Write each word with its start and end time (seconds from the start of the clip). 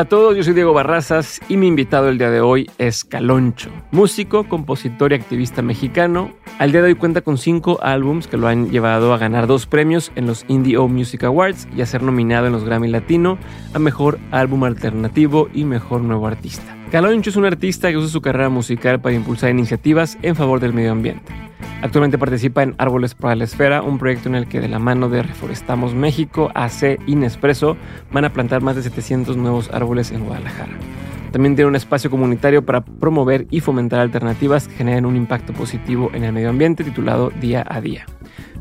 Hola 0.00 0.06
a 0.06 0.08
todos, 0.08 0.34
yo 0.34 0.42
soy 0.42 0.54
Diego 0.54 0.72
Barrazas 0.72 1.42
y 1.46 1.58
mi 1.58 1.66
invitado 1.66 2.08
el 2.08 2.16
día 2.16 2.30
de 2.30 2.40
hoy 2.40 2.70
es 2.78 3.04
Caloncho, 3.04 3.68
músico, 3.90 4.48
compositor 4.48 5.12
y 5.12 5.16
activista 5.16 5.60
mexicano. 5.60 6.32
Al 6.58 6.72
día 6.72 6.80
de 6.80 6.86
hoy 6.86 6.94
cuenta 6.94 7.20
con 7.20 7.36
cinco 7.36 7.78
álbums 7.82 8.26
que 8.26 8.38
lo 8.38 8.48
han 8.48 8.70
llevado 8.70 9.12
a 9.12 9.18
ganar 9.18 9.46
dos 9.46 9.66
premios 9.66 10.10
en 10.14 10.26
los 10.26 10.46
Indie 10.48 10.78
O 10.78 10.88
Music 10.88 11.24
Awards 11.24 11.68
y 11.76 11.82
a 11.82 11.86
ser 11.86 12.02
nominado 12.02 12.46
en 12.46 12.54
los 12.54 12.64
Grammy 12.64 12.88
Latino 12.88 13.36
a 13.74 13.78
Mejor 13.78 14.18
Álbum 14.30 14.64
Alternativo 14.64 15.50
y 15.52 15.64
Mejor 15.64 16.00
Nuevo 16.00 16.26
Artista. 16.26 16.79
Caloncho 16.90 17.30
es 17.30 17.36
un 17.36 17.44
artista 17.44 17.88
que 17.88 17.96
usa 17.96 18.08
su 18.08 18.20
carrera 18.20 18.48
musical 18.48 19.00
para 19.00 19.14
impulsar 19.14 19.50
iniciativas 19.50 20.18
en 20.22 20.34
favor 20.34 20.58
del 20.58 20.72
medio 20.72 20.90
ambiente. 20.90 21.32
Actualmente 21.82 22.18
participa 22.18 22.64
en 22.64 22.74
Árboles 22.78 23.14
para 23.14 23.36
la 23.36 23.44
Esfera, 23.44 23.80
un 23.80 23.96
proyecto 23.96 24.28
en 24.28 24.34
el 24.34 24.48
que 24.48 24.58
de 24.58 24.66
la 24.66 24.80
mano 24.80 25.08
de 25.08 25.22
Reforestamos 25.22 25.94
México, 25.94 26.50
AC 26.52 26.98
y 27.06 27.14
Nespresso 27.14 27.76
van 28.10 28.24
a 28.24 28.32
plantar 28.32 28.60
más 28.60 28.74
de 28.74 28.82
700 28.82 29.36
nuevos 29.36 29.70
árboles 29.72 30.10
en 30.10 30.24
Guadalajara. 30.24 30.72
También 31.30 31.54
tiene 31.54 31.68
un 31.68 31.76
espacio 31.76 32.10
comunitario 32.10 32.66
para 32.66 32.84
promover 32.84 33.46
y 33.50 33.60
fomentar 33.60 34.00
alternativas 34.00 34.66
que 34.66 34.74
generen 34.74 35.06
un 35.06 35.14
impacto 35.14 35.52
positivo 35.52 36.10
en 36.12 36.24
el 36.24 36.32
medio 36.32 36.50
ambiente 36.50 36.82
titulado 36.82 37.30
Día 37.40 37.64
a 37.68 37.80
Día. 37.80 38.04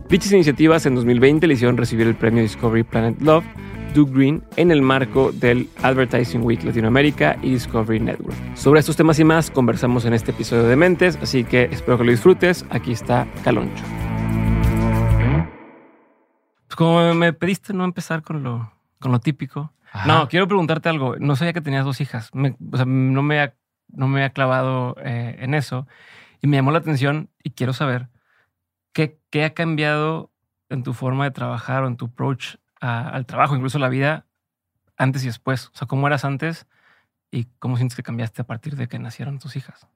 Dichas 0.07 0.31
iniciativas 0.31 0.85
en 0.85 0.93
2020 0.93 1.47
le 1.47 1.55
hicieron 1.55 1.77
recibir 1.77 2.05
el 2.05 2.13
premio 2.13 2.43
Discovery 2.43 2.83
Planet 2.83 3.19
Love 3.21 3.45
Do 3.93 4.05
Green 4.05 4.43
en 4.55 4.71
el 4.71 4.81
marco 4.81 5.31
del 5.31 5.70
Advertising 5.84 6.43
Week 6.43 6.63
Latinoamérica 6.63 7.38
y 7.41 7.52
Discovery 7.52 7.99
Network. 7.99 8.38
Sobre 8.55 8.80
estos 8.80 8.95
temas 8.95 9.20
y 9.20 9.23
más 9.23 9.49
conversamos 9.52 10.05
en 10.05 10.13
este 10.13 10.31
episodio 10.31 10.63
de 10.63 10.75
Mentes, 10.75 11.17
así 11.21 11.43
que 11.43 11.63
espero 11.71 11.97
que 11.97 12.03
lo 12.03 12.11
disfrutes. 12.11 12.66
Aquí 12.70 12.91
está 12.91 13.27
Caloncho. 13.44 13.83
Pues 16.67 16.75
como 16.75 17.13
me 17.13 17.33
pediste 17.33 17.73
no 17.73 17.83
empezar 17.83 18.22
con 18.22 18.44
lo, 18.44 18.72
con 19.00 19.11
lo 19.11 19.19
típico. 19.19 19.73
No, 20.06 20.28
quiero 20.28 20.47
preguntarte 20.47 20.88
algo. 20.88 21.16
No 21.17 21.35
sabía 21.35 21.53
que 21.53 21.61
tenías 21.61 21.83
dos 21.83 22.00
hijas. 22.00 22.30
o 22.33 22.78
sea, 22.78 22.85
no 22.85 23.23
me 23.23 23.39
ha, 23.39 23.56
no 23.88 24.08
me 24.08 24.23
ha 24.23 24.30
clavado 24.30 24.95
eh, 25.03 25.38
en 25.39 25.53
eso. 25.56 25.88
Y 26.41 26.47
me 26.47 26.58
llamó 26.58 26.72
la 26.72 26.78
atención 26.78 27.30
y 27.44 27.52
quiero 27.52 27.73
saber 27.73 28.09
qué, 28.94 29.19
qué 29.31 29.45
ha 29.45 29.53
cambiado 29.53 30.31
en 30.69 30.83
tu 30.83 30.94
forma 30.94 31.23
de 31.23 31.31
trabajar 31.31 31.83
o 31.83 31.88
en 31.88 31.97
tu 31.97 32.06
approach 32.06 32.56
al 32.80 33.25
trabajo, 33.25 33.55
incluso 33.55 33.80
la 33.80 33.89
vida 33.89 34.25
antes 34.97 35.23
y 35.23 35.27
después. 35.27 35.67
O 35.67 35.75
sea, 35.75 35.88
cómo 35.88 36.08
eras 36.08 36.25
antes 36.25 36.67
y 37.31 37.45
cómo 37.59 37.77
sientes 37.77 37.95
que 37.95 38.03
cambiaste 38.03 38.41
a 38.41 38.45
partir 38.45 38.75
de 38.75 38.88
que 38.88 38.99
nacieron 38.99 39.39
tus 39.39 39.55
hijas. 39.55 39.88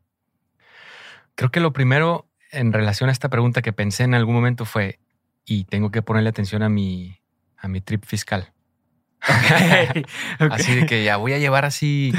Creo 1.35 1.51
que 1.51 1.59
lo 1.59 1.73
primero 1.73 2.27
en 2.51 2.71
relación 2.71 3.09
a 3.09 3.11
esta 3.11 3.29
pregunta 3.29 3.61
que 3.61 3.73
pensé 3.73 4.03
en 4.03 4.13
algún 4.13 4.35
momento 4.35 4.65
fue, 4.65 4.99
y 5.45 5.65
tengo 5.65 5.91
que 5.91 6.01
ponerle 6.01 6.29
atención 6.29 6.63
a 6.63 6.69
mi, 6.69 7.19
a 7.57 7.67
mi 7.67 7.81
trip 7.81 8.05
fiscal. 8.05 8.53
Así 10.51 10.75
de 10.75 10.85
que 10.85 11.03
ya 11.03 11.17
voy 11.17 11.33
a 11.33 11.37
llevar 11.37 11.63
así 11.63 12.13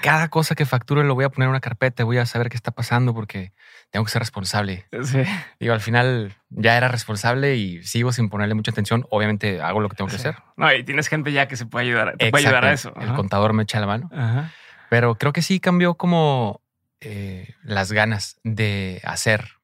cada 0.00 0.28
cosa 0.28 0.54
que 0.54 0.66
facture 0.66 1.04
lo 1.04 1.14
voy 1.14 1.24
a 1.24 1.28
poner 1.28 1.46
en 1.46 1.50
una 1.50 1.60
carpeta, 1.60 2.02
voy 2.04 2.18
a 2.18 2.26
saber 2.26 2.48
qué 2.48 2.56
está 2.56 2.72
pasando 2.72 3.14
porque 3.14 3.52
tengo 3.90 4.04
que 4.04 4.10
ser 4.10 4.20
responsable. 4.20 4.86
Sí. 5.04 5.22
Digo, 5.60 5.72
al 5.72 5.80
final 5.80 6.34
ya 6.50 6.76
era 6.76 6.88
responsable 6.88 7.56
y 7.56 7.82
sigo 7.84 8.12
sin 8.12 8.28
ponerle 8.28 8.54
mucha 8.54 8.72
atención. 8.72 9.06
Obviamente 9.10 9.60
hago 9.60 9.80
lo 9.80 9.88
que 9.88 9.96
tengo 9.96 10.10
que 10.10 10.16
hacer. 10.16 10.36
No, 10.56 10.72
y 10.72 10.82
tienes 10.82 11.08
gente 11.08 11.30
ya 11.32 11.46
que 11.46 11.56
se 11.56 11.66
puede 11.66 11.86
ayudar, 11.86 12.16
te 12.16 12.30
puede 12.30 12.46
ayudar 12.46 12.64
a 12.64 12.72
eso. 12.72 12.92
El 13.00 13.14
contador 13.14 13.52
me 13.52 13.62
echa 13.62 13.78
la 13.78 13.86
mano. 13.86 14.10
Pero 14.90 15.14
creo 15.14 15.32
que 15.32 15.42
sí 15.42 15.60
cambió 15.60 15.94
como 15.94 16.60
eh, 17.00 17.54
las 17.62 17.92
ganas 17.92 18.40
de 18.42 19.00
hacer 19.04 19.58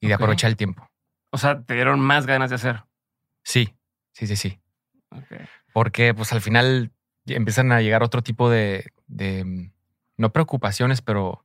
y 0.00 0.08
de 0.08 0.14
aprovechar 0.14 0.50
el 0.50 0.56
tiempo. 0.56 0.90
O 1.30 1.38
sea, 1.38 1.62
te 1.62 1.74
dieron 1.74 2.00
más 2.00 2.26
ganas 2.26 2.50
de 2.50 2.56
hacer. 2.56 2.82
Sí, 3.44 3.74
sí, 4.12 4.26
sí, 4.26 4.36
sí. 4.36 4.60
Okay 5.10 5.46
porque 5.74 6.14
pues 6.14 6.32
al 6.32 6.40
final 6.40 6.92
empiezan 7.26 7.72
a 7.72 7.80
llegar 7.80 8.04
otro 8.04 8.22
tipo 8.22 8.48
de, 8.48 8.92
mm, 9.08 9.72
no 10.16 10.32
preocupaciones, 10.32 11.02
pero 11.02 11.44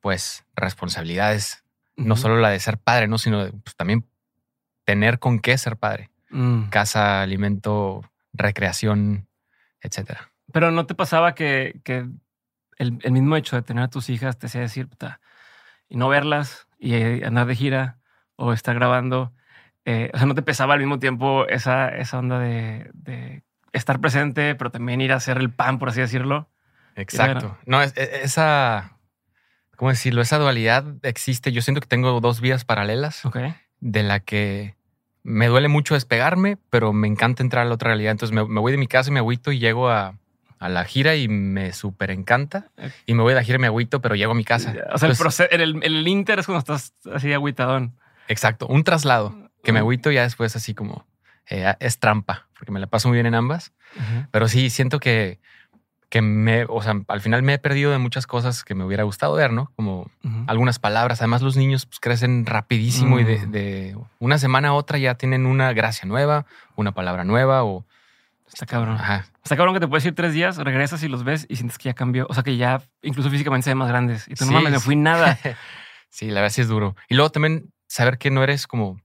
pues 0.00 0.44
responsabilidades. 0.54 1.64
No 1.96 2.16
solo 2.16 2.36
la 2.36 2.50
de 2.50 2.60
ser 2.60 2.76
padre, 2.78 3.08
¿no? 3.08 3.16
Sino 3.16 3.50
pues, 3.50 3.76
también 3.76 4.06
tener 4.84 5.18
con 5.18 5.38
qué 5.38 5.56
ser 5.56 5.78
padre. 5.78 6.10
Mm. 6.28 6.64
Casa, 6.68 7.22
alimento, 7.22 8.02
recreación, 8.34 9.28
etcétera. 9.80 10.30
Pero 10.52 10.70
¿no 10.70 10.84
te 10.84 10.94
pasaba 10.94 11.34
que, 11.34 11.80
el, 12.76 13.12
mismo 13.12 13.36
hecho 13.36 13.56
de 13.56 13.62
tener 13.62 13.84
a 13.84 13.88
tus 13.88 14.10
hijas 14.10 14.38
te 14.38 14.46
hacía 14.46 14.60
decir, 14.60 14.88
puta, 14.88 15.20
y 15.88 15.96
no 15.96 16.08
verlas 16.10 16.68
y 16.78 16.94
eh, 16.94 17.22
andar 17.24 17.46
de 17.46 17.56
gira 17.56 17.98
o 18.36 18.52
estar 18.52 18.74
grabando? 18.74 19.32
Eh, 19.86 20.10
o 20.12 20.18
sea, 20.18 20.26
¿no 20.26 20.34
te 20.34 20.42
pesaba 20.42 20.74
al 20.74 20.80
mismo 20.80 20.98
tiempo 20.98 21.46
esa, 21.48 21.88
esa 21.88 22.18
onda 22.18 22.38
de 22.38 23.42
estar 23.72 24.00
presente, 24.00 24.54
pero 24.54 24.70
también 24.70 25.00
ir 25.00 25.12
a 25.12 25.16
hacer 25.16 25.38
el 25.38 25.50
pan, 25.50 25.78
por 25.78 25.88
así 25.88 26.00
decirlo. 26.00 26.48
Exacto. 26.96 27.58
No, 27.66 27.82
es, 27.82 27.96
e, 27.96 28.22
esa, 28.22 28.98
¿cómo 29.76 29.90
decirlo? 29.90 30.22
Esa 30.22 30.38
dualidad 30.38 30.84
existe. 31.02 31.52
Yo 31.52 31.62
siento 31.62 31.80
que 31.80 31.86
tengo 31.86 32.20
dos 32.20 32.40
vías 32.40 32.64
paralelas 32.64 33.22
de 33.80 34.02
la 34.02 34.20
que 34.20 34.74
me 35.22 35.46
duele 35.46 35.68
mucho 35.68 35.94
despegarme, 35.94 36.58
pero 36.70 36.92
me 36.92 37.08
encanta 37.08 37.42
entrar 37.42 37.66
a 37.66 37.68
la 37.68 37.74
otra 37.74 37.88
realidad. 37.88 38.12
Entonces 38.12 38.34
me, 38.34 38.42
voy 38.42 38.72
de 38.72 38.78
mi 38.78 38.86
casa, 38.86 39.10
me 39.10 39.20
agüito 39.20 39.52
y 39.52 39.58
llego 39.58 39.90
a, 39.90 40.14
la 40.60 40.84
gira 40.84 41.16
y 41.16 41.28
me 41.28 41.72
súper 41.72 42.10
encanta. 42.10 42.70
Y 43.06 43.14
me 43.14 43.22
voy 43.22 43.32
de 43.32 43.36
la 43.36 43.44
gira 43.44 43.56
y 43.56 43.60
me 43.60 43.66
agüito, 43.66 44.00
pero 44.02 44.14
llego 44.14 44.32
a 44.32 44.34
mi 44.34 44.44
casa. 44.44 44.74
O 44.92 44.98
sea, 44.98 45.08
el, 45.08 45.16
proceso, 45.16 45.50
el, 45.50 45.82
el, 45.82 46.08
Inter 46.08 46.38
es 46.38 46.46
cuando 46.46 46.58
estás 46.58 46.92
así 47.14 47.32
agüitadón. 47.32 47.96
Exacto, 48.28 48.66
un 48.66 48.84
traslado 48.84 49.50
que 49.62 49.72
me 49.72 49.80
agüito 49.80 50.10
ya 50.10 50.22
después 50.22 50.54
así 50.56 50.74
como 50.74 51.06
eh, 51.48 51.74
es 51.80 51.98
trampa, 51.98 52.48
porque 52.60 52.72
me 52.72 52.78
la 52.78 52.86
paso 52.86 53.08
muy 53.08 53.16
bien 53.16 53.24
en 53.24 53.34
ambas. 53.34 53.72
Pero 54.30 54.46
sí, 54.46 54.68
siento 54.68 55.00
que, 55.00 55.40
que 56.10 56.20
me, 56.20 56.66
o 56.68 56.82
sea, 56.82 56.92
al 57.08 57.22
final 57.22 57.42
me 57.42 57.54
he 57.54 57.58
perdido 57.58 57.90
de 57.90 57.96
muchas 57.96 58.26
cosas 58.26 58.64
que 58.64 58.74
me 58.74 58.84
hubiera 58.84 59.02
gustado 59.04 59.32
ver, 59.34 59.50
¿no? 59.50 59.72
Como 59.76 60.10
algunas 60.46 60.78
palabras. 60.78 61.22
Además, 61.22 61.40
los 61.40 61.56
niños 61.56 61.86
pues, 61.86 62.00
crecen 62.00 62.44
rapidísimo 62.44 63.18
y 63.18 63.24
de, 63.24 63.38
mm. 63.38 63.50
de, 63.50 63.98
una 64.18 64.36
semana 64.36 64.68
a 64.68 64.72
otra 64.74 64.98
ya 64.98 65.14
tienen 65.14 65.46
una 65.46 65.72
gracia 65.72 66.06
nueva, 66.06 66.44
una 66.76 66.92
palabra 66.92 67.24
nueva 67.24 67.64
o... 67.64 67.86
Está 68.46 68.66
cabrón. 68.66 68.96
Ajá. 68.96 69.24
Está 69.42 69.56
cabrón 69.56 69.72
que 69.72 69.80
te 69.80 69.88
puedes 69.88 70.04
ir 70.04 70.14
tres 70.14 70.34
días, 70.34 70.58
regresas 70.58 71.02
y 71.02 71.08
los 71.08 71.24
ves 71.24 71.46
y 71.48 71.56
sientes 71.56 71.78
que 71.78 71.84
ya 71.84 71.94
cambió. 71.94 72.26
O 72.28 72.34
sea, 72.34 72.42
que 72.42 72.58
ya 72.58 72.82
incluso 73.00 73.30
físicamente 73.30 73.64
se 73.64 73.70
ven 73.70 73.78
más 73.78 73.88
grandes. 73.88 74.28
Y 74.28 74.34
tú 74.34 74.44
no 74.44 74.52
mames, 74.52 74.72
me 74.72 74.80
fui 74.80 74.96
nada. 74.96 75.38
sí, 76.10 76.26
la 76.26 76.42
verdad 76.42 76.52
sí 76.52 76.60
es 76.60 76.68
duro. 76.68 76.94
Y 77.08 77.14
luego 77.14 77.30
también 77.30 77.72
saber 77.86 78.18
que 78.18 78.30
no 78.30 78.42
eres 78.42 78.66
como 78.66 79.00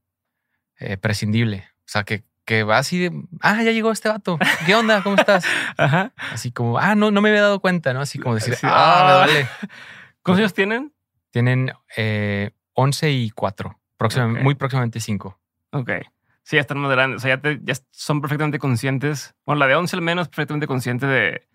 eh, 0.78 0.98
prescindible. 0.98 1.70
O 1.80 1.88
sea, 1.88 2.04
que 2.04 2.26
que 2.46 2.64
va 2.64 2.78
así 2.78 3.00
de, 3.00 3.12
ah, 3.42 3.62
ya 3.64 3.72
llegó 3.72 3.92
este 3.92 4.08
vato. 4.08 4.38
¿Qué 4.66 4.76
onda? 4.76 5.02
¿Cómo 5.04 5.16
estás? 5.16 5.46
Ajá. 5.78 6.14
Así 6.32 6.52
como, 6.52 6.78
ah, 6.78 6.96
no, 6.96 7.12
no 7.12 7.22
me 7.22 7.30
había 7.30 7.42
dado 7.42 7.60
cuenta, 7.60 7.94
¿no? 7.94 8.02
Así 8.02 8.20
como 8.20 8.36
decir, 8.36 8.56
ah, 8.64 9.04
me 9.06 9.12
ah". 9.12 9.26
duele. 9.26 9.50
¿Cuántos 10.22 10.40
años 10.40 10.54
tienen? 10.54 10.94
Tienen 11.32 11.74
eh, 11.98 12.52
11 12.74 13.12
y 13.12 13.30
4, 13.32 13.80
muy 14.42 14.56
próximamente 14.56 15.00
5. 15.00 15.40
Ok. 15.72 15.92
Sí, 16.44 16.56
ya 16.56 16.62
están 16.62 16.78
más 16.78 16.92
grandes. 16.92 17.18
O 17.18 17.20
sea, 17.22 17.42
ya, 17.42 17.60
ya, 17.62 17.74
son 17.92 18.22
perfectamente 18.22 18.60
conscientes. 18.60 19.34
Bueno, 19.46 19.60
la 19.60 19.68
de 19.68 19.76
11 19.76 19.96
al 19.96 20.02
menos, 20.02 20.28
perfectamente 20.30 20.68
consciente 20.68 21.08
de, 21.08 21.48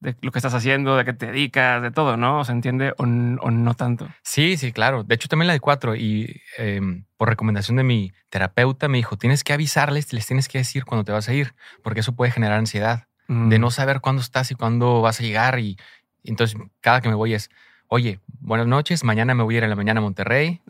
de 0.00 0.16
lo 0.20 0.30
que 0.30 0.38
estás 0.38 0.54
haciendo, 0.54 0.96
de 0.96 1.04
qué 1.04 1.12
te 1.12 1.26
dedicas, 1.26 1.82
de 1.82 1.90
todo, 1.90 2.16
¿no? 2.16 2.44
¿Se 2.44 2.52
entiende 2.52 2.94
o, 2.98 3.06
no 3.06 3.74
tanto? 3.74 4.08
Sí, 4.22 4.56
sí, 4.56 4.72
claro. 4.72 5.02
De 5.02 5.14
hecho, 5.14 5.28
también 5.28 5.48
la 5.48 5.52
de 5.52 5.60
cuatro. 5.60 5.96
Y 5.96 6.40
em, 6.56 7.04
por 7.16 7.28
recomendación 7.28 7.76
de 7.76 7.84
mi 7.84 8.12
terapeuta 8.28 8.88
me 8.88 8.98
dijo, 8.98 9.16
tienes 9.16 9.44
que 9.44 9.52
avisarles, 9.52 10.12
les 10.12 10.26
tienes 10.26 10.48
que 10.48 10.58
decir 10.58 10.84
cuándo 10.84 11.04
te 11.04 11.12
vas 11.12 11.28
a 11.28 11.34
ir, 11.34 11.54
porque 11.82 12.00
eso 12.00 12.14
puede 12.14 12.30
generar 12.30 12.58
ansiedad 12.58 13.08
de 13.28 13.58
mm. 13.58 13.60
no 13.60 13.70
saber 13.70 14.00
cuándo 14.00 14.22
estás 14.22 14.50
y 14.50 14.54
cuándo 14.54 15.02
vas 15.02 15.20
a 15.20 15.22
llegar. 15.22 15.58
Y, 15.58 15.76
entonces, 16.24 16.58
cada 16.80 17.00
que 17.00 17.08
me 17.08 17.14
voy 17.14 17.34
es, 17.34 17.50
oye, 17.88 18.20
buenas 18.40 18.66
noches, 18.66 19.04
mañana 19.04 19.34
me 19.34 19.42
voy 19.42 19.56
a 19.56 19.58
ir 19.58 19.64
a 19.64 19.68
la 19.68 19.76
mañana 19.76 19.98
a 19.98 20.02
Monterrey 20.02 20.62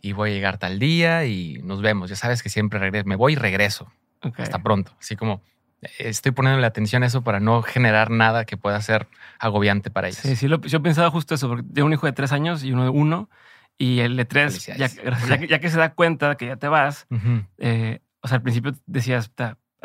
y 0.00 0.12
voy 0.12 0.30
a 0.30 0.32
llegar 0.32 0.58
tal 0.58 0.78
día 0.78 1.24
y 1.26 1.60
nos 1.62 1.82
vemos. 1.82 2.08
Ya 2.08 2.16
sabes 2.16 2.42
que 2.42 2.48
siempre 2.48 2.78
regreso, 2.78 3.06
me 3.06 3.16
voy 3.16 3.34
y 3.34 3.36
regreso. 3.36 3.92
Hasta 4.38 4.62
pronto. 4.62 4.92
Así 4.98 5.14
como 5.14 5.42
estoy 5.98 6.32
poniéndole 6.32 6.66
atención 6.66 7.02
a 7.02 7.06
eso 7.06 7.22
para 7.22 7.40
no 7.40 7.62
generar 7.62 8.10
nada 8.10 8.44
que 8.44 8.56
pueda 8.56 8.80
ser 8.80 9.08
agobiante 9.38 9.90
para 9.90 10.08
ellos. 10.08 10.20
Sí, 10.20 10.36
sí, 10.36 10.48
yo 10.48 10.82
pensaba 10.82 11.10
justo 11.10 11.34
eso, 11.34 11.48
porque 11.48 11.64
tengo 11.72 11.86
un 11.86 11.92
hijo 11.92 12.06
de 12.06 12.12
tres 12.12 12.32
años 12.32 12.64
y 12.64 12.72
uno 12.72 12.84
de 12.84 12.90
uno, 12.90 13.28
y 13.78 14.00
el 14.00 14.16
de 14.16 14.24
tres, 14.24 14.66
ya, 14.66 15.60
que 15.60 15.70
se 15.70 15.78
da 15.78 15.92
cuenta 15.92 16.36
que 16.36 16.46
ya 16.46 16.56
te 16.56 16.68
vas, 16.68 17.06
eh, 17.58 18.00
o 18.20 18.28
sea, 18.28 18.36
al 18.36 18.42
principio 18.42 18.72
decías, 18.86 19.30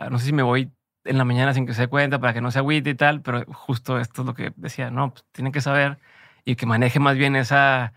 no 0.10 0.20
sé 0.20 0.26
si 0.26 0.34
me 0.34 0.44
voy 0.44 0.72
en 1.04 1.18
la 1.18 1.26
mañana 1.26 1.54
sin 1.54 1.66
que 1.66 1.74
se 1.74 1.82
dé 1.82 1.88
cuenta 1.88 2.20
para 2.20 2.34
que 2.34 2.42
no 2.42 2.52
se 2.52 2.60
agüite 2.60 2.92
y 2.92 2.96
tal, 2.96 3.22
pero 3.22 3.44
justo 3.54 4.00
esto 4.00 4.22
es 4.22 4.26
lo 4.26 4.34
que 4.34 4.54
decía, 4.56 4.92
no, 4.92 5.12
pues 5.12 5.26
tienen 5.32 5.52
que 5.52 5.62
saber 5.62 5.98
y 6.46 6.56
que 6.56 6.66
maneje 6.66 7.00
más 7.00 7.18
bien 7.18 7.36
esa, 7.36 7.94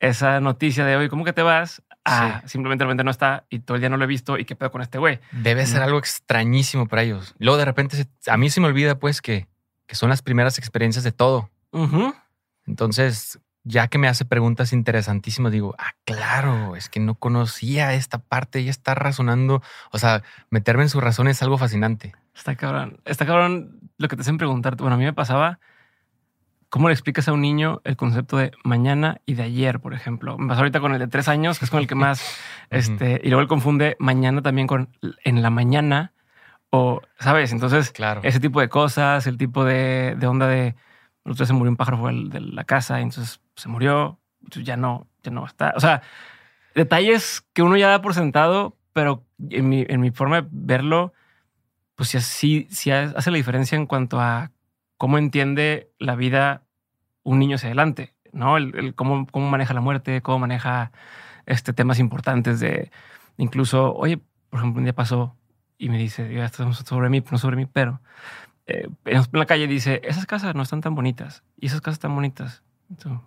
esa 0.00 0.40
noticia 0.40 0.84
de 0.84 0.96
hoy, 0.96 1.08
¿cómo 1.08 1.24
que 1.24 1.32
te 1.32 1.42
vas? 1.42 1.82
Ah, 2.06 2.42
simplemente 2.46 2.84
de 2.84 2.86
repente 2.86 3.04
no 3.04 3.10
está 3.10 3.44
y 3.50 3.58
todo 3.58 3.74
el 3.74 3.80
día 3.80 3.88
no 3.88 3.96
lo 3.96 4.04
he 4.04 4.06
visto 4.06 4.38
y 4.38 4.44
qué 4.44 4.54
pedo 4.54 4.70
con 4.70 4.80
este 4.80 4.98
güey. 4.98 5.18
Debe 5.32 5.66
ser 5.66 5.82
algo 5.82 5.98
extrañísimo 5.98 6.86
para 6.86 7.02
ellos. 7.02 7.34
Luego 7.38 7.58
de 7.58 7.64
repente 7.64 8.06
a 8.26 8.36
mí 8.36 8.48
se 8.48 8.60
me 8.60 8.68
olvida 8.68 8.98
pues 8.98 9.20
que, 9.20 9.48
que 9.86 9.96
son 9.96 10.08
las 10.08 10.22
primeras 10.22 10.58
experiencias 10.58 11.04
de 11.04 11.12
todo. 11.12 11.50
Entonces, 12.66 13.38
ya 13.64 13.88
que 13.88 13.98
me 13.98 14.08
hace 14.08 14.24
preguntas 14.24 14.72
interesantísimas, 14.72 15.52
digo, 15.52 15.74
ah, 15.78 15.92
claro, 16.04 16.76
es 16.76 16.88
que 16.88 17.00
no 17.00 17.16
conocía 17.16 17.94
esta 17.94 18.18
parte, 18.18 18.60
ella 18.60 18.70
está 18.70 18.94
razonando, 18.94 19.62
o 19.90 19.98
sea, 19.98 20.22
meterme 20.50 20.84
en 20.84 20.88
su 20.88 21.00
razón 21.00 21.26
es 21.28 21.42
algo 21.42 21.58
fascinante. 21.58 22.14
Está 22.34 22.54
cabrón, 22.54 23.00
está 23.04 23.26
cabrón 23.26 23.80
lo 23.98 24.08
que 24.08 24.16
te 24.16 24.22
hacen 24.22 24.38
preguntar. 24.38 24.76
Bueno, 24.76 24.94
a 24.94 24.98
mí 24.98 25.04
me 25.04 25.12
pasaba 25.12 25.58
¿cómo 26.68 26.88
le 26.88 26.94
explicas 26.94 27.28
a 27.28 27.32
un 27.32 27.40
niño 27.40 27.80
el 27.84 27.96
concepto 27.96 28.36
de 28.36 28.52
mañana 28.64 29.20
y 29.26 29.34
de 29.34 29.44
ayer, 29.44 29.80
por 29.80 29.94
ejemplo? 29.94 30.36
Me 30.38 30.48
pasó 30.48 30.60
ahorita 30.60 30.80
con 30.80 30.92
el 30.92 30.98
de 30.98 31.08
tres 31.08 31.28
años, 31.28 31.58
que 31.58 31.64
es 31.64 31.70
con 31.70 31.80
el 31.80 31.86
que 31.86 31.94
más, 31.94 32.20
este, 32.70 33.20
y 33.22 33.28
luego 33.28 33.42
él 33.42 33.48
confunde 33.48 33.96
mañana 33.98 34.42
también 34.42 34.66
con 34.66 34.88
en 35.24 35.42
la 35.42 35.50
mañana 35.50 36.12
o, 36.70 37.02
¿sabes? 37.18 37.52
Entonces, 37.52 37.90
Claro. 37.92 38.20
ese 38.24 38.40
tipo 38.40 38.60
de 38.60 38.68
cosas, 38.68 39.26
el 39.26 39.38
tipo 39.38 39.64
de, 39.64 40.16
de 40.18 40.26
onda 40.26 40.46
de, 40.46 40.74
nosotros 41.24 41.48
se 41.48 41.54
murió 41.54 41.70
un 41.70 41.76
pájaro 41.76 41.98
fuera 41.98 42.16
de 42.18 42.40
la 42.40 42.64
casa 42.64 43.00
y 43.00 43.02
entonces 43.04 43.40
se 43.54 43.68
murió, 43.68 44.18
entonces 44.42 44.64
ya 44.64 44.76
no, 44.76 45.06
ya 45.22 45.30
no 45.30 45.46
está. 45.46 45.72
O 45.76 45.80
sea, 45.80 46.02
detalles 46.74 47.44
que 47.52 47.62
uno 47.62 47.76
ya 47.76 47.88
da 47.88 48.02
por 48.02 48.14
sentado, 48.14 48.76
pero 48.92 49.24
en 49.50 49.68
mi, 49.68 49.84
en 49.88 50.00
mi 50.00 50.10
forma 50.10 50.42
de 50.42 50.48
verlo, 50.50 51.12
pues 51.94 52.10
sí, 52.10 52.20
sí, 52.20 52.66
sí 52.70 52.90
hace 52.90 53.30
la 53.30 53.36
diferencia 53.36 53.76
en 53.76 53.86
cuanto 53.86 54.20
a 54.20 54.50
cómo 54.96 55.18
entiende 55.18 55.90
la 55.98 56.14
vida 56.16 56.62
un 57.22 57.38
niño 57.38 57.56
hacia 57.56 57.68
adelante, 57.68 58.14
¿no? 58.32 58.56
El, 58.56 58.74
el 58.76 58.94
cómo, 58.94 59.26
cómo 59.26 59.48
maneja 59.48 59.74
la 59.74 59.80
muerte, 59.80 60.22
cómo 60.22 60.38
maneja 60.40 60.92
este, 61.46 61.72
temas 61.72 61.98
importantes 61.98 62.60
de 62.60 62.90
incluso, 63.36 63.94
oye, 63.94 64.18
por 64.50 64.60
ejemplo, 64.60 64.78
un 64.78 64.84
día 64.84 64.94
pasó 64.94 65.36
y 65.78 65.88
me 65.88 65.98
dice, 65.98 66.32
ya 66.32 66.44
estamos 66.44 66.78
sobre 66.78 67.10
mí, 67.10 67.22
no 67.30 67.38
sobre 67.38 67.56
mí, 67.56 67.66
pero 67.66 68.00
eh, 68.66 68.88
en 69.04 69.22
la 69.32 69.46
calle 69.46 69.66
dice, 69.66 70.00
esas 70.04 70.26
casas 70.26 70.54
no 70.54 70.62
están 70.62 70.80
tan 70.80 70.94
bonitas 70.94 71.42
y 71.56 71.66
esas 71.66 71.80
casas 71.80 71.94
están 71.94 72.14
bonitas. 72.14 72.62
Entonces, 72.88 73.20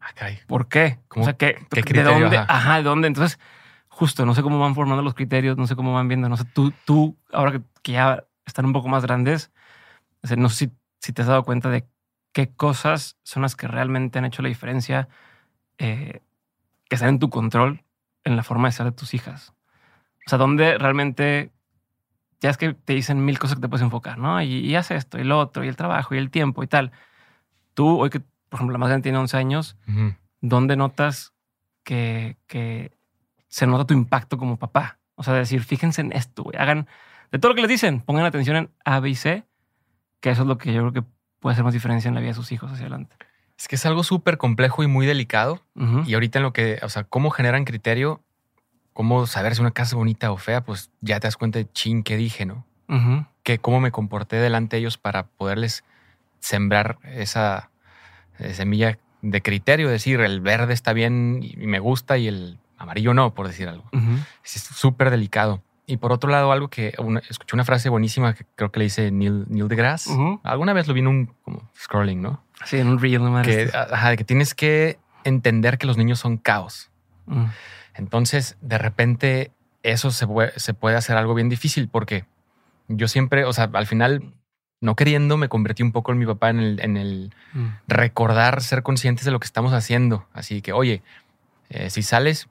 Ah. 0.00 0.28
¿Por 0.46 0.68
qué? 0.68 1.00
¿Cómo? 1.08 1.24
O 1.24 1.26
sea, 1.26 1.36
¿qué, 1.36 1.54
¿Qué 1.70 1.76
¿de 1.76 1.82
criterio? 1.82 2.20
dónde? 2.20 2.36
Ajá. 2.36 2.46
Ajá, 2.56 2.76
¿de 2.76 2.82
dónde? 2.84 3.08
Entonces, 3.08 3.40
justo, 3.88 4.24
no 4.24 4.34
sé 4.34 4.42
cómo 4.42 4.58
van 4.60 4.74
formando 4.74 5.02
los 5.02 5.14
criterios, 5.14 5.56
no 5.56 5.66
sé 5.66 5.74
cómo 5.74 5.94
van 5.94 6.06
viendo, 6.08 6.28
no 6.28 6.36
sé, 6.36 6.44
tú, 6.44 6.72
tú 6.84 7.16
ahora 7.32 7.52
que, 7.52 7.62
que 7.82 7.92
ya 7.92 8.24
están 8.44 8.66
un 8.66 8.72
poco 8.72 8.88
más 8.88 9.02
grandes, 9.02 9.50
no 10.36 10.48
sé 10.48 10.66
si, 10.66 10.72
si 11.06 11.12
te 11.12 11.22
has 11.22 11.28
dado 11.28 11.44
cuenta 11.44 11.70
de 11.70 11.86
qué 12.32 12.48
cosas 12.48 13.16
son 13.22 13.42
las 13.42 13.54
que 13.54 13.68
realmente 13.68 14.18
han 14.18 14.24
hecho 14.24 14.42
la 14.42 14.48
diferencia, 14.48 15.08
eh, 15.78 16.20
que 16.88 16.96
están 16.96 17.10
en 17.10 17.18
tu 17.20 17.30
control 17.30 17.84
en 18.24 18.34
la 18.34 18.42
forma 18.42 18.66
de 18.66 18.72
ser 18.72 18.86
de 18.86 18.92
tus 18.92 19.14
hijas. 19.14 19.54
O 20.26 20.30
sea, 20.30 20.36
dónde 20.36 20.78
realmente, 20.78 21.52
ya 22.40 22.50
es 22.50 22.56
que 22.56 22.74
te 22.74 22.94
dicen 22.94 23.24
mil 23.24 23.38
cosas 23.38 23.54
que 23.54 23.62
te 23.62 23.68
puedes 23.68 23.84
enfocar, 23.84 24.18
¿no? 24.18 24.42
Y, 24.42 24.66
y 24.66 24.74
haz 24.74 24.90
esto, 24.90 25.16
y 25.20 25.22
lo 25.22 25.38
otro, 25.38 25.62
y 25.62 25.68
el 25.68 25.76
trabajo, 25.76 26.16
y 26.16 26.18
el 26.18 26.30
tiempo, 26.30 26.64
y 26.64 26.66
tal. 26.66 26.90
Tú, 27.74 28.00
hoy 28.00 28.10
que, 28.10 28.18
por 28.18 28.58
ejemplo, 28.58 28.72
la 28.72 28.78
más 28.78 28.88
grande 28.88 29.04
tiene 29.04 29.18
11 29.18 29.36
años. 29.36 29.76
¿dónde 30.40 30.76
notas 30.76 31.34
que, 31.84 32.36
que 32.48 32.90
se 33.46 33.68
nota 33.68 33.86
tu 33.86 33.94
impacto 33.94 34.38
como 34.38 34.58
papá? 34.58 34.98
O 35.14 35.22
sea, 35.22 35.34
decir, 35.34 35.62
fíjense 35.62 36.00
en 36.00 36.10
esto, 36.10 36.42
güey. 36.42 36.56
Hagan 36.58 36.88
de 37.30 37.38
todo 37.38 37.50
lo 37.50 37.54
que 37.54 37.62
les 37.62 37.70
dicen, 37.70 38.00
pongan 38.00 38.24
atención 38.24 38.56
en 38.56 38.70
A, 38.84 38.98
B 38.98 39.10
y 39.10 39.14
C, 39.14 39.44
que 40.20 40.30
eso 40.30 40.42
es 40.42 40.48
lo 40.48 40.58
que 40.58 40.72
yo 40.72 40.80
creo 40.80 40.92
que 40.92 41.08
puede 41.40 41.54
hacer 41.54 41.64
más 41.64 41.74
diferencia 41.74 42.08
en 42.08 42.14
la 42.14 42.20
vida 42.20 42.30
de 42.30 42.34
sus 42.34 42.52
hijos 42.52 42.72
hacia 42.72 42.86
adelante. 42.86 43.16
Es 43.58 43.68
que 43.68 43.76
es 43.76 43.86
algo 43.86 44.04
súper 44.04 44.36
complejo 44.36 44.82
y 44.82 44.86
muy 44.86 45.06
delicado. 45.06 45.62
Y 46.06 46.14
ahorita 46.14 46.38
en 46.38 46.42
lo 46.42 46.52
que, 46.52 46.78
o 46.82 46.88
sea, 46.88 47.04
cómo 47.04 47.30
generan 47.30 47.64
criterio, 47.64 48.22
cómo 48.92 49.26
saber 49.26 49.54
si 49.54 49.60
una 49.60 49.70
casa 49.70 49.90
es 49.90 49.94
bonita 49.94 50.30
o 50.30 50.36
fea, 50.36 50.62
pues 50.62 50.90
ya 51.00 51.20
te 51.20 51.26
das 51.26 51.36
cuenta 51.36 51.58
de 51.58 51.70
chin 51.72 52.02
que 52.02 52.16
dije, 52.16 52.44
¿no? 52.46 52.66
Que 53.42 53.58
cómo 53.58 53.80
me 53.80 53.92
comporté 53.92 54.36
delante 54.36 54.76
de 54.76 54.80
ellos 54.80 54.98
para 54.98 55.26
poderles 55.26 55.84
sembrar 56.40 56.98
esa 57.02 57.70
eh, 58.38 58.54
semilla 58.54 58.98
de 59.22 59.42
criterio, 59.42 59.88
decir 59.88 60.20
el 60.20 60.40
verde 60.40 60.74
está 60.74 60.92
bien 60.92 61.40
y 61.42 61.66
me 61.66 61.78
gusta 61.78 62.18
y 62.18 62.28
el 62.28 62.58
amarillo 62.76 63.14
no, 63.14 63.34
por 63.34 63.46
decir 63.46 63.68
algo. 63.68 63.84
Es 64.44 64.62
súper 64.62 65.10
delicado. 65.10 65.62
Y 65.86 65.98
por 65.98 66.12
otro 66.12 66.30
lado, 66.30 66.50
algo 66.50 66.68
que 66.68 66.94
una- 66.98 67.22
escuché 67.28 67.54
una 67.54 67.64
frase 67.64 67.88
buenísima 67.88 68.34
que 68.34 68.44
creo 68.56 68.72
que 68.72 68.80
le 68.80 68.84
dice 68.86 69.10
Neil, 69.12 69.44
Neil 69.48 69.68
deGrasse. 69.68 70.10
Alguna 70.42 70.72
vez 70.72 70.88
lo 70.88 70.94
vi 70.94 71.00
en 71.00 71.06
un 71.06 71.26
como 71.42 71.70
scrolling, 71.78 72.20
¿no? 72.20 72.42
Sí, 72.64 72.78
en 72.78 72.88
un 72.88 72.98
reel, 73.00 73.22
no 73.22 73.42
Que, 73.42 73.70
ajá, 73.72 74.16
que 74.16 74.24
tienes 74.24 74.54
que 74.54 74.98
entender 75.24 75.78
que 75.78 75.86
los 75.86 75.96
niños 75.96 76.18
son 76.18 76.38
caos. 76.38 76.90
Mm. 77.26 77.44
Entonces, 77.94 78.56
de 78.60 78.78
repente, 78.78 79.52
eso 79.82 80.10
se 80.10 80.26
puede, 80.26 80.58
se 80.58 80.74
puede 80.74 80.96
hacer 80.96 81.16
algo 81.16 81.34
bien 81.34 81.48
difícil 81.48 81.88
porque 81.88 82.24
yo 82.88 83.06
siempre, 83.08 83.44
o 83.44 83.52
sea, 83.52 83.70
al 83.72 83.86
final, 83.86 84.32
no 84.80 84.96
queriendo, 84.96 85.36
me 85.36 85.48
convertí 85.48 85.82
un 85.82 85.92
poco 85.92 86.12
en 86.12 86.18
mi 86.18 86.26
papá 86.26 86.50
en 86.50 86.60
el, 86.60 86.80
en 86.80 86.96
el 86.96 87.34
Mm. 87.54 87.66
recordar, 87.86 88.60
ser 88.62 88.82
conscientes 88.82 89.24
de 89.24 89.30
lo 89.30 89.38
que 89.40 89.46
estamos 89.46 89.72
haciendo. 89.72 90.26
Así 90.32 90.62
que, 90.62 90.72
oye, 90.72 91.02
eh, 91.70 91.90
si 91.90 92.02
sales, 92.02 92.48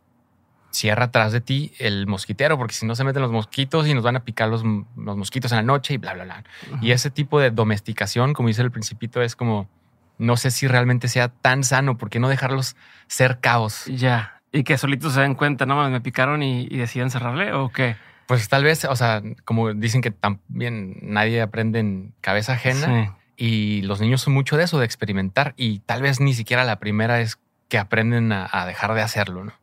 cierra 0.75 1.05
atrás 1.05 1.31
de 1.31 1.41
ti 1.41 1.73
el 1.79 2.05
mosquitero, 2.07 2.57
porque 2.57 2.73
si 2.73 2.85
no 2.85 2.95
se 2.95 3.03
meten 3.03 3.21
los 3.21 3.31
mosquitos 3.31 3.87
y 3.87 3.93
nos 3.93 4.03
van 4.03 4.15
a 4.15 4.23
picar 4.23 4.49
los, 4.49 4.63
los 4.63 5.17
mosquitos 5.17 5.51
en 5.51 5.57
la 5.57 5.63
noche 5.63 5.93
y 5.95 5.97
bla, 5.97 6.13
bla, 6.13 6.23
bla. 6.25 6.43
Y 6.81 6.91
ese 6.91 7.09
tipo 7.09 7.39
de 7.39 7.51
domesticación, 7.51 8.33
como 8.33 8.47
dice 8.49 8.61
el 8.61 8.71
principito, 8.71 9.21
es 9.21 9.35
como, 9.35 9.69
no 10.17 10.37
sé 10.37 10.51
si 10.51 10.67
realmente 10.67 11.07
sea 11.07 11.29
tan 11.29 11.63
sano, 11.63 11.97
¿por 11.97 12.09
qué 12.09 12.19
no 12.19 12.29
dejarlos 12.29 12.75
ser 13.07 13.39
caos? 13.39 13.85
Ya. 13.85 14.41
Y 14.51 14.63
que 14.63 14.77
solitos 14.77 15.13
se 15.13 15.21
den 15.21 15.35
cuenta, 15.35 15.65
no 15.65 15.89
me 15.89 16.01
picaron 16.01 16.43
y, 16.43 16.63
y 16.69 16.77
deciden 16.77 17.09
cerrarle 17.09 17.53
o 17.53 17.69
qué. 17.69 17.95
Pues 18.27 18.47
tal 18.49 18.63
vez, 18.63 18.85
o 18.85 18.95
sea, 18.95 19.21
como 19.43 19.73
dicen 19.73 20.01
que 20.01 20.11
también 20.11 20.97
nadie 21.01 21.41
aprende 21.41 21.79
en 21.79 22.13
cabeza 22.21 22.53
ajena 22.53 22.87
Sí. 22.87 23.11
y 23.45 23.81
los 23.83 24.01
niños 24.01 24.21
son 24.21 24.33
mucho 24.33 24.57
de 24.57 24.63
eso, 24.63 24.79
de 24.79 24.85
experimentar 24.85 25.53
y 25.57 25.79
tal 25.79 26.01
vez 26.01 26.19
ni 26.19 26.33
siquiera 26.33 26.63
la 26.63 26.79
primera 26.79 27.19
es 27.21 27.37
que 27.67 27.77
aprenden 27.77 28.31
a, 28.31 28.47
a 28.51 28.65
dejar 28.65 28.93
de 28.93 29.01
hacerlo, 29.01 29.43
¿no? 29.43 29.53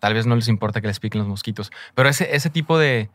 Tal 0.00 0.14
vez 0.14 0.26
no 0.26 0.34
les 0.34 0.48
importa 0.48 0.80
que 0.80 0.88
les 0.88 0.98
piquen 0.98 1.20
los 1.20 1.28
mosquitos, 1.28 1.70
pero 1.94 2.08
ese, 2.08 2.34
ese 2.34 2.50
tipo 2.50 2.78
de, 2.78 3.08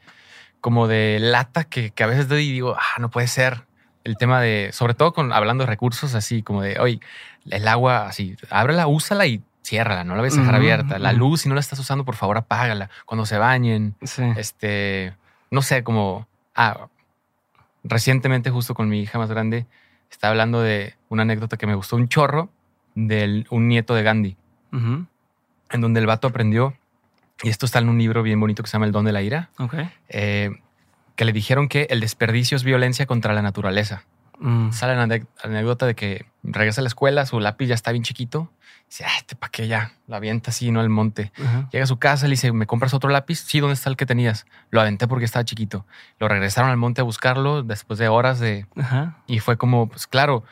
como 0.62 0.88
de 0.88 1.18
lata 1.20 1.66
que, 1.66 1.92
que 1.92 2.04
a 2.04 2.08
veces 2.08 2.28
doy 2.30 2.48
y 2.48 2.52
digo, 2.54 2.76
ah, 2.80 3.00
no 3.00 3.10
puede 3.10 3.28
ser. 3.28 3.66
El 4.04 4.18
tema 4.18 4.40
de, 4.40 4.70
sobre 4.72 4.94
todo 4.94 5.14
con 5.14 5.34
hablando 5.34 5.64
de 5.64 5.68
recursos 5.70 6.14
así, 6.16 6.44
como 6.44 6.62
de, 6.62 6.80
oye, 6.80 7.00
el 7.50 7.68
agua 7.68 8.08
así, 8.08 8.36
ábrela, 8.52 8.86
úsala 8.88 9.26
y 9.26 9.42
ciérrala, 9.64 10.04
no 10.04 10.16
la 10.16 10.22
ves 10.22 10.38
a 10.38 10.42
dejar 10.42 10.56
abierta. 10.56 11.00
La 11.00 11.12
luz, 11.12 11.42
si 11.42 11.50
no 11.50 11.56
la 11.56 11.62
estás 11.62 11.80
usando, 11.80 12.06
por 12.06 12.14
favor, 12.16 12.38
apágala. 12.38 12.92
Cuando 13.08 13.26
se 13.26 13.40
bañen, 13.40 13.96
Sí. 14.04 14.22
este, 14.38 15.16
no 15.50 15.64
sé, 15.64 15.84
como, 15.84 16.28
ah, 16.56 16.88
recientemente 17.84 18.52
justo 18.52 18.76
con 18.76 18.90
mi 18.90 19.02
hija 19.02 19.18
más 19.18 19.30
grande, 19.30 19.66
estaba 20.12 20.32
hablando 20.32 20.62
de 20.62 20.96
una 21.10 21.24
anécdota 21.24 21.58
que 21.58 21.66
me 21.68 21.74
gustó 21.76 21.96
un 21.96 22.08
chorro 22.08 22.50
de 22.94 23.46
un 23.50 23.68
nieto 23.68 23.96
de 23.96 24.04
Gandhi. 24.04 24.38
En 25.72 25.82
donde 25.82 26.00
el 26.00 26.06
vato 26.06 26.28
aprendió, 26.28 26.76
y 27.44 27.50
esto 27.50 27.66
está 27.66 27.80
en 27.80 27.90
un 27.90 27.98
libro 27.98 28.24
bien 28.24 28.40
bonito 28.40 28.64
que 28.64 28.70
se 28.70 28.74
llama 28.74 28.86
El 28.86 28.92
don 28.92 29.06
de 29.06 29.12
la 29.12 29.22
ira, 29.22 29.50
eh, 30.10 30.52
que 31.16 31.26
le 31.26 31.34
dijeron 31.34 31.68
que 31.68 31.88
el 31.90 32.00
desperdicio 32.00 32.56
es 32.56 32.64
violencia 32.64 33.06
contra 33.06 33.34
la 33.34 33.42
naturaleza. 33.42 34.04
Mm. 34.40 34.72
Sale 34.72 34.96
la 34.96 35.04
anécdota 35.44 35.86
de 35.86 35.96
que 35.96 36.26
regresa 36.44 36.82
a 36.82 36.84
la 36.84 36.88
escuela, 36.88 37.26
su 37.26 37.40
lápiz 37.40 37.68
ya 37.68 37.76
está 37.76 37.92
bien 37.92 38.04
chiquito, 38.04 38.52
dice, 38.90 39.06
ah, 39.06 39.18
este 39.18 39.36
pa' 39.36 39.50
qué 39.50 39.68
ya, 39.68 39.94
lo 40.08 40.16
avienta 40.16 40.52
así, 40.52 40.72
no 40.72 40.80
al 40.80 40.90
monte. 40.90 41.32
Llega 41.72 41.84
a 41.84 41.88
su 41.88 41.98
casa, 41.98 42.28
le 42.28 42.32
dice, 42.32 42.52
¿me 42.52 42.68
compras 42.68 42.94
otro 42.94 43.10
lápiz? 43.10 43.40
Sí, 43.40 43.60
¿dónde 43.60 43.74
está 43.74 43.90
el 43.90 43.98
que 43.98 44.06
tenías? 44.06 44.46
Lo 44.70 44.82
aventé 44.82 45.08
porque 45.08 45.26
estaba 45.26 45.44
chiquito. 45.44 45.86
Lo 46.20 46.28
regresaron 46.28 46.70
al 46.70 46.78
monte 46.78 47.02
a 47.02 47.04
buscarlo 47.04 47.64
después 47.64 48.00
de 48.00 48.08
horas 48.08 48.40
de... 48.40 48.66
Y 49.28 49.40
fue 49.40 49.58
como, 49.58 49.88
pues 49.88 50.08
claro, 50.08 50.44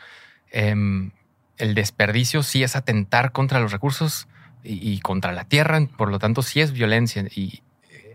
em, 0.52 1.12
el 1.58 1.76
desperdicio 1.76 2.44
sí 2.44 2.64
es 2.64 2.76
atentar 2.76 3.32
contra 3.32 3.60
los 3.60 3.72
recursos 3.72 4.28
y, 4.64 4.92
y 4.94 5.00
contra 5.00 5.32
la 5.34 5.46
tierra, 5.46 5.80
por 5.98 6.10
lo 6.10 6.20
tanto 6.20 6.42
sí 6.42 6.62
es 6.62 6.72
violencia. 6.72 7.26
Y 7.36 7.62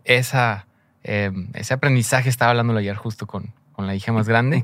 esa, 0.04 0.66
em, 1.02 1.48
ese 1.54 1.74
aprendizaje 1.74 2.28
estaba 2.28 2.50
hablándolo 2.50 2.78
ayer 2.78 2.96
justo 2.96 3.26
con, 3.26 3.52
con 3.72 3.86
la 3.86 3.94
hija 3.94 4.12
más 4.12 4.28
grande. 4.28 4.62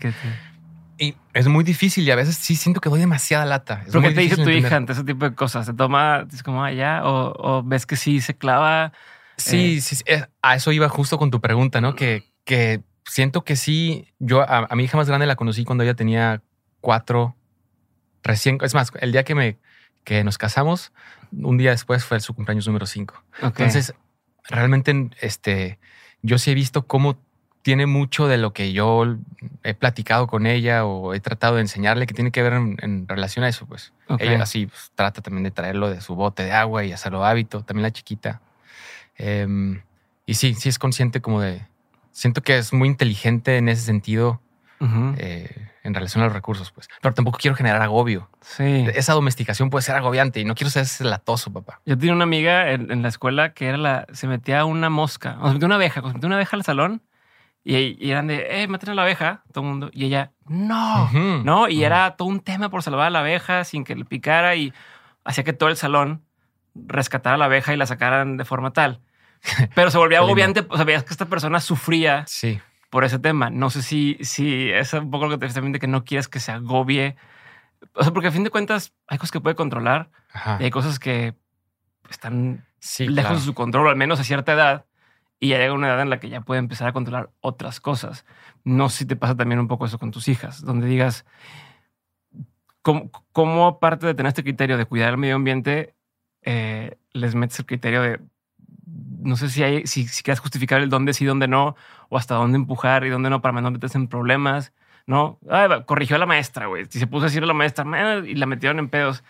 ¿Y 0.96 1.16
es 1.32 1.48
muy 1.48 1.64
difícil 1.64 2.06
y 2.06 2.10
a 2.12 2.16
veces 2.16 2.36
sí 2.36 2.54
siento 2.54 2.80
que 2.80 2.88
doy 2.88 3.00
demasiada 3.00 3.44
lata. 3.44 3.80
Es 3.80 3.86
¿Pero 3.88 4.00
muy 4.00 4.10
qué 4.10 4.14
te 4.14 4.20
dice 4.20 4.34
tu 4.36 4.42
entender. 4.42 4.64
hija 4.66 4.76
ante 4.76 4.92
ese 4.92 5.02
tipo 5.04 5.28
de 5.28 5.34
cosas? 5.34 5.66
¿Se 5.66 5.74
toma, 5.74 6.24
es 6.32 6.42
como 6.44 6.62
allá? 6.62 7.04
O, 7.04 7.34
o 7.58 7.62
ves 7.64 7.84
que 7.84 7.96
sí 7.96 8.20
se 8.20 8.36
clava? 8.36 8.92
Sí, 9.36 9.76
Eh. 9.76 9.80
sí, 9.80 9.96
sí, 9.96 10.04
eh, 10.06 10.24
a 10.42 10.54
eso 10.54 10.70
iba 10.70 10.88
justo 10.88 11.18
con 11.18 11.32
tu 11.32 11.40
pregunta, 11.40 11.80
¿no? 11.80 11.96
Que, 11.96 12.22
que 12.44 12.80
siento 13.04 13.42
que 13.42 13.56
sí, 13.56 14.06
yo 14.20 14.42
a, 14.42 14.68
a 14.70 14.76
mi 14.76 14.84
hija 14.84 14.96
más 14.96 15.08
grande 15.08 15.26
la 15.26 15.34
conocí 15.34 15.64
cuando 15.64 15.82
ella 15.82 15.94
tenía 15.94 16.40
cuatro, 16.80 17.34
recién, 18.22 18.58
es 18.62 18.72
más, 18.74 18.92
el 19.00 19.10
día 19.10 19.24
que 19.24 19.34
me 19.34 19.58
que 20.04 20.22
nos 20.22 20.38
casamos, 20.38 20.92
un 21.32 21.58
día 21.58 21.70
después 21.70 22.04
fue 22.04 22.20
su 22.20 22.34
cumpleaños 22.34 22.66
número 22.66 22.86
cinco. 22.86 23.22
Ok. 23.42 23.60
Entonces, 23.60 23.94
realmente, 24.48 25.10
este, 25.20 25.78
yo 26.22 26.38
sí 26.38 26.50
he 26.50 26.54
visto 26.54 26.86
cómo 26.86 27.18
tiene 27.62 27.86
mucho 27.86 28.28
de 28.28 28.36
lo 28.36 28.52
que 28.52 28.74
yo 28.74 29.16
he 29.62 29.72
platicado 29.72 30.26
con 30.26 30.46
ella 30.46 30.84
o 30.84 31.14
he 31.14 31.20
tratado 31.20 31.54
de 31.54 31.62
enseñarle 31.62 32.06
que 32.06 32.12
tiene 32.12 32.30
que 32.30 32.42
ver 32.42 32.52
en, 32.52 32.76
en 32.82 33.08
relación 33.08 33.42
a 33.42 33.48
eso, 33.48 33.64
pues. 33.64 33.94
Ella 34.18 34.42
así 34.42 34.66
pues, 34.66 34.92
trata 34.94 35.22
también 35.22 35.44
de 35.44 35.50
traerlo 35.50 35.88
de 35.88 36.02
su 36.02 36.14
bote 36.14 36.44
de 36.44 36.52
agua 36.52 36.84
y 36.84 36.92
hacerlo 36.92 37.24
hábito, 37.24 37.62
también 37.62 37.84
la 37.84 37.90
chiquita. 37.90 38.42
Em, 39.16 39.80
y 40.26 40.34
sí, 40.34 40.52
sí 40.54 40.68
es 40.68 40.78
consciente 40.78 41.22
como 41.22 41.40
de... 41.40 41.62
Siento 42.12 42.42
que 42.42 42.58
es 42.58 42.74
muy 42.74 42.86
inteligente 42.86 43.56
en 43.56 43.70
ese 43.70 43.82
sentido 43.82 44.42
Eh, 45.18 45.68
en 45.82 45.92
relación 45.94 46.22
a 46.22 46.26
los 46.26 46.34
recursos, 46.34 46.70
pues. 46.72 46.88
Pero 47.02 47.14
tampoco 47.14 47.38
quiero 47.38 47.54
generar 47.56 47.82
agobio. 47.82 48.30
Sí. 48.40 48.86
Esa 48.94 49.12
domesticación 49.12 49.68
puede 49.70 49.82
ser 49.82 49.96
agobiante 49.96 50.40
y 50.40 50.44
no 50.44 50.54
quiero 50.54 50.70
ser 50.70 50.82
ese 50.82 51.04
latoso, 51.04 51.52
papá. 51.52 51.80
Yo 51.84 51.98
tenía 51.98 52.14
una 52.14 52.24
amiga 52.24 52.70
en, 52.70 52.90
en 52.90 53.02
la 53.02 53.08
escuela 53.08 53.52
que 53.52 53.66
era 53.66 53.76
la, 53.76 54.06
se 54.12 54.26
metía 54.26 54.64
una 54.64 54.88
mosca, 54.88 55.36
o 55.40 55.48
se 55.48 55.52
metía 55.54 55.66
una 55.66 55.74
abeja, 55.74 56.00
se 56.00 56.06
metía 56.08 56.26
una 56.26 56.36
abeja 56.36 56.56
al 56.56 56.64
salón 56.64 57.02
Y, 57.64 57.76
y 58.02 58.10
eran 58.10 58.26
de, 58.28 58.62
eh, 58.62 58.68
maten 58.68 58.90
a 58.90 58.94
la 58.94 59.02
abeja, 59.02 59.42
todo 59.52 59.64
el 59.64 59.70
mundo. 59.70 59.90
Y 59.92 60.06
ella, 60.06 60.32
no, 60.46 61.10
no. 61.12 61.68
Y 61.68 61.84
era 61.84 62.16
todo 62.16 62.28
un 62.28 62.40
tema 62.40 62.70
por 62.70 62.82
salvar 62.82 63.06
a 63.06 63.10
la 63.10 63.20
abeja 63.20 63.64
sin 63.64 63.84
que 63.84 63.94
le 63.94 64.04
picara 64.06 64.54
y 64.56 64.72
hacía 65.24 65.44
que 65.44 65.52
todo 65.52 65.68
el 65.68 65.76
salón 65.76 66.22
rescatara 66.74 67.34
a 67.34 67.38
la 67.38 67.44
abeja 67.44 67.72
y 67.74 67.76
la 67.76 67.86
sacaran 67.86 68.36
de 68.36 68.44
forma 68.44 68.72
tal. 68.72 69.00
Pero 69.74 69.90
se 69.90 69.98
volvía 69.98 70.18
agobiante. 70.18 70.64
O 70.70 70.76
sea, 70.76 70.84
veías 70.86 71.04
que 71.04 71.12
esta 71.12 71.26
persona 71.26 71.60
sufría 71.60 72.24
Sí. 72.26 72.58
Por 72.94 73.02
ese 73.02 73.18
tema. 73.18 73.50
No 73.50 73.70
sé 73.70 73.82
si, 73.82 74.16
si 74.20 74.70
es 74.70 74.92
un 74.92 75.10
poco 75.10 75.24
lo 75.24 75.32
que 75.32 75.38
te 75.38 75.46
dices 75.46 75.56
también 75.56 75.72
de 75.72 75.80
que 75.80 75.88
no 75.88 76.04
quieres 76.04 76.28
que 76.28 76.38
se 76.38 76.52
agobie. 76.52 77.16
O 77.96 78.04
sea, 78.04 78.12
porque 78.12 78.28
a 78.28 78.30
fin 78.30 78.44
de 78.44 78.50
cuentas 78.50 78.94
hay 79.08 79.18
cosas 79.18 79.32
que 79.32 79.40
puede 79.40 79.56
controlar 79.56 80.12
Ajá. 80.32 80.58
y 80.60 80.64
hay 80.66 80.70
cosas 80.70 81.00
que 81.00 81.34
están 82.08 82.64
Sí, 82.78 83.08
lejos 83.08 83.22
claro. 83.30 83.34
de 83.40 83.44
su 83.44 83.52
control, 83.52 83.88
al 83.88 83.96
menos 83.96 84.20
a 84.20 84.22
cierta 84.22 84.52
edad. 84.52 84.86
Y 85.40 85.48
ya 85.48 85.58
llega 85.58 85.72
una 85.72 85.88
edad 85.88 86.02
en 86.02 86.08
la 86.08 86.20
que 86.20 86.28
ya 86.28 86.42
puede 86.42 86.60
empezar 86.60 86.86
a 86.86 86.92
controlar 86.92 87.30
otras 87.40 87.80
cosas. 87.80 88.24
No 88.62 88.88
sé 88.88 88.98
si 88.98 89.06
te 89.06 89.16
pasa 89.16 89.34
también 89.34 89.58
un 89.58 89.66
poco 89.66 89.86
eso 89.86 89.98
con 89.98 90.12
tus 90.12 90.28
hijas, 90.28 90.62
donde 90.62 90.86
digas, 90.86 91.26
¿cómo, 92.82 93.10
cómo 93.32 93.66
aparte 93.66 94.06
de 94.06 94.14
tener 94.14 94.28
este 94.28 94.44
criterio 94.44 94.78
de 94.78 94.84
cuidar 94.86 95.10
el 95.10 95.18
medio 95.18 95.34
ambiente, 95.34 95.96
eh, 96.42 96.96
les 97.12 97.34
metes 97.34 97.58
el 97.58 97.66
criterio 97.66 98.02
de, 98.02 98.20
no 99.24 99.36
sé 99.36 99.48
si 99.48 99.62
hay, 99.62 99.86
si, 99.86 100.06
si 100.06 100.22
quieres 100.22 100.40
justificar 100.40 100.80
el 100.80 100.90
dónde 100.90 101.14
sí, 101.14 101.24
dónde 101.24 101.48
no, 101.48 101.76
o 102.08 102.16
hasta 102.16 102.34
dónde 102.34 102.56
empujar 102.56 103.04
y 103.04 103.08
dónde 103.10 103.30
no 103.30 103.42
para 103.42 103.60
no 103.60 103.70
meterse 103.70 103.98
en 103.98 104.08
problemas, 104.08 104.72
¿no? 105.06 105.38
Ay, 105.50 105.68
corrigió 105.86 106.16
a 106.16 106.18
la 106.18 106.26
maestra, 106.26 106.66
güey. 106.66 106.86
Si 106.88 106.98
se 106.98 107.06
puso 107.06 107.24
a 107.24 107.28
decirle 107.28 107.46
a 107.46 107.48
la 107.48 107.54
maestra 107.54 107.84
y 108.24 108.34
la 108.34 108.46
metieron 108.46 108.78
en 108.78 108.88
pedos. 108.88 109.24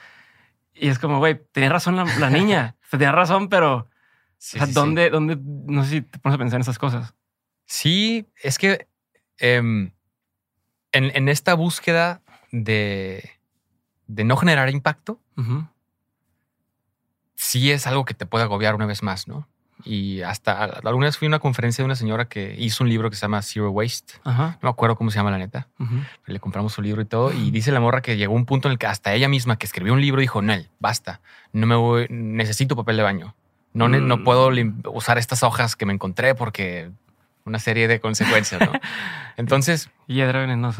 Y 0.74 0.88
es 0.88 0.98
como, 0.98 1.18
güey, 1.18 1.40
tenía 1.52 1.70
razón 1.70 1.96
la, 1.96 2.04
la 2.18 2.30
niña. 2.38 2.76
tenía 2.90 3.12
razón, 3.12 3.48
pero 3.48 3.88
Sí, 4.44 4.58
o 4.58 4.58
sea, 4.58 4.66
sí, 4.66 4.72
sí. 4.72 4.74
¿dónde, 4.74 5.08
¿dónde? 5.08 5.38
No 5.40 5.84
sé 5.84 5.90
si 5.90 6.00
te 6.02 6.18
pones 6.18 6.34
a 6.34 6.38
pensar 6.38 6.58
en 6.58 6.62
esas 6.62 6.78
cosas. 6.78 7.14
Sí, 7.64 8.26
es 8.42 8.58
que 8.58 8.88
em, 9.38 9.92
en, 10.92 11.16
en 11.16 11.28
esta 11.30 11.54
búsqueda 11.54 12.20
de, 12.52 13.30
de 14.06 14.24
no 14.24 14.36
generar 14.36 14.68
impacto, 14.68 15.18
sí 17.36 17.70
es 17.70 17.86
algo 17.86 18.04
que 18.04 18.12
te 18.12 18.26
puede 18.26 18.44
agobiar 18.44 18.74
una 18.74 18.84
vez 18.84 19.02
más, 19.02 19.28
¿no? 19.28 19.48
Y 19.84 20.22
hasta 20.22 20.64
alguna 20.64 21.06
vez 21.06 21.18
fui 21.18 21.26
a 21.26 21.28
una 21.28 21.38
conferencia 21.40 21.82
de 21.82 21.86
una 21.86 21.94
señora 21.94 22.24
que 22.26 22.54
hizo 22.58 22.82
un 22.84 22.88
libro 22.90 23.10
que 23.10 23.16
se 23.16 23.22
llama 23.22 23.42
Zero 23.42 23.70
Waste. 23.70 24.14
Ajá. 24.24 24.52
No 24.62 24.68
me 24.68 24.70
acuerdo 24.70 24.96
cómo 24.96 25.10
se 25.10 25.16
llama 25.18 25.30
la 25.30 25.38
neta. 25.38 25.68
Le 26.26 26.40
compramos 26.40 26.72
su 26.72 26.80
libro 26.82 27.02
y 27.02 27.04
todo. 27.04 27.32
Y 27.32 27.50
dice 27.50 27.70
la 27.70 27.80
morra 27.80 28.00
que 28.00 28.16
llegó 28.16 28.32
un 28.34 28.46
punto 28.46 28.68
en 28.68 28.72
el 28.72 28.78
que 28.78 28.86
hasta 28.86 29.12
ella 29.12 29.28
misma 29.28 29.56
que 29.58 29.66
escribió 29.66 29.92
un 29.92 30.00
libro 30.00 30.20
dijo, 30.22 30.40
Nel, 30.40 30.70
basta. 30.78 31.20
No 31.52 31.66
me 31.66 31.74
voy, 31.74 32.06
necesito 32.08 32.76
papel 32.76 32.96
de 32.96 33.02
baño. 33.02 33.34
No, 33.74 33.88
no 33.88 34.16
Mm. 34.18 34.24
puedo 34.24 34.50
usar 34.92 35.18
estas 35.18 35.42
hojas 35.42 35.76
que 35.76 35.84
me 35.84 35.92
encontré 35.92 36.34
porque 36.34 36.90
una 37.44 37.58
serie 37.58 37.86
de 37.88 38.00
consecuencias, 38.00 38.60
¿no? 38.62 38.72
Entonces, 39.36 39.90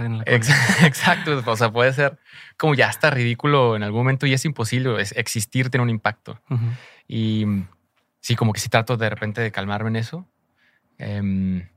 en 0.07 0.19
la 0.19 0.25
cola. 0.25 0.37
Ex- 0.37 0.49
Exacto. 0.85 1.43
O 1.45 1.57
sea, 1.57 1.71
puede 1.71 1.93
ser 1.93 2.19
como 2.57 2.75
ya 2.75 2.89
está 2.89 3.11
ridículo 3.11 3.77
en 3.77 3.83
algún 3.83 4.01
momento 4.01 4.25
y 4.27 4.33
es 4.33 4.45
imposible 4.47 4.99
es- 5.03 5.13
existir, 5.17 5.69
tener 5.69 5.83
un 5.83 5.91
impacto. 5.91 6.41
Ujú. 6.49 6.65
Y 7.07 7.45
sí, 8.25 8.37
como 8.37 8.55
que 8.55 8.61
sí 8.61 8.71
trato 8.71 8.97
de 8.97 9.11
repente 9.11 9.43
de 9.43 9.53
calmarme 9.53 9.91
en 9.91 9.97
eso. 9.97 10.27
Em, 10.97 11.69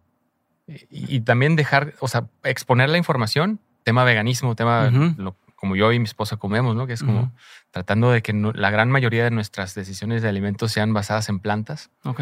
y, 0.67 1.17
y 1.17 1.19
también 1.21 1.55
dejar, 1.57 1.93
o 1.99 2.07
sea, 2.07 2.27
exponer 2.43 2.89
la 2.89 2.97
información, 2.97 3.59
tema 3.83 4.03
veganismo, 4.05 4.55
tema 4.55 4.89
lo- 5.17 5.35
como 5.55 5.75
yo 5.75 5.91
y 5.91 5.99
mi 5.99 6.05
esposa 6.05 6.37
comemos, 6.37 6.75
¿no? 6.75 6.87
Que 6.87 6.93
es 6.93 7.03
como 7.03 7.33
tratando 7.71 8.11
de 8.11 8.21
que 8.21 8.31
no- 8.31 8.53
la 8.53 8.69
gran 8.69 8.89
mayoría 8.91 9.23
de 9.25 9.31
nuestras 9.31 9.75
decisiones 9.75 10.21
de 10.21 10.29
alimentos 10.29 10.71
sean 10.71 10.93
basadas 10.93 11.27
en 11.29 11.39
plantas. 11.39 11.89
Ok. 12.03 12.21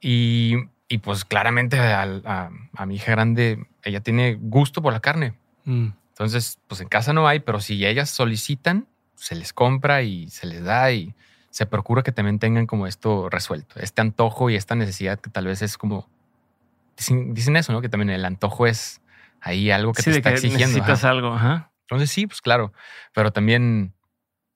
Y, 0.00 0.56
y 0.88 0.98
pues 0.98 1.24
claramente 1.24 1.78
a 1.80 2.50
mi 2.86 2.96
hija 2.96 3.12
grande, 3.12 3.66
ella 3.82 4.00
tiene 4.00 4.34
gusto 4.38 4.82
por 4.82 4.92
la 4.92 5.00
carne. 5.00 5.34
Mm. 5.64 5.88
Entonces, 6.10 6.58
pues 6.66 6.80
en 6.82 6.88
casa 6.88 7.12
no 7.12 7.26
hay, 7.28 7.40
pero 7.40 7.60
si 7.60 7.84
ellas 7.86 8.10
solicitan, 8.10 8.86
se 9.14 9.34
les 9.34 9.52
compra 9.52 10.02
y 10.02 10.28
se 10.30 10.46
les 10.46 10.62
da 10.64 10.90
y 10.92 11.14
se 11.56 11.64
procura 11.64 12.02
que 12.02 12.12
también 12.12 12.38
tengan 12.38 12.66
como 12.66 12.86
esto 12.86 13.30
resuelto, 13.30 13.80
este 13.80 14.02
antojo 14.02 14.50
y 14.50 14.56
esta 14.56 14.74
necesidad 14.74 15.18
que 15.18 15.30
tal 15.30 15.46
vez 15.46 15.62
es 15.62 15.78
como, 15.78 16.06
dicen, 16.98 17.32
dicen 17.32 17.56
eso, 17.56 17.72
¿no? 17.72 17.80
Que 17.80 17.88
también 17.88 18.10
el 18.10 18.26
antojo 18.26 18.66
es 18.66 19.00
ahí 19.40 19.70
algo 19.70 19.94
que 19.94 20.02
Sí, 20.02 20.10
te 20.10 20.10
de 20.10 20.16
está 20.18 20.30
que 20.30 20.34
exigiendo. 20.36 20.66
necesitas 20.66 20.98
ajá. 20.98 21.08
algo. 21.10 21.32
Ajá. 21.32 21.70
Entonces 21.88 22.10
sí, 22.10 22.26
pues 22.26 22.42
claro, 22.42 22.74
pero 23.14 23.32
también 23.32 23.94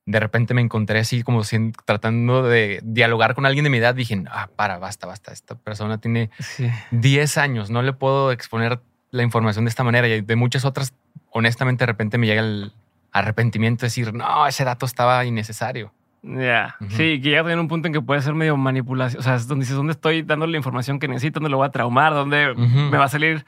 de 0.05 0.21
repente 0.21 0.53
me 0.53 0.61
encontré 0.61 0.99
así 0.99 1.23
como 1.23 1.41
tratando 1.87 2.43
de 2.43 2.81
dialogar 2.83 3.35
con 3.35 3.47
alguien 3.47 3.65
de 3.65 3.71
mi 3.71 3.79
edad, 3.79 3.95
dije, 3.95 4.23
ah, 4.31 4.51
para, 4.55 4.77
basta, 4.77 5.07
basta, 5.07 5.33
esta 5.33 5.55
persona 5.55 5.97
tiene 6.03 6.29
Sí. 6.39 6.69
10 6.91 7.39
años, 7.39 7.71
no 7.71 7.81
le 7.81 7.95
puedo 7.95 8.31
exponer 8.31 8.79
la 9.11 9.23
información 9.23 9.65
de 9.65 9.71
esta 9.71 9.85
manera 9.85 10.07
y 10.07 10.21
de 10.21 10.37
muchas 10.37 10.67
otras, 10.67 10.93
honestamente, 11.31 11.83
de 11.83 11.87
repente 11.87 12.19
me 12.19 12.27
llega 12.27 12.43
el 12.43 12.75
arrepentimiento 13.11 13.83
de 13.83 13.87
decir, 13.87 14.13
no, 14.13 14.47
ese 14.47 14.65
dato 14.65 14.85
estaba 14.85 15.25
innecesario. 15.25 15.95
Ya. 16.23 16.77
Ujú. 16.81 16.91
Sí, 16.91 17.21
que 17.21 17.31
llega 17.31 17.39
también 17.41 17.61
un 17.61 17.69
punto 17.69 17.87
en 17.89 17.95
que 17.95 18.01
puede 18.03 18.21
ser 18.23 18.35
medio 18.35 18.57
manipulación. 18.57 19.21
O 19.21 19.23
sea, 19.23 19.35
es 19.37 19.47
donde 19.49 19.63
dices, 19.63 19.77
¿dónde 19.77 19.93
estoy 19.93 20.23
dando 20.23 20.47
la 20.47 20.57
información 20.57 20.99
que 20.99 21.09
necesito? 21.09 21.41
¿Dónde 21.41 21.51
lo 21.51 21.57
voy 21.59 21.67
a 21.67 21.71
traumar? 21.71 22.13
¿Dónde 22.13 22.55
me 22.55 22.99
va 22.99 23.05
a 23.05 23.09
salir 23.09 23.45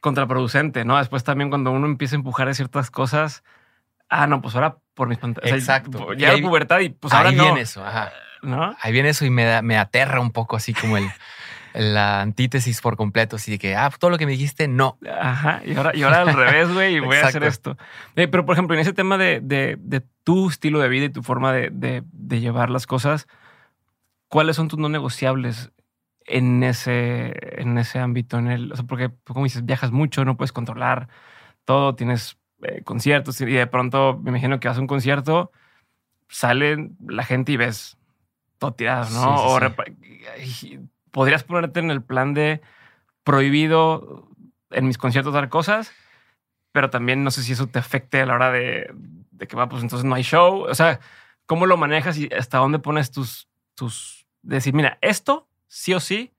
contraproducente? 0.00 0.84
¿No? 0.84 0.98
Después 0.98 1.24
también 1.24 1.50
cuando 1.50 1.70
uno 1.72 1.86
empieza 1.86 2.14
a 2.16 2.18
empujar 2.18 2.46
de 2.48 2.54
ciertas 2.54 2.90
cosas, 2.90 3.42
ah, 4.08 4.26
no, 4.26 4.40
pues 4.40 4.54
ahora 4.54 4.76
por 4.94 5.08
mis 5.08 5.18
pantallas. 5.18 5.52
Exacto. 5.52 6.10
llega 6.12 6.20
Y 6.20 6.24
ahí- 6.36 6.40
la 6.40 6.48
pubertad 6.48 6.80
y 6.80 6.90
pues 6.90 7.12
ahora 7.12 7.30
Ahí 7.30 7.36
no. 7.36 7.44
viene 7.44 7.60
eso, 7.62 7.84
ajá. 7.84 8.12
¿No? 8.42 8.76
Ahí 8.80 8.92
viene 8.92 9.08
eso 9.08 9.24
y 9.24 9.30
me, 9.30 9.44
da- 9.44 9.62
me 9.62 9.76
aterra 9.76 10.20
un 10.20 10.30
poco 10.30 10.56
así 10.56 10.72
como 10.74 10.96
el, 10.96 11.04
la 11.76 12.20
antítesis 12.22 12.80
por 12.80 12.96
completo, 12.96 13.36
así 13.36 13.50
de 13.52 13.58
que, 13.58 13.76
ah, 13.76 13.90
todo 13.98 14.10
lo 14.10 14.18
que 14.18 14.26
me 14.26 14.32
dijiste, 14.32 14.66
no. 14.68 14.98
Ajá, 15.20 15.62
y 15.64 15.74
ahora, 15.76 15.94
y 15.94 16.02
ahora 16.02 16.22
al 16.22 16.32
revés, 16.34 16.72
güey, 16.72 16.96
y 16.96 17.00
voy 17.00 17.16
a 17.16 17.20
hacer 17.28 17.42
esto. 17.44 17.76
Eh, 18.16 18.28
pero, 18.28 18.44
por 18.46 18.54
ejemplo, 18.54 18.74
en 18.74 18.80
ese 18.80 18.92
tema 18.92 19.18
de, 19.18 19.40
de- 19.40 19.76
de 19.80 20.02
tu 20.24 20.48
estilo 20.48 20.78
de 20.80 20.88
vida 20.88 21.04
y 21.06 21.10
tu 21.10 21.22
forma 21.22 21.52
de, 21.52 21.70
de- 21.72 22.40
llevar 22.40 22.70
las 22.70 22.86
cosas, 22.86 23.26
¿cuáles 24.28 24.56
son 24.56 24.68
tus 24.68 24.78
no 24.78 24.88
negociables 24.88 25.70
en 26.26 26.62
ese, 26.62 27.32
en 27.60 27.78
ese 27.78 27.98
ámbito? 27.98 28.38
En 28.38 28.48
el, 28.48 28.72
o 28.72 28.76
sea, 28.76 28.84
porque, 28.86 29.08
pues, 29.08 29.32
como 29.34 29.44
dices, 29.44 29.64
viajas 29.64 29.90
mucho, 29.92 30.24
no 30.24 30.36
puedes 30.36 30.52
controlar 30.52 31.08
todo, 31.64 31.94
tienes 31.94 32.36
eh, 32.62 32.82
conciertos 32.84 33.40
y 33.40 33.46
de 33.46 33.66
pronto 33.66 34.18
me 34.22 34.30
imagino 34.30 34.60
que 34.60 34.68
vas 34.68 34.78
a 34.78 34.80
un 34.80 34.86
concierto, 34.86 35.50
sale 36.28 36.90
la 37.06 37.24
gente 37.24 37.52
y 37.52 37.56
ves 37.56 37.96
todo 38.58 38.72
tirado, 38.74 39.04
¿no? 39.10 39.10
Sí, 39.10 39.18
sí, 39.18 39.44
o 39.46 39.58
sí. 39.60 40.80
Podrías 41.16 41.44
ponerte 41.44 41.80
en 41.80 41.90
el 41.90 42.02
plan 42.02 42.34
de 42.34 42.60
prohibido 43.24 44.28
en 44.70 44.86
mis 44.86 44.98
conciertos 44.98 45.32
dar 45.32 45.48
cosas, 45.48 45.90
pero 46.72 46.90
también 46.90 47.24
no 47.24 47.30
sé 47.30 47.42
si 47.42 47.52
eso 47.52 47.68
te 47.68 47.78
afecte 47.78 48.20
a 48.20 48.26
la 48.26 48.34
hora 48.34 48.52
de, 48.52 48.92
de 49.30 49.46
que 49.46 49.56
va, 49.56 49.66
pues 49.66 49.82
entonces 49.82 50.04
no 50.04 50.14
hay 50.14 50.22
show. 50.22 50.66
O 50.68 50.74
sea, 50.74 51.00
¿cómo 51.46 51.64
lo 51.64 51.78
manejas 51.78 52.18
y 52.18 52.28
hasta 52.34 52.58
dónde 52.58 52.80
pones 52.80 53.12
tus, 53.12 53.48
tus, 53.74 54.26
decir, 54.42 54.74
mira, 54.74 54.98
esto 55.00 55.48
sí 55.68 55.94
o 55.94 56.00
sí, 56.00 56.34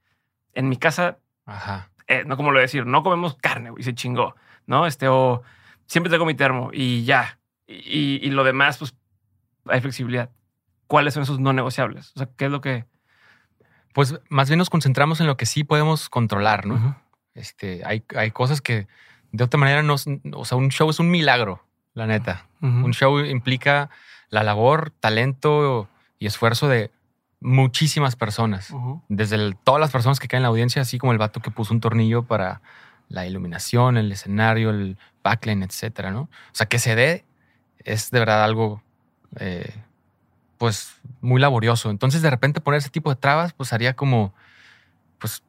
en 0.54 0.70
mi 0.70 0.78
casa, 0.78 1.18
Ajá. 1.48 1.90
eh, 2.06 2.24
no 2.28 2.38
como 2.38 2.52
lo 2.52 2.60
de 2.60 2.66
decir, 2.66 2.86
no 2.86 3.02
comemos 3.02 3.36
carne, 3.36 3.72
güey, 3.72 3.82
se 3.82 3.96
chingó, 3.96 4.36
¿no? 4.68 4.86
Este, 4.86 5.08
o 5.08 5.42
siempre 5.88 6.12
traigo 6.12 6.28
mi 6.28 6.36
termo 6.36 6.70
y 6.72 7.04
ya. 7.04 7.40
Y, 7.66 8.20
y 8.22 8.30
lo 8.30 8.44
demás, 8.44 8.78
pues 8.78 8.96
hay 9.66 9.82
flexibilidad. 9.82 10.30
¿Cuáles 10.86 11.16
son 11.16 11.24
esos 11.24 11.40
no 11.40 11.52
negociables? 11.52 12.12
O 12.16 12.20
sea, 12.20 12.30
¿qué 12.38 12.46
es 12.46 12.52
lo 12.52 12.62
que... 12.62 12.86
Pues 13.98 14.14
más 14.30 14.48
bien 14.48 14.60
nos 14.60 14.70
concentramos 14.70 15.22
en 15.22 15.26
lo 15.26 15.38
que 15.38 15.48
sí 15.48 15.64
podemos 15.64 16.08
controlar, 16.08 16.68
¿no? 16.68 16.96
Este, 17.34 17.82
hay, 17.84 18.04
hay 18.16 18.30
cosas 18.30 18.62
que 18.62 18.86
de 19.32 19.44
otra 19.44 19.60
manera 19.60 19.82
no, 19.82 19.96
o 19.96 20.46
sea, 20.46 20.56
un 20.56 20.70
show 20.70 20.88
es 20.92 21.00
un 21.00 21.10
milagro, 21.10 21.64
la 21.96 22.06
neta. 22.06 22.46
Un 22.62 22.94
show 22.94 23.18
implica 23.26 23.90
la 24.30 24.44
labor, 24.44 24.92
talento 25.00 25.90
y 26.20 26.28
esfuerzo 26.28 26.68
de 26.68 26.92
muchísimas 27.40 28.16
personas. 28.16 28.70
Desde 29.10 29.36
el- 29.36 29.56
todas 29.58 29.82
las 29.82 29.90
personas 29.90 30.20
que 30.20 30.28
caen 30.28 30.42
en 30.42 30.44
la 30.44 30.50
audiencia, 30.50 30.84
así 30.84 31.00
como 31.00 31.12
el 31.12 31.18
vato 31.18 31.40
que 31.40 31.50
puso 31.50 31.74
un 31.74 31.80
tornillo 31.82 32.22
para 32.22 32.62
la 33.10 33.26
iluminación, 33.26 33.98
el 33.98 34.12
escenario, 34.12 34.70
el 34.70 35.00
backline, 35.24 35.64
etcétera, 35.64 36.12
¿no? 36.12 36.22
O 36.22 36.30
sea, 36.52 36.68
que 36.68 36.78
se 36.78 36.94
dé 36.94 37.26
es 37.84 38.12
de 38.12 38.20
verdad 38.20 38.44
algo, 38.44 38.84
eh, 39.40 39.74
pues, 40.58 40.96
muy 41.22 41.40
laborioso. 41.40 41.90
Entonces, 41.90 42.22
de 42.22 42.30
repente 42.30 42.62
poner 42.62 42.80
ese 42.80 42.90
tipo 42.90 43.10
de 43.10 43.16
trabas, 43.16 43.54
pues 43.54 43.74
haría 43.74 43.96
como, 43.96 44.34
pues, 45.20 45.44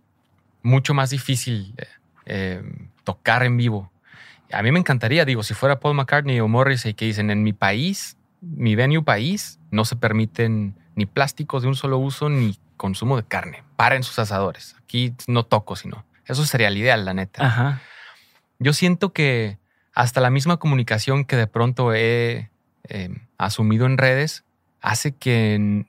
mucho 0.62 0.94
más 0.94 1.10
difícil 1.10 1.74
eh, 1.76 1.86
eh, 2.26 2.62
tocar 3.04 3.42
en 3.42 3.56
vivo. 3.56 3.90
A 4.52 4.62
mí 4.62 4.72
me 4.72 4.78
encantaría, 4.78 5.24
digo, 5.24 5.42
si 5.42 5.54
fuera 5.54 5.80
Paul 5.80 5.94
McCartney 5.94 6.40
o 6.40 6.48
Morrissey 6.48 6.94
que 6.94 7.04
dicen, 7.04 7.30
en 7.30 7.42
mi 7.42 7.52
país, 7.52 8.16
mi 8.40 8.74
venue 8.74 9.02
país, 9.02 9.58
no 9.70 9.84
se 9.84 9.96
permiten 9.96 10.74
ni 10.94 11.06
plásticos 11.06 11.62
de 11.62 11.68
un 11.68 11.74
solo 11.74 11.98
uso 11.98 12.28
ni 12.28 12.58
consumo 12.76 13.16
de 13.16 13.24
carne. 13.24 13.62
Paren 13.76 14.02
sus 14.02 14.18
asadores. 14.18 14.76
Aquí 14.82 15.14
no 15.26 15.44
toco, 15.44 15.76
sino. 15.76 16.04
Eso 16.24 16.44
sería 16.44 16.68
el 16.68 16.76
ideal, 16.76 17.04
la 17.04 17.14
neta. 17.14 17.46
Ajá. 17.46 17.80
Yo 18.58 18.72
siento 18.72 19.12
que 19.12 19.58
hasta 19.94 20.20
la 20.20 20.30
misma 20.30 20.58
comunicación 20.58 21.24
que 21.24 21.36
de 21.36 21.46
pronto 21.46 21.92
he 21.94 22.50
eh, 22.88 23.10
asumido 23.36 23.86
en 23.86 23.98
redes 23.98 24.44
hace 24.80 25.12
que, 25.12 25.87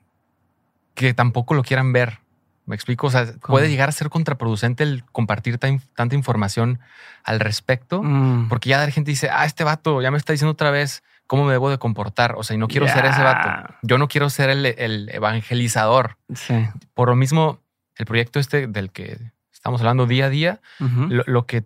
que 0.94 1.14
tampoco 1.14 1.54
lo 1.54 1.62
quieran 1.62 1.92
ver 1.92 2.18
Me 2.66 2.74
explico, 2.74 3.08
o 3.08 3.10
sea, 3.10 3.26
puede 3.46 3.68
llegar 3.68 3.88
a 3.88 3.92
ser 3.92 4.10
contraproducente 4.10 4.82
el 4.82 5.04
compartir 5.12 5.58
tanta 5.58 6.14
información 6.14 6.78
al 7.24 7.40
respecto, 7.40 8.02
mm. 8.02 8.48
porque 8.48 8.70
ya 8.70 8.78
la 8.78 8.90
gente 8.90 9.10
dice, 9.10 9.28
ah, 9.30 9.44
este 9.44 9.64
vato 9.64 10.00
ya 10.02 10.10
me 10.10 10.18
está 10.18 10.32
diciendo 10.32 10.52
otra 10.52 10.70
vez 10.70 11.02
cómo 11.26 11.44
me 11.44 11.52
debo 11.52 11.70
de 11.70 11.78
comportar, 11.78 12.34
o 12.36 12.42
sea, 12.42 12.56
y 12.56 12.58
no 12.58 12.66
quiero 12.66 12.88
ser 12.88 13.04
ese 13.04 13.22
vato. 13.22 13.74
Yo 13.82 13.98
no 13.98 14.08
quiero 14.08 14.30
ser 14.30 14.50
el, 14.50 15.08
evangelizador. 15.12 16.16
Sí. 16.34 16.66
Por 16.92 17.08
lo 17.08 17.14
mismo, 17.14 17.60
el 17.96 18.06
proyecto 18.06 18.40
este 18.40 18.66
del 18.66 18.90
que 18.90 19.16
estamos 19.52 19.80
hablando 19.80 20.06
día 20.06 20.26
a 20.26 20.28
día, 20.28 20.60
lo, 20.80 21.46
que 21.46 21.64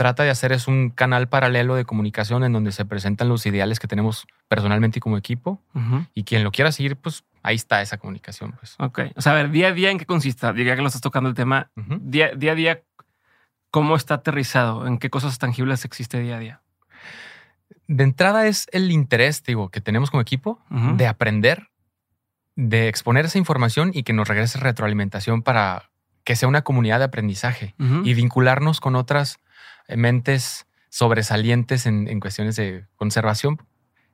trata 0.00 0.22
de 0.22 0.30
hacer 0.30 0.50
es 0.52 0.66
un 0.66 0.88
canal 0.88 1.28
paralelo 1.28 1.74
de 1.74 1.84
comunicación 1.84 2.42
en 2.42 2.54
donde 2.54 2.72
se 2.72 2.86
presentan 2.86 3.28
los 3.28 3.44
ideales 3.44 3.78
que 3.78 3.86
tenemos 3.86 4.26
personalmente 4.48 4.98
y 4.98 5.00
como 5.02 5.18
equipo, 5.18 5.60
y 6.14 6.24
quien 6.24 6.42
lo 6.42 6.52
quiera 6.52 6.72
seguir, 6.72 6.96
pues 6.96 7.24
ahí 7.42 7.56
está 7.56 7.82
esa 7.82 7.98
comunicación. 7.98 8.52
Pues. 8.52 8.76
Ok. 8.78 9.00
O 9.14 9.20
sea, 9.20 9.32
a 9.32 9.34
ver, 9.34 9.50
día 9.50 9.68
a 9.68 9.72
día, 9.72 9.90
¿en 9.90 9.98
qué 9.98 10.06
consiste? 10.06 10.50
Diría 10.54 10.74
que 10.74 10.80
lo 10.80 10.86
estás 10.86 11.02
tocando 11.02 11.28
el 11.28 11.34
tema. 11.34 11.70
día, 11.76 12.30
día 12.34 12.52
a 12.52 12.54
día, 12.54 12.82
¿cómo 13.70 13.94
está 13.94 14.14
aterrizado? 14.14 14.86
¿En 14.86 14.96
qué 14.96 15.10
cosas 15.10 15.38
tangibles 15.38 15.84
existe 15.84 16.18
día 16.18 16.36
a 16.36 16.38
día? 16.38 16.62
De 17.86 18.02
entrada 18.02 18.46
es 18.46 18.68
el 18.72 18.90
interés, 18.90 19.44
digo, 19.44 19.68
que 19.68 19.82
tenemos 19.82 20.10
como 20.10 20.22
equipo 20.22 20.62
de 20.70 21.06
aprender, 21.08 21.68
de 22.56 22.88
exponer 22.88 23.26
esa 23.26 23.36
información 23.36 23.90
y 23.92 24.02
que 24.02 24.14
nos 24.14 24.28
regrese 24.28 24.58
retroalimentación 24.60 25.42
para 25.42 25.90
que 26.24 26.36
sea 26.36 26.48
una 26.48 26.62
comunidad 26.62 27.00
de 27.00 27.04
aprendizaje 27.04 27.74
y 28.02 28.14
vincularnos 28.14 28.80
con 28.80 28.96
otras 28.96 29.40
mentes 29.96 30.66
sobresalientes 30.88 31.86
en 31.86 32.20
cuestiones 32.20 32.56
de 32.56 32.86
conservación 32.96 33.60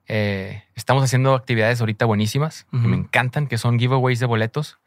eh, 0.09 0.63
estamos 0.75 1.03
haciendo 1.03 1.33
actividades 1.33 1.81
ahorita 1.81 2.05
buenísimas 2.05 2.65
que 2.71 2.87
me 2.87 2.95
encantan, 2.95 3.47
que 3.47 3.57
son 3.57 3.77
giveaways 3.77 4.19
de 4.19 4.25
boletos, 4.25 4.79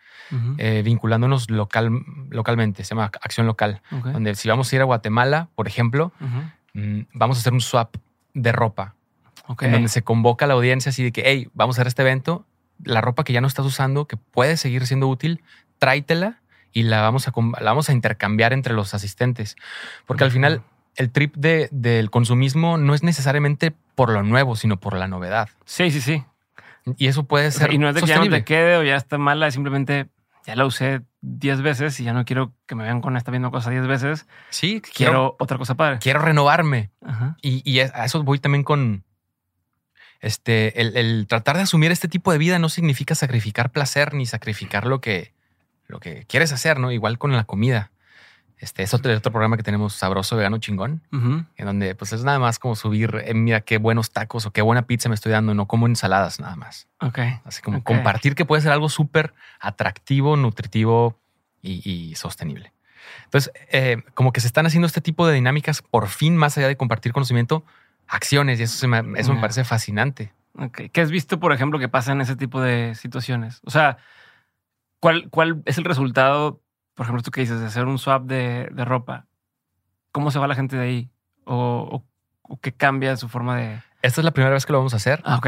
eh, 0.59 0.83
vinculándonos 0.85 1.51
local, 1.51 1.91
localmente. 2.31 2.85
Se 2.85 2.91
llama 2.91 3.11
Acción 3.21 3.47
Local. 3.47 3.83
Donde 3.91 4.35
si 4.35 4.49
vamos 4.49 4.73
a 4.73 4.77
ir 4.77 4.83
a 4.83 4.85
Guatemala, 4.85 5.49
por 5.55 5.69
ejemplo, 5.69 6.13
mm, 6.73 7.01
vamos 7.13 7.37
a 7.37 7.41
hacer 7.41 7.53
un 7.53 7.61
swap 7.61 7.97
de 8.35 8.53
ropa. 8.53 8.95
En 9.61 9.73
donde 9.73 9.89
se 9.89 10.03
convoca 10.03 10.45
a 10.45 10.49
la 10.49 10.55
audiencia 10.55 10.91
así 10.91 11.03
de 11.03 11.13
que, 11.13 11.23
hey, 11.27 11.49
vamos 11.55 11.77
a 11.77 11.81
hacer 11.81 11.89
este 11.89 12.03
evento. 12.03 12.47
La 12.83 13.01
ropa 13.01 13.25
que 13.25 13.33
ya 13.33 13.41
no 13.41 13.49
estás 13.49 13.67
usando, 13.67 14.07
que 14.07 14.17
puede 14.17 14.57
seguir 14.57 14.87
siendo 14.87 15.09
útil, 15.09 15.43
tráetela 15.79 16.41
y 16.73 16.85
la 16.85 17.03
vamos 17.03 17.27
a, 17.27 17.33
la 17.61 17.71
vamos 17.71 17.91
a 17.91 17.93
intercambiar 17.93 18.53
entre 18.53 18.75
los 18.75 18.95
asistentes. 18.95 19.57
Porque 20.07 20.25
al 20.25 20.31
final 20.31 20.63
el 20.97 21.11
trip 21.11 21.37
de, 21.37 21.69
del 21.73 22.11
consumismo 22.11 22.79
no 22.79 22.95
es 22.95 23.03
necesariamente 23.03 23.73
por 23.95 24.11
lo 24.11 24.23
nuevo, 24.23 24.57
sino 24.57 24.79
por 24.79 24.95
la 24.95 25.09
novedad. 25.09 25.49
Sí, 25.65 25.91
sí, 25.91 26.01
sí. 26.01 26.25
Y 26.97 27.09
eso 27.09 27.25
puede 27.25 27.51
ser. 27.51 27.73
y 27.73 27.79
no 27.79 27.89
es 27.89 27.95
de 27.95 28.01
que 28.01 28.07
ya 28.07 28.19
no 28.19 28.29
te 28.29 28.45
quede 28.45 28.77
o 28.77 28.83
ya 28.83 28.97
está 28.97 29.19
mala, 29.19 29.47
es 29.47 29.55
simplemente 29.55 30.09
ya 30.47 30.57
la 30.57 30.65
usé 30.65 31.03
10 31.21 31.63
veces 31.63 32.01
y 32.01 32.05
ya 32.05 32.13
no 32.13 32.25
quiero 32.25 32.53
que 32.67 32.75
me 32.75 32.85
vean 32.85 33.01
con 33.01 33.17
esta 33.17 33.31
misma 33.31 33.51
cosa 33.51 33.71
10 33.71 33.87
veces. 33.87 34.27
Sí, 34.49 34.81
quiero, 34.81 35.37
otra 35.39 35.59
cosa 35.59 35.75
padre. 35.75 35.99
Quiero 36.01 36.21
renovarme. 36.21 36.91
Y, 37.43 37.63
y, 37.71 37.81
a 37.81 38.05
eso 38.05 38.23
voy 38.23 38.39
también 38.39 38.65
con 38.65 39.05
este, 40.21 40.81
el, 40.81 40.97
el, 40.97 41.27
tratar 41.27 41.57
de 41.57 41.63
asumir 41.63 41.91
este 41.91 42.09
tipo 42.09 42.33
de 42.33 42.39
vida 42.39 42.59
no 42.59 42.69
significa 42.69 43.15
sacrificar 43.15 43.71
placer 43.71 44.15
ni 44.15 44.27
sacrificar 44.27 44.87
lo 44.87 45.01
que, 45.01 45.35
lo 45.87 46.01
que 46.01 46.25
quieres 46.27 46.53
hacer, 46.53 46.79
¿no? 46.79 46.91
Igual 46.91 47.19
con 47.19 47.33
la 47.33 47.45
comida. 47.45 47.91
Este 48.61 48.83
es 48.83 48.93
otro, 48.93 49.11
otro 49.17 49.33
programa 49.33 49.57
que 49.57 49.63
tenemos, 49.63 49.95
Sabroso 49.95 50.37
Vegano 50.37 50.59
Chingón, 50.59 51.03
en 51.11 51.67
donde 51.67 51.95
pues 51.95 52.13
es 52.13 52.25
nada 52.25 52.39
más 52.39 52.59
como 52.59 52.77
subir, 52.77 53.23
eh, 53.25 53.33
mira 53.33 53.63
qué 53.63 53.79
buenos 53.79 54.11
tacos 54.11 54.45
o 54.45 54.51
qué 54.51 54.61
buena 54.61 54.83
pizza 54.83 55.09
me 55.09 55.15
estoy 55.15 55.33
dando, 55.33 55.55
no 55.55 55.67
como 55.67 55.87
ensaladas 55.87 56.41
nada 56.41 56.57
más. 56.57 56.87
Ok. 57.01 57.19
Así 57.45 57.63
como 57.63 57.83
compartir 57.83 58.35
que 58.35 58.45
puede 58.45 58.61
ser 58.61 58.73
algo 58.73 58.91
súper 58.91 59.33
atractivo, 59.61 60.37
nutritivo 60.37 61.19
y, 61.63 62.15
sostenible. 62.17 62.75
Entonces, 63.25 63.51
eh, 63.71 64.03
como 64.13 64.33
que 64.33 64.41
se 64.41 64.47
están 64.47 64.67
haciendo 64.67 64.87
este 64.87 65.01
tipo 65.01 65.27
de 65.27 65.35
dinámicas 65.35 65.81
por 65.81 66.09
fin, 66.09 66.37
más 66.37 66.59
allá 66.59 66.69
de 66.69 66.77
compartir 66.77 67.13
conocimiento, 67.13 67.65
acciones 68.09 68.61
y 68.61 68.65
eso, 68.65 68.89
me, 68.89 69.03
eso 69.19 69.33
me 69.33 69.41
parece 69.41 69.65
fascinante. 69.65 70.35
Ok. 70.59 70.83
¿Qué 70.93 71.01
has 71.01 71.11
visto, 71.11 71.41
por 71.41 71.55
ejemplo, 71.55 71.79
que 71.79 71.89
pasa 71.89 72.13
en 72.13 72.21
ese 72.21 72.37
tipo 72.37 72.61
de 72.61 72.95
situaciones? 72.95 73.63
O 73.65 73.71
sea, 73.71 73.97
¿cuál, 75.01 75.31
cuál 75.31 75.63
es 75.65 75.79
el 75.79 75.85
resultado 75.85 76.61
por 77.01 77.07
ejemplo, 77.07 77.23
tú 77.23 77.31
que 77.31 77.41
dices, 77.41 77.59
de 77.59 77.65
hacer 77.65 77.87
un 77.87 77.99
swap 77.99 78.25
de, 78.25 78.69
ropa, 78.85 79.25
¿cómo 80.13 80.31
se 80.31 80.39
va 80.39 80.47
la 80.47 80.55
gente 80.55 80.77
de 80.77 80.83
ahí? 80.83 81.11
¿O, 81.47 82.05
qué 82.61 82.73
cambia 82.73 83.17
su 83.17 83.27
forma 83.31 83.57
de...? 83.57 83.81
Esta 84.03 84.21
es 84.21 84.25
la 84.27 84.33
primera 84.33 84.53
vez 84.53 84.67
que 84.67 84.73
lo 84.73 84.81
vamos 84.81 84.93
a 84.93 84.99
hacer. 84.99 85.23
Ah, 85.25 85.37
ok. 85.37 85.47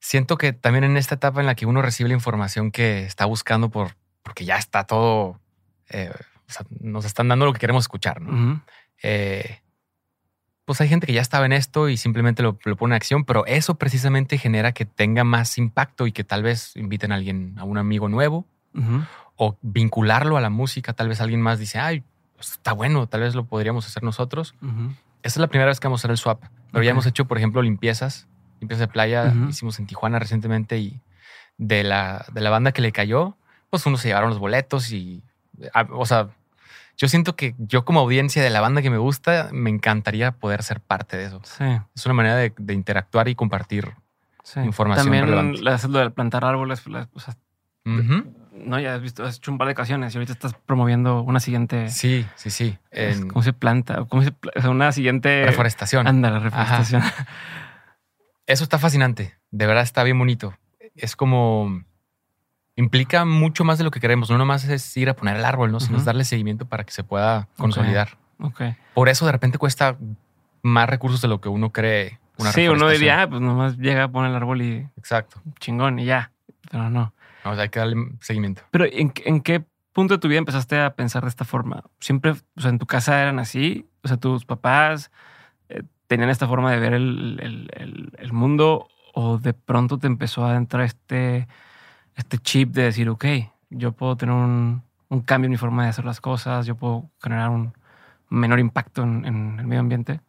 Siento 0.00 0.36
que 0.36 0.52
también 0.52 0.82
en 0.82 0.96
esta 0.96 1.14
etapa 1.14 1.38
en 1.38 1.46
la 1.46 1.54
que 1.54 1.66
uno 1.66 1.82
recibe 1.82 2.08
la 2.08 2.16
información 2.16 2.72
que 2.72 3.04
está 3.04 3.26
buscando 3.26 3.70
por, 3.70 3.92
porque 4.24 4.44
ya 4.44 4.56
está 4.56 4.88
todo, 4.88 5.40
eh, 5.88 6.10
o 6.48 6.52
sea, 6.52 6.66
nos 6.80 7.04
están 7.04 7.28
dando 7.28 7.46
lo 7.46 7.52
que 7.52 7.60
queremos 7.60 7.84
escuchar, 7.84 8.20
¿no? 8.20 8.60
Eh, 9.00 9.60
pues 10.64 10.80
hay 10.80 10.88
gente 10.88 11.06
que 11.06 11.12
ya 11.12 11.22
estaba 11.22 11.46
en 11.46 11.52
esto 11.52 11.88
y 11.88 11.96
simplemente 11.96 12.42
lo, 12.42 12.58
pone 12.58 12.94
en 12.94 12.96
acción, 12.96 13.24
pero 13.24 13.46
eso 13.46 13.76
precisamente 13.76 14.36
genera 14.36 14.72
que 14.72 14.84
tenga 14.84 15.22
más 15.22 15.58
impacto 15.58 16.08
y 16.08 16.12
que 16.12 16.24
tal 16.24 16.42
vez 16.42 16.74
inviten 16.74 17.12
a 17.12 17.14
alguien, 17.14 17.54
a 17.56 17.62
un 17.62 17.78
amigo 17.78 18.08
nuevo, 18.08 18.48
o 19.38 19.56
vincularlo 19.62 20.36
a 20.36 20.40
la 20.42 20.50
música. 20.50 20.92
Tal 20.92 21.08
vez 21.08 21.22
alguien 21.22 21.40
más 21.40 21.58
dice, 21.58 21.78
ay, 21.78 22.02
pues, 22.36 22.52
está 22.52 22.72
bueno, 22.72 23.06
tal 23.06 23.22
vez 23.22 23.34
lo 23.34 23.46
podríamos 23.46 23.86
hacer 23.86 24.02
nosotros. 24.02 24.54
Esa 24.60 24.90
es 25.22 25.36
la 25.38 25.46
primera 25.46 25.68
vez 25.68 25.80
que 25.80 25.86
vamos 25.86 26.00
a 26.00 26.02
hacer 26.02 26.10
el 26.10 26.18
swap. 26.18 26.42
Pero 26.72 26.84
ya 26.84 26.90
hemos 26.90 27.06
hecho, 27.06 27.24
por 27.24 27.38
ejemplo, 27.38 27.62
limpiezas, 27.62 28.28
limpiezas 28.60 28.80
de 28.80 28.88
playa. 28.88 29.32
Hicimos 29.48 29.78
en 29.78 29.86
Tijuana 29.86 30.18
recientemente 30.18 30.78
y 30.78 31.00
de 31.56 31.84
la, 31.84 32.26
de 32.32 32.40
la 32.40 32.50
banda 32.50 32.72
que 32.72 32.82
le 32.82 32.92
cayó, 32.92 33.36
pues 33.70 33.86
unos 33.86 34.00
se 34.00 34.08
llevaron 34.08 34.30
los 34.30 34.38
boletos 34.38 34.92
y, 34.92 35.22
ah, 35.74 35.86
o 35.90 36.06
sea, 36.06 36.28
yo 36.96 37.08
siento 37.08 37.36
que 37.36 37.54
yo 37.58 37.84
como 37.84 38.00
audiencia 38.00 38.42
de 38.42 38.50
la 38.50 38.60
banda 38.60 38.82
que 38.82 38.90
me 38.90 38.98
gusta, 38.98 39.50
me 39.52 39.70
encantaría 39.70 40.32
poder 40.32 40.62
ser 40.62 40.80
parte 40.80 41.16
de 41.16 41.26
eso. 41.26 41.40
Sí. 41.44 41.64
Es 41.94 42.06
una 42.06 42.14
manera 42.14 42.36
de, 42.36 42.52
interactuar 42.72 43.28
y 43.28 43.34
compartir 43.34 43.92
información 44.64 45.06
También 45.06 45.24
relevante. 45.24 45.88
lo 45.88 45.98
de 45.98 46.10
plantar 46.10 46.44
árboles, 46.44 46.82
o 46.86 47.20
sea, 47.20 47.36
no, 48.64 48.78
ya 48.80 48.94
has 48.94 49.02
visto, 49.02 49.24
has 49.24 49.36
hecho 49.36 49.50
un 49.50 49.58
par 49.58 49.68
de 49.68 49.72
ocasiones 49.72 50.14
y 50.14 50.18
ahorita 50.18 50.32
estás 50.32 50.54
promoviendo 50.54 51.22
una 51.22 51.40
siguiente. 51.40 51.88
Sí, 51.88 52.26
sí, 52.36 52.50
sí. 52.50 52.78
¿Cómo 53.28 53.42
se 53.42 53.52
planta? 53.52 54.04
¿Cómo 54.08 54.22
se, 54.22 54.32
una 54.68 54.92
siguiente. 54.92 55.44
Reforestación. 55.44 56.06
Anda, 56.06 56.30
la 56.30 56.38
reforestación. 56.38 57.02
Eso 58.46 58.64
está 58.64 58.78
fascinante. 58.78 59.36
De 59.50 59.66
verdad 59.66 59.82
está 59.82 60.02
bien 60.02 60.18
bonito. 60.18 60.54
Es 60.94 61.16
como. 61.16 61.84
Implica 62.76 63.24
mucho 63.24 63.64
más 63.64 63.78
de 63.78 63.84
lo 63.84 63.90
que 63.90 63.98
queremos. 63.98 64.30
No 64.30 64.38
nomás 64.38 64.64
es 64.64 64.96
ir 64.96 65.10
a 65.10 65.14
poner 65.14 65.36
el 65.36 65.44
árbol, 65.44 65.72
¿no? 65.72 65.80
Sino 65.80 65.98
darle 66.00 66.24
seguimiento 66.24 66.66
para 66.66 66.84
que 66.84 66.92
se 66.92 67.02
pueda 67.02 67.48
consolidar. 67.56 68.18
Okay. 68.40 68.76
Por 68.94 69.08
eso 69.08 69.26
de 69.26 69.32
repente 69.32 69.58
cuesta 69.58 69.96
más 70.62 70.88
recursos 70.88 71.20
de 71.20 71.26
lo 71.28 71.40
que 71.40 71.48
uno 71.48 71.72
cree. 71.72 72.20
Una 72.36 72.52
sí, 72.52 72.68
uno 72.68 72.88
diría, 72.88 73.22
ah, 73.22 73.28
pues 73.28 73.40
nomás 73.40 73.76
llega 73.78 74.04
a 74.04 74.08
poner 74.08 74.30
el 74.30 74.36
árbol 74.36 74.62
y. 74.62 74.88
Exacto. 74.96 75.42
Chingón 75.58 75.98
y 75.98 76.04
ya. 76.04 76.30
Pero 76.70 76.88
no. 76.88 77.12
O 77.50 77.54
sea, 77.54 77.64
hay 77.64 77.68
que 77.68 77.78
darle 77.78 77.96
seguimiento. 78.20 78.62
Pero 78.70 78.86
¿en, 78.90 79.10
qué 79.10 79.64
punto 79.92 80.14
de 80.14 80.18
tu 80.18 80.28
vida 80.28 80.38
empezaste 80.38 80.80
a 80.80 80.94
pensar 80.94 81.22
de 81.22 81.28
esta 81.28 81.44
forma? 81.44 81.84
¿Siempre, 82.00 82.32
o 82.32 82.60
sea, 82.60 82.70
en 82.70 82.78
tu 82.78 82.86
casa 82.86 83.20
eran 83.20 83.38
así? 83.38 83.88
O 84.02 84.08
sea, 84.08 84.16
tus 84.16 84.44
papás 84.44 85.10
eh, 85.68 85.82
tenían 86.06 86.30
esta 86.30 86.48
forma 86.48 86.72
de 86.72 86.78
ver 86.78 86.94
el, 86.94 88.30
mundo 88.32 88.88
o 89.14 89.38
de 89.38 89.54
pronto 89.54 89.98
te 89.98 90.06
empezó 90.06 90.46
a 90.46 90.56
entrar 90.56 90.84
este, 90.84 91.48
este 92.14 92.38
chip 92.38 92.72
de 92.72 92.84
decir, 92.84 93.08
ok, 93.08 93.24
yo 93.70 93.92
puedo 93.92 94.16
tener 94.16 94.34
un, 94.34 94.82
cambio 95.24 95.46
en 95.46 95.52
mi 95.52 95.56
forma 95.56 95.84
de 95.84 95.90
hacer 95.90 96.04
las 96.04 96.20
cosas, 96.20 96.66
yo 96.66 96.76
puedo 96.76 97.10
generar 97.20 97.50
un 97.50 97.72
menor 98.30 98.60
impacto 98.60 99.02
en, 99.02 99.24
el 99.58 99.66
medio 99.66 99.80
ambiente? 99.80 100.20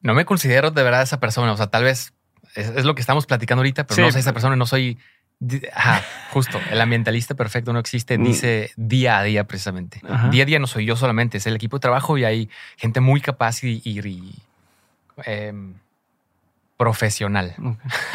No 0.00 0.14
me 0.14 0.24
considero 0.24 0.70
de 0.70 0.82
verdad 0.82 1.02
esa 1.02 1.20
persona. 1.20 1.52
O 1.52 1.56
sea, 1.56 1.68
tal 1.68 1.84
vez 1.84 2.14
es, 2.54 2.84
lo 2.84 2.94
que 2.94 3.00
estamos 3.00 3.26
platicando 3.26 3.60
ahorita, 3.60 3.86
pero 3.86 4.02
no 4.02 4.12
soy 4.12 4.20
esa 4.20 4.32
persona, 4.32 4.56
no 4.56 4.66
soy 4.66 4.98
Ajá, 5.72 6.02
justo. 6.32 6.58
El 6.70 6.80
ambientalista 6.80 7.34
perfecto 7.34 7.72
no 7.72 7.78
existe, 7.78 8.18
mm. 8.18 8.24
dice 8.24 8.70
día 8.76 9.18
a 9.18 9.22
día 9.22 9.44
precisamente. 9.44 10.00
Día 10.30 10.42
a 10.42 10.46
día 10.46 10.58
no 10.58 10.66
soy 10.66 10.84
yo 10.84 10.96
solamente, 10.96 11.38
es 11.38 11.46
el 11.46 11.54
equipo 11.54 11.76
de 11.76 11.80
trabajo 11.80 12.18
y 12.18 12.24
hay 12.24 12.50
gente 12.76 13.00
muy 13.00 13.20
capaz 13.20 13.62
y, 13.62 14.34
em, 15.24 15.74
profesional. 16.76 17.54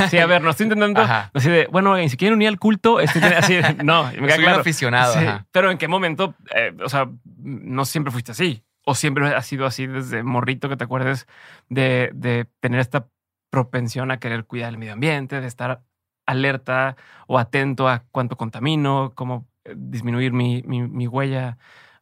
Sí, 0.10 0.18
a 0.18 0.26
ver, 0.26 0.42
no 0.42 0.50
estoy 0.50 0.66
intentando 0.66 1.02
así 1.34 1.50
de, 1.50 1.68
bueno, 1.72 1.96
si 2.10 2.18
quieren 2.18 2.36
unir 2.36 2.50
al 2.50 2.60
culto, 2.60 3.00
este 3.00 3.20
así 3.20 3.58
no, 3.84 4.12
me 4.20 4.30
soy 4.30 4.44
claro. 4.44 4.60
aficionado. 4.60 5.46
pero 5.52 5.72
¿en 5.72 5.78
qué 5.78 5.88
momento? 5.88 6.36
Eh, 6.54 6.76
o 6.84 6.90
sea, 6.90 7.10
no 7.38 7.86
siempre 7.86 8.12
fuiste 8.12 8.34
así. 8.34 8.64
O 8.86 8.96
siempre 8.96 9.34
has 9.34 9.46
sido 9.46 9.66
así 9.66 9.88
desde 9.88 10.24
morrito 10.24 10.68
que 10.68 10.76
te 10.76 10.84
acuerdes 10.84 11.26
de, 11.70 12.12
de 12.14 12.48
tener 12.60 12.82
esta 12.82 13.08
propensión 13.50 14.12
a 14.12 14.18
querer 14.18 14.44
cuidar 14.44 14.72
el 14.72 14.78
medio 14.78 14.92
ambiente, 14.92 15.40
de 15.40 15.48
estar 15.48 15.80
alerta 16.26 16.96
o 17.28 17.38
atento 17.38 17.88
a 17.88 18.04
cuánto 18.12 18.36
contamino, 18.38 19.12
cómo 19.16 19.48
eh, 19.66 19.74
disminuir 19.76 20.34
mi, 20.34 20.62
mi, 20.64 21.08
huella, 21.08 21.58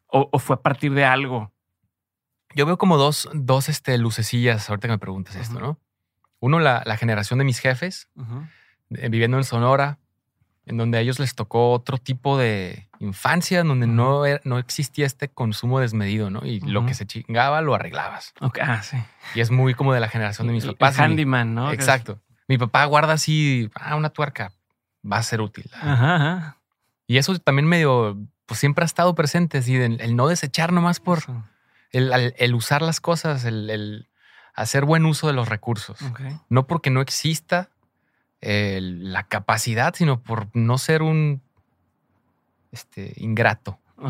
o, 0.07 0.37
fue 0.39 0.55
a 0.55 0.61
partir 0.61 0.93
de 0.93 1.05
algo? 1.05 1.51
Yo 2.53 2.65
veo 2.65 2.77
como 2.77 2.97
dos, 2.97 3.29
dos 3.33 3.69
este, 3.69 3.97
lucecillas, 3.97 4.69
ahorita 4.69 4.87
que 4.87 4.93
me 4.93 4.97
preguntas 4.99 5.35
esto, 5.35 5.59
¿no? 5.59 5.79
Uno, 6.39 6.59
la, 6.59 6.81
la, 6.85 6.97
generación 6.97 7.39
de 7.39 7.45
mis 7.45 7.59
jefes, 7.59 8.09
eh, 8.89 9.09
viviendo 9.09 9.37
en 9.37 9.43
Sonora, 9.43 9.99
en 10.65 10.77
donde 10.77 10.97
a 10.97 11.01
ellos 11.01 11.19
les 11.19 11.33
tocó 11.35 11.71
otro 11.71 11.97
tipo 11.97 12.37
de 12.37 12.89
infancia, 12.99 13.61
en 13.61 13.67
donde 13.67 13.87
no, 13.87 14.25
era- 14.25 14.41
no 14.43 14.57
existía 14.57 15.05
este 15.05 15.29
consumo 15.29 15.79
desmedido, 15.79 16.29
¿no? 16.29 16.45
Y 16.45 16.59
lo 16.61 16.85
que 16.85 16.93
se 16.93 17.05
chingaba 17.05 17.61
lo 17.61 17.73
arreglabas. 17.73 18.33
Ok, 18.41 18.59
ah, 18.61 18.81
sí. 18.83 18.97
Y 19.33 19.39
es 19.39 19.49
muy 19.49 19.73
como 19.73 19.93
de 19.93 19.99
la 19.99 20.09
generación 20.09 20.47
de 20.47 20.53
mis 20.53 20.65
papás. 20.65 20.97
El 20.97 21.03
handyman, 21.05 21.55
¿no? 21.55 21.71
Exacto. 21.71 22.19
Mi 22.51 22.57
papá 22.57 22.83
guarda 22.83 23.13
así, 23.13 23.71
ah, 23.75 23.95
una 23.95 24.09
tuerca, 24.09 24.51
va 25.09 25.15
a 25.15 25.23
ser 25.23 25.39
útil. 25.39 25.71
Ajá, 25.73 26.15
ajá. 26.15 26.57
Y 27.07 27.15
eso 27.15 27.39
también 27.39 27.65
medio, 27.65 28.17
pues 28.45 28.59
siempre 28.59 28.83
ha 28.83 28.85
estado 28.85 29.15
presente, 29.15 29.59
así, 29.59 29.77
el, 29.77 30.01
el 30.01 30.17
no 30.17 30.27
desechar 30.27 30.73
nomás 30.73 30.99
por 30.99 31.23
el, 31.93 32.53
usar 32.53 32.81
las 32.81 32.99
cosas, 32.99 33.45
el, 33.45 33.69
el 33.69 34.09
hacer 34.53 34.83
buen 34.83 35.05
uso 35.05 35.27
de 35.27 35.33
los 35.33 35.47
recursos. 35.47 35.97
No 36.49 36.67
porque 36.67 36.89
no 36.89 36.99
exista 36.99 37.69
la 38.41 39.23
capacidad, 39.23 39.95
sino 39.95 40.21
por 40.21 40.49
no 40.53 40.77
ser 40.77 41.03
un 41.03 41.41
este, 42.73 43.13
ingrato. 43.15 43.79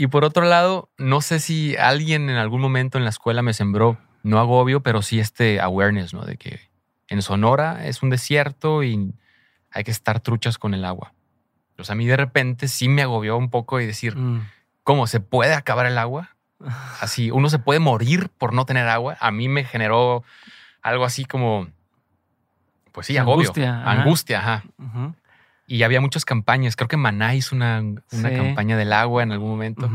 Y 0.00 0.06
por 0.06 0.24
otro 0.24 0.44
lado, 0.44 0.92
no 0.96 1.20
sé 1.20 1.40
si 1.40 1.74
alguien 1.74 2.30
en 2.30 2.36
algún 2.36 2.60
momento 2.60 2.98
en 2.98 3.02
la 3.02 3.10
escuela 3.10 3.42
me 3.42 3.52
sembró, 3.52 3.98
no 4.22 4.38
agobio, 4.38 4.80
pero 4.80 5.02
sí 5.02 5.18
este 5.18 5.60
awareness, 5.60 6.14
¿no? 6.14 6.24
De 6.24 6.36
que 6.36 6.67
en 7.08 7.22
Sonora 7.22 7.86
es 7.86 8.02
un 8.02 8.10
desierto 8.10 8.82
y 8.82 9.12
hay 9.70 9.84
que 9.84 9.90
estar 9.90 10.20
truchas 10.20 10.58
con 10.58 10.74
el 10.74 10.84
agua. 10.84 11.12
Pues 11.76 11.90
a 11.90 11.94
mí 11.94 12.06
de 12.06 12.16
repente 12.16 12.68
sí 12.68 12.88
me 12.88 13.02
agobió 13.02 13.36
un 13.36 13.50
poco 13.50 13.80
y 13.80 13.86
decir, 13.86 14.16
Mm. 14.16 14.46
¿cómo 14.82 15.06
se 15.06 15.20
puede 15.20 15.54
acabar 15.54 15.86
el 15.86 15.98
agua? 15.98 16.36
Así, 17.00 17.30
uno 17.30 17.48
se 17.50 17.58
puede 17.58 17.80
morir 17.80 18.30
por 18.36 18.52
no 18.52 18.64
tener 18.66 18.88
agua. 18.88 19.16
A 19.20 19.30
mí 19.30 19.48
me 19.48 19.64
generó 19.64 20.24
algo 20.82 21.04
así 21.04 21.24
como, 21.24 21.68
pues 22.92 23.06
sí, 23.06 23.16
agobio. 23.16 23.42
Angustia, 23.48 23.80
ajá. 23.80 23.90
Angustia, 23.92 24.38
ajá. 24.40 24.64
Y 25.66 25.82
había 25.82 26.00
muchas 26.00 26.24
campañas. 26.24 26.76
Creo 26.76 26.88
que 26.88 26.96
Maná 26.96 27.34
hizo 27.34 27.54
una, 27.54 27.80
una 27.80 28.00
Sí. 28.10 28.34
campaña 28.34 28.76
del 28.76 28.92
agua 28.92 29.22
en 29.22 29.32
algún 29.32 29.50
momento. 29.50 29.88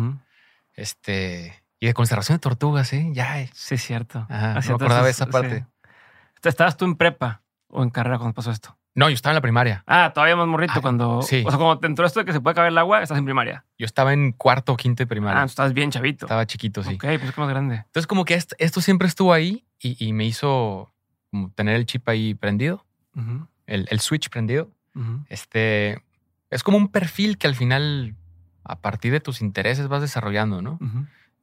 Este. 0.76 1.62
Y 1.80 1.88
de 1.88 1.94
conservación 1.94 2.38
de 2.38 2.40
tortugas, 2.40 2.94
¿eh? 2.94 3.10
Ya. 3.12 3.42
eh. 3.42 3.50
Sí, 3.54 3.76
es 3.76 3.84
cierto. 3.84 4.26
Ajá, 4.30 4.54
no 4.54 4.62
me 4.62 4.74
acordaba 4.76 5.04
de 5.04 5.12
esa 5.12 5.26
es- 5.26 5.30
parte. 5.32 5.60
sí. 5.60 5.66
¿Estabas 6.50 6.78
tú 6.78 6.86
en 6.86 6.96
prepa 6.96 7.42
o 7.68 7.84
en 7.84 7.90
carrera 7.90 8.18
cuando 8.18 8.34
pasó 8.34 8.52
esto? 8.52 8.78
No, 8.96 9.10
yo 9.10 9.16
estaba 9.16 9.32
en 9.32 9.36
la 9.38 9.42
primaria. 9.42 9.84
Ah, 9.88 10.12
todavía 10.14 10.36
más 10.36 10.46
morrito 10.48 10.74
Ah, 10.76 10.82
cuando. 10.82 11.22
sí. 11.24 11.44
O 11.46 11.50
sea, 11.50 11.58
cuando 11.58 11.80
te 11.80 11.88
entró 11.88 12.06
esto 12.06 12.20
de 12.20 12.26
que 12.26 12.32
se 12.34 12.40
puede 12.42 12.52
acabar 12.52 12.70
el 12.72 12.78
agua, 12.78 13.02
estás 13.02 13.18
en 13.18 13.26
primaria. 13.26 13.66
Yo 13.80 13.86
estaba 13.88 14.14
en 14.14 14.34
cuarto 14.34 14.74
o 14.74 14.78
quinto 14.78 15.02
de 15.02 15.06
Ah, 15.06 15.08
primaria. 15.10 15.42
tú 15.42 15.46
estás 15.48 15.74
bien 15.74 15.90
chavito. 15.90 16.26
estaba 16.26 16.46
chiquito, 16.46 16.84
sí. 16.84 16.94
Ok, 16.94 17.02
pues 17.02 17.24
es 17.24 17.32
que 17.34 17.42
más 17.42 17.50
grande. 17.50 17.76
Entonces, 17.78 18.06
como 18.06 18.24
que 18.24 18.36
esto, 18.36 18.56
esto 18.60 18.82
siempre 18.82 19.08
estuvo 19.08 19.34
ahí 19.34 19.66
y, 19.80 19.96
y 20.06 20.14
me 20.14 20.26
hizo 20.26 20.94
como 21.32 21.50
tener 21.52 21.76
el 21.76 21.88
chip 21.88 22.08
ahí 22.08 22.36
prendido, 22.36 22.86
el, 23.66 23.88
el 23.90 24.00
switch 24.00 24.30
prendido. 24.30 24.70
Este 25.30 26.04
es 26.52 26.64
como 26.64 26.78
un 26.78 26.88
perfil 26.90 27.38
que 27.38 27.48
al 27.48 27.56
final, 27.56 28.16
a 28.64 28.80
partir 28.80 29.12
de 29.12 29.20
tus 29.20 29.42
intereses, 29.42 29.88
vas 29.88 30.02
desarrollando, 30.02 30.62
¿no? 30.62 30.80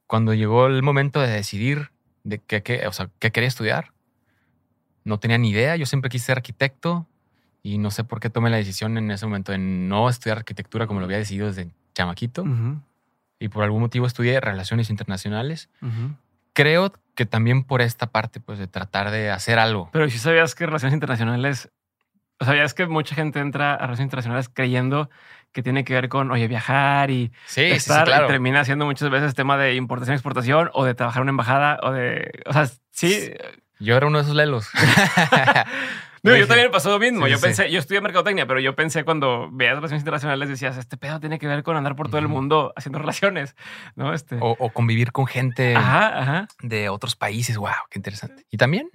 Cuando 0.07 0.33
llegó 0.33 0.67
el 0.67 0.83
momento 0.83 1.19
de 1.21 1.27
decidir 1.27 1.91
de 2.23 2.39
qué, 2.39 2.61
qué- 2.63 2.87
o 2.87 2.93
sea, 2.93 3.09
qué 3.19 3.31
quería 3.31 3.47
estudiar, 3.47 3.91
no 5.03 5.19
tenía 5.19 5.37
ni 5.37 5.49
idea. 5.49 5.75
Yo 5.75 5.85
siempre 5.85 6.09
quise 6.09 6.27
ser 6.27 6.37
arquitecto 6.37 7.07
y 7.63 7.77
no 7.77 7.91
sé 7.91 8.03
por 8.03 8.19
qué 8.19 8.29
tomé 8.29 8.49
la 8.49 8.57
decisión 8.57 8.97
en 8.97 9.11
ese 9.11 9.25
momento 9.25 9.51
de 9.51 9.57
no 9.57 10.09
estudiar 10.09 10.37
arquitectura 10.37 10.87
como 10.87 10.99
lo 10.99 11.05
había 11.05 11.17
decidido 11.17 11.47
desde 11.47 11.69
chamaquito. 11.93 12.45
Y 13.39 13.49
por 13.49 13.63
algún 13.63 13.81
motivo 13.81 14.05
estudié 14.05 14.39
relaciones 14.39 14.89
internacionales. 14.89 15.69
Creo 16.53 16.93
que 17.15 17.25
también 17.25 17.63
por 17.63 17.81
esta 17.81 18.07
parte, 18.07 18.39
pues 18.39 18.59
de 18.59 18.67
tratar 18.67 19.11
de 19.11 19.31
hacer 19.31 19.59
algo. 19.59 19.89
Pero 19.91 20.09
si 20.09 20.17
sabías 20.17 20.53
que 20.55 20.65
relaciones 20.65 20.93
internacionales, 20.93 21.69
sabías 22.39 22.73
que 22.73 22.87
mucha 22.87 23.15
gente 23.15 23.39
entra 23.39 23.73
a 23.73 23.77
relaciones 23.77 24.07
internacionales 24.07 24.49
creyendo 24.49 25.09
que 25.51 25.63
tiene 25.63 25.83
que 25.83 25.93
ver 25.93 26.07
con, 26.09 26.31
oye, 26.31 26.47
viajar 26.47 27.11
y 27.11 27.27
Sí, 27.45 27.61
sí, 27.61 27.69
sí, 27.69 27.71
estar 27.75 28.05
claro. 28.05 28.25
y 28.25 28.27
termina 28.27 28.63
siendo 28.63 28.85
muchas 28.85 29.09
veces 29.09 29.35
tema 29.35 29.57
de 29.57 29.75
importación, 29.75 30.13
exportación 30.13 30.69
o 30.73 30.85
de 30.85 30.93
trabajar 30.93 31.19
en 31.19 31.23
una 31.23 31.31
embajada 31.31 31.79
o 31.83 31.91
de, 31.91 32.31
o 32.45 32.53
sea, 32.53 32.67
sí. 32.91 33.31
Yo 33.81 33.97
era 33.97 34.07
uno 34.07 34.19
de 34.19 34.23
esos 34.23 34.35
lelos. 34.35 34.69
No, 36.23 36.35
yo 36.37 36.45
también 36.47 36.67
me 36.67 36.71
pasó 36.71 36.91
lo 36.91 36.99
mismo. 36.99 37.25
Sí, 37.25 37.31
yo 37.31 37.37
sí. 37.37 37.43
pensé, 37.43 37.71
yo 37.71 37.79
estudié 37.79 37.99
mercadotecnia, 37.99 38.45
pero 38.45 38.59
yo 38.59 38.75
pensé 38.75 39.03
cuando 39.03 39.49
veías 39.51 39.75
relaciones 39.75 40.01
internacionales 40.01 40.49
decías, 40.49 40.77
este 40.77 40.95
pedo 40.95 41.19
tiene 41.19 41.39
que 41.39 41.47
ver 41.47 41.63
con 41.63 41.75
andar 41.75 41.95
por 41.95 42.09
todo 42.09 42.19
el 42.19 42.27
mundo 42.27 42.73
haciendo 42.75 42.99
relaciones, 42.99 43.55
¿no? 43.95 44.13
Este. 44.13 44.37
O, 44.39 44.51
o 44.59 44.69
convivir 44.71 45.11
con 45.11 45.25
gente 45.25 45.75
Ajá, 45.75 46.19
ajá. 46.19 46.47
de 46.61 46.89
otros 46.89 47.15
países. 47.15 47.57
Wow, 47.57 47.71
qué 47.89 47.97
interesante. 47.97 48.45
Y 48.51 48.57
también, 48.57 48.91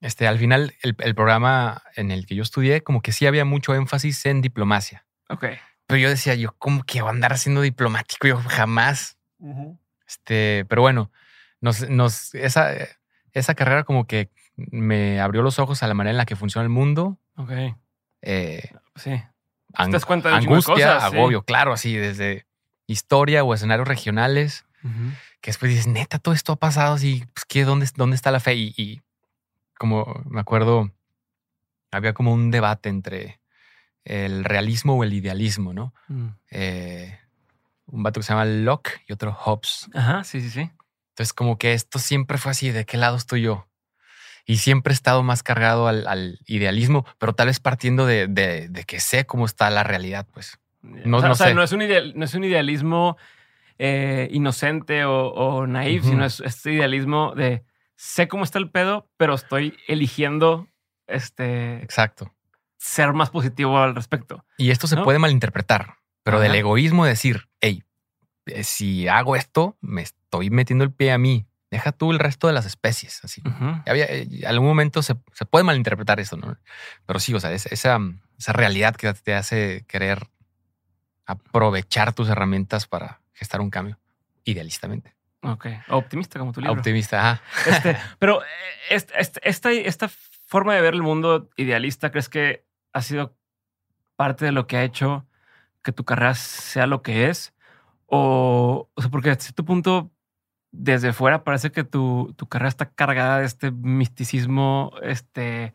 este, 0.00 0.26
al 0.26 0.38
final, 0.38 0.74
el, 0.82 0.96
el 0.98 1.14
programa 1.14 1.82
en 1.94 2.10
el 2.10 2.26
que 2.26 2.34
yo 2.34 2.42
estudié, 2.42 2.82
como 2.82 3.02
que 3.02 3.12
sí 3.12 3.26
había 3.26 3.44
mucho 3.44 3.74
énfasis 3.74 4.26
en 4.26 4.40
diplomacia. 4.40 5.06
Ok. 5.28 5.44
Pero 5.86 5.98
yo 5.98 6.08
decía, 6.08 6.34
yo, 6.34 6.54
¿cómo 6.58 6.82
que 6.84 7.02
voy 7.02 7.08
a 7.08 7.12
andar 7.12 7.36
siendo 7.38 7.62
diplomático? 7.62 8.26
Yo 8.26 8.36
jamás. 8.36 9.16
Este, 10.06 10.64
pero 10.68 10.82
bueno, 10.82 11.10
nos, 11.60 11.88
nos, 11.88 12.34
esa, 12.34 12.72
esa 13.32 13.54
carrera 13.54 13.84
como 13.84 14.06
que 14.06 14.30
me 14.56 15.20
abrió 15.20 15.42
los 15.42 15.58
ojos 15.58 15.82
a 15.82 15.86
la 15.88 15.94
manera 15.94 16.12
en 16.12 16.16
la 16.18 16.26
que 16.26 16.36
funciona 16.36 16.62
el 16.64 16.68
mundo. 16.70 17.18
Ok. 17.36 17.50
Eh, 18.22 18.70
Sí. 18.96 19.22
ang- 19.74 19.90
das 19.92 20.04
cuenta 20.04 20.28
de 20.28 20.34
angustia, 20.36 20.74
cosas, 20.74 21.10
sí. 21.10 21.16
agobio, 21.16 21.42
claro, 21.42 21.72
así 21.72 21.94
desde 21.96 22.46
historia 22.86 23.44
o 23.44 23.54
escenarios 23.54 23.86
regionales, 23.88 24.66
que 25.40 25.50
después 25.50 25.70
dices, 25.70 25.86
neta, 25.86 26.18
todo 26.18 26.34
esto 26.34 26.52
ha 26.52 26.56
pasado, 26.56 26.94
así, 26.94 27.24
pues, 27.34 27.44
¿qué, 27.46 27.64
dónde, 27.64 27.86
¿dónde 27.96 28.16
está 28.16 28.30
la 28.30 28.40
fe? 28.40 28.54
Y, 28.54 28.74
y 28.76 29.00
como 29.78 30.22
me 30.26 30.40
acuerdo, 30.40 30.90
había 31.92 32.12
como 32.14 32.32
un 32.32 32.50
debate 32.50 32.88
entre 32.88 33.40
el 34.04 34.44
realismo 34.44 34.96
o 34.96 35.04
el 35.04 35.12
idealismo, 35.12 35.72
¿no? 35.72 35.94
Mm. 36.08 36.28
Eh, 36.50 37.18
un 37.86 38.02
vato 38.02 38.20
que 38.20 38.24
se 38.24 38.32
llama 38.32 38.44
Locke 38.44 39.02
y 39.08 39.12
otro 39.12 39.32
Hobbes. 39.32 39.88
Ajá, 39.94 40.24
sí, 40.24 40.40
sí, 40.40 40.50
sí. 40.50 40.70
Entonces, 41.20 41.34
como 41.34 41.58
que 41.58 41.74
esto 41.74 41.98
siempre 41.98 42.38
fue 42.38 42.52
así, 42.52 42.70
¿de 42.70 42.86
qué 42.86 42.96
lado 42.96 43.18
estoy 43.18 43.42
yo? 43.42 43.68
Y 44.46 44.56
siempre 44.56 44.92
he 44.92 44.94
estado 44.94 45.22
más 45.22 45.42
cargado 45.42 45.86
al, 45.86 46.06
al 46.06 46.38
idealismo, 46.46 47.04
pero 47.18 47.34
tal 47.34 47.48
vez 47.48 47.60
partiendo 47.60 48.06
de, 48.06 48.26
de- 48.26 48.70
de 48.70 48.84
que 48.84 49.00
sé 49.00 49.26
cómo 49.26 49.44
está 49.44 49.68
la 49.68 49.82
realidad, 49.84 50.26
pues. 50.32 50.58
No- 50.80 51.18
o 51.18 51.20
sea, 51.20 51.28
no 51.28 51.32
o 51.34 51.36
sea, 51.36 51.46
sé. 51.48 51.54
no 51.54 51.62
es 51.62 51.72
un, 51.72 51.82
ideal- 51.82 52.14
no 52.16 52.24
es 52.24 52.32
un 52.32 52.44
idealismo 52.44 53.18
eh, 53.76 54.28
inocente 54.32 55.04
o, 55.04 55.26
o 55.28 55.66
naive, 55.66 56.02
sino 56.02 56.24
es 56.24 56.40
este 56.40 56.72
idealismo 56.72 57.34
de 57.34 57.64
sé 57.96 58.26
cómo 58.26 58.42
está 58.44 58.58
el 58.58 58.70
pedo, 58.70 59.10
pero 59.18 59.34
estoy 59.34 59.76
eligiendo 59.88 60.68
este, 61.06 61.82
Exacto. 61.82 62.34
ser 62.78 63.12
más 63.12 63.28
positivo 63.28 63.76
al 63.78 63.94
respecto. 63.94 64.46
Y 64.56 64.70
esto 64.70 64.86
se 64.86 64.96
¿No? 64.96 65.04
puede 65.04 65.18
malinterpretar, 65.18 65.96
pero 66.22 66.38
Ajá. 66.38 66.44
del 66.44 66.54
egoísmo 66.54 67.04
de 67.04 67.10
decir, 67.10 67.50
hey, 67.60 67.82
eh, 68.46 68.64
si 68.64 69.06
hago 69.06 69.36
esto, 69.36 69.76
me 69.82 70.02
estoy 70.30 70.48
metiendo 70.50 70.84
el 70.84 70.92
pie 70.92 71.10
a 71.10 71.18
mí. 71.18 71.44
Deja 71.72 71.90
tú 71.90 72.12
el 72.12 72.20
resto 72.20 72.46
de 72.46 72.52
las 72.52 72.66
especies. 72.66 73.20
Así. 73.24 73.42
Ujú. 73.44 73.82
Había, 73.86 74.04
eh, 74.06 74.28
en 74.30 74.46
algún 74.46 74.68
momento 74.68 75.02
se, 75.02 75.16
se 75.32 75.44
puede 75.44 75.64
malinterpretar 75.64 76.20
eso, 76.20 76.36
¿no? 76.36 76.56
Pero 77.04 77.18
sí, 77.18 77.34
o 77.34 77.40
sea, 77.40 77.50
es- 77.52 77.66
esa, 77.66 77.98
esa 78.38 78.52
realidad 78.52 78.94
que 78.94 79.12
te 79.14 79.34
hace 79.34 79.84
querer 79.88 80.28
aprovechar 81.26 82.12
tus 82.12 82.28
herramientas 82.28 82.86
para 82.86 83.20
gestar 83.32 83.60
un 83.60 83.70
cambio, 83.70 83.98
idealistamente. 84.44 85.14
Ok. 85.42 85.66
Optimista 85.88 86.38
como 86.38 86.52
tu 86.52 86.60
libro. 86.60 86.74
Optimista, 86.74 87.18
ajá. 87.32 87.42
Este, 87.66 87.96
pero 88.18 88.42
eh, 88.42 88.46
est- 88.90 89.10
est- 89.16 89.38
esta, 89.42 89.72
esta 89.72 90.08
forma 90.46 90.74
de 90.74 90.80
ver 90.80 90.94
el 90.94 91.02
mundo 91.02 91.50
idealista, 91.56 92.10
¿crees 92.10 92.28
que 92.28 92.64
ha 92.92 93.02
sido 93.02 93.36
parte 94.16 94.44
de 94.44 94.52
lo 94.52 94.66
que 94.66 94.76
ha 94.76 94.84
hecho 94.84 95.26
que 95.82 95.92
tu 95.92 96.04
carrera 96.04 96.34
sea 96.34 96.86
lo 96.86 97.02
que 97.02 97.28
es? 97.30 97.52
O, 98.06 98.90
o 98.92 99.00
sea, 99.02 99.10
porque 99.10 99.30
a 99.30 99.34
cierto 99.36 99.64
punto, 99.64 100.10
desde 100.72 101.12
fuera, 101.12 101.44
parece 101.44 101.72
que 101.72 101.84
tu, 101.84 102.34
tu 102.36 102.46
carrera 102.46 102.68
está 102.68 102.90
cargada 102.90 103.40
de 103.40 103.46
este 103.46 103.70
misticismo, 103.70 104.92
este, 105.02 105.72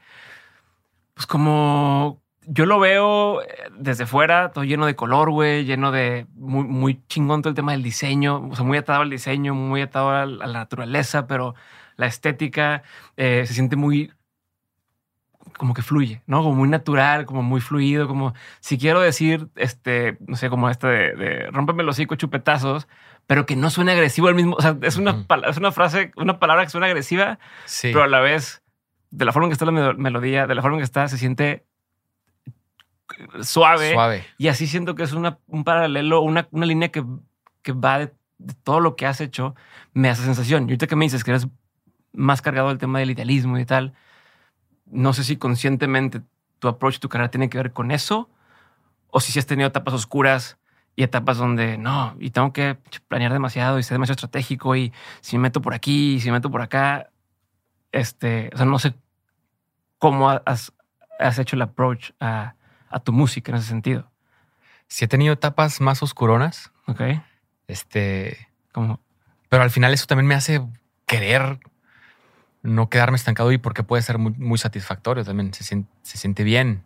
pues 1.13 1.27
como 1.27 2.21
yo 2.47 2.65
lo 2.65 2.79
veo 2.79 3.41
eh, 3.41 3.47
desde 3.77 4.05
fuera, 4.05 4.51
todo 4.51 4.63
lleno 4.63 4.85
de 4.85 4.95
color, 4.95 5.31
güey, 5.31 5.65
lleno 5.65 5.91
de 5.91 6.27
muy, 6.35 6.63
muy 6.63 7.01
chingón 7.07 7.41
todo 7.41 7.49
el 7.49 7.55
tema 7.55 7.71
del 7.73 7.83
diseño, 7.83 8.47
o 8.49 8.55
sea, 8.55 8.65
muy 8.65 8.77
atado 8.77 9.01
al 9.01 9.09
diseño, 9.09 9.53
muy 9.53 9.81
atado 9.81 10.11
a 10.11 10.25
la, 10.25 10.47
naturaleza, 10.47 11.27
pero 11.27 11.55
la 11.97 12.07
estética 12.07 12.83
eh, 13.17 13.43
se 13.47 13.53
siente 13.53 13.75
muy 13.75 14.11
como 15.57 15.73
que 15.73 15.81
fluye, 15.81 16.21
¿no? 16.27 16.43
Como 16.43 16.55
muy 16.55 16.67
natural, 16.67 17.25
como 17.25 17.41
muy 17.41 17.61
fluido, 17.61 18.07
como 18.07 18.33
si 18.59 18.77
quiero 18.77 18.99
decir, 18.99 19.47
este, 19.55 20.17
no 20.27 20.35
sé, 20.35 20.49
como 20.49 20.69
este 20.69 20.87
de, 20.87 21.15
de 21.15 21.51
rómpeme 21.51 21.83
los 21.83 21.95
hocico 21.95 22.15
chupetazos, 22.15 22.87
pero 23.27 23.45
que 23.45 23.55
no 23.55 23.69
suene 23.69 23.91
agresivo 23.93 24.27
al 24.27 24.35
mismo, 24.35 24.55
o 24.57 24.61
sea, 24.61 24.77
es 24.81 24.97
una, 24.97 25.25
es 25.47 25.57
una 25.57 25.71
frase, 25.71 26.11
una 26.15 26.39
palabra 26.39 26.63
que 26.63 26.69
suena 26.69 26.87
agresiva, 26.87 27.39
Sí. 27.65 27.89
pero 27.91 28.03
a 28.03 28.07
la 28.07 28.19
vez, 28.19 28.61
de 29.11 29.25
la 29.25 29.31
forma 29.31 29.45
en 29.47 29.49
que 29.51 29.53
está 29.53 29.65
la 29.65 29.71
melo- 29.71 29.97
melodía, 29.97 30.45
de 30.47 30.55
la 30.55 30.61
forma 30.61 30.77
en 30.77 30.81
que 30.81 30.85
está, 30.85 31.07
se 31.07 31.17
siente 31.17 31.65
suave. 33.41 33.93
Suave. 33.93 34.25
Y 34.37 34.47
así 34.47 34.67
siento 34.67 34.95
que 34.95 35.03
es 35.03 35.13
una, 35.13 35.39
un 35.47 35.63
paralelo, 35.63 36.21
una, 36.21 36.47
una 36.51 36.65
línea 36.65 36.89
que, 36.89 37.03
que 37.61 37.71
va 37.71 37.99
de, 37.99 38.13
de 38.37 38.53
todo 38.63 38.79
lo 38.79 38.95
que 38.95 39.05
has 39.05 39.21
hecho, 39.21 39.55
me 39.93 40.09
hace 40.09 40.23
sensación. 40.23 40.63
Y 40.63 40.71
ahorita 40.71 40.87
que 40.87 40.95
me 40.95 41.05
dices 41.05 41.23
que 41.23 41.31
eres 41.31 41.47
más 42.13 42.41
cargado 42.41 42.69
del 42.69 42.77
tema 42.77 42.99
del 42.99 43.11
idealismo 43.11 43.57
y 43.57 43.65
tal, 43.65 43.93
no 44.85 45.13
sé 45.13 45.23
si 45.23 45.37
conscientemente 45.37 46.21
tu 46.59 46.67
approach, 46.67 46.99
tu 46.99 47.09
carrera 47.09 47.29
tiene 47.29 47.49
que 47.49 47.57
ver 47.57 47.73
con 47.73 47.91
eso, 47.91 48.29
o 49.09 49.19
si, 49.19 49.31
si 49.31 49.39
has 49.39 49.45
tenido 49.45 49.67
etapas 49.67 49.93
oscuras 49.93 50.57
y 50.95 51.03
etapas 51.03 51.37
donde 51.37 51.77
no, 51.77 52.15
y 52.19 52.29
tengo 52.29 52.53
que 52.53 52.77
planear 53.07 53.33
demasiado 53.33 53.79
y 53.79 53.83
ser 53.83 53.95
demasiado 53.95 54.15
estratégico 54.15 54.75
y 54.75 54.93
si 55.21 55.37
me 55.37 55.43
meto 55.43 55.61
por 55.61 55.73
aquí, 55.73 56.15
y 56.15 56.21
si 56.21 56.27
me 56.27 56.33
meto 56.33 56.49
por 56.49 56.61
acá, 56.61 57.09
este, 57.91 58.49
o 58.53 58.57
sea, 58.57 58.65
no 58.65 58.79
sé 58.79 58.93
cómo 59.99 60.29
has, 60.29 60.73
has 61.19 61.39
hecho 61.39 61.55
el 61.55 61.61
approach 61.61 62.11
a, 62.19 62.55
a, 62.89 62.99
tu 62.99 63.11
música 63.11 63.51
en 63.51 63.57
ese 63.57 63.67
sentido. 63.67 64.09
Sí 64.87 65.05
he 65.05 65.07
tenido 65.07 65.33
etapas 65.33 65.81
más 65.81 66.03
oscuronas. 66.03 66.71
Ok. 66.87 67.01
Este, 67.67 68.49
como, 68.71 69.01
pero 69.49 69.63
al 69.63 69.71
final 69.71 69.93
eso 69.93 70.05
también 70.05 70.27
me 70.27 70.35
hace 70.35 70.61
querer 71.05 71.59
no 72.61 72.89
quedarme 72.89 73.15
estancado 73.15 73.51
y 73.51 73.57
porque 73.57 73.83
puede 73.83 74.01
ser 74.01 74.17
muy, 74.17 74.57
satisfactorio 74.57 75.23
también. 75.23 75.53
Se 75.53 75.63
siente, 75.63 75.89
se 76.01 76.17
siente 76.17 76.43
bien 76.43 76.83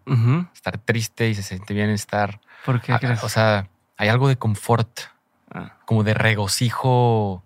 estar 0.54 0.78
triste 0.78 1.30
y 1.30 1.36
se 1.36 1.44
siente 1.44 1.74
bien 1.74 1.90
estar. 1.90 2.42
¿Por 2.66 2.82
qué 2.82 2.98
crees? 3.00 3.24
O 3.24 3.30
sea, 3.30 3.70
hay 4.00 4.08
algo 4.08 4.30
de 4.30 4.38
confort, 4.38 5.02
ah. 5.52 5.74
como 5.86 6.06
de 6.06 6.14
regocijo 6.14 7.44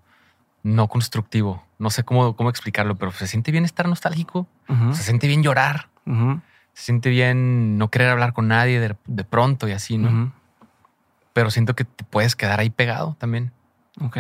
no 0.62 0.88
constructivo. 0.88 1.66
No 1.80 1.90
sé 1.90 2.04
cómo, 2.04 2.36
cómo 2.36 2.52
explicarlo, 2.52 2.96
pero 2.96 3.12
se 3.12 3.26
siente 3.26 3.52
bien 3.52 3.66
estar 3.66 3.88
nostálgico. 3.90 4.48
Se 4.94 5.02
siente 5.02 5.28
bien 5.28 5.42
llorar. 5.42 5.90
Se 6.74 6.84
siente 6.84 7.10
bien 7.10 7.78
no 7.80 7.90
querer 7.90 8.10
hablar 8.10 8.34
con 8.34 8.48
nadie 8.48 8.80
de, 8.80 9.24
pronto 9.24 9.68
y 9.68 9.72
así, 9.72 9.98
¿no? 9.98 10.32
Pero 11.34 11.50
siento 11.50 11.76
que 11.76 11.86
te 11.86 12.04
puedes 12.04 12.36
quedar 12.36 12.60
ahí 12.60 12.70
pegado 12.70 13.18
también. 13.20 13.52
Ok. 14.00 14.18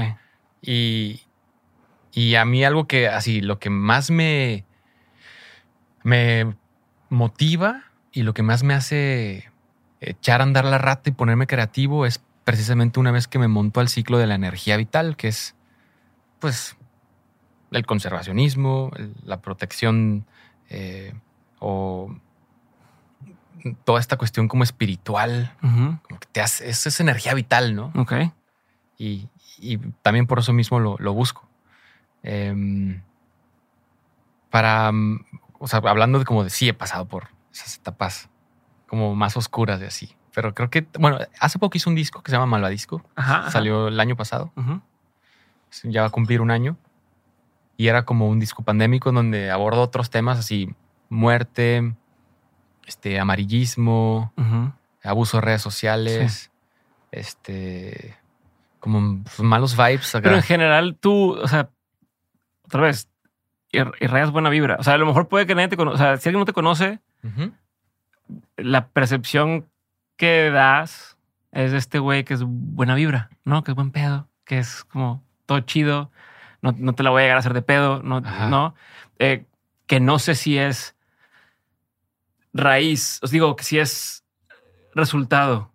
Y, 0.63 1.21
y 2.11 2.33
a 2.33 2.45
mí 2.45 2.65
algo 2.65 2.87
que 2.87 3.09
así, 3.09 3.41
lo 3.41 3.59
que 3.59 3.69
más 3.69 4.09
me, 4.09 4.65
me 6.01 6.55
motiva 7.09 7.83
y 8.11 8.23
lo 8.23 8.33
que 8.33 8.41
más 8.41 8.63
me 8.63 8.73
hace 8.73 9.52
echar 10.09 10.41
a 10.41 10.43
andar 10.43 10.65
la 10.65 10.77
rata 10.77 11.09
y 11.09 11.13
ponerme 11.13 11.47
creativo 11.47 12.05
es 12.05 12.21
precisamente 12.43 12.99
una 12.99 13.11
vez 13.11 13.27
que 13.27 13.39
me 13.39 13.47
monto 13.47 13.79
al 13.79 13.89
ciclo 13.89 14.17
de 14.17 14.27
la 14.27 14.35
energía 14.35 14.77
vital, 14.77 15.15
que 15.15 15.29
es 15.29 15.55
pues 16.39 16.77
el 17.71 17.85
conservacionismo, 17.85 18.91
la 19.23 19.41
protección 19.41 20.25
eh, 20.69 21.13
o 21.59 22.15
toda 23.85 23.99
esta 23.99 24.17
cuestión 24.17 24.47
como 24.47 24.63
espiritual, 24.63 25.55
como 25.61 26.19
que 26.19 26.27
te 26.31 26.41
hace, 26.41 26.69
es, 26.69 26.85
es 26.85 26.99
energía 26.99 27.33
vital, 27.33 27.75
¿no? 27.75 27.91
Ok. 27.95 28.13
Y, 28.97 29.27
también 30.01 30.27
por 30.27 30.39
eso 30.39 30.51
mismo 30.51 30.79
lo, 30.79 30.97
lo 30.99 31.13
busco. 31.13 31.47
Em, 32.21 33.01
para, 34.49 34.91
o 35.59 35.67
sea, 35.67 35.79
hablando 35.85 36.19
de 36.19 36.25
como 36.25 36.43
de 36.43 36.49
sí 36.49 36.67
he 36.67 36.73
pasado 36.73 37.05
por 37.05 37.29
esas 37.53 37.77
etapas 37.77 38.29
como 38.93 39.15
más 39.15 39.35
oscuras 39.37 39.79
de 39.79 39.87
así. 39.87 40.15
Pero 40.35 40.53
creo 40.53 40.69
que, 40.69 40.85
bueno, 40.99 41.17
hace 41.39 41.57
poco 41.57 41.75
hice 41.75 41.89
un 41.89 41.95
disco 41.95 42.21
que 42.21 42.29
se 42.29 42.35
llama 42.35 42.45
Malvadisco. 42.45 43.01
Ajá, 43.15 43.49
Salió 43.49 43.87
el 43.87 43.99
año 43.99 44.15
pasado. 44.15 44.53
Ya 45.81 46.01
va 46.01 46.09
a 46.09 46.11
cumplir 46.11 46.41
un 46.41 46.51
año. 46.51 46.77
Y 47.75 47.87
era 47.87 48.05
como 48.05 48.29
un 48.29 48.39
disco 48.39 48.61
pandémico 48.61 49.11
donde 49.11 49.49
abordo 49.49 49.81
otros 49.81 50.11
temas 50.11 50.37
así, 50.37 50.75
muerte, 51.09 51.95
este, 52.85 53.19
amarillismo, 53.19 54.31
abuso 55.03 55.37
de 55.37 55.41
redes 55.41 55.63
sociales, 55.63 56.51
este, 57.09 58.15
como 58.79 59.23
malos 59.39 59.75
vibes. 59.75 60.11
Pero 60.21 60.35
en 60.35 60.43
general 60.43 60.97
tú, 60.99 61.31
o 61.31 61.47
sea, 61.47 61.71
otra 62.63 62.81
vez, 62.81 63.09
y, 63.71 63.79
rayas 64.05 64.29
buena 64.29 64.51
vibra. 64.51 64.75
O 64.79 64.83
sea, 64.83 64.93
a 64.93 64.97
lo 64.99 65.07
mejor 65.07 65.29
puede 65.29 65.47
que 65.47 65.55
nadie 65.55 65.69
te 65.69 65.77
conozca. 65.77 65.95
O 65.95 65.97
sea, 65.97 66.17
si 66.17 66.29
alguien 66.29 66.41
no 66.41 66.45
te 66.45 66.53
conoce, 66.53 66.99
la 68.57 68.87
percepción 68.89 69.69
que 70.17 70.49
das 70.51 71.17
es 71.51 71.71
de 71.71 71.77
este 71.77 71.99
güey 71.99 72.23
que 72.23 72.33
es 72.33 72.43
buena 72.43 72.95
vibra, 72.95 73.29
¿no? 73.43 73.63
Que 73.63 73.71
es 73.71 73.75
buen 73.75 73.91
pedo, 73.91 74.29
que 74.45 74.59
es 74.59 74.83
como 74.83 75.23
todo 75.45 75.59
chido. 75.61 76.11
No, 76.61 76.95
te 76.95 77.03
la 77.03 77.09
voy 77.09 77.21
a 77.21 77.25
llegar 77.25 77.37
a 77.37 77.39
hacer 77.39 77.53
de 77.53 77.61
pedo, 77.61 78.01
no, 78.03 78.21
no. 78.21 78.73
Eh, 79.19 79.45
que 79.85 79.99
no 79.99 80.17
sé 80.17 80.33
si 80.33 80.57
es 80.57 80.95
raíz, 82.53 83.19
os 83.21 83.31
digo 83.31 83.55
que 83.55 83.65
si 83.65 83.79
es 83.79 84.23
resultado 84.95 85.73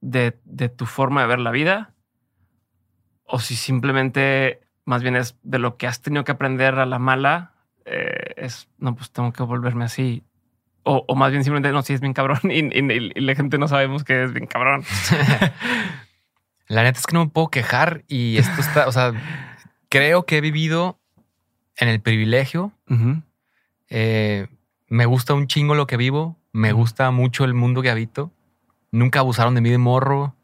de, 0.00 0.38
de 0.44 0.68
tu 0.68 0.86
forma 0.86 1.22
de 1.22 1.26
ver 1.26 1.40
la 1.40 1.50
vida 1.50 1.92
o 3.24 3.40
si 3.40 3.56
simplemente 3.56 4.60
más 4.84 5.02
bien 5.02 5.16
es 5.16 5.36
de 5.42 5.58
lo 5.58 5.76
que 5.76 5.86
has 5.86 6.00
tenido 6.00 6.24
que 6.24 6.32
aprender 6.32 6.78
a 6.78 6.86
la 6.86 6.98
mala, 6.98 7.52
eh, 7.84 8.32
es, 8.36 8.68
no, 8.78 8.94
pues 8.94 9.10
tengo 9.10 9.32
que 9.32 9.42
volverme 9.42 9.84
así. 9.84 10.24
O, 10.90 11.14
más 11.14 11.30
bien 11.30 11.44
simplemente, 11.44 11.70
no, 11.70 11.82
si 11.82 11.92
es 11.92 12.00
bien 12.00 12.14
cabrón 12.14 12.40
y, 12.50 13.20
la 13.20 13.34
gente 13.34 13.58
no 13.58 13.68
sabemos 13.68 14.04
que 14.04 14.24
es 14.24 14.32
bien 14.32 14.46
cabrón. 14.46 14.84
la 16.68 16.82
neta 16.82 16.98
es 16.98 17.06
que 17.06 17.12
no 17.12 17.26
me 17.26 17.30
puedo 17.30 17.48
quejar 17.48 18.04
y 18.08 18.38
esto 18.38 18.58
está, 18.58 18.88
o 18.88 18.92
sea, 18.92 19.12
creo 19.90 20.24
que 20.24 20.38
he 20.38 20.40
vivido 20.40 20.98
en 21.76 21.88
el 21.88 22.00
privilegio. 22.00 22.72
Eh, 23.90 24.46
me 24.88 25.04
gusta 25.04 25.34
un 25.34 25.46
chingo 25.46 25.74
lo 25.74 25.86
que 25.86 25.98
vivo, 25.98 26.38
me 26.52 26.72
gusta 26.72 27.10
mucho 27.10 27.44
el 27.44 27.52
mundo 27.52 27.82
que 27.82 27.90
habito. 27.90 28.32
Nunca 28.90 29.18
abusaron 29.20 29.54
de 29.54 29.60
mí 29.60 29.68
de 29.68 29.76
morro. 29.76 30.34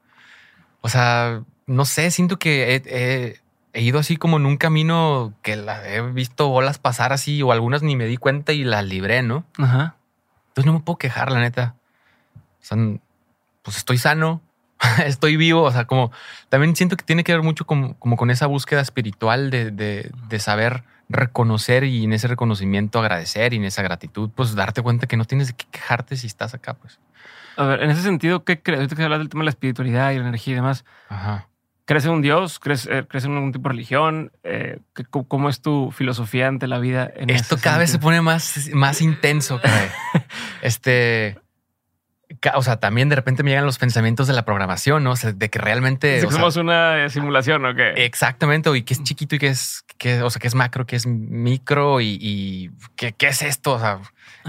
O 0.83 0.91
sea, 0.91 1.43
no 1.67 1.87
sé, 1.87 2.11
siento 2.11 2.39
que 2.39 2.75
he, 2.77 3.41
he 3.73 3.81
ido 3.81 3.99
así 3.99 4.19
como 4.19 4.37
en 4.37 4.45
un 4.45 4.59
camino 4.59 5.33
que 5.41 5.57
la 5.57 5.89
he 5.89 6.03
visto 6.03 6.49
bolas 6.49 6.79
pasar 6.79 7.15
así 7.15 7.41
o 7.41 7.51
algunas 7.51 7.83
ni 7.83 7.97
me 7.97 8.05
di 8.05 8.19
cuenta 8.19 8.53
y 8.53 8.63
las 8.63 8.85
libré, 8.85 9.23
¿no? 9.23 9.47
Ajá. 9.57 9.97
Entonces 10.55 10.67
no 10.67 10.79
me 10.79 10.85
puedo 10.85 10.99
quejar, 10.99 11.33
la 11.33 11.41
neta. 11.41 11.75
O 12.63 12.65
sea, 12.65 12.79
pues 13.63 13.77
estoy 13.77 13.99
sano, 13.99 14.41
estoy 15.05 15.37
vivo. 15.37 15.63
O 15.63 15.73
sea, 15.73 15.87
como 15.87 16.13
también 16.49 16.77
siento 16.77 16.97
que 16.97 17.03
tiene 17.03 17.25
que 17.25 17.33
ver 17.33 17.43
mucho 17.43 17.67
como, 17.67 17.97
con 17.99 18.31
esa 18.31 18.47
búsqueda 18.47 18.81
espiritual 18.81 19.51
de, 19.51 19.73
de, 19.73 20.39
saber 20.39 20.85
reconocer 21.09 21.83
y 21.83 22.05
en 22.05 22.13
ese 22.13 22.29
reconocimiento 22.29 23.01
agradecer 23.01 23.53
y 23.53 23.57
en 23.57 23.65
esa 23.65 23.83
gratitud, 23.83 24.31
pues 24.33 24.55
darte 24.55 24.81
cuenta 24.81 25.09
que 25.09 25.17
no 25.17 25.25
tienes 25.25 25.53
qué 25.55 25.67
quejarte 25.73 26.17
si 26.17 26.29
estás 26.29 26.55
acá, 26.55 26.75
pues. 26.75 27.01
A 27.57 27.65
ver, 27.65 27.83
en 27.83 27.91
ese 27.91 28.03
sentido, 28.03 28.45
¿qué 28.45 28.63
crees? 28.63 28.95
que 28.95 29.03
hablas 29.03 29.19
del 29.19 29.31
tema 29.31 29.41
de 29.41 29.47
la 29.47 29.51
espiritualidad 29.51 30.13
y 30.13 30.19
la 30.19 30.29
energía 30.29 30.53
y 30.53 30.57
demás. 30.57 30.85
Ajá. 31.09 31.49
¿Crees 31.87 32.05
en 32.07 32.13
un 32.13 32.23
Dios? 32.23 32.59
¿Crees, 32.59 32.87
eh, 32.87 33.05
¿crees 33.09 33.25
en 33.25 33.35
algún 33.35 33.53
tipo 33.53 33.69
de 33.69 33.75
religión? 33.75 34.33
Eh, 34.43 34.79
¿Cómo 35.11 35.49
es 35.49 35.61
tu 35.61 35.91
filosofía 35.91 36.49
ante 36.49 36.67
la 36.67 36.79
vida? 36.79 37.11
En 37.15 37.31
Esto 37.31 37.59
cada 37.61 37.79
vez 37.79 37.91
se 37.91 37.99
pone 37.99 38.23
más, 38.23 38.71
más 38.73 39.03
intenso. 39.03 39.61
este, 40.63 41.39
o 42.55 42.63
sea, 42.63 42.79
también 42.79 43.11
de 43.11 43.17
repente 43.17 43.43
me 43.43 43.51
llegan 43.51 43.67
los 43.67 43.79
pensamientos 43.79 44.27
de 44.27 44.33
la 44.33 44.45
programación, 44.45 45.05
¿no? 45.05 45.13
O 45.13 45.17
sea, 45.17 45.33
de 45.33 45.51
que 45.51 45.59
realmente 45.59 46.23
somos 46.23 46.57
una 46.57 47.09
simulación, 47.11 47.67
¿o 47.67 47.75
qué? 47.75 47.93
Exactamente, 48.05 48.75
y 48.75 48.83
que 48.83 48.95
es 48.95 49.03
chiquito 49.03 49.35
y 49.37 49.39
que 49.39 49.49
es, 49.49 49.85
que, 49.99 50.23
o 50.23 50.31
sea, 50.31 50.41
que 50.41 50.49
es 50.49 50.55
macro, 50.55 50.87
que 50.87 50.97
es 50.97 51.07
micro 51.07 52.01
y, 52.01 52.71
¿qué, 52.97 53.15
es 53.19 53.43
esto? 53.43 53.75
O 53.75 53.79
sea, 53.79 54.01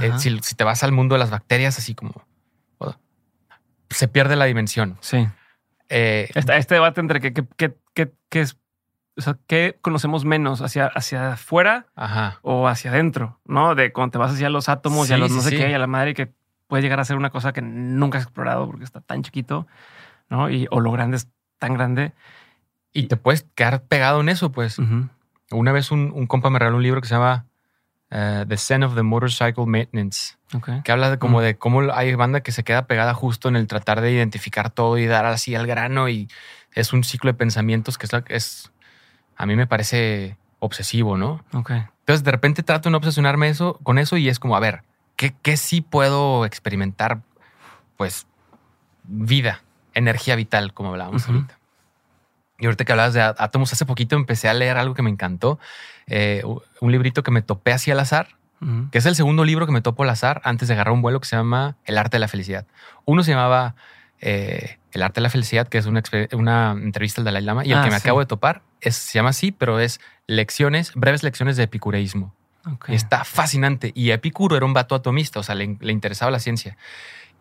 eh, 0.01 0.11
si, 0.17 0.39
si, 0.41 0.55
te 0.55 0.63
vas 0.63 0.83
al 0.83 0.93
mundo 0.93 1.15
de 1.15 1.19
las 1.19 1.31
bacterias, 1.31 1.77
así 1.77 1.95
como 1.95 2.25
se 3.89 4.07
pierde 4.07 4.35
la 4.35 4.45
dimensión. 4.45 4.97
Sí. 5.01 5.27
Eh, 5.89 6.29
este 6.33 6.73
debate 6.73 7.01
entre 7.01 7.21
qué 7.21 7.33
que, 8.29 8.41
es, 8.41 8.57
o 9.17 9.21
sea, 9.21 9.37
qué 9.47 9.77
conocemos 9.81 10.25
menos 10.25 10.61
hacia, 10.61 10.87
hacia 10.87 11.33
afuera 11.33 11.87
o 12.41 12.67
hacia 12.67 12.91
adentro, 12.91 13.39
¿no? 13.45 13.75
De 13.75 13.93
cuando 13.93 14.11
te 14.11 14.17
vas 14.17 14.33
hacia 14.33 14.49
los 14.49 14.67
átomos 14.69 15.09
y 15.09 15.13
a 15.13 15.17
los 15.17 15.31
no 15.31 15.41
sé 15.41 15.51
qué, 15.51 15.69
y 15.69 15.73
a 15.73 15.79
la 15.79 15.87
madre 15.87 16.13
que 16.13 16.31
puede 16.67 16.83
llegar 16.83 16.99
a 16.99 17.05
ser 17.05 17.17
una 17.17 17.29
cosa 17.29 17.53
que 17.53 17.61
nunca 17.61 18.17
has 18.17 18.25
explorado 18.25 18.65
porque 18.67 18.83
está 18.83 19.01
tan 19.01 19.23
chiquito, 19.23 19.67
¿no? 20.29 20.49
Y, 20.49 20.67
o 20.71 20.79
lo 20.79 20.91
grande 20.91 21.17
es 21.17 21.29
tan 21.59 21.73
grande. 21.75 22.13
Y 22.91 23.07
te 23.07 23.17
puedes 23.17 23.43
quedar 23.55 23.83
pegado 23.83 24.21
en 24.21 24.29
eso, 24.29 24.51
pues. 24.51 24.77
Una 25.51 25.71
vez 25.71 25.91
un, 25.91 26.11
un 26.13 26.27
compa 26.27 26.49
me 26.49 26.59
regaló 26.59 26.77
un 26.77 26.83
libro 26.83 27.01
que 27.01 27.07
se 27.07 27.15
llama 27.15 27.45
eh, 28.17 28.45
the 28.47 28.55
Zen 28.55 28.83
of 28.83 28.95
the 28.95 29.03
Motorcycle 29.03 29.65
Maintenance, 29.65 30.37
que 30.85 30.91
habla 30.93 31.09
de 31.09 31.19
como 31.19 31.39
mm. 31.39 31.41
de 31.41 31.57
cómo 31.57 31.81
hay 31.93 32.15
banda 32.15 32.39
que 32.39 32.53
se 32.53 32.63
queda 32.63 32.87
pegada 32.87 33.13
justo 33.13 33.49
en 33.49 33.57
el 33.57 33.67
tratar 33.67 33.99
de 33.99 34.09
identificar 34.09 34.69
todo 34.69 34.97
y 34.97 35.05
dar 35.05 35.25
así 35.25 35.53
al 35.53 35.67
grano 35.67 36.07
y 36.07 36.29
es 36.71 36.93
un 36.93 37.03
ciclo 37.03 37.29
de 37.29 37.33
pensamientos 37.33 37.97
que 37.97 38.05
es, 38.05 38.13
es 38.29 38.71
a 39.35 39.45
mí 39.45 39.57
me 39.57 39.67
parece 39.67 40.37
obsesivo, 40.59 41.17
¿no? 41.17 41.43
Entonces 41.51 42.23
de 42.23 42.31
repente 42.31 42.63
trato 42.63 42.87
de 42.87 42.91
no 42.91 42.99
obsesionarme 42.99 43.49
eso, 43.49 43.79
con 43.83 43.97
eso 43.99 44.15
y 44.15 44.29
es 44.29 44.39
como, 44.39 44.55
a 44.55 44.61
ver, 44.61 44.83
¿qué, 45.17 45.35
qué 45.41 45.57
sí 45.57 45.81
puedo 45.81 46.45
experimentar? 46.45 47.19
Pues 47.97 48.27
vida, 49.03 49.61
energía 49.93 50.37
vital, 50.37 50.73
como 50.73 50.91
hablábamos 50.91 51.27
ahorita. 51.27 51.59
Y 52.59 52.65
ahorita 52.65 52.85
que 52.85 52.91
hablabas 52.93 53.13
de 53.13 53.21
átomos, 53.21 53.73
hace 53.73 53.85
poquito 53.85 54.15
empecé 54.15 54.47
a 54.47 54.53
leer 54.53 54.77
algo 54.77 54.93
que 54.93 55.01
me 55.01 55.09
encantó, 55.09 55.59
eh, 56.07 56.43
un 56.79 56.91
librito 56.91 57.23
que 57.23 57.31
me 57.31 57.41
topé 57.41 57.73
así 57.73 57.91
al 57.91 57.99
azar, 57.99 58.29
que 58.91 58.97
es 58.97 59.05
el 59.05 59.15
segundo 59.15 59.45
libro 59.45 59.67
que 59.67 59.71
me 59.71 59.81
topo 59.81 60.01
al 60.01 60.09
azar 60.09 60.41
antes 60.43 60.67
de 60.67 60.73
agarrar 60.73 60.93
un 60.93 61.03
vuelo 61.03 61.19
que 61.19 61.27
se 61.27 61.35
llama 61.35 61.75
El 61.85 61.99
arte 61.99 62.15
de 62.15 62.19
la 62.19 62.27
felicidad. 62.27 62.65
Uno 63.03 63.21
se 63.21 63.31
llamaba 63.31 63.75
eh, 64.21 64.79
El 64.91 65.03
arte 65.03 65.19
de 65.19 65.23
la 65.23 65.29
felicidad, 65.29 65.67
que 65.67 65.77
es 65.77 65.85
una, 65.85 66.01
una 66.31 66.71
entrevista 66.71 67.21
al 67.21 67.25
Dalai 67.25 67.43
Lama, 67.43 67.63
y 67.63 67.73
el 67.73 67.77
ah, 67.77 67.83
que 67.83 67.91
me 67.91 67.97
acabo 67.97 68.21
de 68.21 68.25
topar 68.25 68.63
es, 68.81 68.95
se 68.95 69.19
llama 69.19 69.29
así, 69.29 69.51
pero 69.51 69.79
es 69.79 69.99
lecciones, 70.25 70.93
breves 70.95 71.21
lecciones 71.21 71.57
de 71.57 71.63
epicureísmo. 71.63 72.33
Ok. 72.65 72.89
Y 72.89 72.95
está 72.95 73.23
fascinante. 73.23 73.91
Y 73.93 74.09
Epicuro 74.09 74.55
era 74.55 74.65
un 74.65 74.73
vato 74.73 74.95
atomista, 74.95 75.39
o 75.39 75.43
sea, 75.43 75.53
le, 75.53 75.77
le 75.79 75.91
interesaba 75.91 76.31
la 76.31 76.39
ciencia. 76.39 76.75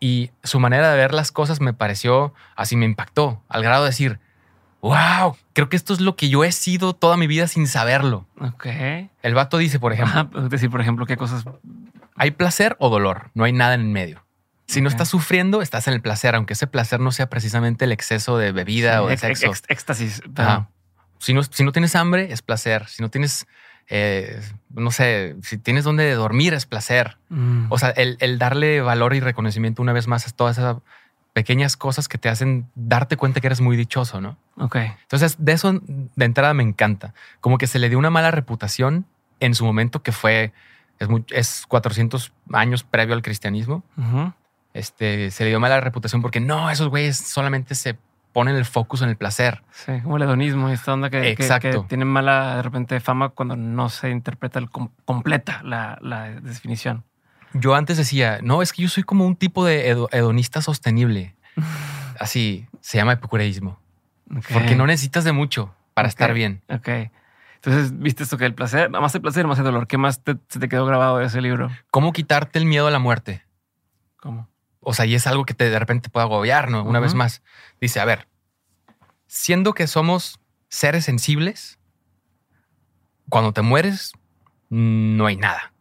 Y 0.00 0.31
su 0.42 0.61
manera 0.61 0.90
de 0.90 0.98
ver 0.98 1.14
las 1.14 1.33
cosas 1.33 1.62
me 1.62 1.72
pareció, 1.72 2.35
así 2.57 2.77
me 2.77 2.85
impactó, 2.85 3.40
al 3.48 3.62
grado 3.62 3.85
de 3.85 3.90
decir, 3.90 4.18
wow, 4.88 5.37
creo 5.55 5.68
que 5.70 5.77
esto 5.77 5.94
es 5.94 6.01
lo 6.01 6.14
que 6.14 6.29
yo 6.29 6.44
he 6.44 6.53
sido 6.53 6.92
toda 6.94 7.16
mi 7.16 7.27
vida 7.27 7.47
sin 7.49 7.66
saberlo. 7.66 8.27
Ok. 8.40 8.66
El 9.23 9.35
vato 9.35 9.57
dice, 9.59 9.79
por 9.81 9.92
ejemplo, 9.94 10.20
Ajá, 10.20 10.44
es 10.44 10.51
decir, 10.51 10.68
por 10.70 10.81
ejemplo, 10.83 11.07
qué 11.07 11.16
cosas. 11.16 11.44
hay 12.16 12.33
placer 12.33 12.77
o 12.79 12.90
dolor, 12.90 13.31
no 13.35 13.44
hay 13.44 13.53
nada 13.53 13.75
en 13.75 13.81
el 13.81 13.87
medio. 13.88 14.23
Si 14.66 14.81
no 14.81 14.88
estás 14.88 15.09
sufriendo, 15.09 15.62
estás 15.62 15.88
en 15.88 15.94
el 15.94 16.01
placer, 16.01 16.35
aunque 16.35 16.53
ese 16.55 16.66
placer 16.66 16.99
no 17.01 17.12
sea 17.12 17.29
precisamente 17.31 17.85
el 17.85 17.92
exceso 17.92 18.37
de 18.38 18.51
bebida 18.53 19.03
o 19.03 19.09
de 19.09 19.14
ex- 19.14 19.25
ex- 19.25 19.38
sexo. 19.40 19.53
ex- 19.53 19.62
éxtasis. 19.70 20.23
Ajá. 20.37 20.68
Si, 21.18 21.33
no, 21.35 21.42
si 21.42 21.64
no 21.64 21.73
tienes 21.73 21.94
hambre, 21.97 22.33
es 22.33 22.42
placer. 22.42 22.87
Si 22.88 23.03
no 23.03 23.09
tienes, 23.11 23.47
eh, 23.88 24.40
no 24.70 24.90
sé, 24.90 25.37
si 25.42 25.59
tienes 25.59 25.85
donde 25.85 26.11
dormir, 26.14 26.53
es 26.55 26.66
placer. 26.66 27.16
Mm, 27.31 27.66
O 27.70 27.79
sea, 27.79 27.90
el, 27.90 28.16
el 28.20 28.38
darle 28.38 28.81
valor 28.81 29.14
y 29.14 29.20
reconocimiento 29.20 29.81
una 29.83 29.92
vez 29.92 30.07
más 30.09 30.27
a 30.27 30.31
todas 30.31 30.57
esas 30.59 30.77
pequeñas 31.35 31.77
cosas 31.77 32.09
que 32.09 32.16
te 32.16 32.29
hacen 32.31 32.70
darte 32.75 33.16
cuenta 33.18 33.40
que 33.40 33.49
eres 33.49 33.61
muy 33.61 33.77
dichoso, 33.77 34.20
¿no? 34.23 34.38
ok. 34.57 34.77
Entonces, 35.03 35.37
de 35.38 35.53
eso 35.53 35.79
de 35.83 36.25
entrada 36.25 36.55
me 36.55 36.62
encanta. 36.62 37.12
Como 37.40 37.59
que 37.59 37.66
se 37.66 37.79
le 37.79 37.88
dio 37.90 37.99
una 37.99 38.09
mala 38.11 38.31
reputación 38.31 39.05
en 39.40 39.55
su 39.55 39.64
momento 39.66 40.03
que 40.03 40.12
fue, 40.12 40.53
es, 41.01 41.09
muy- 41.09 41.25
es 41.31 41.64
400 41.68 42.33
años 42.53 42.85
previo 42.85 43.14
al 43.14 43.20
cristianismo. 43.23 43.83
Este, 44.73 45.31
se 45.31 45.44
le 45.44 45.51
dio 45.51 45.61
mala 45.61 45.81
reputación 45.81 46.23
porque 46.23 46.40
no, 46.40 46.70
esos 46.70 46.88
güeyes 46.88 47.16
solamente 47.16 47.75
se 47.75 47.97
ponen 48.33 48.57
el 48.57 48.64
focus 48.64 49.03
en 49.03 49.09
el 49.09 49.16
placer. 49.16 49.62
Sí, 49.70 49.92
como 50.03 50.16
el 50.16 50.23
hedonismo 50.25 50.68
y 50.68 50.73
esta 50.73 50.92
onda 50.92 51.11
que, 51.11 51.20
que- 51.20 51.31
Exacto. 51.31 51.83
que 51.83 51.88
tiene 51.88 52.05
mala 52.05 52.57
de 52.57 52.62
repente 52.62 52.99
fama 53.01 53.29
cuando 53.29 53.55
no 53.57 53.88
se 53.88 54.11
interpreta 54.11 54.59
el 54.59 54.68
completa 54.70 55.61
la, 55.64 55.99
la 56.01 56.31
definición. 56.40 57.05
Yo 57.55 57.75
antes 57.75 57.97
decía, 57.97 58.40
no, 58.43 58.62
es 58.62 58.73
que 58.73 58.83
yo 58.83 58.88
soy 58.88 59.03
como 59.05 59.27
un 59.27 59.37
tipo 59.37 59.64
de 59.64 59.90
hedo- 59.95 60.09
hedonista 60.12 60.61
sostenible. 60.61 61.35
Así 62.19 62.67
se 62.81 62.99
llama 62.99 63.12
epicureísmo. 63.12 63.79
Porque 64.53 64.75
no 64.77 64.87
necesitas 64.87 65.25
de 65.25 65.33
mucho 65.33 65.75
para 65.95 66.09
estar 66.09 66.33
bien. 66.35 66.62
Ok. 66.69 66.88
Entonces, 67.57 67.99
viste 67.99 68.23
esto 68.25 68.37
que 68.37 68.45
el 68.45 68.55
placer, 68.55 68.90
más 68.90 69.14
el 69.14 69.21
placer, 69.23 69.47
más 69.47 69.59
el 69.59 69.64
dolor. 69.64 69.87
¿Qué 69.87 69.97
más 69.99 70.23
te- 70.23 70.37
se 70.49 70.59
te 70.59 70.69
quedó 70.69 70.85
grabado 70.87 71.19
de 71.19 71.27
ese 71.27 71.40
libro? 71.40 71.71
¿Cómo 71.90 72.12
quitarte 72.12 72.59
el 72.59 72.67
miedo 72.67 72.87
a 72.87 72.90
la 72.90 72.99
muerte? 72.99 73.43
¿Cómo? 74.21 74.49
O 74.81 74.93
sea, 74.93 75.07
y 75.07 75.14
es 75.14 75.27
algo 75.27 75.45
que 75.47 75.55
te 75.55 75.71
de 75.71 75.79
repente 75.79 76.11
puede 76.11 76.25
agobiar, 76.27 76.71
¿no? 76.71 76.83
Una 76.85 77.01
vez 77.01 77.14
más. 77.14 77.43
Dice, 77.81 78.01
a 78.01 78.05
ver, 78.05 78.29
siendo 79.27 79.73
que 79.75 79.87
somos 79.87 80.40
seres 80.69 81.05
sensibles, 81.05 81.79
cuando 83.31 83.53
te 83.53 83.62
mueres, 83.62 84.12
no 84.69 85.27
hay 85.27 85.37
nada. 85.37 85.73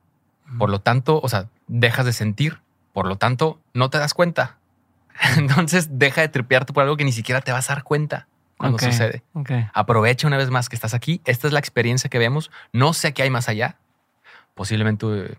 Por 0.57 0.69
lo 0.69 0.79
tanto, 0.79 1.19
o 1.21 1.29
sea, 1.29 1.47
dejas 1.67 2.05
de 2.05 2.13
sentir, 2.13 2.59
por 2.93 3.07
lo 3.07 3.17
tanto, 3.17 3.59
no 3.73 3.89
te 3.89 3.97
das 3.97 4.13
cuenta. 4.13 4.57
Entonces, 5.37 5.89
deja 5.91 6.21
de 6.21 6.29
tripearte 6.29 6.73
por 6.73 6.83
algo 6.83 6.97
que 6.97 7.05
ni 7.05 7.11
siquiera 7.11 7.41
te 7.41 7.51
vas 7.51 7.69
a 7.69 7.75
dar 7.75 7.83
cuenta 7.83 8.27
cuando 8.57 8.79
sucede. 8.79 9.23
Aprovecha 9.73 10.27
una 10.27 10.37
vez 10.37 10.49
más 10.49 10.69
que 10.69 10.75
estás 10.75 10.93
aquí. 10.93 11.21
Esta 11.25 11.47
es 11.47 11.53
la 11.53 11.59
experiencia 11.59 12.09
que 12.09 12.19
vemos. 12.19 12.51
No 12.71 12.93
sé 12.93 13.13
qué 13.13 13.23
hay 13.23 13.29
más 13.29 13.49
allá. 13.49 13.77
Posiblemente, 14.53 15.05
eh, 15.07 15.37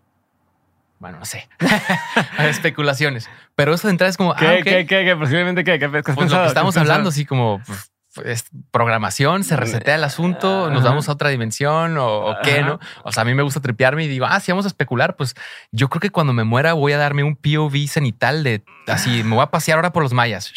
bueno, 0.99 1.19
no 1.19 1.25
sé. 1.25 1.49
Hay 2.37 2.49
especulaciones. 2.49 3.29
Pero 3.55 3.73
eso 3.73 3.87
de 3.87 3.93
entrada 3.93 4.11
es 4.11 4.17
como, 4.17 4.35
¿Qué, 4.35 4.47
ah, 4.47 4.55
ok. 4.59 4.65
qué, 4.65 4.87
qué, 4.87 5.05
qué? 5.05 5.17
Posiblemente 5.17 5.63
qué, 5.63 5.79
¿Qué 5.79 5.85
has 5.85 5.91
Pues 5.91 6.07
lo 6.17 6.37
que 6.37 6.43
¿Qué 6.43 6.47
estamos 6.49 6.77
hablando, 6.77 7.11
así 7.11 7.25
como 7.25 7.63
pues, 7.65 7.93
es 8.25 8.45
programación, 8.71 9.45
se 9.45 9.57
resetea 9.57 9.97
el 9.97 10.05
asunto, 10.05 10.71
nos 10.71 10.81
Ajá. 10.81 10.91
vamos 10.91 11.09
a 11.09 11.13
otra 11.13 11.31
dimensión 11.31 11.97
o, 11.99 12.07
o 12.27 12.37
qué. 12.43 12.63
¿no? 12.63 12.79
O 13.03 13.13
sea, 13.13 13.23
a 13.23 13.25
mí 13.25 13.35
me 13.35 13.43
gusta 13.43 13.61
tripearme 13.61 14.05
y 14.05 14.09
digo, 14.09 14.27
ah, 14.27 14.39
si 14.41 14.53
vamos 14.53 14.67
a 14.67 14.69
especular, 14.69 15.17
pues 15.17 15.35
yo 15.73 15.89
creo 15.89 16.01
que 16.01 16.11
cuando 16.11 16.33
me 16.33 16.45
muera 16.45 16.73
voy 16.75 16.93
a 16.93 16.99
darme 16.99 17.25
un 17.25 17.37
POV 17.37 17.89
cenital 17.89 18.45
de 18.45 18.63
así, 18.87 19.23
me 19.25 19.35
voy 19.35 19.43
a 19.43 19.47
pasear 19.51 19.79
ahora 19.79 19.93
por 19.93 20.03
los 20.03 20.13
mayas. 20.13 20.53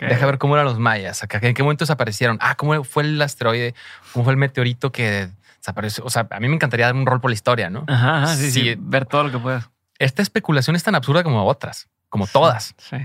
Deja 0.00 0.24
ver 0.26 0.38
cómo 0.38 0.54
eran 0.54 0.64
los 0.66 0.78
mayas, 0.78 1.22
acá, 1.22 1.38
en 1.42 1.52
qué 1.54 1.62
momento 1.62 1.84
desaparecieron. 1.84 2.38
Ah, 2.40 2.54
cómo 2.54 2.82
fue 2.82 3.02
el 3.02 3.20
asteroide, 3.20 3.74
cómo 4.12 4.24
fue 4.24 4.32
el 4.32 4.38
meteorito 4.38 4.90
que 4.90 5.28
desapareció. 5.58 6.02
O 6.04 6.10
sea, 6.10 6.26
a 6.30 6.40
mí 6.40 6.48
me 6.48 6.54
encantaría 6.54 6.86
dar 6.86 6.94
un 6.94 7.04
rol 7.04 7.20
por 7.20 7.30
la 7.30 7.34
historia, 7.34 7.68
¿no? 7.68 7.84
Ajá, 7.86 8.22
ajá, 8.22 8.36
sí, 8.36 8.50
sí, 8.50 8.60
Sí. 8.62 8.74
Ver 8.78 9.04
todo 9.04 9.24
lo 9.24 9.32
que 9.32 9.38
puedas. 9.38 9.68
Esta 9.98 10.22
especulación 10.22 10.76
es 10.76 10.82
tan 10.82 10.94
absurda 10.94 11.22
como 11.22 11.44
otras, 11.44 11.88
como 12.08 12.26
todas. 12.26 12.74
Sí. 12.78 12.96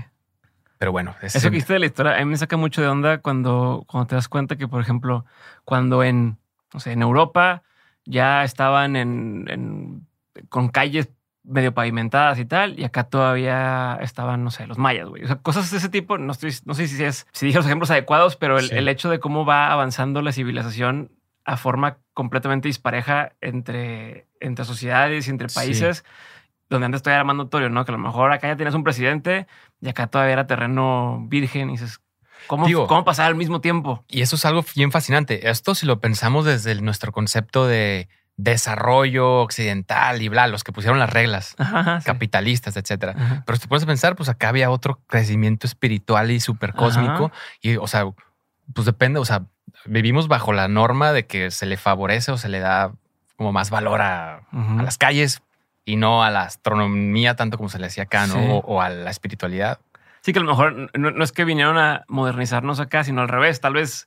Pero 0.82 0.90
bueno, 0.90 1.14
es- 1.22 1.36
Eso 1.36 1.48
que 1.48 1.58
hiciste 1.58 1.74
de 1.74 1.78
la 1.78 1.86
historia, 1.86 2.16
a 2.16 2.18
mí 2.18 2.24
me 2.24 2.36
saca 2.36 2.56
mucho 2.56 2.82
de 2.82 2.88
onda 2.88 3.18
cuando, 3.18 3.84
cuando 3.86 4.08
te 4.08 4.16
das 4.16 4.26
cuenta 4.26 4.56
que, 4.56 4.66
por 4.66 4.80
ejemplo, 4.80 5.24
cuando 5.64 6.02
en, 6.02 6.38
no 6.74 6.80
sé, 6.80 6.90
en 6.90 7.02
Europa 7.02 7.62
ya 8.04 8.42
estaban 8.42 8.96
en, 8.96 9.44
en- 9.48 10.08
con 10.48 10.70
calles 10.70 11.08
medio 11.44 11.72
pavimentadas 11.72 12.40
y 12.40 12.46
tal, 12.46 12.80
y 12.80 12.82
acá 12.82 13.04
todavía 13.04 13.96
estaban, 14.00 14.42
no 14.42 14.50
sé, 14.50 14.66
los 14.66 14.76
mayas, 14.76 15.08
güey. 15.08 15.22
O 15.22 15.28
sea, 15.28 15.36
cosas 15.36 15.70
de 15.70 15.76
ese 15.76 15.88
tipo, 15.88 16.18
no, 16.18 16.32
estoy, 16.32 16.52
no 16.64 16.74
sé 16.74 16.88
si 16.88 17.04
es, 17.04 17.28
si 17.30 17.46
dije 17.46 17.58
los 17.58 17.66
ejemplos 17.66 17.92
adecuados, 17.92 18.34
pero 18.34 18.58
el, 18.58 18.68
Sí. 18.68 18.74
el 18.74 18.88
hecho 18.88 19.08
de 19.08 19.20
cómo 19.20 19.44
va 19.46 19.70
avanzando 19.70 20.20
la 20.20 20.32
civilización 20.32 21.12
a 21.44 21.56
forma 21.58 21.98
completamente 22.12 22.66
dispareja 22.66 23.34
entre, 23.40 24.26
entre 24.40 24.64
sociedades 24.64 25.28
y 25.28 25.30
entre 25.30 25.48
Sí. 25.48 25.60
Donde 26.72 26.86
antes 26.86 27.02
todavía 27.02 27.18
era 27.18 27.24
más 27.24 27.36
notorio, 27.36 27.68
¿no? 27.70 27.84
Que 27.84 27.92
a 27.92 27.96
lo 27.96 27.98
mejor 27.98 28.32
acá 28.32 28.48
ya 28.48 28.56
tienes 28.56 28.74
un 28.74 28.84
presidente 28.84 29.46
y 29.80 29.88
acá 29.88 30.06
todavía 30.08 30.32
era 30.34 30.46
terreno 30.46 31.24
virgen 31.28 31.68
y 31.70 31.72
dices, 31.72 32.00
¿cómo, 32.46 32.66
Digo- 32.66 32.86
¿cómo 32.86 33.04
pasar 33.04 33.26
al 33.26 33.34
mismo 33.34 33.60
tiempo? 33.60 34.04
Y 34.08 34.22
eso 34.22 34.36
es 34.36 34.44
algo 34.44 34.64
bien 34.74 34.90
fascinante. 34.92 35.48
Esto 35.50 35.74
si 35.74 35.86
lo 35.86 36.00
pensamos 36.00 36.44
desde 36.44 36.72
el- 36.72 36.84
nuestro 36.84 37.12
concepto 37.12 37.66
de 37.66 38.08
desarrollo 38.36 39.40
occidental 39.40 40.20
y 40.22 40.28
bla, 40.28 40.46
los 40.46 40.64
que 40.64 40.72
pusieron 40.72 40.98
las 40.98 41.10
reglas 41.10 41.54
Ajá, 41.58 41.78
ajá, 41.80 42.00
sí. 42.00 42.06
capitalistas, 42.06 42.76
etcétera. 42.76 43.14
Ajá. 43.16 43.42
Pero 43.46 43.56
si 43.56 43.62
te 43.62 43.68
pones 43.68 43.82
a 43.84 43.86
pensar, 43.86 44.16
pues 44.16 44.28
acá 44.28 44.48
había 44.48 44.70
otro 44.70 45.00
crecimiento 45.06 45.66
espiritual 45.66 46.30
y 46.30 46.40
súper 46.40 46.72
cósmico. 46.74 47.30
Y, 47.60 47.76
o 47.76 47.86
sea, 47.86 48.04
pues 48.74 48.84
depende, 48.86 49.18
o 49.20 49.24
sea, 49.24 49.44
vivimos 49.84 50.28
bajo 50.28 50.52
la 50.52 50.68
norma 50.68 51.12
de 51.12 51.26
que 51.26 51.50
se 51.50 51.66
le 51.66 51.76
favorece 51.76 52.32
o 52.32 52.38
se 52.38 52.48
le 52.48 52.60
da 52.60 52.92
como 53.36 53.52
más 53.52 53.70
valor 53.70 54.00
a 54.02 54.42
las 54.82 54.98
calles 54.98 55.42
y 55.84 55.96
no 55.96 56.22
a 56.22 56.30
la 56.30 56.42
astronomía 56.42 57.34
tanto 57.36 57.56
como 57.56 57.68
se 57.68 57.78
le 57.78 57.86
decía 57.86 58.04
acá, 58.04 58.26
¿no? 58.26 58.34
Sí. 58.34 58.46
O, 58.50 58.56
o 58.58 58.80
a 58.80 58.88
la 58.88 59.10
espiritualidad. 59.10 59.80
Sí, 60.20 60.32
que 60.32 60.38
a 60.38 60.42
lo 60.42 60.48
mejor 60.48 60.90
no, 60.96 61.10
no 61.10 61.24
es 61.24 61.32
que 61.32 61.44
vinieron 61.44 61.78
a 61.78 62.04
modernizarnos 62.08 62.78
acá, 62.80 63.02
sino 63.04 63.22
al 63.22 63.28
revés. 63.28 63.60
Tal 63.60 63.72
vez 63.74 64.06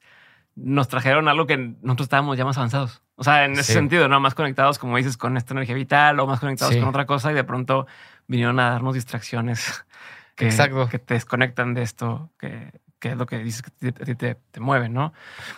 nos 0.55 0.87
trajeron 0.87 1.27
algo 1.27 1.45
que 1.47 1.57
nosotros 1.57 2.05
estábamos 2.05 2.37
ya 2.37 2.45
más 2.45 2.57
avanzados. 2.57 3.01
O 3.17 3.23
sea, 3.25 3.43
en 3.45 3.53
ese 3.53 3.63
Sí. 3.63 3.73
sentido, 3.73 4.07
¿no? 4.07 4.19
Más 4.21 4.33
conectados, 4.35 4.79
como 4.79 4.95
dices, 4.95 5.17
con 5.17 5.35
esta 5.35 5.53
energía 5.53 5.75
vital 5.75 6.17
o 6.21 6.27
más 6.27 6.39
conectados 6.39 6.73
Sí. 6.73 6.79
con 6.79 6.87
otra 6.89 7.05
cosa 7.05 7.31
y 7.31 7.35
de 7.35 7.43
pronto 7.43 7.87
vinieron 8.27 8.57
a 8.61 8.69
darnos 8.69 8.93
distracciones 8.93 9.85
que, 10.35 10.45
Exacto. 10.45 10.87
que 10.87 10.99
te 10.99 11.15
desconectan 11.15 11.73
de 11.73 11.81
esto, 11.81 12.29
que, 12.39 12.71
que 12.99 13.09
es 13.09 13.17
lo 13.17 13.25
que 13.25 13.39
dices 13.39 13.61
que 13.63 13.91
te- 13.91 14.15
te, 14.15 14.35
te 14.35 14.59
mueve, 14.61 14.87
¿no? 14.87 15.11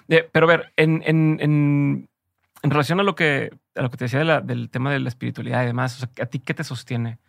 Eh, 0.08 0.28
pero 0.32 0.48
a 0.48 0.50
ver, 0.50 0.74
en, 0.76 1.04
en, 1.06 1.38
en, 1.40 2.10
en 2.64 2.72
relación 2.72 3.00
a 3.00 3.04
lo 3.04 3.16
que, 3.16 3.52
a 3.76 3.82
lo 3.82 3.90
que 3.90 3.98
te 3.98 4.06
decía 4.06 4.20
de 4.20 4.26
la- 4.26 4.42
del 4.42 4.70
tema 4.70 4.92
de 4.92 5.00
la 5.00 5.10
espiritualidad 5.10 5.64
y 5.64 5.68
demás, 5.68 5.96
o 5.96 6.00
sea, 6.00 6.10
¿a 6.24 6.28
ti 6.28 6.40
qué 6.40 6.54
te 6.54 6.64
sostiene? 6.64 7.20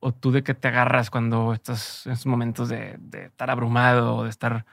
¿O 0.00 0.12
tú 0.12 0.32
de 0.32 0.42
qué 0.42 0.54
te 0.54 0.68
agarras 0.68 1.10
cuando 1.10 1.52
estás 1.54 2.06
en 2.06 2.12
esos 2.12 2.26
momentos 2.26 2.68
de, 2.68 2.96
de 2.98 3.26
estar 3.26 3.50
abrumado 3.50 4.16
o 4.16 4.24
de 4.24 4.30
estar 4.30 4.66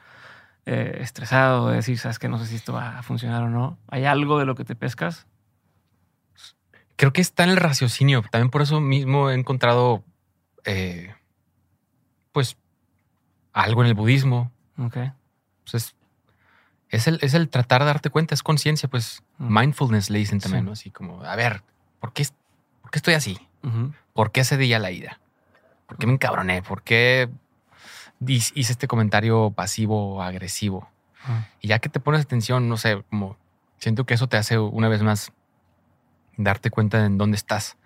eh, 0.66 0.98
estresado, 1.02 1.70
de 1.70 1.78
decir, 1.78 1.98
sabes 2.00 2.18
que 2.20 2.28
no 2.30 2.38
sé 2.40 2.46
si 2.48 2.56
esto 2.56 2.74
va 2.74 2.98
a 3.00 3.04
funcionar 3.04 3.44
o 3.44 3.50
no? 3.50 3.78
¿Hay 3.88 4.06
algo 4.06 4.40
de 4.40 4.46
lo 4.46 4.56
que 4.56 4.66
te 4.66 4.76
pescas? 4.76 5.28
Creo 6.96 7.14
que 7.14 7.22
está 7.22 7.44
en 7.44 7.52
el 7.52 7.58
raciocinio. 7.58 8.24
También 8.30 8.50
por 8.50 8.62
eso 8.62 8.82
mismo 8.82 9.30
he 9.30 9.36
encontrado, 9.36 10.04
eh, 10.66 11.14
pues, 12.32 12.58
algo 13.54 13.82
en 13.84 13.88
el 13.88 13.94
budismo. 13.94 14.52
Ok. 14.78 14.98
Pues 15.64 15.74
es, 15.76 15.96
es 16.90 17.08
el, 17.08 17.20
es 17.22 17.34
el 17.36 17.50
tratar 17.50 17.82
de 17.82 17.88
darte 17.88 18.10
cuenta, 18.10 18.34
es 18.36 18.44
conciencia, 18.44 18.90
pues. 18.90 19.24
Mindfulness 19.40 20.10
le 20.10 20.20
dicen 20.20 20.40
también, 20.40 20.64
Sí. 20.64 20.66
¿no? 20.68 20.72
Así 20.74 20.92
como, 20.92 21.24
a 21.24 21.36
ver, 21.36 21.64
¿por 22.00 22.14
qué, 22.14 22.26
¿por 22.82 22.92
qué 22.92 23.00
estoy 23.00 23.14
así? 23.16 23.40
Ujú. 23.64 23.94
¿Por 24.14 24.32
qué 24.32 24.42
ese 24.42 24.58
día 24.58 24.78
la 24.80 24.92
ira? 24.92 25.20
¿Por 25.88 25.98
qué 25.98 26.06
me 26.08 26.14
encabroné? 26.14 26.62
¿Por 26.62 26.84
qué 26.84 27.30
hice 28.26 28.54
este 28.72 28.88
comentario 28.88 29.52
pasivo 29.52 30.22
agresivo? 30.22 30.90
Ah, 31.26 31.48
Y 31.62 31.70
ya 31.70 31.80
que 31.80 31.90
te 31.90 32.00
pones 32.00 32.22
atención, 32.22 32.70
no 32.70 32.78
sé, 32.78 33.04
como 33.10 33.38
siento 33.78 34.06
que 34.06 34.14
eso 34.14 34.28
te 34.28 34.38
hace 34.38 34.58
una 34.60 34.88
vez 34.90 35.02
más 35.02 35.32
darte 36.38 36.70
cuenta 36.70 37.06
en 37.06 37.18
dónde 37.18 37.36
estás. 37.38 37.78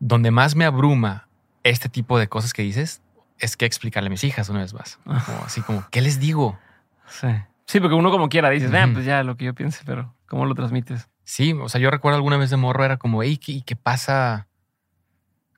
Donde 0.00 0.30
más 0.30 0.54
me 0.56 0.64
abruma 0.64 1.28
este 1.62 1.88
tipo 1.88 2.18
de 2.18 2.28
cosas 2.28 2.52
que 2.52 2.62
dices 2.62 3.00
es 3.38 3.56
que 3.56 3.64
explicarle 3.66 4.08
a 4.08 4.10
mis 4.10 4.24
hijas 4.24 4.48
una 4.48 4.60
vez 4.60 4.74
más. 4.74 4.98
Ah. 5.06 5.22
Como 5.26 5.44
así 5.44 5.60
como, 5.62 5.84
¿qué 5.90 6.00
les 6.00 6.18
digo? 6.20 6.58
Sí. 7.06 7.28
Sí, 7.66 7.80
porque 7.80 7.94
uno 7.94 8.10
como 8.10 8.28
quiera 8.28 8.50
dices, 8.50 8.70
"Ah, 8.74 8.84
Ujú. 8.84 8.94
pues 8.94 9.04
ya 9.06 9.22
lo 9.22 9.36
que 9.36 9.46
yo 9.46 9.54
piense, 9.54 9.82
pero 9.86 10.14
¿cómo 10.28 10.44
lo 10.46 10.54
transmites? 10.54 11.08
Sí, 11.24 11.52
o 11.54 11.68
sea, 11.68 11.80
yo 11.80 11.90
recuerdo 11.90 12.16
alguna 12.16 12.36
vez 12.36 12.50
de 12.50 12.56
morro 12.56 12.84
era 12.84 12.98
como, 12.98 13.22
hey, 13.22 13.38
¿qué, 13.38 13.62
qué 13.64 13.76
pasa? 13.76 14.48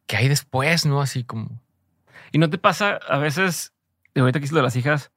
¿Qué 0.07 0.17
hay 0.17 0.29
después? 0.29 0.87
¿No? 0.87 1.01
Así 1.01 1.25
como, 1.25 1.61
¿Y 2.33 2.39
no 2.39 2.49
te 2.51 2.59
pasa 2.59 2.99
a 3.09 3.19
veces, 3.19 3.73
de 4.15 4.21
ahorita 4.21 4.39
que 4.39 4.45
hice 4.45 4.55
lo 4.55 4.61
de 4.61 4.65
las 4.65 4.77
hijas, 4.77 5.11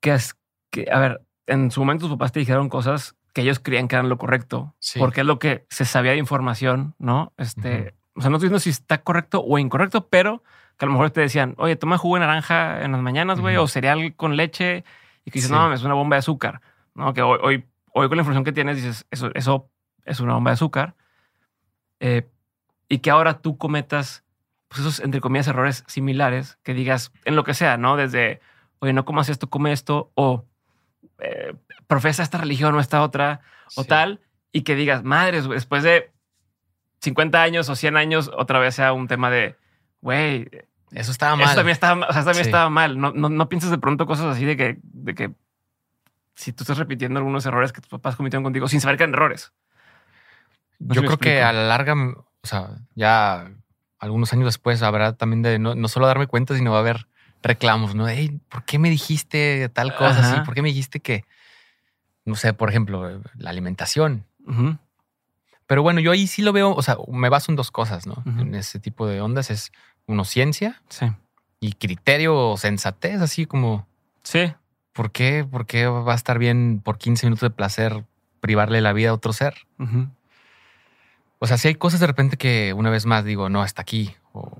que 0.00 0.12
es 0.14 0.36
que, 0.70 0.86
a 0.90 0.98
ver, 0.98 1.22
en 1.46 1.70
su 1.70 1.80
momento 1.80 2.06
tus 2.06 2.14
papás 2.16 2.32
te 2.32 2.40
dijeron 2.40 2.68
cosas 2.68 3.16
que 3.34 3.42
ellos 3.42 3.58
creían 3.60 3.88
que 3.88 3.96
eran 3.96 4.08
lo 4.08 4.18
correcto, 4.18 4.74
Sí. 4.78 4.98
porque 4.98 5.20
es 5.20 5.26
lo 5.26 5.38
que 5.38 5.66
se 5.70 5.84
sabía 5.84 6.12
de 6.12 6.18
información, 6.18 6.94
¿no? 6.98 7.32
Este, 7.36 7.94
o 8.14 8.20
sea, 8.20 8.30
no 8.30 8.36
estoy 8.36 8.48
diciendo 8.48 8.58
si 8.60 8.70
está 8.70 8.98
correcto 9.02 9.42
o 9.44 9.58
incorrecto, 9.58 10.08
pero 10.08 10.42
que 10.78 10.84
a 10.84 10.86
lo 10.86 10.92
mejor 10.92 11.10
te 11.10 11.20
decían, 11.20 11.54
oye, 11.58 11.76
toma 11.76 11.98
jugo 11.98 12.16
de 12.16 12.20
naranja 12.20 12.82
en 12.84 12.92
las 12.92 13.00
mañanas, 13.02 13.40
güey, 13.40 13.56
o 13.56 13.66
cereal 13.66 14.14
con 14.14 14.36
leche, 14.36 14.84
y 15.28 15.30
que 15.30 15.38
dices, 15.38 15.50
Sí. 15.50 15.54
no 15.54 15.72
es 15.72 15.82
una 15.84 15.94
bomba 15.94 16.16
de 16.16 16.20
azúcar, 16.20 16.60
¿no? 16.94 17.12
Que 17.14 17.22
hoy, 17.22 17.38
hoy, 17.42 17.64
hoy 17.92 18.08
con 18.08 18.16
la 18.16 18.22
información 18.22 18.44
que 18.44 18.52
tienes 18.52 18.76
dices, 18.76 19.06
eso, 19.10 19.30
eso 19.34 19.68
es 20.04 20.20
una 20.20 20.34
bomba 20.34 20.50
de 20.50 20.54
azúcar, 20.54 20.94
eh, 22.00 22.26
y 22.88 22.98
que 22.98 23.10
ahora 23.10 23.40
tú 23.40 23.58
cometas, 23.58 24.24
pues 24.68 24.80
esos, 24.80 25.00
entre 25.00 25.20
comillas, 25.20 25.48
errores 25.48 25.84
similares, 25.86 26.58
que 26.62 26.74
digas, 26.74 27.12
en 27.24 27.36
lo 27.36 27.44
que 27.44 27.54
sea, 27.54 27.76
¿no? 27.76 27.96
Desde, 27.96 28.40
oye, 28.78 28.92
no 28.92 29.04
comas 29.04 29.28
esto, 29.28 29.48
come 29.50 29.72
esto, 29.72 30.10
o 30.14 30.44
eh, 31.18 31.54
profesa 31.86 32.22
esta 32.22 32.38
religión 32.38 32.74
o 32.74 32.80
esta 32.80 33.02
otra, 33.02 33.40
o 33.76 33.84
tal, 33.84 34.20
y 34.52 34.62
que 34.62 34.74
digas, 34.74 35.04
madres, 35.04 35.48
después 35.48 35.82
de 35.82 36.10
50 37.00 37.42
años 37.42 37.68
o 37.68 37.76
100 37.76 37.96
años, 37.96 38.30
otra 38.34 38.58
vez 38.58 38.74
sea 38.74 38.92
un 38.92 39.08
tema 39.08 39.30
de, 39.30 39.56
güey, 40.00 40.48
Eso 40.92 41.10
estaba 41.12 41.36
mal. 41.36 41.46
eso 41.46 41.54
también 41.56 41.72
estaba, 41.74 42.06
o 42.08 42.12
sea, 42.12 42.24
también 42.24 42.44
Sí. 42.44 42.48
estaba 42.48 42.70
mal. 42.70 42.98
No, 42.98 43.12
no, 43.12 43.28
no 43.28 43.48
pienses 43.48 43.70
de 43.70 43.78
pronto 43.78 44.06
cosas 44.06 44.26
así 44.26 44.44
de 44.44 44.56
que, 44.56 44.78
de 44.82 45.14
que 45.14 45.30
si 46.34 46.52
tú 46.52 46.62
estás 46.62 46.78
repitiendo 46.78 47.18
algunos 47.18 47.44
errores 47.46 47.72
que 47.72 47.80
tus 47.80 47.90
papás 47.90 48.16
cometieron 48.16 48.44
contigo 48.44 48.68
sin 48.68 48.80
saber 48.80 48.96
que 48.96 49.02
eran 49.04 49.14
errores. 49.14 49.52
No 50.78 50.94
Yo 50.94 51.02
creo 51.02 51.18
que 51.18 51.42
a 51.42 51.52
la 51.52 51.64
larga, 51.64 51.94
o 51.94 52.46
sea, 52.46 52.70
ya 52.94 53.50
algunos 53.98 54.32
años 54.32 54.44
después 54.46 54.82
habrá 54.82 55.14
también 55.14 55.42
de 55.42 55.58
no, 55.58 55.74
no 55.74 55.88
solo 55.88 56.06
darme 56.06 56.28
cuenta, 56.28 56.56
sino 56.56 56.70
va 56.70 56.76
a 56.78 56.80
haber 56.80 57.08
reclamos, 57.42 57.94
¿no? 57.94 58.08
Hey, 58.08 58.40
¿por 58.48 58.64
qué 58.64 58.78
me 58.78 58.88
dijiste 58.90 59.68
tal 59.70 59.94
cosa 59.94 60.20
Ajá. 60.20 60.32
así? 60.32 60.40
¿Por 60.42 60.54
qué 60.54 60.62
me 60.62 60.68
dijiste 60.68 61.00
que, 61.00 61.24
no 62.24 62.34
sé, 62.36 62.52
por 62.54 62.68
ejemplo, 62.68 63.20
la 63.36 63.50
alimentación? 63.50 64.24
Pero 65.66 65.82
bueno, 65.82 66.00
yo 66.00 66.12
ahí 66.12 66.26
sí 66.26 66.42
lo 66.42 66.52
veo, 66.52 66.72
o 66.74 66.82
sea, 66.82 66.96
me 67.08 67.28
baso 67.28 67.52
en 67.52 67.56
dos 67.56 67.70
cosas, 67.70 68.06
¿no? 68.06 68.22
En 68.38 68.54
ese 68.54 68.78
tipo 68.80 69.06
de 69.06 69.20
ondas 69.20 69.50
es 69.50 69.72
uno 70.08 70.24
ciencia 70.24 70.82
Sí. 70.88 71.06
y 71.60 71.74
criterio 71.74 72.36
o 72.50 72.56
sensatez, 72.56 73.20
así 73.20 73.46
como, 73.46 73.86
Sí. 74.24 74.52
¿por 74.92 75.12
qué, 75.12 75.46
¿por 75.48 75.66
qué 75.66 75.86
va 75.86 76.12
a 76.12 76.16
estar 76.16 76.38
bien 76.38 76.80
por 76.84 76.98
15 76.98 77.26
minutos 77.26 77.48
de 77.48 77.54
placer 77.54 78.04
privarle 78.40 78.80
la 78.80 78.92
vida 78.92 79.10
a 79.10 79.14
otro 79.14 79.32
ser? 79.32 79.54
O 81.38 81.46
sea, 81.46 81.56
si 81.56 81.68
hay 81.68 81.74
cosas 81.76 82.00
de 82.00 82.06
repente 82.08 82.36
que 82.36 82.72
una 82.72 82.90
vez 82.90 83.06
más 83.06 83.24
digo, 83.24 83.48
no, 83.48 83.62
hasta 83.62 83.82
aquí. 83.82 84.14
O. 84.32 84.58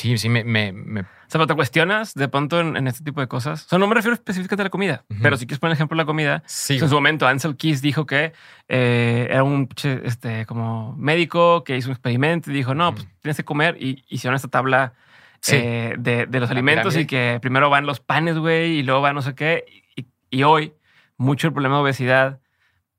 sí, 0.00 0.18
sí, 0.18 0.28
me, 0.28 0.44
me, 0.44 0.72
me- 0.72 1.00
O 1.00 1.04
sea, 1.04 1.32
pero 1.38 1.46
te 1.46 1.54
cuestionas 1.54 2.14
de 2.14 2.28
pronto 2.28 2.60
en, 2.60 2.76
en 2.76 2.86
este 2.88 3.04
tipo 3.04 3.20
de 3.20 3.28
cosas. 3.28 3.66
O 3.66 3.68
sea, 3.68 3.78
no 3.78 3.86
me 3.86 3.94
refiero 3.94 4.14
específicamente 4.14 4.62
a 4.62 4.64
la 4.64 4.70
comida, 4.70 5.04
pero 5.22 5.36
si 5.36 5.46
quieres 5.46 5.58
poner 5.60 5.72
el 5.72 5.76
ejemplo 5.76 5.96
de 5.96 6.02
la 6.02 6.06
comida, 6.06 6.42
sí, 6.46 6.78
en 6.78 6.88
su 6.88 6.94
momento 6.94 7.26
Ansel 7.26 7.56
Keys 7.56 7.82
dijo 7.82 8.06
que 8.06 8.32
eh, 8.68 9.26
era 9.30 9.42
un 9.44 9.68
este, 10.04 10.46
como 10.46 10.94
médico 10.96 11.64
que 11.64 11.76
hizo 11.76 11.88
un 11.88 11.92
experimento 11.92 12.50
y 12.50 12.54
dijo, 12.54 12.74
no, 12.74 12.94
pues 12.94 13.06
tienes 13.20 13.36
que 13.36 13.44
comer 13.44 13.76
y 13.80 14.04
hicieron 14.08 14.34
esta 14.36 14.48
tabla 14.48 14.94
Sí. 15.40 15.54
eh, 15.54 15.94
de, 15.98 16.26
de 16.26 16.40
los 16.40 16.48
La 16.48 16.54
alimentos 16.54 16.96
y 16.96 17.06
que 17.06 17.38
primero 17.40 17.70
van 17.70 17.86
los 17.86 18.00
panes, 18.00 18.36
güey, 18.38 18.78
y 18.78 18.82
luego 18.82 19.00
van 19.02 19.14
no 19.14 19.22
sé 19.22 19.36
qué. 19.36 19.64
Y, 19.94 20.06
y 20.30 20.42
hoy 20.42 20.72
mucho 21.16 21.46
el 21.46 21.52
problema 21.52 21.76
de 21.76 21.82
obesidad 21.82 22.40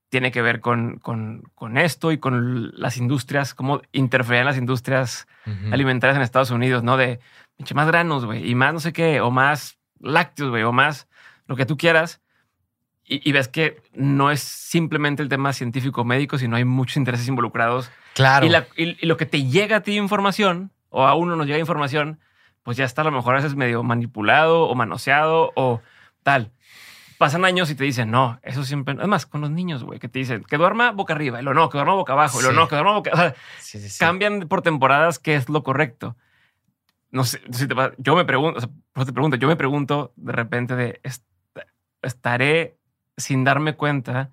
tiene 0.09 0.31
que 0.31 0.41
ver 0.41 0.59
con, 0.59 0.97
con, 0.99 1.43
con 1.55 1.77
esto 1.77 2.11
y 2.11 2.17
con 2.17 2.71
las 2.79 2.97
industrias, 2.97 3.53
cómo 3.53 3.81
interfieren 3.91 4.45
las 4.45 4.57
industrias 4.57 5.27
alimentarias 5.71 6.15
en 6.17 6.23
Estados 6.23 6.51
Unidos, 6.51 6.83
¿no? 6.83 6.97
De 6.97 7.19
pinche 7.55 7.73
más 7.75 7.87
granos, 7.87 8.25
güey, 8.25 8.49
y 8.49 8.55
más 8.55 8.73
no 8.73 8.79
sé 8.79 8.91
qué, 8.93 9.21
o 9.21 9.29
más 9.31 9.77
lácteos, 9.99 10.49
güey, 10.49 10.63
o 10.63 10.71
más 10.71 11.07
lo 11.47 11.55
que 11.55 11.65
tú 11.65 11.77
quieras. 11.77 12.21
Y, 13.03 13.27
y 13.27 13.31
ves 13.31 13.47
que 13.47 13.81
no 13.93 14.29
es 14.31 14.39
simplemente 14.41 15.23
el 15.23 15.29
tema 15.29 15.51
científico 15.53 16.03
médico, 16.05 16.37
sino 16.37 16.55
hay 16.55 16.65
muchos 16.65 16.97
intereses 16.97 17.27
involucrados. 17.27 17.91
Claro. 18.13 18.45
Y, 18.45 18.49
la- 18.49 18.67
y- 18.77 18.97
y 19.01 19.05
lo 19.07 19.17
que 19.17 19.25
te 19.25 19.43
llega 19.45 19.77
a 19.77 19.81
ti 19.81 19.95
información, 19.97 20.71
o 20.89 21.05
a 21.07 21.15
uno 21.15 21.35
nos 21.35 21.47
llega 21.47 21.57
información, 21.59 22.19
pues 22.63 22.77
ya 22.77 22.85
está 22.85 23.01
a 23.01 23.05
lo 23.05 23.11
mejor 23.11 23.33
a 23.33 23.37
veces 23.37 23.55
medio 23.55 23.81
manipulado 23.83 24.63
o 24.63 24.75
manoseado 24.75 25.51
o 25.55 25.81
tal. 26.23 26.51
Pasan 27.19 27.43
años 27.45 27.69
y 27.69 27.75
te 27.75 27.83
dicen, 27.83 28.09
no, 28.09 28.39
eso 28.43 28.63
siempre. 28.63 28.95
Además, 28.97 29.25
con 29.27 29.41
los 29.41 29.51
niños, 29.51 29.83
güey, 29.83 29.99
que 29.99 30.07
te 30.09 30.17
dicen 30.19 30.43
que 30.43 30.57
duerma 30.57 30.91
boca 30.93 31.13
arriba, 31.13 31.39
y 31.39 31.43
lo 31.43 31.53
no, 31.53 31.69
que 31.69 31.77
duerma 31.77 31.93
boca 31.93 32.13
abajo, 32.13 32.39
y 32.39 32.43
lo 32.43 32.49
Sí. 32.51 32.55
no, 32.55 32.67
que 32.67 32.75
duerma 32.75 32.93
boca. 32.93 33.11
O 33.13 33.17
sea, 33.17 33.35
Sí, 33.59 33.79
sí, 33.79 33.89
sí. 33.89 33.99
cambian 33.99 34.47
por 34.47 34.61
temporadas 34.61 35.19
qué 35.19 35.35
es 35.35 35.49
lo 35.49 35.61
correcto. 35.61 36.15
No 37.11 37.25
sé, 37.25 37.41
si 37.51 37.67
te 37.67 37.73
va- 37.73 37.91
yo 37.97 38.15
me 38.15 38.23
pregunto, 38.25 38.57
o 38.57 38.61
sea, 38.61 38.69
por 38.93 39.01
eso 39.01 39.05
te 39.07 39.13
pregunto, 39.13 39.35
yo 39.37 39.47
me 39.49 39.55
pregunto 39.57 40.13
de 40.15 40.31
repente 40.31 40.75
de, 40.75 40.99
est- 41.03 41.25
estaré 42.01 42.77
sin 43.17 43.43
darme 43.43 43.75
cuenta, 43.75 44.31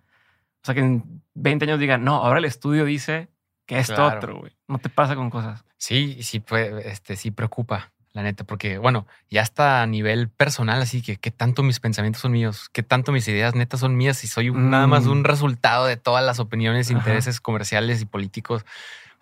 o 0.63 0.65
sea, 0.67 0.75
que 0.75 0.81
en 0.81 1.23
20 1.35 1.65
años 1.65 1.81
digan, 1.81 2.05
no, 2.05 2.17
ahora 2.17 2.39
el 2.39 2.45
estudio 2.45 2.85
dice 2.85 3.29
que 3.67 3.79
esto 3.79 3.97
Claro. 3.97 4.17
otro, 4.19 4.39
güey. 4.39 4.53
No 4.69 4.79
te 4.79 4.89
pasa 4.89 5.17
con 5.17 5.29
cosas. 5.31 5.65
Sí, 5.77 6.23
sí, 6.23 6.39
pues, 6.41 6.87
este, 6.87 7.17
sí 7.17 7.31
preocupa, 7.33 7.93
la 8.17 8.23
neta, 8.23 8.45
porque, 8.45 8.79
bueno, 8.79 9.07
ya 9.31 9.43
está 9.43 9.83
a 9.83 9.87
nivel 9.87 10.29
personal, 10.31 10.81
así 10.83 11.03
que 11.03 11.17
qué 11.19 11.31
tanto 11.31 11.63
mis 11.63 11.81
pensamientos 11.81 12.23
son 12.23 12.33
míos, 12.33 12.69
qué 12.73 12.83
tanto 12.83 13.13
mis 13.13 13.29
ideas 13.29 13.55
netas 13.55 13.81
son 13.81 13.95
mías 13.97 14.25
y 14.25 14.27
soy 14.27 14.49
un- 14.51 14.71
nada 14.71 14.87
más 14.87 15.05
Mm. 15.07 15.11
un 15.11 15.25
resultado 15.25 15.85
de 15.87 15.97
todas 15.99 16.25
las 16.25 16.39
opiniones, 16.41 16.89
Ajá. 16.91 16.99
intereses 16.99 17.41
comerciales 17.41 18.01
y 18.01 18.07
políticos. 18.07 18.65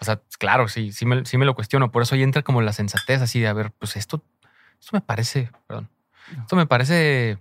O 0.00 0.04
sea, 0.04 0.20
claro, 0.38 0.68
sí, 0.68 0.92
sí 0.92 1.06
me, 1.06 1.24
sí 1.26 1.38
me 1.38 1.44
lo 1.44 1.54
cuestiono. 1.54 1.90
Por 1.90 2.02
eso 2.02 2.14
ahí 2.14 2.22
entra 2.22 2.42
como 2.42 2.62
la 2.62 2.72
sensatez 2.72 3.20
así 3.20 3.40
de, 3.40 3.48
a 3.48 3.52
ver, 3.52 3.72
pues 3.72 3.96
esto, 3.96 4.22
esto 4.80 4.90
me 4.92 5.00
parece, 5.00 5.50
perdón, 5.66 5.90
esto 6.40 6.54
me 6.56 6.66
parece 6.66 7.38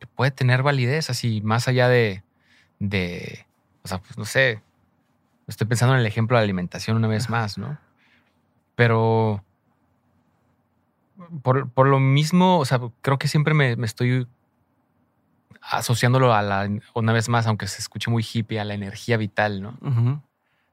que 0.00 0.06
puede 0.08 0.30
tener 0.32 0.62
validez 0.62 1.08
así, 1.08 1.40
más 1.40 1.68
allá 1.68 1.88
de, 1.88 2.22
de, 2.80 3.46
o 3.82 3.88
sea, 3.88 3.98
pues 3.98 4.18
no 4.18 4.24
sé, 4.24 4.60
estoy 5.46 5.66
pensando 5.68 5.94
en 5.94 6.00
el 6.00 6.06
ejemplo 6.06 6.36
de 6.36 6.40
la 6.40 6.44
alimentación 6.44 6.96
una 6.96 7.06
vez 7.08 7.30
más, 7.30 7.58
¿no? 7.58 7.78
Pero 8.74 9.44
por, 11.42 11.70
por 11.70 11.86
lo 11.86 12.00
mismo, 12.00 12.58
o 12.58 12.64
sea, 12.64 12.80
creo 13.02 13.18
que 13.18 13.28
siempre 13.28 13.54
me, 13.54 13.76
me 13.76 13.86
estoy 13.86 14.26
asociándolo 15.60 16.34
a 16.34 16.42
la, 16.42 16.68
una 16.94 17.12
vez 17.12 17.28
más, 17.28 17.46
aunque 17.46 17.66
se 17.66 17.80
escuche 17.80 18.10
muy 18.10 18.24
hippie, 18.24 18.60
a 18.60 18.64
la 18.64 18.74
energía 18.74 19.16
vital, 19.16 19.62
¿no? 19.62 20.20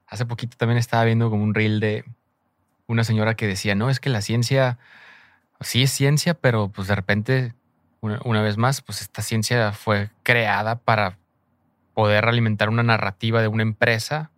Hace 0.06 0.26
poquito 0.26 0.56
también 0.56 0.78
estaba 0.78 1.04
viendo 1.04 1.30
como 1.30 1.42
un 1.42 1.54
reel 1.54 1.80
de 1.80 2.04
una 2.86 3.04
señora 3.04 3.34
que 3.34 3.46
decía, 3.46 3.74
no, 3.74 3.88
es 3.88 4.00
que 4.00 4.10
la 4.10 4.20
ciencia 4.20 4.78
sí 5.60 5.82
es 5.82 5.90
ciencia, 5.90 6.34
pero 6.34 6.68
pues 6.68 6.88
de 6.88 6.94
repente, 6.94 7.54
una, 8.00 8.20
una 8.24 8.42
vez 8.42 8.58
más, 8.58 8.82
pues 8.82 9.00
esta 9.00 9.22
ciencia 9.22 9.72
fue 9.72 10.10
creada 10.22 10.76
para 10.76 11.18
poder 11.94 12.26
alimentar 12.26 12.68
una 12.68 12.82
narrativa 12.82 13.40
de 13.40 13.48
una 13.48 13.62
empresa 13.62 14.30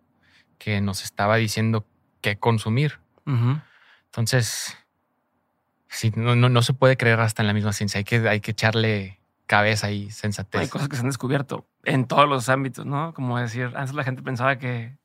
que 0.57 0.79
nos 0.81 1.03
estaba 1.03 1.35
diciendo 1.35 1.85
qué 2.21 2.37
consumir. 2.37 2.99
Entonces, 4.05 4.77
sí, 5.95 6.11
no, 6.15 6.35
no, 6.35 6.49
no 6.49 6.61
se 6.61 6.73
puede 6.73 6.97
creer 6.97 7.19
hasta 7.19 7.41
en 7.41 7.47
la 7.47 7.53
misma 7.53 7.73
ciencia. 7.73 7.97
Hay 7.99 8.03
que, 8.03 8.27
hay 8.27 8.41
que 8.41 8.51
echarle 8.51 9.19
cabeza 9.45 9.91
y 9.91 10.11
sensatez. 10.11 10.61
Hay 10.61 10.67
cosas 10.67 10.89
que 10.89 10.95
se 10.95 11.01
han 11.01 11.07
descubierto 11.07 11.67
en 11.83 12.05
todos 12.05 12.27
los 12.27 12.49
ámbitos, 12.49 12.85
¿no? 12.85 13.13
Como 13.13 13.37
decir, 13.39 13.71
antes 13.75 13.93
la 13.93 14.03
gente 14.03 14.21
pensaba 14.21 14.57
que 14.57 14.97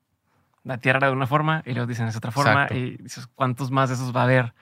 la 0.63 0.77
Tierra 0.77 0.97
era 0.97 1.07
de 1.07 1.13
una 1.13 1.27
forma 1.27 1.63
y 1.65 1.73
luego 1.73 1.87
dicen 1.87 2.07
es 2.07 2.15
otra 2.15 2.31
forma 2.31 2.63
Exacto. 2.63 2.75
y 2.75 2.97
dices, 2.97 3.27
¿cuántos 3.27 3.71
más 3.71 3.89
de 3.89 3.95
esos 3.95 4.15
va 4.15 4.21
a 4.21 4.23
haber? 4.25 4.53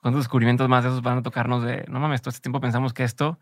¿Cuántos 0.00 0.24
descubrimientos 0.24 0.68
más 0.68 0.84
de 0.84 0.90
esos 0.90 1.02
van 1.02 1.18
a 1.18 1.22
tocarnos 1.22 1.64
de, 1.64 1.84
no 1.88 2.00
mames, 2.00 2.22
todo 2.22 2.30
este 2.30 2.42
tiempo 2.42 2.60
pensamos 2.60 2.92
que 2.92 3.04
esto 3.04 3.38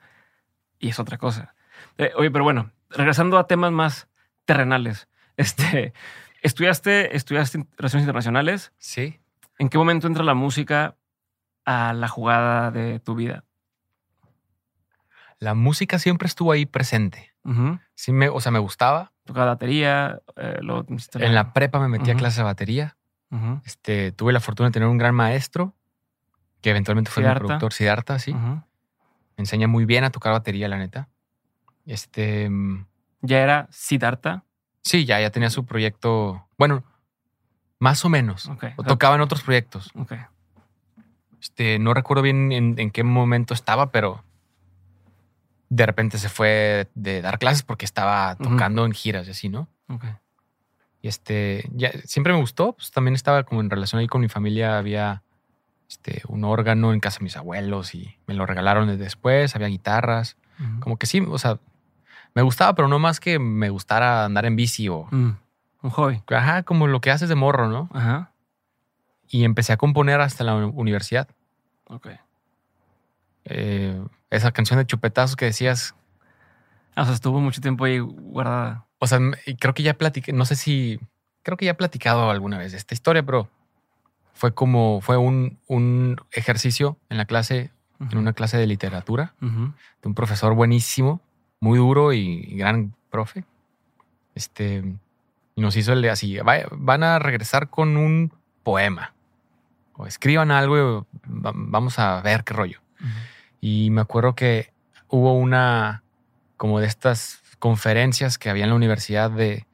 y 0.79 0.89
es 0.89 0.99
otra 0.99 1.19
cosa? 1.19 1.55
Eh, 1.99 2.13
oye, 2.17 2.31
pero 2.31 2.45
bueno, 2.45 2.71
regresando 2.91 3.39
a 3.39 3.47
temas 3.47 3.73
más 3.73 4.09
terrenales, 4.45 5.09
este, 5.37 5.93
estudiaste, 6.43 7.17
estudiaste 7.17 7.67
relaciones 7.77 8.05
internacionales. 8.05 8.73
Sí. 8.79 9.19
¿En 9.59 9.69
qué 9.69 9.79
momento 9.79 10.07
entra 10.07 10.25
la 10.25 10.35
música 10.35 10.97
a 11.65 11.93
la 11.93 12.09
jugada 12.09 12.71
de 12.71 12.99
tu 13.01 13.15
vida? 13.15 13.45
La 15.39 15.55
música 15.55 15.99
siempre 15.99 16.27
estuvo 16.27 16.53
ahí 16.53 16.67
presente. 16.67 17.35
Sí, 17.95 18.13
me, 18.13 18.29
o 18.29 18.41
sea, 18.41 18.53
me 18.53 18.59
gustaba. 18.61 19.13
Tocaba 19.25 19.47
batería, 19.47 20.21
eh, 20.37 20.61
a 20.61 21.19
En 21.19 21.35
la 21.35 21.53
prepa 21.53 21.81
me 21.81 21.89
metí 21.89 22.11
a 22.11 22.15
Ujú. 22.15 22.19
clases 22.21 22.39
de 22.39 22.43
batería. 22.45 22.97
Este, 23.65 24.13
tuve 24.13 24.33
la 24.33 24.41
fortuna 24.41 24.69
de 24.69 24.73
tener 24.73 24.89
un 24.89 24.99
gran 24.99 25.15
maestro 25.15 25.75
que 26.61 26.71
eventualmente 26.71 27.11
fue 27.11 27.25
mi 27.25 27.35
productor, 27.35 27.73
Siddhartha, 27.73 28.19
sí. 28.19 28.35
Me 28.35 28.63
enseña 29.39 29.67
muy 29.67 29.85
bien 29.85 30.05
a 30.05 30.11
tocar 30.11 30.33
batería, 30.33 30.69
la 30.69 30.79
neta. 30.79 31.09
Este, 31.87 32.49
mm, 32.49 32.87
Ya 33.23 33.39
era 33.41 33.67
Siddhartha. 33.71 34.45
sí, 34.83 35.05
ya, 35.05 35.21
ya 35.21 35.31
tenía 35.31 35.51
su 35.51 35.67
proyecto. 35.67 36.47
Bueno, 36.57 36.85
más 37.81 38.05
o 38.05 38.09
menos. 38.09 38.49
Ok. 38.49 38.65
O 38.77 38.85
tocaba 38.85 39.17
en 39.17 39.23
otros 39.23 39.43
proyectos. 39.43 39.91
Ok. 39.97 40.13
Este, 41.43 41.79
no 41.81 41.93
recuerdo 41.93 42.23
bien 42.23 42.53
en, 42.53 42.79
en 42.79 42.91
qué 42.93 43.03
momento 43.05 43.53
estaba, 43.53 43.91
pero 43.91 44.25
de 45.69 45.87
repente 45.87 46.19
se 46.19 46.29
fue 46.29 46.89
de 46.95 47.21
dar 47.21 47.39
clases 47.39 47.63
porque 47.63 47.85
estaba 47.85 48.37
tocando 48.37 48.85
en 48.87 48.93
giras 48.93 49.27
y 49.27 49.33
así, 49.33 49.49
¿no? 49.49 49.69
Ok. 49.89 50.05
Y 51.01 51.09
este, 51.09 51.69
ya 51.73 51.91
siempre 52.05 52.33
me 52.33 52.39
gustó. 52.39 52.75
Pues 52.75 52.91
también 52.93 53.15
estaba 53.15 53.43
como 53.43 53.61
en 53.61 53.71
relación 53.71 53.99
ahí 54.01 54.07
con 54.07 54.21
mi 54.21 54.29
familia. 54.29 54.79
Había 54.79 55.23
este, 55.89 56.23
un 56.29 56.45
órgano 56.45 56.93
en 56.93 57.01
casa 57.01 57.19
de 57.19 57.25
mis 57.25 57.37
abuelos 57.37 57.95
y 57.95 58.17
me 58.27 58.35
lo 58.35 58.47
regalaron 58.47 58.87
desde 58.87 59.03
después. 59.05 59.57
Había 59.57 59.69
guitarras. 59.69 60.37
Como 60.79 60.97
que 60.97 61.07
sí, 61.07 61.21
o 61.29 61.39
sea, 61.39 61.59
Me 62.35 62.43
gustaba, 62.43 62.75
pero 62.75 62.87
no 62.87 62.99
más 63.01 63.19
que 63.19 63.39
me 63.41 63.69
gustara 63.69 64.25
andar 64.25 64.45
en 64.47 64.55
bici 64.57 64.89
o. 64.89 65.09
Mm, 65.11 65.31
Un 65.83 65.91
hobby. 65.91 66.23
Ajá, 66.29 66.63
como 66.63 66.87
lo 66.87 67.01
que 67.01 67.11
haces 67.11 67.29
de 67.29 67.35
morro, 67.35 67.69
¿no? 67.69 67.91
Ajá. 67.93 68.32
Y 69.33 69.45
empecé 69.45 69.73
a 69.73 69.77
componer 69.79 70.21
hasta 70.21 70.45
la 70.45 70.55
uni- 70.55 70.73
universidad. 70.77 71.27
Ok. 71.89 72.09
Eh, 73.45 74.01
esa 74.31 74.53
canción 74.53 74.79
de 74.79 74.87
chupetazos 74.87 75.37
que 75.37 75.47
decías. 75.47 75.95
Ah, 76.95 77.03
O 77.03 77.05
sea, 77.07 77.15
estuvo 77.15 77.41
mucho 77.41 77.61
tiempo 77.61 77.85
ahí 77.85 77.99
guardada. 77.99 78.87
O 78.99 79.07
sea, 79.07 79.19
creo 79.59 79.75
que 79.75 79.83
ya 79.83 79.95
platiqué, 79.95 80.33
no 80.33 80.45
sé 80.45 80.55
si. 80.55 81.01
Creo 81.43 81.57
que 81.57 81.65
ya 81.65 81.73
he 81.73 81.75
platicado 81.75 82.31
alguna 82.31 82.59
vez 82.59 82.73
de 82.73 82.79
esta 82.79 82.95
historia, 82.95 83.23
pero 83.25 83.49
fue 84.35 84.55
como. 84.55 85.01
Fue 85.01 85.17
un, 85.17 85.59
un 85.67 86.17
ejercicio 86.31 86.99
en 87.09 87.17
la 87.17 87.25
clase, 87.25 87.73
en 87.99 88.19
una 88.19 88.33
clase 88.35 88.59
de 88.59 88.67
literatura. 88.67 89.35
De 89.41 90.09
un 90.09 90.15
profesor 90.15 90.55
buenísimo, 90.55 91.21
muy 91.59 91.79
duro 91.79 92.13
y, 92.13 92.45
y 92.49 92.57
gran 92.59 92.95
profe. 93.11 93.45
Este, 94.35 94.85
y 95.57 95.61
nos 95.61 95.77
hizo 95.77 95.93
el 95.93 96.03
de 96.03 96.11
así, 96.11 96.39
"Vaya- 96.39 96.69
van 96.73 97.03
a 97.03 97.19
regresar 97.19 97.71
con 97.71 97.97
un 97.97 98.33
poema. 98.63 99.15
O 99.95 100.07
escriban 100.07 100.51
algo 100.51 101.07
y 101.07 101.07
vamos 101.25 101.99
a 101.99 102.21
ver 102.23 102.45
qué 102.45 102.55
rollo. 102.55 102.81
Y 103.61 103.91
me 103.91 104.01
acuerdo 104.01 104.35
que 104.35 104.73
hubo 105.09 105.35
una, 105.35 106.03
como 106.57 106.81
de 106.81 106.87
estas 106.87 107.43
conferencias 107.59 108.39
que 108.39 108.51
había 108.51 108.65
en 108.65 108.71
la 108.71 108.77
universidad 108.77 109.31
de, 109.31 109.67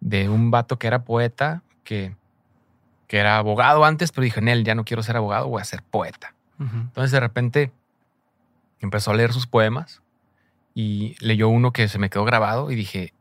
de 0.00 0.28
un 0.28 0.50
vato 0.50 0.78
que 0.78 0.86
era 0.86 1.04
poeta, 1.04 1.62
que, 1.84 2.16
que 3.06 3.18
era 3.18 3.38
abogado 3.38 3.84
antes, 3.84 4.12
pero 4.12 4.24
dije, 4.24 4.40
en 4.40 4.48
él 4.48 4.64
ya 4.64 4.74
no 4.74 4.84
quiero 4.84 5.02
ser 5.02 5.16
abogado, 5.16 5.48
voy 5.48 5.60
a 5.60 5.64
ser 5.64 5.82
poeta. 5.82 6.34
Ujú. 6.58 6.76
Entonces 6.76 7.10
de 7.12 7.20
repente 7.20 7.72
empezó 8.80 9.10
a 9.10 9.14
leer 9.14 9.32
sus 9.32 9.46
poemas 9.46 10.02
y 10.74 11.16
leyó 11.20 11.48
uno 11.48 11.72
que 11.72 11.88
se 11.88 11.98
me 11.98 12.10
quedó 12.10 12.24
grabado 12.24 12.70
y 12.70 12.74
dije, 12.74 13.12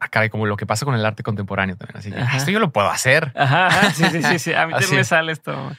ah, 0.00 0.08
caray, 0.08 0.30
como 0.30 0.46
lo 0.46 0.56
que 0.56 0.66
pasa 0.66 0.84
con 0.84 0.94
el 0.94 1.04
arte 1.04 1.22
contemporáneo 1.22 1.76
también. 1.76 1.96
Así 1.98 2.10
que, 2.12 2.36
esto 2.36 2.50
yo 2.50 2.58
lo 2.60 2.70
puedo 2.72 2.88
hacer. 2.90 3.32
Ajá, 3.36 3.90
sí, 3.92 4.04
sí, 4.10 4.22
sí, 4.22 4.38
sí. 4.38 4.54
A 4.54 4.66
mí 4.66 4.72
también 4.78 4.96
me 4.96 5.04
sale 5.04 5.32
esto. 5.32 5.72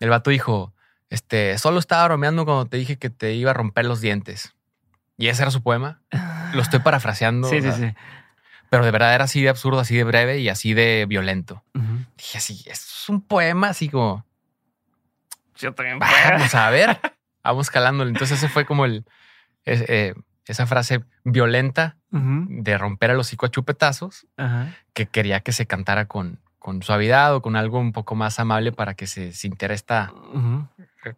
El 0.00 0.10
vato 0.10 0.30
dijo, 0.30 0.72
este, 1.10 1.56
solo 1.58 1.78
estaba 1.78 2.04
bromeando 2.06 2.44
cuando 2.44 2.66
te 2.66 2.76
dije 2.76 2.98
que 2.98 3.10
te 3.10 3.32
iba 3.34 3.50
a 3.50 3.54
romper 3.54 3.84
los 3.86 4.00
dientes. 4.00 4.54
Y 5.16 5.28
ese 5.28 5.42
era 5.42 5.50
su 5.50 5.62
poema. 5.62 6.00
Lo 6.54 6.62
estoy 6.62 6.80
parafraseando. 6.80 7.48
Sí, 7.48 7.60
sí, 7.62 7.70
sí. 7.72 7.94
Pero 8.70 8.84
de 8.84 8.90
verdad 8.90 9.14
era 9.14 9.24
así 9.24 9.42
de 9.42 9.50
absurdo, 9.50 9.78
así 9.80 9.94
de 9.94 10.02
breve 10.04 10.38
y 10.38 10.48
así 10.48 10.72
de 10.74 11.04
violento. 11.06 11.62
Dije 12.16 12.38
así, 12.38 12.54
esto 12.66 12.86
es 13.02 13.08
un 13.10 13.20
poema 13.20 13.68
así 13.68 13.88
como, 13.90 14.24
Yo 15.56 15.74
también. 15.74 15.98
vamos 15.98 16.54
a 16.54 16.70
ver, 16.70 16.98
vamos 17.44 17.70
calándole. 17.70 18.10
Entonces 18.10 18.38
ese 18.38 18.48
fue 18.48 18.64
como 18.64 18.84
el, 18.86 19.04
es- 19.64 19.84
eh, 19.88 20.14
esa 20.52 20.66
frase 20.66 21.04
violenta 21.24 21.96
de 22.10 22.78
romper 22.78 23.10
el 23.10 23.18
hocico 23.18 23.46
a 23.46 23.50
chupetazos 23.50 24.26
Ajá. 24.36 24.68
que 24.94 25.06
quería 25.06 25.40
que 25.40 25.52
se 25.52 25.66
cantara 25.66 26.06
con, 26.06 26.38
con 26.58 26.82
suavidad 26.82 27.34
o 27.34 27.42
con 27.42 27.56
algo 27.56 27.78
un 27.80 27.92
poco 27.92 28.14
más 28.14 28.38
amable 28.38 28.70
para 28.72 28.94
que 28.94 29.06
se 29.06 29.32
sintiera 29.32 29.74
esta 29.74 30.12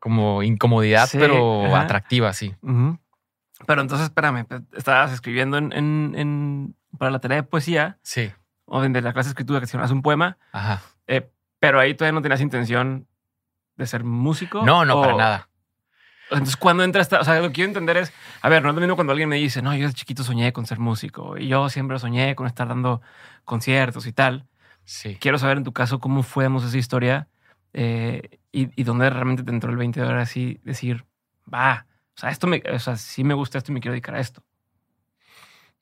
como 0.01 0.43
incomodidad, 0.43 1.07
Sí, 1.09 1.19
pero 1.19 1.75
atractiva, 1.77 2.33
sí. 2.33 2.55
Pero 3.67 3.81
entonces, 3.83 4.07
espérame, 4.07 4.47
estabas 4.77 5.13
escribiendo 5.13 5.59
en, 5.59 5.73
en- 5.73 6.15
en- 6.17 6.77
para 6.99 7.11
la 7.11 7.19
tarea 7.19 7.37
de 7.37 7.43
poesía 7.45 7.99
Sí, 8.03 8.33
o 8.67 8.81
de 8.83 9.01
la 9.03 9.13
clase 9.13 9.29
de 9.29 9.33
escritura 9.33 9.59
que 9.61 9.65
hacías 9.65 9.91
un 9.91 10.03
poema, 10.03 10.39
ajá. 10.53 10.81
eh, 11.07 11.31
pero 11.61 11.81
ahí 11.81 11.95
todavía 11.95 12.15
no 12.15 12.23
tenías 12.23 12.41
intención 12.41 13.07
de 13.77 13.87
ser 13.87 14.05
músico. 14.05 14.65
No, 14.65 14.85
no, 14.85 14.99
o- 14.99 15.03
para 15.03 15.17
nada. 15.17 15.49
Entonces, 16.35 16.57
cuando 16.57 16.85
entra 16.85 17.03
esta, 17.03 17.21
o 17.21 17.25
sea, 17.25 17.41
lo 17.41 17.49
que 17.49 17.55
quiero 17.55 17.69
entender 17.69 17.97
es, 17.97 18.13
a 18.43 18.49
ver, 18.49 18.63
no 18.63 18.71
es 18.71 18.75
lo 18.75 18.81
mismo 18.81 18.97
cuando 18.97 19.13
alguien 19.13 19.29
me 19.29 19.37
dice, 19.37 19.63
no, 19.63 19.75
yo 19.75 19.87
de 19.87 19.95
chiquito 19.95 20.23
soñé 20.23 20.53
con 20.53 20.67
ser 20.67 20.79
músico 20.79 21.39
y 21.39 21.49
yo 21.49 21.69
siempre 21.69 21.99
soñé 21.99 22.35
con 22.35 22.47
estar 22.47 22.69
dando 22.69 23.01
conciertos 23.45 24.07
y 24.07 24.13
tal. 24.13 24.47
Sí. 24.85 25.17
Quiero 25.21 25.39
saber 25.39 25.59
en 25.59 25.65
tu 25.65 25.73
caso 25.73 25.99
cómo 25.99 26.23
fue 26.23 26.47
esa 26.47 26.79
historia 26.79 27.29
eh, 27.73 28.39
y, 28.53 28.69
y 28.81 28.85
dónde 28.85 29.09
realmente 29.11 29.43
te 29.43 29.51
entró 29.51 29.71
el 29.71 29.77
20 29.77 30.01
de 30.01 30.07
ahora 30.07 30.23
así 30.23 30.61
decir, 30.63 31.05
va, 31.53 31.87
o 32.17 32.21
sea, 32.21 32.31
esto 32.31 32.47
me, 32.47 32.63
o 32.73 32.79
sea, 32.79 32.97
sí 32.97 33.25
me 33.25 33.35
gusta 33.35 33.59
esto 33.59 33.73
y 33.73 33.75
me 33.75 33.81
quiero 33.81 33.93
dedicar 33.93 34.15
a 34.15 34.21
esto. 34.21 34.43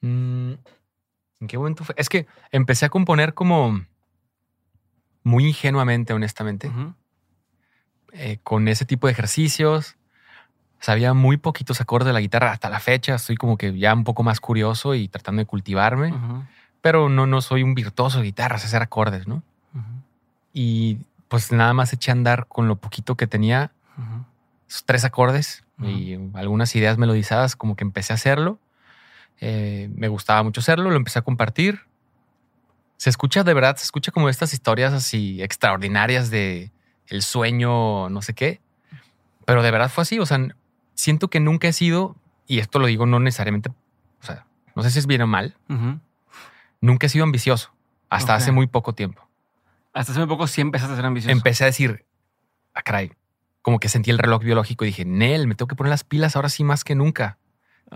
Mm, 0.00 0.52
¿En 1.40 1.46
qué 1.48 1.58
momento 1.58 1.84
fue? 1.84 1.94
Es 1.98 2.08
que 2.08 2.26
empecé 2.50 2.86
a 2.86 2.88
componer 2.88 3.34
como 3.34 3.84
muy 5.22 5.46
ingenuamente, 5.46 6.12
honestamente, 6.12 6.70
eh, 8.12 8.38
con 8.42 8.68
ese 8.68 8.84
tipo 8.84 9.06
de 9.06 9.12
ejercicios. 9.12 9.96
Sabía 10.82 11.14
muy 11.14 11.36
poquitos 11.36 11.80
acordes 11.80 12.08
de 12.08 12.12
la 12.12 12.18
guitarra 12.18 12.50
hasta 12.50 12.68
la 12.68 12.80
fecha. 12.80 13.14
Estoy 13.14 13.36
como 13.36 13.56
que 13.56 13.78
ya 13.78 13.94
un 13.94 14.02
poco 14.02 14.24
más 14.24 14.40
curioso 14.40 14.96
y 14.96 15.06
tratando 15.06 15.38
de 15.38 15.46
cultivarme, 15.46 16.12
pero 16.80 17.08
no, 17.08 17.24
no 17.24 17.40
soy 17.40 17.62
un 17.62 17.76
virtuoso 17.76 18.18
de 18.18 18.24
guitarras, 18.24 18.64
hacer 18.64 18.82
acordes, 18.82 19.28
¿no? 19.28 19.44
Y 20.52 20.98
pues 21.28 21.52
nada 21.52 21.72
más 21.72 21.92
eché 21.92 22.10
a 22.10 22.14
andar 22.14 22.48
con 22.48 22.66
lo 22.66 22.74
poquito 22.74 23.16
que 23.16 23.28
tenía, 23.28 23.70
esos 24.68 24.84
tres 24.84 25.04
acordes 25.04 25.62
y 25.78 26.18
algunas 26.34 26.74
ideas 26.74 26.98
melodizadas, 26.98 27.54
como 27.54 27.76
que 27.76 27.84
empecé 27.84 28.12
a 28.12 28.16
hacerlo. 28.16 28.58
Eh, 29.40 29.88
me 29.94 30.08
gustaba 30.08 30.42
mucho 30.42 30.62
hacerlo, 30.62 30.90
lo 30.90 30.96
empecé 30.96 31.20
a 31.20 31.22
compartir. 31.22 31.82
Se 32.96 33.08
escucha 33.08 33.44
de 33.44 33.54
verdad, 33.54 33.76
se 33.76 33.84
escucha 33.84 34.10
como 34.10 34.28
estas 34.28 34.52
historias 34.52 34.92
así 34.92 35.40
extraordinarias 35.44 36.28
de 36.30 36.72
el 37.06 37.22
sueño, 37.22 38.08
no 38.08 38.20
sé 38.20 38.34
qué. 38.34 38.60
Pero 39.44 39.62
de 39.62 39.70
verdad 39.70 39.88
fue 39.88 40.02
así. 40.02 40.18
O 40.18 40.26
sea, 40.26 40.38
siento 40.94 41.28
que 41.28 41.40
nunca 41.40 41.68
he 41.68 41.72
sido, 41.72 42.16
y 42.46 42.58
esto 42.58 42.78
lo 42.78 42.86
digo 42.86 43.06
no 43.06 43.18
necesariamente, 43.20 43.70
o 43.70 44.24
sea, 44.24 44.46
no 44.74 44.82
sé 44.82 44.90
si 44.90 44.98
es 44.98 45.06
bien 45.06 45.22
o 45.22 45.26
mal, 45.26 45.56
nunca 46.80 47.06
he 47.06 47.08
sido 47.10 47.24
ambicioso 47.24 47.72
hasta 48.10 48.34
hace 48.34 48.52
muy 48.52 48.66
poco 48.66 48.94
tiempo. 48.94 49.26
Hasta 49.94 50.12
hace 50.12 50.20
muy 50.20 50.28
poco 50.28 50.46
sí 50.46 50.60
empezaste 50.60 50.92
a 50.94 50.96
ser 50.96 51.04
ambicioso. 51.06 51.32
Empecé 51.32 51.64
a 51.64 51.66
decir, 51.66 52.06
ah, 52.74 52.82
caray, 52.82 53.12
como 53.62 53.78
que 53.78 53.88
sentí 53.88 54.10
el 54.10 54.18
reloj 54.18 54.42
biológico 54.42 54.84
y 54.84 54.88
dije, 54.88 55.04
Nel, 55.04 55.46
me 55.46 55.54
tengo 55.54 55.68
que 55.68 55.76
poner 55.76 55.90
las 55.90 56.04
pilas 56.04 56.34
ahora 56.36 56.48
sí 56.48 56.64
más 56.64 56.84
que 56.84 56.94
nunca. 56.94 57.38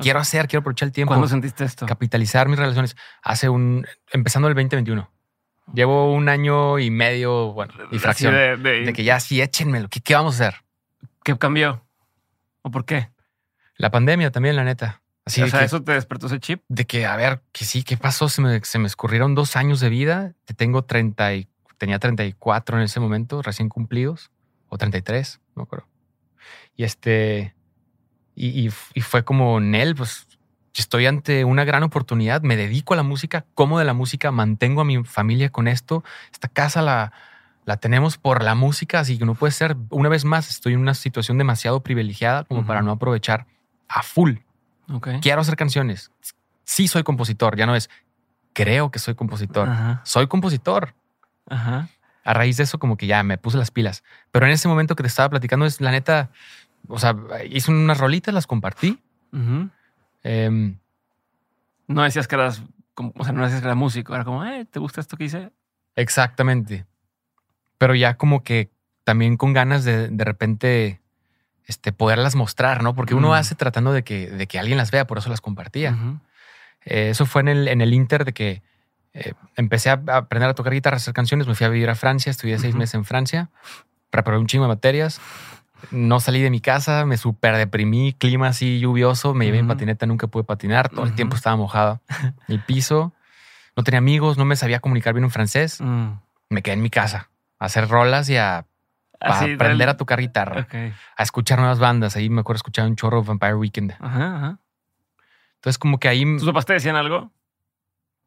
Quiero 0.01 0.19
hacer, 0.21 0.47
quiero 0.47 0.61
aprovechar 0.61 0.89
el 0.89 0.93
tiempo, 0.93 1.11
¿Cuándo 1.13 1.27
sentiste 1.27 1.65
esto? 1.65 1.87
capitalizar 1.87 2.49
mis 2.49 2.59
relaciones. 2.59 2.97
Hace 3.23 3.49
un, 3.49 3.87
empezando 4.13 4.47
el 4.49 4.55
2021. 4.55 5.11
Llevo 5.73 6.13
un 6.13 6.29
año 6.29 6.79
y 6.79 6.91
medio, 6.91 7.53
bueno, 7.55 7.73
y 7.91 7.99
fracción. 7.99 8.35
De, 8.35 8.57
de, 8.59 8.81
de- 8.85 8.93
que 8.93 9.05
ya 9.05 9.19
sí, 9.21 9.41
échenmelo. 9.41 9.89
¿Qué, 9.89 10.01
¿Qué 10.01 10.15
vamos 10.15 10.39
a 10.41 10.49
hacer? 10.49 10.61
¿Qué 11.25 11.37
cambió? 11.39 11.83
¿O 12.67 12.71
por 12.73 12.85
qué? 12.85 13.11
La 13.77 13.93
pandemia 13.93 14.33
también, 14.33 14.57
la 14.57 14.65
neta. 14.65 15.01
Así 15.25 15.41
o 15.41 15.47
sea, 15.47 15.61
que, 15.61 15.67
eso 15.67 15.85
te 15.85 15.93
despertó 15.93 16.27
ese 16.27 16.41
chip. 16.41 16.65
de 16.67 16.85
que, 16.85 17.07
a 17.07 17.15
ver, 17.15 17.41
que 17.53 17.65
sí, 17.65 17.85
¿qué 17.85 17.97
pasó? 17.97 18.29
Se 18.29 18.43
me, 18.43 18.59
se 18.65 18.81
me 18.81 18.89
escurrieron 18.89 19.37
dos 19.37 19.55
años 19.55 19.79
de 19.79 19.89
vida. 19.89 20.33
Te 20.47 20.53
tengo 20.53 20.83
30 20.83 21.35
y, 21.37 21.49
tenía 21.79 22.01
34 22.01 22.79
en 22.79 22.83
ese 22.83 22.99
momento, 22.99 23.41
recién 23.41 23.69
cumplidos, 23.69 24.33
o 24.69 24.79
33, 24.79 25.39
no 25.55 25.63
acuerdo. 25.63 25.87
Y 26.75 26.83
este, 26.83 27.55
y, 28.35 28.67
y, 28.67 28.73
y 28.95 29.01
fue 29.01 29.25
como, 29.25 29.61
Nel, 29.61 29.95
pues 29.95 30.27
estoy 30.75 31.07
ante 31.07 31.45
una 31.45 31.65
gran 31.65 31.85
oportunidad, 31.85 32.43
me 32.43 32.57
dedico 32.57 32.95
a 32.95 32.97
la 32.97 33.05
música, 33.05 33.47
como 33.55 33.79
de 33.79 33.85
la 33.85 33.95
música, 33.95 34.33
mantengo 34.33 34.81
a 34.81 34.85
mi 34.85 35.05
familia 35.05 35.51
con 35.51 35.69
esto. 35.69 36.03
Esta 36.33 36.49
casa 36.49 36.83
la, 36.83 37.13
la 37.67 37.77
tenemos 37.77 38.17
por 38.17 38.43
la 38.43 38.55
música, 38.55 39.01
así 39.01 39.19
que 39.19 39.27
no 39.27 39.35
puede 39.35 39.51
ser. 39.53 39.77
Una 39.91 40.09
vez 40.09 40.25
más, 40.25 40.49
estoy 40.49 40.73
en 40.73 40.81
una 40.81 40.95
situación 40.95 41.37
demasiado 41.37 41.81
privilegiada 41.83 42.45
como 42.45 42.65
para 42.65 42.81
no 42.81 42.93
aprovechar 42.93 43.47
a 43.89 44.03
full. 44.03 44.37
Quiero 45.21 45.41
hacer 45.43 45.57
canciones. 45.57 46.11
Sí 46.65 46.89
soy 46.89 47.03
compositor, 47.03 47.57
ya 47.57 47.67
no 47.67 47.77
es 47.77 47.91
creo 48.55 48.91
que 48.91 48.99
soy 48.99 49.15
compositor. 49.15 49.69
Ajá. 49.69 50.01
Soy 50.05 50.27
compositor. 50.29 50.95
Ajá. 51.51 51.89
A 52.25 52.33
raíz 52.35 52.57
de 52.57 52.63
eso 52.65 52.79
como 52.79 52.97
que 52.97 53.07
ya 53.07 53.23
me 53.23 53.37
puse 53.37 53.59
las 53.59 53.71
pilas. 53.71 54.03
Pero 54.33 54.47
en 54.47 54.53
ese 54.53 54.67
momento 54.67 54.97
que 54.97 55.03
te 55.03 55.09
estaba 55.09 55.29
platicando 55.29 55.67
es 55.67 55.81
la 55.81 55.91
neta, 55.91 56.31
o 56.89 56.99
sea, 56.99 57.15
hice 57.51 57.71
unas 57.71 57.99
rolitas, 57.99 58.33
las 58.33 58.47
compartí. 58.47 58.99
Em, 60.23 60.79
No 61.89 62.03
decías 62.03 62.27
que 62.27 62.35
eras, 62.35 62.63
como- 62.95 63.13
o 63.17 63.23
sea, 63.25 63.33
no 63.33 63.43
decías 63.43 63.61
que 63.61 63.67
eras 63.67 63.77
músico. 63.77 64.15
Era 64.15 64.25
como, 64.25 64.45
eh, 64.45 64.65
¿te 64.65 64.79
gusta 64.81 65.01
esto 65.01 65.17
que 65.17 65.25
hice? 65.25 65.53
Exactamente. 65.95 66.85
Pero 67.79 67.95
ya 67.95 68.17
como 68.17 68.43
que 68.43 68.71
también 69.05 69.37
con 69.37 69.53
ganas 69.53 69.85
de 69.85 70.09
de 70.09 70.25
repente 70.25 71.01
este, 71.67 71.93
poderlas 71.93 72.35
mostrar, 72.37 72.83
¿no? 72.83 72.95
Porque 72.95 73.15
uno 73.15 73.31
Mm. 73.31 73.33
hace 73.33 73.55
tratando 73.55 73.93
de 73.93 74.05
que, 74.05 74.31
de 74.31 74.47
que 74.47 74.59
alguien 74.59 74.79
las 74.79 74.91
vea, 74.91 75.07
por 75.07 75.19
eso 75.19 75.29
las 75.31 75.41
compartía. 75.41 75.97
Eh, 76.85 77.11
eso 77.11 77.27
fue 77.27 77.41
en 77.43 77.49
el, 77.49 77.69
en 77.69 77.81
el 77.81 77.93
Inter 77.93 78.25
de 78.25 78.33
que 78.33 78.63
eh, 79.15 79.33
empecé 79.57 79.91
a 79.91 79.95
aprender 80.13 80.49
a 80.51 80.55
tocar 80.55 80.73
guitarra, 80.73 80.97
a 80.97 80.99
hacer 80.99 81.15
canciones. 81.15 81.47
Me 81.49 81.55
fui 81.55 81.67
a 81.67 81.71
vivir 81.71 81.89
a 81.91 81.95
Francia, 81.95 82.31
estudié 82.31 82.59
seis 82.59 82.75
Ujú. 82.75 82.81
meses 82.81 82.95
en 82.95 83.05
Francia, 83.05 83.51
preparé 84.11 84.39
un 84.39 84.47
chingo 84.47 84.65
de 84.65 84.69
materias. 84.69 85.21
No 85.91 86.21
salí 86.21 86.41
de 86.41 86.51
mi 86.51 86.61
casa, 86.61 87.05
me 87.05 87.17
súper 87.17 87.57
deprimí, 87.57 88.13
clima 88.13 88.49
así 88.49 88.79
lluvioso, 88.79 89.35
me 89.35 89.45
llevé 89.47 89.61
Ujú. 89.61 89.69
patineta, 89.69 90.07
nunca 90.07 90.27
pude 90.27 90.45
patinar, 90.45 90.89
todo 90.89 91.05
el 91.05 91.15
tiempo 91.15 91.35
estaba 91.37 91.57
mojado. 91.57 92.01
El 92.49 92.61
piso, 92.61 93.13
no 93.77 93.83
tenía 93.85 93.99
amigos, 93.99 94.39
no 94.39 94.45
me 94.45 94.57
sabía 94.57 94.81
comunicar 94.81 95.15
bien 95.15 95.25
en 95.25 95.31
francés. 95.31 95.81
Mm. 95.81 96.13
Me 96.51 96.63
quedé 96.63 96.75
en 96.75 96.83
mi 96.83 96.91
casa 96.91 97.29
a 97.59 97.65
hacer 97.67 97.89
rolas 97.89 98.29
y 98.29 98.37
a, 98.37 98.59
a 98.59 98.67
Así, 99.21 99.55
aprender 99.55 99.87
del- 99.87 99.89
a 99.91 99.97
tocar 99.97 100.21
guitarra, 100.21 100.67
a 101.17 101.23
escuchar 101.23 101.59
nuevas 101.59 101.79
bandas. 101.79 102.17
Ahí 102.17 102.29
me 102.31 102.41
acuerdo 102.41 102.59
escuchar 102.59 102.87
un 102.87 102.97
chorro 102.97 103.23
Vampire 103.23 103.55
Weekend. 103.55 103.93
Ajá, 103.99 104.37
ajá. 104.37 104.59
Entonces, 105.57 105.79
como 105.79 105.99
que 105.99 106.09
ahí. 106.09 106.25
¿Tus 106.37 106.45
papás 106.47 106.67
te 106.67 106.75
decían 106.75 106.97
algo 106.97 107.33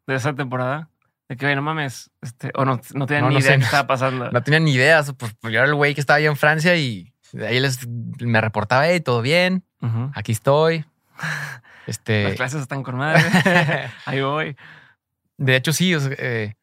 de 0.07 0.15
esa 0.15 0.33
temporada? 0.33 0.89
De 1.27 1.37
que, 1.37 1.45
oye, 1.45 1.55
no 1.55 1.61
mames, 1.61 2.09
este, 2.21 2.51
o 2.55 2.65
no, 2.65 2.81
no 2.95 3.05
tenían 3.05 3.25
No, 3.25 3.29
ni 3.29 3.35
no 3.35 3.39
idea 3.39 3.51
sé. 3.53 3.59
qué 3.59 3.65
estaba 3.65 3.85
pasando. 3.87 4.31
No 4.31 4.41
tenía 4.41 4.59
ni 4.59 4.73
idea. 4.73 5.03
Pues, 5.17 5.35
pues 5.39 5.53
yo 5.53 5.59
era 5.59 5.67
el 5.67 5.75
güey 5.75 5.93
que 5.93 6.01
estaba 6.01 6.17
ahí 6.17 6.25
en 6.25 6.35
Francia 6.35 6.75
y 6.75 7.13
de 7.31 7.45
ahí 7.47 7.59
les 7.59 7.87
me 7.87 8.41
reportaba, 8.41 8.87
hey, 8.87 8.99
todo 8.99 9.21
bien, 9.21 9.63
aquí 10.15 10.31
estoy. 10.31 10.85
Las 11.85 11.97
Este. 11.97 12.35
clases 12.35 12.61
están 12.61 12.81
con 12.83 12.97
madre. 12.97 13.21
Ahí 14.05 14.21
voy. 14.21 14.55
De 15.37 15.55
hecho, 15.55 15.73
sí, 15.73 15.91
eh, 16.19 16.53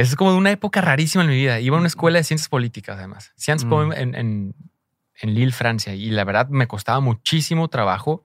es 0.00 0.16
como 0.16 0.34
una 0.36 0.50
época 0.50 0.80
rarísima 0.80 1.24
en 1.24 1.30
mi 1.30 1.36
vida. 1.36 1.60
Iba 1.60 1.76
a 1.76 1.80
una 1.80 1.88
escuela 1.88 2.18
de 2.18 2.24
ciencias 2.24 2.48
políticas, 2.48 2.98
además. 2.98 3.32
Sciences 3.36 3.68
Po 3.68 3.84
Mm. 3.84 3.92
en, 3.92 4.14
en, 4.14 4.54
en 5.20 5.34
Lille, 5.34 5.52
Francia. 5.52 5.94
Y 5.94 6.10
la 6.10 6.24
verdad 6.24 6.48
me 6.48 6.66
costaba 6.66 7.00
muchísimo 7.00 7.68
trabajo 7.68 8.24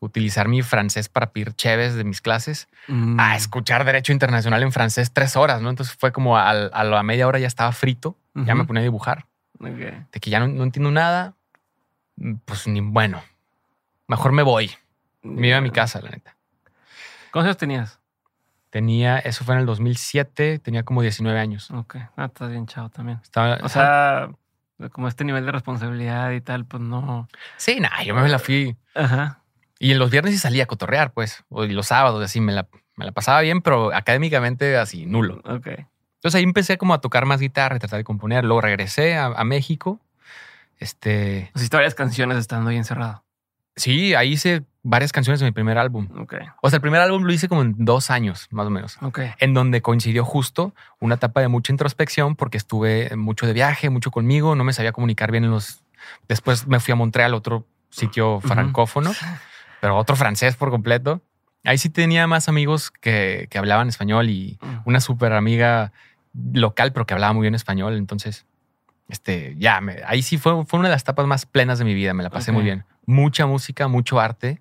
utilizar 0.00 0.48
mi 0.48 0.62
francés 0.62 1.08
para 1.10 1.30
pedir 1.30 1.52
cheves 1.54 1.94
de 1.94 2.04
mis 2.04 2.20
clases. 2.20 2.68
Mm. 2.88 3.20
A 3.20 3.36
escuchar 3.36 3.84
Derecho 3.84 4.12
Internacional 4.12 4.62
en 4.62 4.72
francés 4.72 5.12
tres 5.12 5.36
horas, 5.36 5.60
¿no? 5.60 5.68
Entonces 5.70 5.94
fue 5.98 6.10
como 6.12 6.38
al- 6.38 6.70
a, 6.72 6.84
la 6.84 7.02
media 7.02 7.26
hora 7.26 7.38
ya 7.38 7.46
estaba 7.46 7.72
frito. 7.72 8.16
Ya 8.34 8.54
me 8.54 8.64
ponía 8.64 8.80
a 8.80 8.84
dibujar. 8.84 9.26
De 9.58 10.20
que 10.20 10.30
ya 10.30 10.40
no, 10.40 10.46
no 10.48 10.62
entiendo 10.64 10.90
nada. 10.90 11.34
Pues 12.46 12.66
ni 12.66 12.80
bueno. 12.80 13.22
Mejor 14.06 14.32
me 14.32 14.42
voy. 14.42 14.70
Me 15.22 15.48
iba 15.48 15.58
a 15.58 15.60
mi 15.60 15.70
casa, 15.70 16.00
la 16.00 16.10
neta. 16.10 16.34
¿Cuántos 17.32 17.48
años 17.50 17.56
tenías? 17.58 17.99
Tenía, 18.70 19.18
eso 19.18 19.44
fue 19.44 19.54
en 19.54 19.60
el 19.60 19.66
2007, 19.66 20.60
tenía 20.60 20.84
como 20.84 21.02
19 21.02 21.38
años. 21.38 21.70
Ok. 21.72 21.96
Ah, 22.16 22.26
estás 22.26 22.50
bien 22.50 22.66
chavo 22.66 22.88
también. 22.88 23.18
Estaba, 23.22 23.58
O 23.62 23.68
sea, 23.68 24.30
como 24.92 25.08
este 25.08 25.24
nivel 25.24 25.44
de 25.44 25.52
responsabilidad 25.52 26.30
y 26.30 26.40
tal, 26.40 26.64
pues 26.64 26.82
no. 26.82 27.28
sí, 27.56 27.80
nada, 27.80 28.02
yo 28.04 28.14
me 28.14 28.28
la 28.28 28.38
fui. 28.38 28.76
Ajá. 28.94 29.42
Y 29.78 29.92
en 29.92 29.98
los 29.98 30.10
viernes 30.10 30.34
sí 30.34 30.38
salía 30.38 30.64
a 30.64 30.66
cotorrear, 30.66 31.12
pues. 31.12 31.44
O 31.48 31.64
los 31.64 31.88
sábados, 31.88 32.22
así 32.24 32.40
me 32.40 32.52
la, 32.52 32.68
me 32.96 33.04
la 33.04 33.12
pasaba 33.12 33.40
bien, 33.40 33.60
pero 33.60 33.92
académicamente 33.94 34.76
así, 34.76 35.04
nulo. 35.06 35.40
Ok. 35.44 35.66
Entonces 35.66 36.36
ahí 36.38 36.44
empecé 36.44 36.76
como 36.78 36.94
a 36.94 37.00
tocar 37.00 37.24
más 37.26 37.40
guitarra 37.40 37.76
y 37.76 37.78
tratar 37.78 37.96
de 37.98 38.04
componer. 38.04 38.44
Luego 38.44 38.60
regresé 38.60 39.16
a, 39.16 39.26
a 39.26 39.42
México. 39.44 39.98
Este, 40.78 41.50
Hiciste 41.54 41.76
varias 41.76 41.94
canciones 41.94 42.38
estando 42.38 42.70
ahí 42.70 42.76
encerrado. 42.76 43.24
Sí, 43.80 44.14
ahí 44.14 44.32
hice 44.32 44.62
varias 44.82 45.12
canciones 45.12 45.40
de 45.40 45.46
mi 45.46 45.52
primer 45.52 45.76
álbum. 45.78 46.08
Ok. 46.18 46.34
O 46.62 46.70
sea, 46.70 46.76
el 46.78 46.80
primer 46.80 47.00
álbum 47.00 47.24
lo 47.24 47.32
hice 47.32 47.48
como 47.48 47.62
en 47.62 47.74
dos 47.78 48.10
años, 48.10 48.46
más 48.50 48.66
o 48.66 48.70
menos. 48.70 48.96
Ok. 49.02 49.20
En 49.38 49.52
donde 49.54 49.82
coincidió 49.82 50.24
justo 50.24 50.74
una 51.00 51.16
etapa 51.16 51.40
de 51.40 51.48
mucha 51.48 51.72
introspección 51.72 52.36
porque 52.36 52.56
estuve 52.56 53.14
mucho 53.16 53.46
de 53.46 53.52
viaje, 53.52 53.90
mucho 53.90 54.10
conmigo, 54.10 54.54
no 54.56 54.64
me 54.64 54.72
sabía 54.72 54.92
comunicar 54.92 55.30
bien 55.32 55.44
en 55.44 55.50
los... 55.50 55.82
Después 56.28 56.66
me 56.66 56.80
fui 56.80 56.92
a 56.92 56.94
Montreal, 56.96 57.34
otro 57.34 57.66
sitio 57.90 58.40
francófono, 58.40 59.12
pero 59.80 59.96
otro 59.98 60.16
francés 60.16 60.56
por 60.56 60.70
completo. 60.70 61.20
Ahí 61.64 61.76
sí 61.76 61.90
tenía 61.90 62.26
más 62.26 62.48
amigos 62.48 62.90
que, 62.90 63.46
que 63.50 63.58
hablaban 63.58 63.88
español 63.88 64.30
y 64.30 64.58
Mm. 64.62 64.76
una 64.86 65.00
súper 65.00 65.32
amiga 65.34 65.92
local, 66.54 66.92
pero 66.92 67.04
que 67.04 67.12
hablaba 67.12 67.32
muy 67.34 67.42
bien 67.42 67.54
español. 67.54 67.96
Entonces, 67.96 68.46
este, 69.08 69.56
ya, 69.58 69.80
me- 69.80 69.98
ahí 70.06 70.22
sí 70.22 70.38
fue, 70.38 70.64
fue 70.64 70.78
una 70.78 70.88
de 70.88 70.94
las 70.94 71.02
etapas 71.02 71.26
más 71.26 71.44
plenas 71.44 71.78
de 71.78 71.84
mi 71.84 71.92
vida. 71.94 72.14
Me 72.14 72.22
la 72.22 72.30
pasé 72.30 72.52
muy 72.52 72.62
bien. 72.62 72.84
Mucha 73.06 73.46
música, 73.46 73.88
mucho 73.88 74.20
arte 74.20 74.60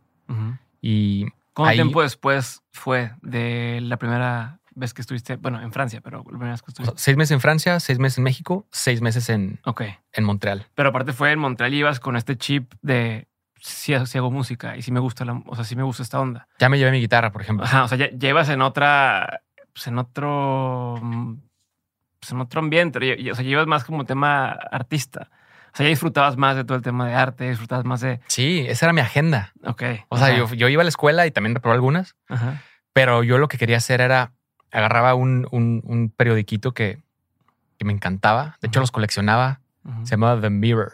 y 0.81 1.25
¿Cuánto 1.53 1.71
Ahí- 1.71 1.77
tiempo 1.77 2.01
después 2.01 2.61
fue 2.71 3.11
de 3.21 3.79
la 3.81 3.97
primera 3.97 4.59
vez 4.75 4.93
que 4.93 5.01
estuviste? 5.01 5.35
Bueno, 5.35 5.61
en 5.61 5.73
Francia, 5.73 5.99
pero 6.01 6.19
la 6.19 6.23
primera 6.23 6.51
vez 6.51 6.61
que 6.61 6.71
estuviste. 6.71 6.95
seis 6.97 7.17
meses 7.17 7.31
en 7.31 7.41
Francia, 7.41 7.79
seis 7.81 7.99
meses 7.99 8.17
en 8.19 8.23
México, 8.23 8.65
seis 8.71 9.01
meses 9.01 9.27
en, 9.29 9.59
Ok. 9.65 9.81
en 10.13 10.23
Montreal. 10.23 10.67
Pero 10.75 10.89
aparte 10.89 11.11
fue 11.11 11.31
en 11.33 11.39
Montreal 11.39 11.73
y 11.73 11.77
ibas 11.79 11.99
con 11.99 12.15
este 12.15 12.37
chip 12.37 12.73
de 12.81 13.27
si, 13.59 13.93
si 14.05 14.17
hago 14.17 14.31
música 14.31 14.77
y 14.77 14.81
si 14.83 14.91
me 14.93 15.01
gusta 15.01 15.25
la, 15.25 15.33
o 15.45 15.55
sea, 15.55 15.65
si 15.65 15.75
me 15.75 15.83
gusta 15.83 16.01
esta 16.03 16.19
onda. 16.21 16.47
Ya 16.59 16.69
me 16.69 16.77
llevé 16.77 16.91
mi 16.91 17.01
guitarra, 17.01 17.31
por 17.33 17.41
ejemplo. 17.41 17.65
Ajá, 17.65 17.83
o 17.83 17.87
sea, 17.89 17.97
ya, 17.97 18.29
ibas 18.29 18.47
en 18.47 18.61
otra, 18.61 19.41
pues 19.73 19.85
en 19.87 19.97
otro, 19.97 20.95
pues 22.21 22.31
en 22.31 22.39
otro 22.39 22.59
ambiente. 22.61 22.99
O 23.31 23.35
sea, 23.35 23.43
ya 23.43 23.49
ibas 23.49 23.67
más 23.67 23.83
como 23.83 24.05
tema 24.05 24.51
artista. 24.51 25.29
O 25.74 25.76
sea, 25.78 25.86
ya 25.86 25.89
disfrutabas 25.89 26.36
más 26.38 26.55
de 26.55 26.63
todo 26.63 26.76
el 26.78 26.84
tema 26.84 27.07
de 27.07 27.13
arte, 27.13 27.49
disfrutabas 27.49 27.86
más 27.86 28.01
de, 28.01 28.20
Sí, 28.28 28.65
esa 28.67 28.86
era 28.88 28.93
mi 28.93 29.01
agenda. 29.01 29.53
ok. 29.63 29.84
O 30.09 30.17
sea, 30.17 30.36
yo, 30.36 30.51
yo 30.53 30.67
iba 30.70 30.82
a 30.82 30.84
la 30.86 30.89
escuela 30.89 31.26
y 31.28 31.32
también 31.32 31.55
reprobé 31.55 31.76
algunas, 31.76 32.15
ajá, 32.28 32.61
pero 32.93 33.24
yo 33.24 33.38
lo 33.38 33.47
que 33.47 33.57
quería 33.57 33.78
hacer 33.78 34.01
era 34.01 34.34
agarraba 34.72 35.13
un, 35.15 35.47
un, 35.51 35.82
un 35.86 36.09
periodiquito 36.09 36.74
que, 36.74 36.99
que 37.78 37.86
me 37.86 37.93
encantaba. 37.93 38.57
De 38.61 38.67
hecho, 38.67 38.80
los 38.80 38.91
coleccionaba. 38.91 39.61
Se 40.03 40.11
llamaba 40.11 40.39
The 40.41 40.49
Mirror. 40.49 40.93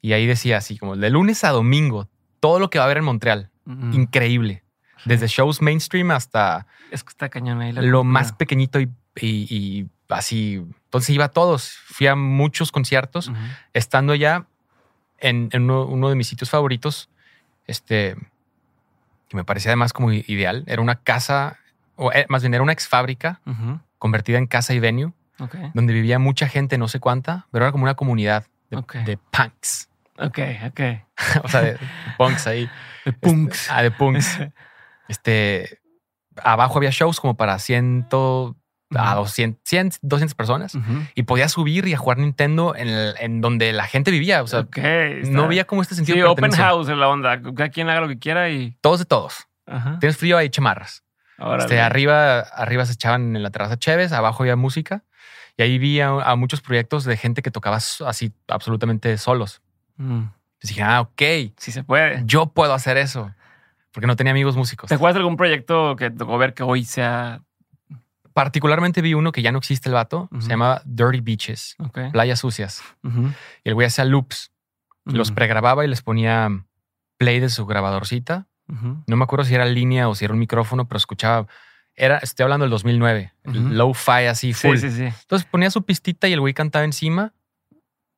Y 0.00 0.14
ahí 0.14 0.26
decía 0.26 0.56
así, 0.56 0.78
como 0.78 0.96
de 0.96 1.10
lunes 1.10 1.44
a 1.44 1.50
domingo, 1.50 2.08
todo 2.40 2.58
lo 2.58 2.70
que 2.70 2.78
va 2.78 2.84
a 2.84 2.86
haber 2.86 2.98
en 2.98 3.04
Montreal. 3.04 3.50
Increíble. 3.92 4.64
Desde 5.04 5.26
shows 5.28 5.60
mainstream 5.62 6.10
hasta 6.10 6.66
Es 6.90 7.02
que 7.04 7.10
está 7.10 7.28
cañón 7.28 7.60
ahí. 7.60 7.72
la 7.72 7.82
lo 7.82 7.98
cultura. 8.00 8.12
más 8.12 8.32
pequeñito 8.32 8.80
y, 8.80 8.90
y- 9.20 9.46
y 9.50 9.86
así. 10.08 10.54
Entonces 10.84 11.10
iba 11.10 11.26
a 11.26 11.30
todos. 11.30 11.70
Fui 11.86 12.06
a 12.06 12.14
muchos 12.14 12.72
conciertos. 12.72 13.30
Estando 13.72 14.14
ya 14.14 14.46
en, 15.18 15.48
en 15.52 15.62
uno, 15.64 15.86
uno 15.86 16.08
de 16.08 16.16
mis 16.16 16.28
sitios 16.28 16.50
favoritos, 16.50 17.08
este, 17.66 18.16
que 19.32 19.36
me 19.36 19.44
parecía 19.44 19.70
además 19.70 19.94
como 19.94 20.12
ideal, 20.12 20.64
era 20.66 20.82
una 20.82 20.96
casa, 20.96 21.58
o 21.96 22.12
eh, 22.12 22.26
más 22.28 22.42
bien 22.42 22.52
era 22.52 22.62
una 22.62 22.72
ex 22.74 22.86
fábrica 22.86 23.40
convertida 23.98 24.36
en 24.36 24.46
casa 24.46 24.74
y 24.74 24.80
venue, 24.80 25.12
donde 25.74 25.94
vivía 25.94 26.18
mucha 26.18 26.48
gente, 26.48 26.76
no 26.76 26.86
sé 26.86 27.00
cuánta, 27.00 27.46
pero 27.50 27.64
era 27.64 27.72
como 27.72 27.84
una 27.84 27.94
comunidad 27.94 28.46
de, 28.68 29.18
punks. 29.30 29.88
Ok, 30.18 30.38
ok. 30.66 30.80
o 31.44 31.48
sea, 31.48 31.62
de, 31.62 31.72
de 31.72 31.78
punks 32.18 32.46
ahí. 32.46 32.70
De 33.04 33.12
punks. 33.12 33.70
Ah, 33.70 33.82
de 33.82 33.90
punks. 33.90 34.38
Este, 35.08 35.80
abajo 36.42 36.78
había 36.78 36.90
shows 36.90 37.20
como 37.20 37.36
para 37.36 37.58
100 38.92 39.04
a 39.04 39.14
200, 39.14 39.60
100, 39.64 39.90
200 40.02 40.34
personas 40.34 40.72
y 41.14 41.22
podías 41.24 41.52
subir 41.52 41.86
y 41.88 41.94
a 41.94 41.98
jugar 41.98 42.18
Nintendo 42.18 42.74
en, 42.76 42.88
el- 42.88 43.14
en 43.18 43.40
donde 43.40 43.72
la 43.72 43.84
gente 43.86 44.10
vivía. 44.10 44.42
O 44.42 44.46
sea, 44.46 44.66
no 45.24 45.44
había 45.44 45.64
como 45.64 45.82
este 45.82 45.94
sentido 45.94 46.16
Sí, 46.16 46.20
de 46.20 46.26
open 46.26 46.52
house 46.52 46.88
es 46.88 46.96
la 46.96 47.08
onda. 47.08 47.40
Cada 47.42 47.68
quien 47.70 47.88
haga 47.88 48.00
lo 48.02 48.08
que 48.08 48.18
quiera 48.18 48.50
y. 48.50 48.76
Todos 48.80 48.98
de 49.00 49.04
todos. 49.04 49.48
Ajá. 49.66 49.98
Tienes 50.00 50.16
frío, 50.16 50.36
hay 50.38 50.48
chamarras. 50.50 51.02
Este, 51.58 51.80
arriba, 51.80 52.40
arriba 52.40 52.84
se 52.86 52.92
echaban 52.92 53.34
en 53.34 53.42
la 53.42 53.50
terraza 53.50 53.76
Chévez, 53.76 54.12
abajo 54.12 54.42
había 54.44 54.54
música. 54.56 55.02
Y 55.56 55.62
ahí 55.62 55.78
vi 55.78 56.00
a, 56.00 56.08
a 56.10 56.36
muchos 56.36 56.60
proyectos 56.60 57.04
de 57.04 57.16
gente 57.16 57.42
que 57.42 57.50
tocaba 57.50 57.76
así 57.78 58.32
absolutamente 58.48 59.18
solos. 59.18 59.60
Mm. 59.96 60.22
Entonces 60.22 60.68
dije, 60.68 60.82
ah, 60.82 61.00
ok, 61.00 61.22
Sí 61.58 61.72
se 61.72 61.82
puede. 61.84 62.22
yo 62.26 62.46
puedo 62.46 62.72
hacer 62.74 62.96
eso. 62.96 63.34
Porque 63.92 64.06
no 64.06 64.16
tenía 64.16 64.30
amigos 64.30 64.56
músicos. 64.56 64.88
¿Te 64.88 64.94
acuerdas 64.94 65.14
de 65.16 65.18
algún 65.20 65.36
proyecto 65.36 65.96
que 65.96 66.10
tocó 66.10 66.38
ver 66.38 66.54
que 66.54 66.62
hoy 66.62 66.84
sea. 66.84 67.42
Particularmente 68.34 69.02
vi 69.02 69.14
uno 69.14 69.32
que 69.32 69.42
ya 69.42 69.52
no 69.52 69.58
existe 69.58 69.88
el 69.88 69.94
vato. 69.94 70.28
Se 70.40 70.48
llama 70.48 70.80
Dirty 70.84 71.20
Beaches, 71.20 71.76
playas 72.12 72.40
sucias. 72.40 72.82
Y 73.02 73.68
el 73.68 73.74
güey 73.74 73.86
hacía 73.86 74.04
loops. 74.04 74.50
Los 75.04 75.32
pregrababa 75.32 75.84
y 75.84 75.88
les 75.88 76.02
ponía 76.02 76.48
play 77.18 77.40
de 77.40 77.48
su 77.48 77.66
grabadorcita. 77.66 78.46
No 79.06 79.16
me 79.16 79.24
acuerdo 79.24 79.44
si 79.44 79.54
era 79.54 79.64
línea 79.66 80.08
o 80.08 80.14
si 80.14 80.24
era 80.24 80.32
un 80.32 80.40
micrófono, 80.40 80.86
pero 80.88 80.96
escuchaba. 80.98 81.46
Era, 81.94 82.16
estoy 82.18 82.44
hablando 82.44 82.64
del 82.64 82.70
2009, 82.70 83.34
el 83.44 83.58
Ujú. 83.58 83.68
low-fi 83.74 84.24
así, 84.26 84.54
Sí, 84.54 84.68
full. 84.68 84.78
sí, 84.78 84.90
sí. 84.90 85.02
Entonces 85.04 85.46
ponía 85.50 85.70
su 85.70 85.82
pistita 85.84 86.26
y 86.26 86.32
el 86.32 86.40
güey 86.40 86.54
cantaba 86.54 86.86
encima. 86.86 87.34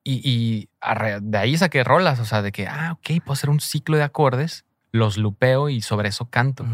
Y, 0.04 0.20
y 0.22 0.68
arre- 0.80 1.18
de 1.20 1.38
ahí 1.38 1.56
saqué 1.56 1.82
rolas, 1.82 2.20
o 2.20 2.24
sea, 2.24 2.40
de 2.42 2.52
que, 2.52 2.68
ah, 2.68 2.92
ok, 2.92 3.20
puedo 3.24 3.32
hacer 3.32 3.50
un 3.50 3.58
ciclo 3.58 3.96
de 3.96 4.04
acordes, 4.04 4.64
los 4.92 5.16
lupeo 5.18 5.70
y 5.70 5.80
sobre 5.80 6.10
eso 6.10 6.30
canto. 6.30 6.64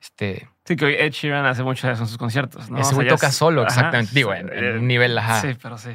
Este, 0.00 0.48
Sí, 0.66 0.76
que 0.76 0.84
hoy 0.84 0.94
Ed 0.98 1.12
Sheeran 1.12 1.46
hace 1.46 1.62
mucho 1.62 1.90
eso 1.90 2.02
en 2.02 2.08
sus 2.08 2.18
conciertos. 2.18 2.68
¿no? 2.70 2.78
ese 2.80 2.94
O 2.94 3.00
sea, 3.00 3.08
toca 3.08 3.28
es- 3.28 3.34
solo, 3.36 3.62
ajá. 3.62 3.68
exactamente. 3.70 4.12
Digo, 4.14 4.34
en, 4.34 4.52
en 4.52 4.64
Eh, 4.64 4.78
un 4.78 4.86
nivel, 4.88 5.16
ajá. 5.16 5.40
Sí, 5.40 5.56
pero 5.62 5.78
sí. 5.78 5.90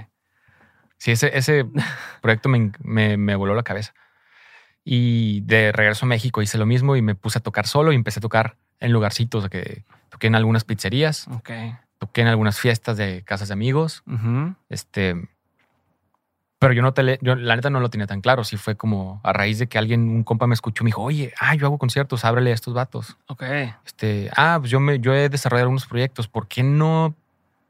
Sí, 0.98 1.12
ese, 1.12 1.38
ese 1.38 1.66
proyecto 2.22 2.48
me, 2.50 2.72
me, 2.82 3.18
me 3.18 3.36
voló 3.36 3.54
la 3.56 3.64
cabeza. 3.64 3.94
Y 4.84 5.42
de 5.42 5.72
regreso 5.72 6.06
a 6.06 6.10
México 6.10 6.42
hice 6.42 6.58
lo 6.58 6.66
mismo 6.66 6.96
y 6.96 7.02
me 7.02 7.16
puse 7.16 7.40
a 7.40 7.42
tocar 7.42 7.68
solo 7.68 7.92
y 7.92 7.96
empecé 7.96 8.20
a 8.20 8.22
tocar 8.22 8.56
en 8.80 8.92
lugarcitos 8.92 9.48
que 9.50 9.84
toqué 10.10 10.28
en 10.28 10.36
algunas 10.36 10.64
pizzerías, 10.64 11.28
Ok. 11.28 11.52
toqué 12.00 12.22
en 12.22 12.28
algunas 12.28 12.60
fiestas 12.60 12.98
de 12.98 13.24
casas 13.24 13.50
de 13.50 13.54
amigos. 13.54 14.04
Ujú. 14.08 14.56
Este, 14.70 15.16
pero 16.62 16.74
yo 16.74 16.84
no 16.84 16.94
te, 16.94 17.18
yo 17.24 17.34
la 17.36 17.56
neta 17.56 17.72
no 17.72 17.80
lo 17.80 17.90
tenía 17.90 18.06
tan 18.06 18.22
claro. 18.22 18.44
Sí 18.44 18.56
fue 18.56 18.76
como 18.78 19.20
a 19.24 19.34
raíz 19.34 19.58
de 19.58 19.66
que 19.66 19.80
alguien, 19.80 20.02
un 20.10 20.24
compa 20.24 20.46
me 20.46 20.54
escuchó, 20.54 20.84
me 20.84 20.90
dijo, 20.90 21.02
oye, 21.02 21.34
ah, 21.40 21.56
yo 21.56 21.66
hago 21.66 21.80
conciertos, 21.80 22.24
ábrele 22.24 22.52
a 22.52 22.54
estos 22.54 22.76
vatos. 22.76 23.18
Ok. 23.26 23.42
Este, 23.84 24.30
ah, 24.38 24.58
pues 24.60 24.70
yo 24.70 24.80
me, 24.80 25.00
yo 25.00 25.12
he 25.16 25.28
desarrollado 25.28 25.64
algunos 25.66 25.88
proyectos. 25.88 26.28
¿Por 26.28 26.48
qué 26.48 26.62
no 26.62 27.16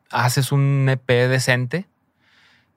haces 0.09 0.51
un 0.51 0.87
EP 0.89 1.07
decente? 1.29 1.87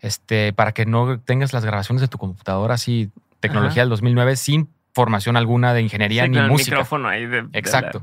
Este, 0.01 0.53
para 0.53 0.71
que 0.71 0.87
no 0.87 1.19
tengas 1.19 1.53
las 1.53 1.65
grabaciones 1.65 2.01
de 2.01 2.07
tu 2.07 2.17
computadora 2.19 2.75
así, 2.75 3.11
tecnología 3.41 3.83
Ajá. 3.83 3.87
del 3.87 3.89
2009, 3.91 4.37
sin 4.37 4.69
formación 4.93 5.37
alguna 5.37 5.75
de 5.75 5.83
ingeniería 5.83 6.23
Sí, 6.25 6.29
ni 6.31 6.37
con 6.37 6.45
el 6.45 6.51
música. 6.53 6.77
micrófono 6.77 7.09
ahí 7.09 7.27
de- 7.27 7.43
de 7.43 7.43
la- 7.43 7.49
Exacto. 7.59 7.99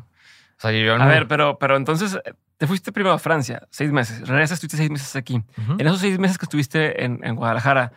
O 0.57 0.61
sea, 0.61 0.71
yo 0.73 0.95
A 0.95 0.97
no- 0.97 1.07
ver, 1.07 1.27
pero, 1.29 1.57
pero 1.59 1.77
entonces 1.77 2.19
te 2.61 2.67
fuiste 2.67 2.91
primero 2.91 3.15
a 3.15 3.17
Francia, 3.17 3.67
seis 3.71 3.91
meses. 3.91 4.27
Regresas, 4.27 4.57
estuviste 4.59 4.77
seis 4.77 4.91
meses 4.91 5.15
aquí. 5.15 5.43
Ujú. 5.57 5.73
En 5.79 5.81
esos 5.87 5.97
seis 5.99 6.19
meses 6.19 6.37
que 6.37 6.45
estuviste 6.45 7.03
en, 7.03 7.19
en 7.23 7.35
Guadalajara, 7.35 7.91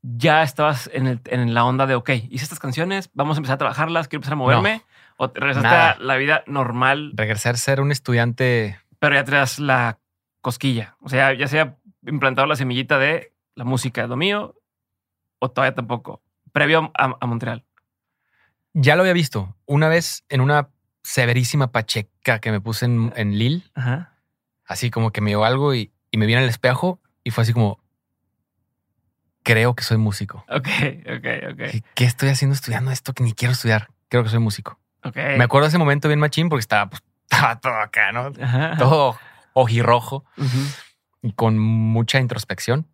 ya 0.00 0.42
estabas 0.42 0.88
en, 0.94 1.06
el- 1.06 1.20
en 1.26 1.52
la 1.52 1.62
onda 1.66 1.84
de, 1.86 1.94
ok, 1.94 2.08
hice 2.30 2.44
estas 2.44 2.58
canciones, 2.58 3.10
vamos 3.12 3.36
a 3.36 3.40
empezar 3.40 3.56
a 3.56 3.58
trabajarlas, 3.58 4.08
quiero 4.08 4.20
empezar 4.20 4.32
a 4.32 4.36
moverme. 4.36 4.82
¿O 5.18 5.28
te 5.30 5.40
regresaste 5.40 5.68
Nada. 5.68 5.90
a 5.90 5.98
la 5.98 6.16
vida 6.16 6.42
normal, 6.46 7.12
Regresar 7.16 7.54
a 7.54 7.58
ser 7.58 7.82
un 7.82 7.92
estudiante. 7.92 8.80
pero 8.98 9.14
ya 9.14 9.24
traes 9.24 9.58
la 9.58 9.98
cosquilla? 10.40 10.96
O 11.02 11.10
sea, 11.10 11.34
ya 11.34 11.46
se 11.46 11.60
ha 11.60 11.76
implantado 12.06 12.46
la 12.46 12.56
semillita 12.56 12.98
de 12.98 13.34
la 13.56 13.64
música 13.64 14.00
de 14.00 14.08
lo 14.08 14.16
mío, 14.16 14.54
o 15.38 15.50
todavía 15.50 15.74
tampoco, 15.74 16.22
previo 16.50 16.90
a, 16.96 17.14
a 17.20 17.26
Montreal. 17.26 17.62
Ya 18.72 18.96
lo 18.96 19.02
había 19.02 19.12
visto 19.12 19.54
una 19.66 19.88
vez 19.88 20.24
en 20.30 20.40
una 20.40 20.70
severísima 21.06 21.70
pacheca 21.70 22.40
que 22.40 22.50
me 22.50 22.60
puse 22.60 22.84
en, 22.84 23.12
en 23.16 23.38
Lille. 23.38 23.62
Ajá. 23.74 24.12
Así 24.66 24.90
como 24.90 25.12
que 25.12 25.20
me 25.20 25.30
dio 25.30 25.44
algo 25.44 25.74
y, 25.74 25.92
y 26.10 26.18
me 26.18 26.26
vi 26.26 26.34
en 26.34 26.40
el 26.40 26.48
espejo 26.48 27.00
y 27.22 27.30
fue 27.30 27.42
así 27.42 27.52
como. 27.52 27.80
Creo 29.44 29.76
que 29.76 29.84
soy 29.84 29.96
músico. 29.96 30.44
Ok, 30.48 30.66
ok, 31.06 31.52
ok. 31.52 31.84
¿Qué 31.94 32.04
estoy 32.04 32.30
haciendo 32.30 32.54
estudiando 32.54 32.90
esto 32.90 33.12
que 33.12 33.22
ni 33.22 33.32
quiero 33.32 33.52
estudiar? 33.52 33.90
Creo 34.08 34.24
que 34.24 34.28
soy 34.28 34.40
músico. 34.40 34.80
Ok. 35.04 35.14
Me 35.38 35.44
acuerdo 35.44 35.66
de 35.66 35.68
ese 35.68 35.78
momento 35.78 36.08
bien 36.08 36.18
machín 36.18 36.48
porque 36.48 36.62
estaba, 36.62 36.90
pues, 36.90 37.00
estaba 37.30 37.60
todo 37.60 37.74
acá, 37.74 38.10
¿no? 38.10 38.32
Ajá. 38.42 38.76
Todo 38.76 39.16
ojirrojo 39.52 40.24
y 41.22 41.32
con 41.32 41.58
mucha 41.58 42.18
introspección. 42.18 42.88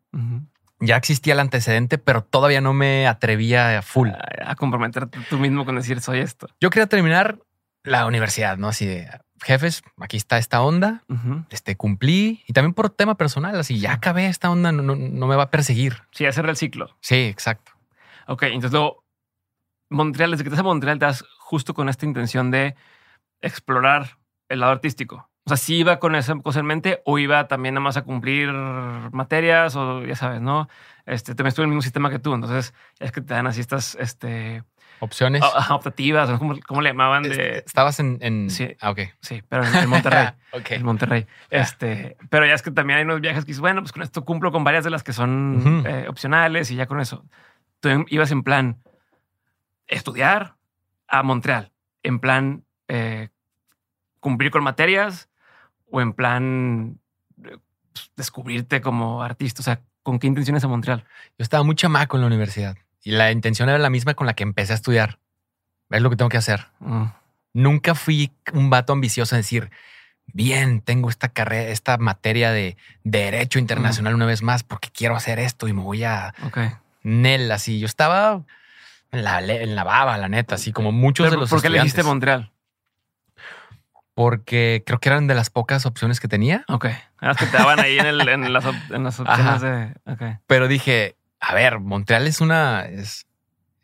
Ya 0.81 0.97
existía 0.97 1.33
el 1.33 1.41
antecedente, 1.41 1.97
pero 1.97 2.23
todavía 2.23 2.61
no 2.61 2.75
me 2.75 3.07
atrevía 3.07 3.79
a 3.79 3.83
full. 3.83 4.11
A, 4.11 4.51
a 4.51 4.55
comprometerte 4.55 5.19
tú 5.31 5.39
mismo 5.39 5.65
con 5.65 5.77
decir 5.77 6.03
soy 6.03 6.19
esto. 6.19 6.49
Yo 6.61 6.69
quería 6.69 6.87
terminar 6.87 7.39
la 7.85 8.07
universidad, 8.07 8.57
¿no? 8.57 8.69
Así 8.69 8.87
de 8.87 9.09
jefes, 9.43 9.83
aquí 9.99 10.17
está 10.17 10.39
esta 10.39 10.63
onda, 10.63 11.03
este 11.51 11.77
cumplí 11.77 12.43
y 12.47 12.53
también 12.53 12.75
por 12.75 12.91
tema 12.91 13.17
personal, 13.17 13.59
así 13.59 13.81
ya 13.81 13.93
acabé 13.93 14.27
esta 14.27 14.51
onda, 14.51 14.73
no, 14.73 14.83
no, 14.83 14.95
no 14.95 15.27
me 15.27 15.37
va 15.37 15.45
a 15.45 15.51
perseguir. 15.51 16.03
Sí, 16.13 16.27
hacer 16.27 16.47
el 16.47 16.57
ciclo. 16.57 16.97
Sí, 17.01 17.17
exacto. 17.25 17.73
Ok, 18.29 18.45
entonces 18.45 18.73
luego, 18.73 19.05
Montreal, 19.91 20.31
desde 20.31 20.45
que 20.45 20.51
te 20.51 20.55
vas 20.55 20.61
a 20.61 20.65
Montreal, 20.65 20.99
te 20.99 21.07
vas 21.07 21.25
justo 21.39 21.75
con 21.75 21.89
esta 21.89 22.07
intención 22.07 22.51
de 22.51 22.77
explorar 23.41 24.19
el 24.49 24.61
lado 24.61 24.73
artístico. 24.73 25.29
O 25.45 25.51
sea, 25.51 25.57
si 25.57 25.77
iba 25.77 25.99
con 25.99 26.15
esa 26.15 26.37
cosa 26.37 26.61
en 26.61 26.67
mente 26.67 27.03
o 27.05 27.19
iba 27.19 27.49
también 27.49 27.75
nada 27.75 27.83
más 27.83 27.97
a 27.97 28.05
cumplir 28.05 28.53
materias 28.53 29.75
o 29.75 30.05
ya 30.05 30.15
sabes, 30.15 30.41
¿no? 30.41 30.69
Este, 31.05 31.35
también 31.35 31.49
estuve 31.49 31.65
en 31.65 31.71
el 31.71 31.75
mismo 31.75 31.83
sistema 31.83 32.11
que 32.11 32.21
tú, 32.21 32.33
entonces 32.33 32.73
es 33.01 33.11
que 33.11 33.21
te 33.21 33.35
dan 33.35 33.49
así 33.49 33.61
estas 33.61 33.97
este, 33.97 34.63
Opciones. 35.05 35.43
o- 35.43 35.75
optativas. 35.75 36.31
¿Cómo, 36.39 36.55
cómo 36.67 36.81
le 36.81 36.91
llamaban? 36.91 37.25
De, 37.25 37.31
Este, 37.31 37.59
Estabas 37.67 37.99
en, 37.99 38.19
en- 38.21 38.49
Sí. 38.51 38.77
Ah, 38.81 38.95
sí, 39.21 39.43
pero 39.49 39.65
en, 39.65 39.75
en 39.75 39.89
Monterrey. 39.89 40.29
en 40.71 40.85
Monterrey. 40.85 41.27
Este, 41.51 42.17
pero 42.31 42.47
ya 42.47 42.55
es 42.55 42.63
que 42.63 42.71
también 42.71 42.99
hay 42.99 43.05
unos 43.05 43.21
viajes 43.21 43.45
que 43.45 43.49
dices, 43.49 43.61
bueno, 43.61 43.81
pues 43.83 43.91
con 43.93 44.03
esto 44.03 44.25
cumplo 44.25 44.53
con 44.53 44.63
varias 44.63 44.85
de 44.85 44.91
las 44.91 45.03
que 45.03 45.13
son 45.13 45.83
eh, 45.87 46.07
opcionales 46.09 46.71
y 46.71 46.77
ya 46.77 46.87
con 46.87 47.01
eso. 47.01 47.25
Tú 47.81 47.89
ibas 48.11 48.31
en 48.31 48.45
plan 48.45 48.79
estudiar 49.89 50.55
a 51.09 51.23
Montreal, 51.23 51.73
en 52.03 52.19
plan 52.21 52.65
eh, 52.89 53.29
cumplir 54.21 54.51
con 54.51 54.63
materias 54.63 55.29
o 55.91 56.01
en 56.01 56.13
plan 56.13 56.99
eh, 57.45 57.57
pues, 57.93 58.11
descubrirte 58.17 58.81
como 58.81 59.23
artista. 59.23 59.61
O 59.61 59.65
sea, 59.65 59.81
¿con 60.03 60.19
qué 60.19 60.27
intenciones 60.29 60.63
a 60.65 60.69
Montreal? 60.69 61.05
Yo 61.39 61.43
estaba 61.43 61.65
muy 61.65 61.75
chamaco 61.75 62.17
en 62.17 62.21
la 62.21 62.27
universidad 62.29 62.77
y 63.03 63.13
la 63.13 63.31
intención 63.33 63.69
era 63.69 63.79
la 63.79 63.91
misma 63.91 64.15
con 64.15 64.27
la 64.27 64.35
que 64.35 64.43
empecé 64.43 64.73
a 64.73 64.77
estudiar. 64.77 65.19
Es 65.91 66.01
lo 66.03 66.11
que 66.11 66.17
tengo 66.17 66.29
que 66.29 66.37
hacer. 66.39 66.67
Mm, 66.81 67.05
Nunca 67.55 67.95
fui 67.95 68.33
un 68.55 68.71
vato 68.71 68.93
ambicioso 68.95 69.35
a 69.35 69.39
decir, 69.39 69.71
bien, 70.27 70.81
tengo 70.81 71.11
esta 71.11 71.29
carrera, 71.29 71.71
esta 71.71 71.99
materia 71.99 72.51
de 72.51 72.77
derecho 73.05 73.59
internacional 73.59 74.15
una 74.15 74.25
vez 74.27 74.43
más 74.43 74.63
porque 74.63 74.89
quiero 74.91 75.17
hacer 75.17 75.39
esto 75.39 75.69
y 75.69 75.73
me 75.75 75.83
voy 75.83 76.05
a 76.05 76.33
ok. 76.47 76.59
Nel, 77.03 77.51
así. 77.53 77.79
Yo 77.81 77.87
estaba 77.87 78.43
en 79.11 79.25
la, 79.25 79.41
en 79.43 79.75
la 79.75 79.85
baba, 79.85 80.17
la 80.17 80.29
neta, 80.29 80.55
así 80.55 80.73
como 80.73 80.93
muchos 80.93 81.25
Pero, 81.27 81.33
de 81.37 81.41
los 81.41 81.51
¿Por 81.51 81.61
qué 81.61 81.67
estudiantes. 81.67 81.93
dijiste 81.93 82.09
Montreal? 82.09 82.51
porque 84.15 84.83
creo 84.87 84.99
que 85.01 85.09
eran 85.09 85.27
de 85.27 85.35
las 85.35 85.49
pocas 85.51 85.87
opciones 85.87 86.21
que 86.21 86.29
tenía. 86.29 86.65
Ok. 86.69 86.87
Las 87.21 87.37
que 87.39 87.47
te 87.47 87.57
daban 87.57 87.81
ahí 87.81 87.99
en, 87.99 88.07
el- 88.07 88.29
en 88.29 88.53
las, 88.53 88.65
en 88.91 89.05
las 89.05 89.19
opciones 89.21 89.47
Ajá. 89.47 89.59
de... 89.59 89.95
Ok. 90.07 90.39
Pero 90.47 90.69
dije, 90.69 91.17
a 91.45 91.55
ver, 91.55 91.81
Montreal 91.81 92.27
es 92.27 92.41
una, 92.41 92.83
es, 92.87 93.27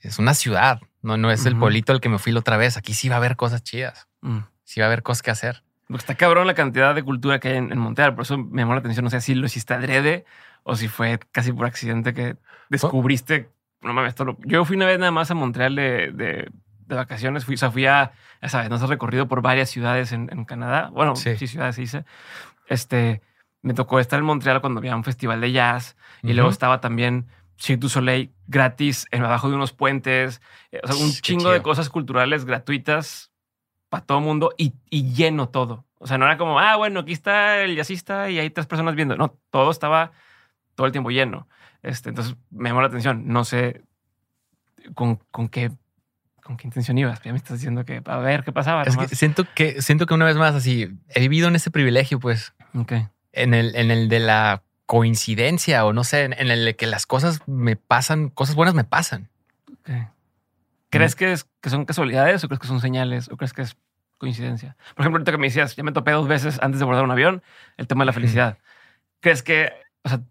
es 0.01 0.19
una 0.19 0.33
ciudad, 0.35 0.81
no, 1.03 1.17
no 1.17 1.31
es 1.31 1.45
el 1.45 1.53
Ujú. 1.55 1.61
pueblito 1.63 1.93
al 1.93 2.01
que 2.01 2.09
me 2.09 2.19
fui 2.19 2.33
la 2.33 2.41
otra 2.41 2.57
vez. 2.57 2.77
Aquí 2.77 2.95
sí 2.95 3.09
va 3.09 3.17
a 3.17 3.19
haber 3.19 3.37
cosas 3.37 3.63
chidas, 3.63 4.09
Mm. 4.23 4.39
sí 4.65 4.81
va 4.81 4.87
a 4.87 4.89
haber 4.89 5.03
cosas 5.03 5.23
que 5.23 5.31
hacer. 5.31 5.63
Está 5.91 6.15
cabrón 6.15 6.47
la 6.47 6.55
cantidad 6.55 6.95
de 6.95 7.03
cultura 7.03 7.39
que 7.41 7.49
hay 7.49 7.57
en, 7.57 7.73
en 7.73 7.79
Montreal. 7.79 8.15
Por 8.15 8.23
eso 8.23 8.37
me 8.39 8.63
llamó 8.63 8.75
la 8.75 8.81
atención. 8.81 9.05
No 9.05 9.11
sé 9.11 9.21
si 9.23 9.35
lo 9.35 9.47
hiciste 9.47 9.75
adrede 9.75 10.25
o 10.63 10.77
si 10.77 10.87
fue 10.89 11.19
casi 11.33 11.51
por 11.53 11.65
accidente 11.67 12.13
que 12.15 12.37
descubriste. 12.69 13.49
No 13.81 13.93
mames, 13.95 14.19
lo- 14.21 14.37
Yo 14.45 14.65
fui 14.67 14.77
una 14.77 14.85
vez 14.87 14.99
nada 14.99 15.11
más 15.13 15.31
a 15.31 15.35
Montreal 15.35 15.75
de, 15.77 16.13
de- 16.13 16.51
de 16.87 16.95
vacaciones. 16.95 17.45
Fui, 17.47 17.55
o 17.55 17.59
sea, 17.59 17.71
fui 17.71 17.87
a, 17.87 18.13
ya 18.43 18.49
sabes, 18.51 18.69
nos 18.71 18.83
has 18.83 18.89
recorrido 18.91 19.29
por 19.29 19.41
varias 19.41 19.71
ciudades 19.71 20.13
en, 20.13 20.29
en 20.31 20.45
Canadá. 20.45 20.91
Bueno, 20.93 21.17
sí. 21.17 21.37
Sí. 21.39 21.47
ciudades 21.47 21.79
hice. 21.79 22.05
Este, 22.67 23.23
me 23.63 23.75
tocó 23.75 23.99
estar 24.01 24.19
en 24.19 24.25
Montreal 24.27 24.61
cuando 24.61 24.79
había 24.81 24.95
un 24.95 25.05
festival 25.05 25.41
de 25.41 25.53
jazz 25.53 25.97
y 26.23 26.33
luego 26.35 26.51
estaba 26.51 26.81
también 26.81 27.27
Cirque 27.59 27.81
du 27.81 27.89
Soleil 27.89 28.33
gratis 28.47 29.07
en 29.11 29.25
abajo 29.25 29.49
de 29.49 29.57
unos 29.57 29.73
puentes. 29.73 30.41
Eh, 30.73 30.81
O 30.83 30.87
sea, 30.87 30.97
un 30.97 31.13
Qué 31.13 31.21
chingo 31.21 31.51
de 31.51 31.57
chido. 31.59 31.63
cosas 31.63 31.91
culturales 31.91 32.45
gratuitas 32.45 33.31
para 33.89 34.05
todo 34.05 34.21
mundo 34.21 34.53
y, 34.57 34.75
y 34.91 35.13
lleno 35.13 35.49
todo. 35.49 35.85
O 35.99 36.07
sea, 36.07 36.19
no 36.19 36.27
era 36.27 36.39
como, 36.39 36.61
ah, 36.61 36.77
bueno, 36.77 37.01
aquí 37.01 37.13
está 37.13 37.63
el 37.63 37.75
jazzista 37.77 38.31
y 38.31 38.39
hay 38.39 38.51
tres 38.51 38.67
personas 38.67 38.95
viendo. 38.95 39.17
No, 39.17 39.37
todo 39.51 39.71
estaba 39.71 40.13
todo 40.77 40.87
el 40.87 40.93
tiempo 40.93 41.11
lleno. 41.11 41.49
Este, 41.83 42.11
entonces 42.11 42.37
me 42.51 42.69
llamó 42.71 42.81
la 42.83 42.87
atención. 42.89 43.25
No 43.27 43.45
sé 43.45 43.83
con, 44.95 45.17
con 45.31 45.49
qué 45.49 45.71
con 46.43 46.57
qué 46.57 46.67
intención 46.67 46.97
ibas. 46.97 47.21
Ya 47.23 47.33
me 47.33 47.37
estás 47.39 47.59
diciendo 47.59 47.85
que 47.85 48.01
a 48.07 48.17
ver 48.19 48.43
qué 48.43 48.53
pasaba. 48.53 48.83
Es 48.85 48.97
que 48.97 49.09
siento 49.15 49.45
que 49.55 49.83
siento 49.83 50.07
que 50.07 50.15
una 50.15 50.25
vez 50.25 50.37
más 50.37 50.55
así 50.55 50.89
he 51.09 51.21
vivido 51.21 51.49
en 51.49 51.57
ese 51.57 51.71
privilegio, 51.71 52.19
pues, 52.21 52.55
Ok. 52.75 52.93
en 53.33 53.53
el, 53.53 53.75
en 53.77 53.91
el 53.91 54.09
de 54.09 54.21
la 54.21 54.63
coincidencia 54.89 55.85
o 55.85 55.93
no 55.93 56.03
sé, 56.03 56.25
en, 56.25 56.33
en 56.33 56.51
el 56.51 56.75
que 56.75 56.87
las 56.87 57.05
cosas 57.05 57.47
me 57.47 57.77
pasan, 57.77 58.31
cosas 58.31 58.57
buenas 58.57 58.75
me 58.75 58.85
pasan. 58.85 59.29
¿Crees 60.89 61.15
que, 61.15 61.31
es, 61.31 61.47
que 61.61 61.69
son 61.69 61.85
casualidades 61.85 62.43
o 62.43 62.49
crees 62.49 62.59
que 62.59 62.67
son 62.67 62.81
señales 62.81 63.29
o 63.31 63.37
crees 63.37 63.53
que 63.53 63.61
es 63.61 63.77
coincidencia? 64.17 64.79
Por 64.95 65.03
ejemplo, 65.03 65.19
ahorita 65.19 65.33
que 65.33 65.37
me 65.37 65.49
decías, 65.49 65.77
ya 65.77 65.83
me 65.83 65.93
topé 65.93 66.13
dos 66.13 66.27
veces 66.27 66.59
antes 66.63 66.79
de 66.79 66.85
abordar 66.85 67.05
un 67.05 67.11
avión, 67.11 67.43
el 67.77 67.87
tema 67.87 68.01
de 68.01 68.07
la 68.07 68.13
felicidad. 68.15 68.57
¿Crees 69.21 69.43
que, 69.43 69.71
o 70.05 70.09
sea, 70.09 70.23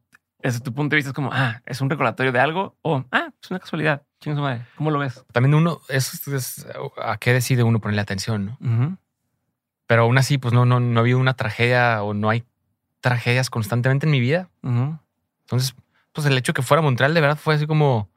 desde 0.41 0.59
tu 0.59 0.73
punto 0.73 0.95
de 0.95 0.97
vista 0.97 1.11
es 1.11 1.13
como, 1.13 1.29
ah, 1.31 1.61
es 1.67 1.79
un 1.79 1.91
recordatorio 1.91 2.31
de 2.31 2.39
algo 2.39 2.75
o, 2.81 3.05
ah, 3.11 3.29
es 3.39 3.51
una 3.51 3.59
casualidad? 3.59 4.01
Chingue 4.21 4.37
su 4.37 4.41
madre. 4.41 4.65
¿Cómo 4.75 4.89
lo 4.89 4.97
ves? 4.97 5.23
También 5.33 5.53
uno, 5.53 5.81
eso 5.87 6.35
es, 6.35 6.65
a 6.99 7.17
qué 7.17 7.31
decide 7.31 7.61
uno 7.61 7.79
ponerle 7.79 8.01
atención, 8.01 8.57
¿no? 8.59 8.97
Pero 9.85 10.01
aún 10.01 10.17
así, 10.17 10.39
pues 10.39 10.51
no, 10.51 10.65
no, 10.65 10.79
no 10.79 10.99
ha 10.99 11.01
habido 11.01 11.19
una 11.19 11.35
tragedia 11.35 12.01
o 12.01 12.15
no 12.15 12.31
hay 12.31 12.43
tragedias 13.01 13.49
constantemente 13.49 14.05
en 14.05 14.11
mi 14.11 14.19
vida. 14.19 14.49
Entonces, 14.63 15.75
pues 16.13 16.27
el 16.27 16.37
hecho 16.37 16.51
de 16.51 16.55
que 16.55 16.61
fuera 16.61 16.79
a 16.79 16.83
Montreal 16.83 17.13
de 17.13 17.21
verdad 17.21 17.37
fue 17.37 17.55
así 17.55 17.67
como 17.67 18.09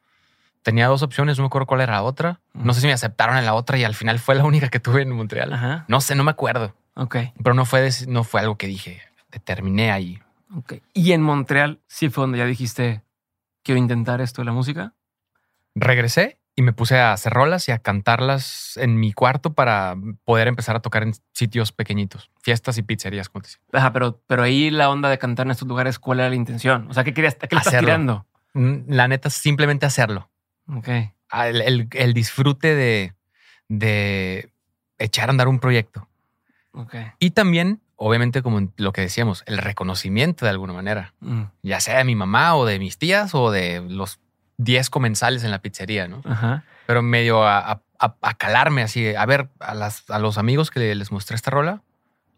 tenía 0.63 0.89
dos 0.89 1.03
opciones, 1.03 1.39
no 1.39 1.45
me 1.45 1.47
acuerdo 1.47 1.67
cuál 1.67 1.81
era 1.83 1.93
la 1.93 2.03
otra. 2.03 2.41
No 2.55 2.75
sé 2.75 2.81
si 2.81 2.87
me 2.87 2.93
aceptaron 2.93 3.37
en 3.37 3.45
la 3.45 3.55
otra 3.55 3.79
y 3.79 3.85
al 3.85 3.95
final 3.95 4.19
fue 4.19 4.35
la 4.35 4.45
única 4.45 4.69
que 4.69 4.81
tuve 4.81 5.03
en 5.03 5.11
Montreal. 5.13 5.53
Ajá. 5.53 5.85
No 5.89 6.01
sé, 6.01 6.15
no 6.15 6.25
me 6.25 6.31
acuerdo, 6.33 6.75
Ok. 6.95 7.17
pero 7.43 7.55
no 7.55 7.65
fue, 7.65 7.89
no 8.09 8.25
fue 8.25 8.41
algo 8.41 8.57
que 8.57 8.67
dije, 8.67 9.01
determiné 9.31 9.91
ahí. 9.93 10.21
Ok. 10.57 10.75
Y 10.93 11.13
en 11.13 11.23
Montreal 11.23 11.81
sí 11.87 12.09
fue 12.11 12.23
donde 12.23 12.39
ya 12.39 12.47
dijiste, 12.47 13.03
quiero 13.63 13.79
intentar 13.79 14.21
esto 14.21 14.43
de 14.43 14.47
la 14.47 14.53
música. 14.53 14.93
Regresé 15.77 16.39
y 16.61 16.63
me 16.63 16.75
puse 16.75 16.99
a 16.99 17.15
hacer 17.15 17.33
rolas 17.33 17.67
y 17.69 17.73
a 17.73 17.79
cantarlas 17.79 18.77
en 18.77 19.01
mi 19.01 19.15
cuarto 19.15 19.55
para 19.55 19.97
poder 20.25 20.47
empezar 20.47 20.77
a 20.77 20.81
tocar 20.81 21.03
en 21.03 21.15
sitios 21.33 21.73
pequeñitos, 21.73 22.31
fiestas 22.43 22.77
y 22.77 22.83
pizzerías, 22.83 23.31
como 23.31 23.41
te 23.43 23.47
decía. 23.49 23.61
Ajá, 23.73 23.93
pero, 23.95 24.21
pero 24.27 24.43
ahí 24.43 24.71
la 24.71 24.91
onda 24.91 25.09
de 25.09 25.17
cantar 25.19 25.47
en 25.47 25.53
estos 25.53 25.67
lugares, 25.67 25.99
¿cuál 25.99 26.21
era 26.21 26.29
la 26.29 26.35
intención? 26.37 26.87
O 26.91 26.93
sea, 26.95 27.03
¿qué 27.03 27.15
querías? 27.15 27.37
¿A 27.41 27.47
¿Qué 27.47 27.55
le 27.57 27.61
estás 27.63 27.81
tirando? 27.81 28.27
Mm, 28.53 28.79
La 28.89 29.09
neta, 29.09 29.31
simplemente 29.31 29.87
hacerlo. 29.87 30.31
Ok. 30.69 30.89
Ah, 31.31 31.49
El, 31.49 31.63
el- 31.63 31.89
el 31.93 32.13
disfrute 32.13 32.75
de, 32.75 33.15
de 33.69 34.53
echar 34.99 35.29
a 35.29 35.33
andar 35.33 35.49
un 35.49 35.61
proyecto. 35.61 36.09
Ok. 36.73 36.95
Y 37.19 37.31
también, 37.31 37.81
obviamente, 37.97 38.43
como 38.43 38.71
lo 38.77 38.93
que 38.93 39.01
decíamos, 39.01 39.45
el 39.47 39.59
reconocimiento 39.59 40.45
de 40.45 40.51
alguna 40.51 40.73
manera, 40.73 41.15
Mm. 41.21 41.45
ya 41.63 41.81
sea 41.81 41.99
de 41.99 42.05
mi 42.05 42.17
mamá 42.17 42.55
o 42.57 42.67
de 42.67 42.79
mis 42.79 42.99
tías 42.99 43.35
o 43.35 43.51
de 43.51 43.81
los 43.89 44.19
10 44.63 44.91
comensales 44.91 45.45
en 45.45 45.51
la 45.51 45.61
pizzería, 45.61 46.09
¿no? 46.09 46.23
Ajá. 46.25 46.65
Pero 46.87 47.03
medio 47.03 47.45
a, 47.45 47.59
a- 47.73 47.83
a- 47.99 48.17
a 48.23 48.35
calarme 48.35 48.83
así, 48.83 49.15
a 49.15 49.27
ver, 49.27 49.49
a, 49.61 49.75
las, 49.75 50.09
a 50.11 50.19
los 50.19 50.39
amigos 50.39 50.71
que 50.71 50.95
les 50.95 51.13
mostré 51.13 51.37
esta 51.37 51.51
rola, 51.51 51.83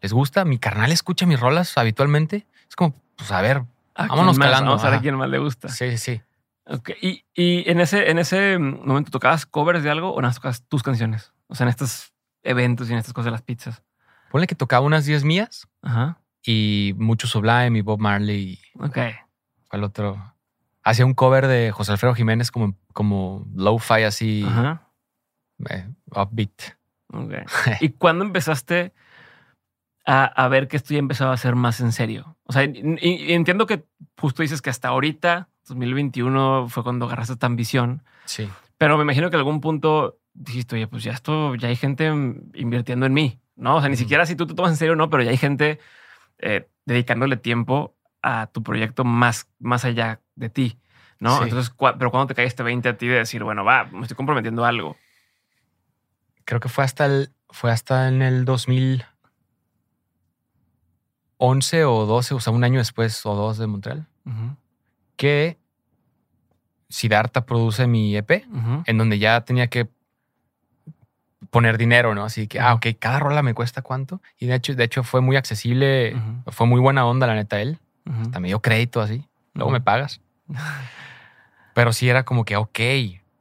les 0.01 0.13
gusta, 0.13 0.45
mi 0.45 0.57
carnal 0.59 0.91
escucha 0.91 1.25
mis 1.25 1.39
rolas 1.39 1.77
habitualmente. 1.77 2.45
Es 2.69 2.75
como, 2.75 2.93
pues 3.17 3.31
a 3.31 3.41
ver, 3.41 3.63
¿A 3.95 4.07
Vámonos 4.07 4.37
más? 4.37 4.47
calando, 4.47 4.71
Vamos 4.71 4.83
a 4.85 4.89
ver 4.89 4.99
a 4.99 5.01
quién 5.01 5.15
más 5.15 5.29
le 5.29 5.37
gusta. 5.37 5.69
sí, 5.69 5.91
sí, 5.91 5.97
sí. 5.97 6.21
Ok. 6.65 6.91
¿Y, 7.01 7.25
y 7.35 7.69
en, 7.69 7.79
ese, 7.81 8.09
en 8.09 8.19
ese 8.19 8.57
momento 8.57 9.11
tocabas 9.11 9.45
covers 9.45 9.83
de 9.83 9.89
algo 9.91 10.13
o 10.13 10.21
nada 10.21 10.33
tocabas 10.33 10.63
tus 10.67 10.81
canciones? 10.81 11.31
O 11.47 11.55
sea, 11.55 11.65
en 11.65 11.69
estos 11.69 12.13
eventos 12.41 12.89
y 12.89 12.93
en 12.93 12.99
estas 12.99 13.13
cosas 13.13 13.25
de 13.25 13.31
las 13.31 13.41
pizzas. 13.41 13.83
Ponle 14.31 14.47
que 14.47 14.55
tocaba 14.55 14.85
unas 14.85 15.05
10 15.05 15.23
mías 15.23 15.67
Ajá. 15.81 16.17
y 16.43 16.93
mucho 16.97 17.27
Sublime 17.27 17.77
y 17.77 17.81
Bob 17.81 17.99
Marley 17.99 18.59
Ok. 18.79 18.97
¿Cuál 19.69 19.83
otro? 19.83 20.32
Hacía 20.83 21.05
un 21.05 21.13
cover 21.13 21.47
de 21.47 21.71
José 21.71 21.93
Alfredo 21.93 22.13
Jiménez 22.15 22.51
como, 22.51 22.75
como 22.93 23.45
lo-fi 23.55 24.03
así, 24.03 24.43
Ajá. 24.47 24.89
eh, 25.69 25.87
upbeat. 26.15 26.51
¿Y 27.81 27.89
cuándo 27.89 28.25
empezaste 28.25 28.93
a, 30.05 30.25
a 30.25 30.47
ver 30.47 30.67
que 30.67 30.77
esto 30.77 30.93
ya 30.93 30.99
empezaba 30.99 31.33
a 31.33 31.37
ser 31.37 31.55
más 31.55 31.79
en 31.79 31.91
serio? 31.91 32.37
O 32.43 32.53
sea, 32.53 32.63
y- 32.63 32.97
y 33.01 33.33
entiendo 33.33 33.65
que 33.65 33.85
justo 34.19 34.41
dices 34.41 34.61
que 34.61 34.69
hasta 34.69 34.89
ahorita, 34.89 35.49
2021, 35.67 36.67
fue 36.69 36.83
cuando 36.83 37.05
agarraste 37.05 37.33
esta 37.33 37.47
ambición, 37.47 38.03
Sí. 38.25 38.49
pero 38.77 38.97
me 38.97 39.03
imagino 39.03 39.29
que 39.29 39.35
en 39.35 39.39
algún 39.39 39.61
punto 39.61 40.19
dijiste, 40.33 40.75
oye, 40.75 40.87
pues 40.87 41.03
ya 41.03 41.11
esto, 41.11 41.55
ya 41.55 41.67
hay 41.69 41.75
gente 41.75 42.07
invirtiendo 42.55 43.05
en 43.05 43.13
mí, 43.13 43.39
¿no? 43.55 43.75
O 43.77 43.79
sea, 43.79 43.89
ni 43.89 43.95
siquiera 43.95 44.25
si 44.25 44.35
tú 44.35 44.47
te 44.47 44.55
tomas 44.55 44.71
en 44.71 44.77
serio, 44.77 44.95
no, 44.95 45.09
pero 45.09 45.23
ya 45.23 45.29
hay 45.31 45.37
gente 45.37 45.79
eh, 46.39 46.67
dedicándole 46.85 47.37
tiempo 47.37 47.95
a 48.21 48.47
tu 48.47 48.63
proyecto 48.63 49.03
más, 49.05 49.47
más 49.59 49.85
allá 49.85 50.19
de 50.35 50.49
ti, 50.49 50.77
¿no? 51.19 51.37
Sí. 51.37 51.43
Entonces, 51.45 51.73
pero 51.97 52.11
cuando 52.11 52.27
te 52.27 52.35
cae 52.35 52.45
este 52.45 52.63
20 52.63 52.89
a 52.89 52.97
ti 52.97 53.07
de 53.07 53.17
decir, 53.17 53.43
bueno, 53.43 53.63
va, 53.63 53.85
me 53.85 54.01
estoy 54.01 54.15
comprometiendo 54.15 54.65
a 54.65 54.69
algo. 54.69 54.97
Creo 56.45 56.59
que 56.59 56.69
fue 56.69 56.83
hasta 56.83 57.05
el, 57.05 57.31
fue 57.49 57.71
hasta 57.71 58.07
en 58.07 58.21
el 58.21 58.45
2011 58.45 59.05
o 61.85 62.05
12, 62.05 62.33
o 62.33 62.39
sea, 62.39 62.53
un 62.53 62.63
año 62.63 62.79
después 62.79 63.25
o 63.25 63.35
dos 63.35 63.57
de 63.57 63.67
Montreal, 63.67 64.07
que 65.15 65.57
Siddhartha 66.89 67.45
produce 67.45 67.87
mi 67.87 68.15
EP, 68.15 68.45
en 68.85 68.97
donde 68.97 69.19
ya 69.19 69.41
tenía 69.41 69.67
que 69.67 69.89
poner 71.49 71.77
dinero, 71.77 72.15
¿no? 72.15 72.25
Así 72.25 72.47
que, 72.47 72.59
ah, 72.59 72.73
ok, 72.73 72.87
cada 72.99 73.19
rola 73.19 73.43
me 73.43 73.53
cuesta 73.53 73.81
cuánto. 73.81 74.21
Y 74.39 74.47
de 74.47 74.55
hecho, 74.55 74.73
de 74.73 74.83
hecho 74.83 75.03
fue 75.03 75.21
muy 75.21 75.35
accesible, 75.35 76.15
fue 76.47 76.67
muy 76.67 76.81
buena 76.81 77.05
onda, 77.05 77.27
la 77.27 77.35
neta, 77.35 77.61
él. 77.61 77.79
Ujú. 78.05 78.21
Hasta 78.21 78.39
me 78.39 78.47
dio 78.47 78.59
crédito 78.59 79.01
así. 79.01 79.27
Luego 79.53 79.71
me 79.71 79.81
pagas. 79.81 80.21
Pero 81.73 81.93
sí 81.93 82.09
era 82.09 82.23
como 82.23 82.45
que, 82.45 82.55
ok, 82.55 82.79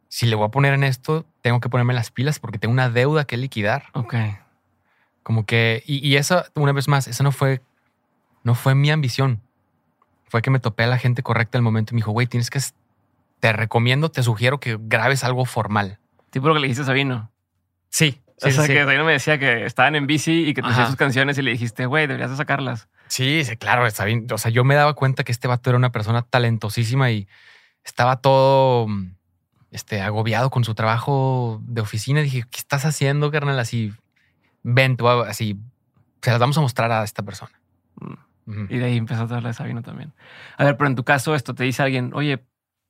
si 0.08 0.26
le 0.26 0.36
voy 0.36 0.46
a 0.46 0.50
poner 0.50 0.74
en 0.74 0.84
esto, 0.84 1.24
tengo 1.42 1.60
que 1.60 1.68
ponerme 1.68 1.94
las 1.94 2.10
pilas 2.10 2.38
porque 2.38 2.58
tengo 2.58 2.72
una 2.72 2.90
deuda 2.90 3.24
que 3.24 3.36
liquidar. 3.36 3.84
Ok. 3.94 4.14
Como 5.22 5.46
que, 5.46 5.82
y, 5.86 6.06
y 6.06 6.16
eso, 6.16 6.44
una 6.54 6.72
vez 6.72 6.88
más, 6.88 7.08
eso 7.08 7.22
no 7.22 7.32
fue, 7.32 7.60
no 8.42 8.54
fue 8.54 8.74
mi 8.74 8.90
ambición. 8.90 9.40
Fue 10.24 10.42
que 10.42 10.50
me 10.50 10.60
topé 10.60 10.84
a 10.84 10.86
la 10.86 10.98
gente 10.98 11.22
correcta 11.22 11.58
al 11.58 11.62
momento 11.62 11.92
y 11.92 11.94
me 11.94 11.98
dijo, 11.98 12.12
güey, 12.12 12.26
tienes 12.26 12.50
que, 12.50 12.60
te 13.40 13.52
recomiendo, 13.52 14.10
te 14.10 14.22
sugiero 14.22 14.60
que 14.60 14.78
grabes 14.80 15.24
algo 15.24 15.44
formal. 15.44 15.98
Tipo 16.30 16.48
lo 16.48 16.54
que 16.54 16.60
le 16.60 16.66
dijiste 16.66 16.82
a 16.82 16.86
Sabino. 16.86 17.30
Sí, 17.90 18.20
o 18.40 18.50
sea, 18.50 18.66
que 18.66 18.84
Sabino 18.84 19.04
me 19.04 19.12
decía 19.12 19.38
que 19.38 19.66
estaban 19.66 19.94
en 19.94 20.06
bici 20.06 20.48
y 20.48 20.54
que 20.54 20.62
te 20.62 20.68
hacía 20.68 20.82
Ajá. 20.82 20.86
sus 20.88 20.96
canciones 20.96 21.36
y 21.38 21.42
le 21.42 21.50
dijiste, 21.50 21.86
güey, 21.86 22.06
deberías 22.06 22.30
de 22.30 22.36
sacarlas. 22.36 22.88
Sí, 23.12 23.44
sí, 23.44 23.58
claro, 23.58 23.86
está 23.86 24.06
bien. 24.06 24.26
O 24.32 24.38
sea, 24.38 24.50
yo 24.50 24.64
me 24.64 24.74
daba 24.74 24.94
cuenta 24.94 25.22
que 25.22 25.32
este 25.32 25.46
vato 25.46 25.68
era 25.68 25.76
una 25.76 25.92
persona 25.92 26.22
talentosísima 26.22 27.10
y 27.10 27.28
estaba 27.84 28.22
todo 28.22 28.88
mm, 28.88 29.16
este, 29.70 30.00
agobiado 30.00 30.48
con 30.48 30.64
su 30.64 30.74
trabajo 30.74 31.60
de 31.62 31.82
oficina. 31.82 32.22
Dije, 32.22 32.44
¿qué 32.50 32.56
estás 32.56 32.86
haciendo, 32.86 33.30
carnal? 33.30 33.58
Así, 33.58 33.92
ven, 34.62 34.96
tú, 34.96 35.06
así, 35.10 35.60
se 36.22 36.30
las 36.30 36.40
vamos 36.40 36.56
a 36.56 36.62
mostrar 36.62 36.90
a 36.90 37.04
esta 37.04 37.22
persona. 37.22 37.52
Mm. 38.46 38.64
Y 38.70 38.78
de 38.78 38.84
ahí 38.86 38.96
empezó 38.96 39.20
a 39.20 39.24
hablar 39.24 39.42
de 39.42 39.52
Sabino 39.52 39.82
también. 39.82 40.14
A 40.56 40.64
ver, 40.64 40.78
pero 40.78 40.88
en 40.88 40.96
tu 40.96 41.04
caso, 41.04 41.34
esto 41.34 41.54
te 41.54 41.64
dice 41.64 41.82
alguien, 41.82 42.12
oye, 42.14 42.42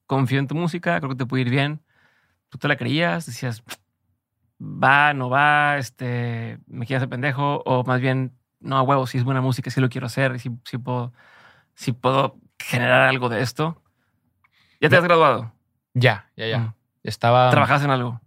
confío 0.06 0.38
en 0.38 0.46
tu 0.46 0.54
música, 0.54 1.00
creo 1.00 1.10
que 1.10 1.16
te 1.16 1.26
puede 1.26 1.40
ir 1.40 1.50
bien. 1.50 1.80
¿Tú 2.48 2.58
te 2.58 2.68
la 2.68 2.76
creías? 2.76 3.26
Decías, 3.26 3.64
va, 4.60 5.14
no 5.14 5.28
va, 5.28 5.78
este, 5.78 6.60
me 6.68 6.86
quieres 6.86 7.00
hacer 7.00 7.08
pendejo, 7.08 7.60
o 7.66 7.82
más 7.82 8.00
bien, 8.00 8.38
no, 8.62 8.78
a 8.78 8.82
huevo, 8.82 9.06
si 9.06 9.18
es 9.18 9.24
buena 9.24 9.40
música, 9.40 9.70
sí 9.70 9.80
lo 9.80 9.88
quiero 9.88 10.06
hacer, 10.06 10.38
sí, 10.40 10.50
sí 10.64 10.78
puedo, 10.78 11.12
sí 11.74 11.92
puedo 11.92 12.36
generar 12.58 13.02
algo 13.02 13.28
de 13.28 13.42
esto. 13.42 13.82
¿Ya 14.80 14.88
te 14.88 14.96
has 14.96 15.04
graduado? 15.04 15.52
Ya, 15.94 16.30
ya, 16.36 16.46
ya. 16.46 16.58
Mm. 16.58 16.74
Estaba. 17.04 17.50
¿Trabajas 17.50 17.82
en 17.84 17.90
algo? 17.90 18.20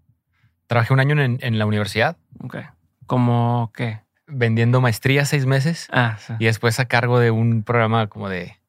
Trabajé 0.68 0.94
un 0.94 1.00
año 1.00 1.22
en, 1.22 1.38
en 1.42 1.60
la 1.60 1.66
universidad 1.66 2.18
Ok. 2.40 2.58
¿Cómo 3.06 3.72
qué? 3.76 4.02
vendiendo 4.28 4.82
maestría 4.82 5.24
seis 5.26 5.46
meses 5.46 5.88
Ah, 5.92 6.18
sí. 6.18 6.34
y 6.40 6.46
después 6.46 6.80
a 6.80 6.86
cargo 6.86 7.20
de 7.20 7.30
un 7.30 7.62
programa 7.62 8.08
como 8.08 8.28
de, 8.28 8.60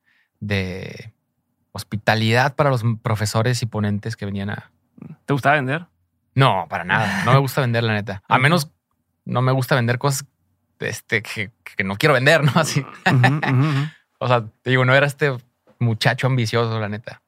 de 0.40 1.14
hospitalidad 1.72 2.54
para 2.54 2.68
los 2.68 2.82
profesores 3.02 3.62
y 3.62 3.66
ponentes 3.66 4.16
que 4.16 4.26
venían 4.26 4.50
a, 4.50 4.70
¿Te 5.24 5.32
gustaba 5.32 5.56
vender? 5.56 5.86
No, 6.34 6.66
para 6.68 6.84
nada. 6.84 7.24
No 7.24 7.32
me 7.32 7.38
gusta 7.38 7.62
vender, 7.62 7.82
la 7.84 7.94
neta. 7.94 8.22
A 8.28 8.38
menos 8.38 8.70
no 9.24 9.40
me 9.40 9.52
gusta 9.52 9.74
vender 9.74 9.98
cosas 9.98 10.26
este, 10.80 11.22
que, 11.22 11.50
que 11.76 11.84
no 11.84 11.96
quiero 11.96 12.14
vender, 12.14 12.42
¿no? 12.44 12.52
Así. 12.56 12.84
O 14.18 14.28
sea, 14.28 14.44
te 14.62 14.70
digo, 14.70 14.84
no 14.84 14.94
era 14.94 15.06
este 15.06 15.36
muchacho 15.78 16.26
ambicioso, 16.26 16.78
la 16.80 16.88
neta. 16.88 17.20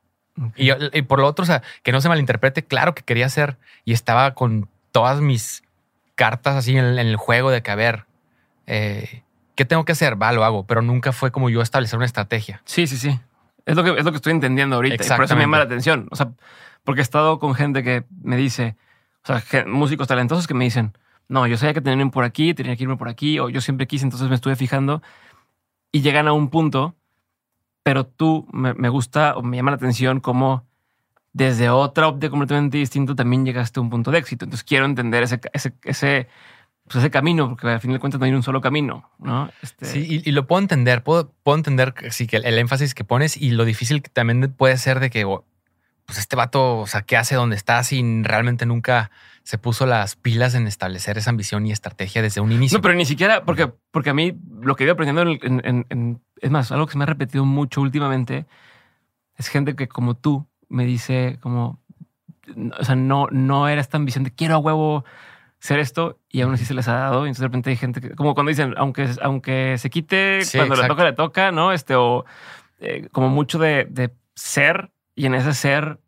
Y, 0.57 0.66
yo- 0.66 0.76
y 0.92 1.03
por 1.03 1.18
lo 1.18 1.26
otro, 1.26 1.42
o 1.42 1.46
sea, 1.46 1.62
que 1.82 1.92
no 1.92 2.01
se 2.01 2.09
malinterprete, 2.09 2.64
claro 2.64 2.94
que 2.94 3.03
quería 3.03 3.26
hacer 3.26 3.59
y 3.84 3.92
estaba 3.92 4.34
con 4.34 4.68
todas 4.92 5.20
mis 5.20 5.62
cartas 6.14 6.57
así 6.57 6.76
en, 6.76 6.84
el- 6.84 6.99
en 6.99 7.07
el 7.09 7.16
juego 7.16 7.51
de 7.51 7.62
que, 7.62 7.70
a 7.70 7.74
ver, 7.74 8.05
eh, 8.66 9.22
¿qué 9.55 9.64
tengo 9.64 9.84
que 9.84 9.92
hacer? 9.92 10.20
Va, 10.20 10.32
lo 10.32 10.44
hago, 10.44 10.64
pero 10.66 10.80
nunca 10.82 11.12
fue 11.12 11.30
como 11.32 11.51
yo 11.51 11.61
establecer 11.61 11.96
una 11.96 12.07
estrategia. 12.07 12.62
Sí, 12.64 12.86
sí, 12.86 12.96
sí. 12.96 13.18
Es 13.66 13.76
lo 13.76 13.84
que, 13.84 13.99
es 13.99 14.05
lo 14.05 14.11
que 14.12 14.16
estoy 14.16 14.32
entendiendo 14.32 14.76
ahorita. 14.76 15.05
Y 15.05 15.09
por 15.09 15.24
eso 15.24 15.34
me 15.34 15.42
llama 15.42 15.59
la 15.59 15.64
atención. 15.64 16.09
O 16.11 16.16
sea, 16.16 16.30
porque 16.84 17.01
he 17.01 17.03
estado 17.03 17.38
con 17.38 17.55
gente 17.55 17.82
que 17.82 18.05
me 18.22 18.36
dice, 18.36 18.76
o 19.28 19.38
sea, 19.38 19.64
músicos 19.66 20.09
talentosos 20.09 20.46
que 20.46 20.55
me 20.55 20.64
dicen, 20.64 20.96
no, 21.29 21.47
yo 21.47 21.57
sabía 21.59 21.74
que 21.74 21.81
tenían 21.83 22.11
por 22.11 22.24
aquí, 22.24 22.55
tenía 22.55 22.74
que 22.74 22.83
irme 22.83 22.97
por 22.97 23.09
aquí, 23.09 23.39
o 23.39 23.51
yo 23.51 23.61
siempre 23.61 23.87
quise, 23.87 24.05
entonces 24.05 24.29
me 24.29 24.35
estuve 24.35 24.57
fijando. 24.57 25.03
Y 25.93 26.01
llegan 26.01 26.26
a 26.26 26.33
un 26.33 26.49
punto, 26.49 26.95
pero 27.83 28.07
tú 28.07 28.47
me, 28.53 28.89
gusta 28.89 29.37
o 29.37 29.43
me 29.43 29.57
llama 29.57 29.70
la 29.70 29.76
atención 29.76 30.20
como 30.20 30.66
desde 31.33 31.70
otra 31.70 32.09
óptica 32.09 32.31
completamente 32.31 32.79
distinta 32.79 33.14
también 33.14 33.45
llegaste 33.45 33.79
a 33.79 33.83
un 33.83 33.91
punto 33.91 34.11
de 34.11 34.18
éxito. 34.18 34.45
Entonces 34.45 34.64
quiero 34.64 34.87
entender 34.87 35.22
ese, 35.22 35.41
ese, 35.53 36.29
pues 36.85 36.97
ese 36.97 37.11
camino, 37.11 37.49
porque 37.49 37.68
al 37.68 37.81
fin 37.81 37.93
de 37.93 37.99
cuentas 37.99 38.18
no 38.18 38.26
hay 38.26 38.33
un 38.33 38.43
solo 38.43 38.61
camino, 38.61 39.11
¿no? 39.18 39.51
Este, 39.62 39.87
Sí, 39.87 40.22
y, 40.24 40.31
lo 40.33 40.47
puedo 40.47 40.61
entender, 40.61 41.03
puedo, 41.03 41.33
entender 41.47 41.95
sí, 42.11 42.26
que 42.26 42.39
el, 42.39 42.59
énfasis 42.59 42.95
que 42.95 43.05
pones 43.05 43.37
y 43.37 43.51
lo 43.51 43.64
difícil 43.64 44.03
que 44.03 44.11
también 44.11 44.53
puede 44.53 44.76
ser 44.79 44.99
de 45.01 45.11
que, 45.11 45.24
pues 46.07 46.18
este 46.18 46.37
vato, 46.37 46.79
o 46.79 46.87
sea, 46.87 47.03
¿qué 47.03 47.16
hace 47.16 47.35
donde 47.35 47.57
está 47.57 47.83
sin 47.85 48.24
realmente 48.24 48.64
nunca 48.66 49.11
se 49.49 49.57
puso 49.57 49.86
las 49.86 50.14
pilas 50.14 50.55
en 50.55 50.66
establecer 50.66 51.16
esa 51.16 51.30
ambición 51.30 51.66
y 51.66 51.72
estrategia 51.72 52.20
desde 52.20 52.42
un 52.42 52.53
inicio? 52.53 52.76
No, 52.76 52.82
pero 52.82 52.92
ni 52.92 53.07
siquiera, 53.07 53.46
porque, 53.46 53.72
porque 53.90 54.11
a 54.11 54.12
mí 54.14 54.38
lo 54.61 54.76
que 54.76 54.84
he 54.84 54.86
ido 54.86 54.92
aprendiendo, 54.92 55.22
en, 55.22 55.86
en- 55.88 56.20
es 56.42 56.51
más, 56.51 56.70
algo 56.70 56.84
que 56.84 56.92
se 56.92 56.99
me 56.99 57.05
ha 57.05 57.07
repetido 57.07 57.46
mucho 57.46 57.80
últimamente, 57.80 58.44
es 59.38 59.49
gente 59.49 59.74
que 59.74 59.88
como 59.88 60.14
tú 60.18 60.46
me 60.68 60.84
dice 60.84 61.38
como, 61.40 61.80
o 62.78 62.84
sea, 62.84 62.94
no, 62.94 63.26
no 63.30 63.68
era 63.68 63.80
esta 63.80 63.96
ambición 63.96 64.22
de 64.22 64.34
quiero 64.34 64.57
a 64.57 64.59
huevo 64.59 65.07
ser 65.61 65.78
esto 65.78 66.18
y 66.28 66.42
aún 66.42 66.53
así 66.53 66.66
se 66.66 66.74
les 66.74 66.86
ha 66.86 66.92
dado. 66.92 67.24
Y 67.24 67.28
entonces 67.30 67.40
de 67.40 67.46
repente 67.46 67.70
hay 67.70 67.76
gente 67.76 68.03
que, 68.03 68.11
como 68.16 68.34
cuando 68.34 68.51
dicen, 68.51 68.74
aunque, 68.76 69.09
aunque 69.22 69.76
se 69.78 69.88
quite, 69.88 70.42
Sí, 70.42 70.59
cuando 70.59 70.76
le 70.76 70.86
toca, 70.88 71.05
le 71.05 71.12
toca, 71.14 71.53
¿no? 71.53 71.72
Este, 71.72 71.94
o 71.94 72.26
eh, 72.80 73.09
como 73.12 73.30
mucho 73.30 73.59
de, 73.59 73.86
de 73.88 74.12
ser 74.34 74.90
y 75.14 75.24
en 75.24 75.34
ese 75.34 75.55
ser 75.55 76.01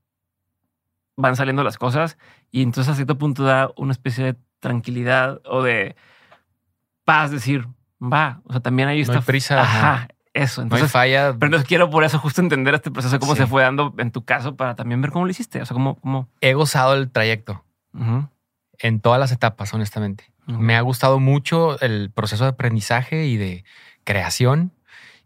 van 1.16 1.36
saliendo 1.36 1.62
las 1.64 1.76
cosas 1.78 2.16
y 2.50 2.62
entonces 2.62 2.92
a 2.92 2.94
cierto 2.96 3.18
punto 3.18 3.44
da 3.44 3.70
una 3.76 3.92
especie 3.92 4.24
de 4.24 4.36
tranquilidad 4.60 5.40
o 5.44 5.62
de 5.62 5.96
paz, 7.04 7.30
decir, 7.30 7.66
va, 8.00 8.40
o 8.44 8.52
sea, 8.52 8.60
también 8.60 8.88
ahí 8.88 8.98
No 8.98 9.02
está. 9.02 9.14
hay 9.18 9.22
prisa, 9.22 9.60
Ajá, 9.62 10.08
eso. 10.32 10.60
no 10.60 10.64
hay 10.64 10.66
Entonces, 10.68 10.90
falla. 10.92 11.32
pero 11.34 11.46
entonces 11.46 11.68
quiero 11.68 11.90
por 11.90 12.04
eso 12.04 12.18
justo 12.18 12.40
entender 12.40 12.74
este 12.74 12.90
proceso, 12.90 13.18
cómo 13.18 13.34
Sí. 13.34 13.42
se 13.42 13.46
fue 13.46 13.62
dando 13.62 13.94
en 13.98 14.10
tu 14.10 14.24
caso 14.24 14.56
para 14.56 14.74
también 14.76 15.00
ver 15.02 15.10
cómo 15.10 15.24
lo 15.24 15.30
hiciste. 15.30 15.60
O 15.60 15.66
sea, 15.66 15.74
cómo, 15.74 15.96
cómo. 15.96 16.28
He 16.40 16.54
gozado 16.54 16.94
el 16.94 17.10
trayecto 17.10 17.64
en 18.78 19.00
todas 19.00 19.18
las 19.20 19.32
etapas, 19.32 19.74
honestamente. 19.74 20.32
Me 20.46 20.76
ha 20.76 20.80
gustado 20.80 21.20
mucho 21.20 21.78
el 21.80 22.10
proceso 22.10 22.44
de 22.44 22.50
aprendizaje 22.50 23.26
y 23.26 23.36
de 23.36 23.64
creación. 24.04 24.72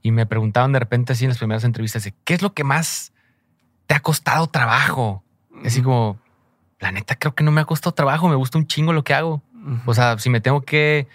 Y 0.02 0.10
me 0.10 0.26
preguntaban 0.26 0.72
de 0.72 0.78
repente 0.80 1.12
así 1.14 1.24
en 1.24 1.30
las 1.30 1.38
primeras 1.38 1.64
entrevistas, 1.64 2.04
de, 2.04 2.14
¿qué 2.24 2.34
es 2.34 2.42
lo 2.42 2.52
que 2.52 2.62
más 2.64 3.12
te 3.86 3.94
ha 3.94 4.00
costado 4.00 4.48
trabajo? 4.48 5.24
Así 5.64 5.82
como, 5.82 6.18
la 6.80 6.90
neta 6.92 7.16
creo 7.16 7.34
que 7.34 7.44
no 7.44 7.50
me 7.52 7.60
ha 7.60 7.64
costado 7.64 7.92
trabajo, 7.94 8.28
me 8.28 8.34
gusta 8.34 8.58
un 8.58 8.66
chingo 8.66 8.92
lo 8.92 9.04
que 9.04 9.14
hago. 9.14 9.42
O 9.86 9.94
sea, 9.94 10.18
si 10.18 10.28
me 10.30 10.40
tengo 10.40 10.62
que 10.62 11.06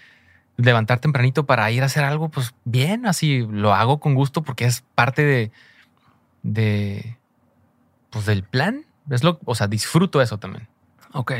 levantar 0.56 0.98
tempranito 0.98 1.46
para 1.46 1.70
ir 1.70 1.82
a 1.82 1.86
hacer 1.86 2.04
algo, 2.04 2.28
pues 2.28 2.54
bien, 2.64 3.06
así 3.06 3.46
lo 3.50 3.72
hago 3.74 4.00
con 4.00 4.14
gusto 4.14 4.42
porque 4.42 4.64
es 4.64 4.82
parte 4.94 5.22
de, 5.24 5.52
de 6.42 7.16
pues 8.10 8.26
del 8.26 8.42
plan. 8.42 8.84
Es 9.10 9.22
lo, 9.24 9.38
o 9.44 9.54
sea, 9.54 9.66
disfruto 9.68 10.20
eso 10.20 10.38
también. 10.38 10.68
Ok. 11.12 11.32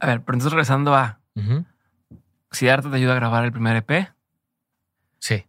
A 0.00 0.06
ver, 0.06 0.20
pero 0.22 0.36
entonces 0.36 0.52
regresando 0.52 0.94
a 0.94 1.18
Ujú. 1.34 1.64
Siddhartha 2.50 2.90
te 2.90 2.96
ayuda 2.96 3.12
a 3.12 3.16
grabar 3.16 3.44
el 3.44 3.52
primer 3.52 3.76
EP, 3.76 4.12
Sí. 5.18 5.44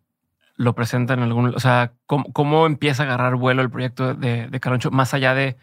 lo 0.55 0.73
presenta 0.75 1.13
en 1.13 1.21
algún. 1.21 1.53
O 1.55 1.59
sea, 1.59 1.93
¿cómo, 2.05 2.31
cómo 2.33 2.65
empieza 2.65 3.03
a 3.03 3.05
agarrar 3.05 3.35
vuelo 3.35 3.61
el 3.61 3.69
proyecto 3.69 4.13
de, 4.15 4.47
de 4.47 4.59
Caloncho 4.59 4.91
más 4.91 5.13
allá 5.13 5.33
de 5.33 5.57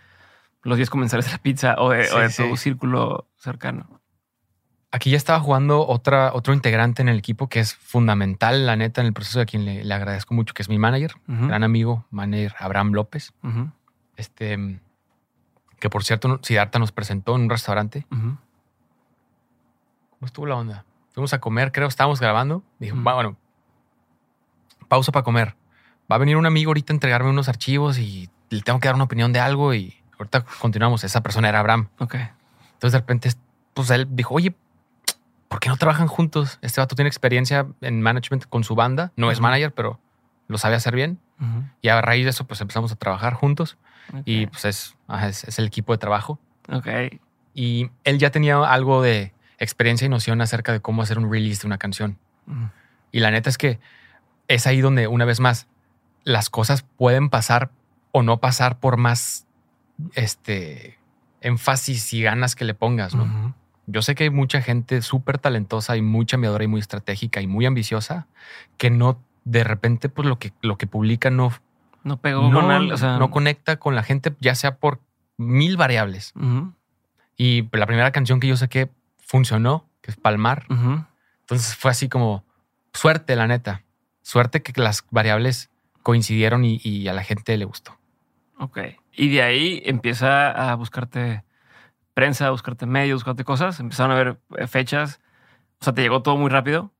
los 0.65 0.77
10 0.77 0.91
comensales 0.91 1.27
de 1.27 1.33
la 1.33 1.39
pizza 1.39 1.75
o 1.79 1.91
de, 1.91 2.11
o 2.13 2.19
de 2.19 2.31
Sí, 2.31 2.43
tu 2.49 2.57
sí. 2.57 2.63
círculo 2.65 3.27
cercano? 3.37 4.01
Aquí 4.91 5.11
ya 5.11 5.17
estaba 5.17 5.41
jugando 5.41 5.87
otra, 5.87 6.33
otro 6.35 6.55
integrante 6.55 7.03
en 7.03 7.09
el 7.09 7.19
equipo 7.19 7.49
que 7.49 7.59
es 7.61 7.75
fundamental, 7.75 8.65
la 8.65 8.77
neta, 8.77 9.01
en 9.01 9.09
el 9.09 9.13
proceso, 9.13 9.41
a 9.41 9.45
quien 9.45 9.65
le, 9.65 9.83
le 9.85 9.93
agradezco 9.95 10.35
mucho, 10.35 10.55
que 10.55 10.63
es 10.63 10.69
mi 10.69 10.79
manager, 10.79 11.15
gran 11.27 11.65
amigo, 11.65 12.07
manager 12.11 12.55
Abraham 12.61 12.93
López. 12.93 13.33
Este, 14.17 14.81
que 15.81 15.91
por 15.91 16.05
cierto, 16.05 16.39
Siddhartha 16.43 16.79
nos 16.79 16.93
presentó 16.93 17.35
en 17.35 17.43
un 17.43 17.51
restaurante. 17.51 18.07
¿Cómo 18.09 18.39
estuvo 20.23 20.47
la 20.47 20.55
onda? 20.57 20.85
Fuimos 21.13 21.33
a 21.35 21.41
comer, 21.41 21.73
creo, 21.73 21.89
estábamos 21.89 22.21
grabando. 22.21 22.63
Dijo, 22.79 22.97
bueno, 22.97 23.37
pausa 24.89 25.11
para 25.13 25.25
comer. 25.25 25.57
Va 26.11 26.17
a 26.17 26.19
venir 26.19 26.37
un 26.37 26.47
amigo 26.47 26.71
ahorita 26.71 26.93
a 26.93 26.95
entregarme 26.95 27.31
unos 27.31 27.49
archivos 27.49 27.99
y 27.99 28.29
le 28.51 28.61
tengo 28.63 28.79
que 28.79 28.87
dar 28.89 28.95
una 28.95 29.05
opinión 29.05 29.33
de 29.33 29.41
algo 29.41 29.75
y 29.75 29.95
ahorita 30.19 30.45
continuamos. 30.61 31.05
Esa 31.05 31.23
persona 31.23 31.49
era 31.49 31.61
Abraham. 31.61 31.89
Ok. 31.99 32.15
Entonces 32.15 32.93
de 32.93 32.99
repente, 32.99 33.31
pues 33.73 33.91
él 33.91 34.09
dijo, 34.11 34.35
oye, 34.35 34.55
¿por 35.49 35.61
qué 35.61 35.69
no 35.69 35.77
trabajan 35.77 36.07
juntos? 36.07 36.59
Este 36.63 36.81
vato 36.81 36.95
tiene 36.95 37.09
experiencia 37.09 37.67
en 37.81 38.03
management 38.03 38.47
con 38.47 38.65
su 38.65 38.75
banda. 38.75 39.13
No 39.17 39.31
es 39.31 39.41
manager, 39.41 39.73
pero 39.73 40.01
lo 40.49 40.59
sabe 40.59 40.77
hacer 40.77 40.95
bien. 40.95 41.19
Y 41.83 41.89
a 41.89 42.01
raíz 42.01 42.25
de 42.25 42.31
eso, 42.31 42.47
pues 42.47 42.61
empezamos 42.61 42.93
a 42.93 42.97
trabajar 42.97 43.35
juntos 43.35 43.77
y 44.25 44.47
pues 44.47 44.65
es, 44.65 44.97
es, 45.23 45.45
es 45.45 45.59
el 45.59 45.67
equipo 45.67 45.93
de 45.93 45.99
trabajo. 45.99 46.39
Ok. 46.71 46.89
Y 47.55 47.91
él 48.05 48.19
ya 48.19 48.31
tenía 48.31 48.57
algo 48.57 49.03
de 49.03 49.33
experiencia 49.59 50.07
y 50.07 50.09
noción 50.09 50.41
acerca 50.41 50.73
de 50.73 50.81
cómo 50.81 51.03
hacer 51.03 51.19
un 51.19 51.31
release 51.31 51.63
de 51.63 51.67
una 51.67 51.79
canción. 51.79 52.19
Y 53.13 53.21
la 53.21 53.31
neta 53.31 53.49
es 53.49 53.59
que 53.59 53.79
es 54.49 54.67
ahí 54.67 54.81
donde, 54.81 55.07
una 55.07 55.25
vez 55.25 55.41
más, 55.41 55.69
las 56.25 56.51
cosas 56.51 56.83
pueden 56.83 57.31
pasar 57.31 57.71
o 58.13 58.23
no 58.23 58.39
pasar 58.39 58.79
por 58.79 58.97
más 58.97 59.47
este 60.15 60.99
énfasis 61.41 62.13
y 62.13 62.23
ganas 62.23 62.57
que 62.57 62.65
le 62.65 62.75
pongas, 62.75 63.15
¿no? 63.15 63.55
Yo 63.87 64.01
sé 64.01 64.15
que 64.15 64.25
hay 64.25 64.31
mucha 64.31 64.63
gente 64.63 65.03
súper 65.03 65.39
talentosa 65.39 65.97
y 65.97 66.03
muy 66.03 66.25
chambeadora 66.25 66.65
y 66.65 66.69
muy 66.69 66.81
estratégica 66.81 67.43
y 67.43 67.47
muy 67.47 67.67
ambiciosa 67.67 68.27
que 68.79 68.89
no, 68.91 69.21
de 69.45 69.63
repente, 69.63 70.09
pues 70.09 70.27
lo 70.27 70.39
que, 70.39 70.53
lo 70.63 70.79
que 70.79 70.87
publica 70.87 71.31
no, 71.31 71.53
No 72.03 72.17
pegó 72.17 72.49
no, 72.49 72.61
con 72.63 72.73
él. 72.73 72.93
O 72.93 72.97
sea, 72.97 73.19
no 73.19 73.31
conecta 73.31 73.77
con 73.79 73.95
la 73.95 74.03
gente, 74.03 74.35
ya 74.41 74.55
sea 74.55 74.77
por 74.77 75.01
mil 75.37 75.77
variables. 75.77 76.33
Y 77.37 77.69
la 77.77 77.87
primera 77.87 78.11
canción 78.11 78.41
que 78.41 78.47
yo 78.47 78.57
saqué 78.57 78.91
funcionó, 79.19 79.87
que 80.01 80.13
es 80.13 80.17
Palmar. 80.17 80.67
Entonces 81.41 81.77
fue 81.77 81.91
así 81.91 82.09
como 82.09 82.45
suerte, 82.95 83.37
la 83.37 83.47
neta. 83.47 83.83
Suerte 84.23 84.63
que 84.63 84.81
las 84.81 85.05
variables 85.11 85.71
coincidieron 86.03 86.65
y, 86.65 86.81
y 86.83 87.09
a 87.09 87.13
la 87.13 87.23
gente 87.23 87.57
le 87.59 87.67
gustó. 87.67 87.99
Ok. 88.59 88.79
Y 89.17 89.35
de 89.35 89.43
ahí 89.43 89.83
empieza 89.85 90.51
a 90.51 90.75
buscarte 90.75 91.45
prensa, 92.15 92.47
a 92.47 92.51
buscarte 92.51 92.87
medios, 92.87 93.17
buscarte 93.17 93.45
cosas. 93.45 93.81
Empezaron 93.81 94.13
a 94.13 94.15
ver 94.17 94.39
eh, 94.57 94.67
fechas. 94.67 95.21
O 95.81 95.85
sea, 95.85 95.93
te 95.93 96.03
llegó 96.03 96.23
todo 96.23 96.37
muy 96.37 96.51
rápido. 96.51 96.93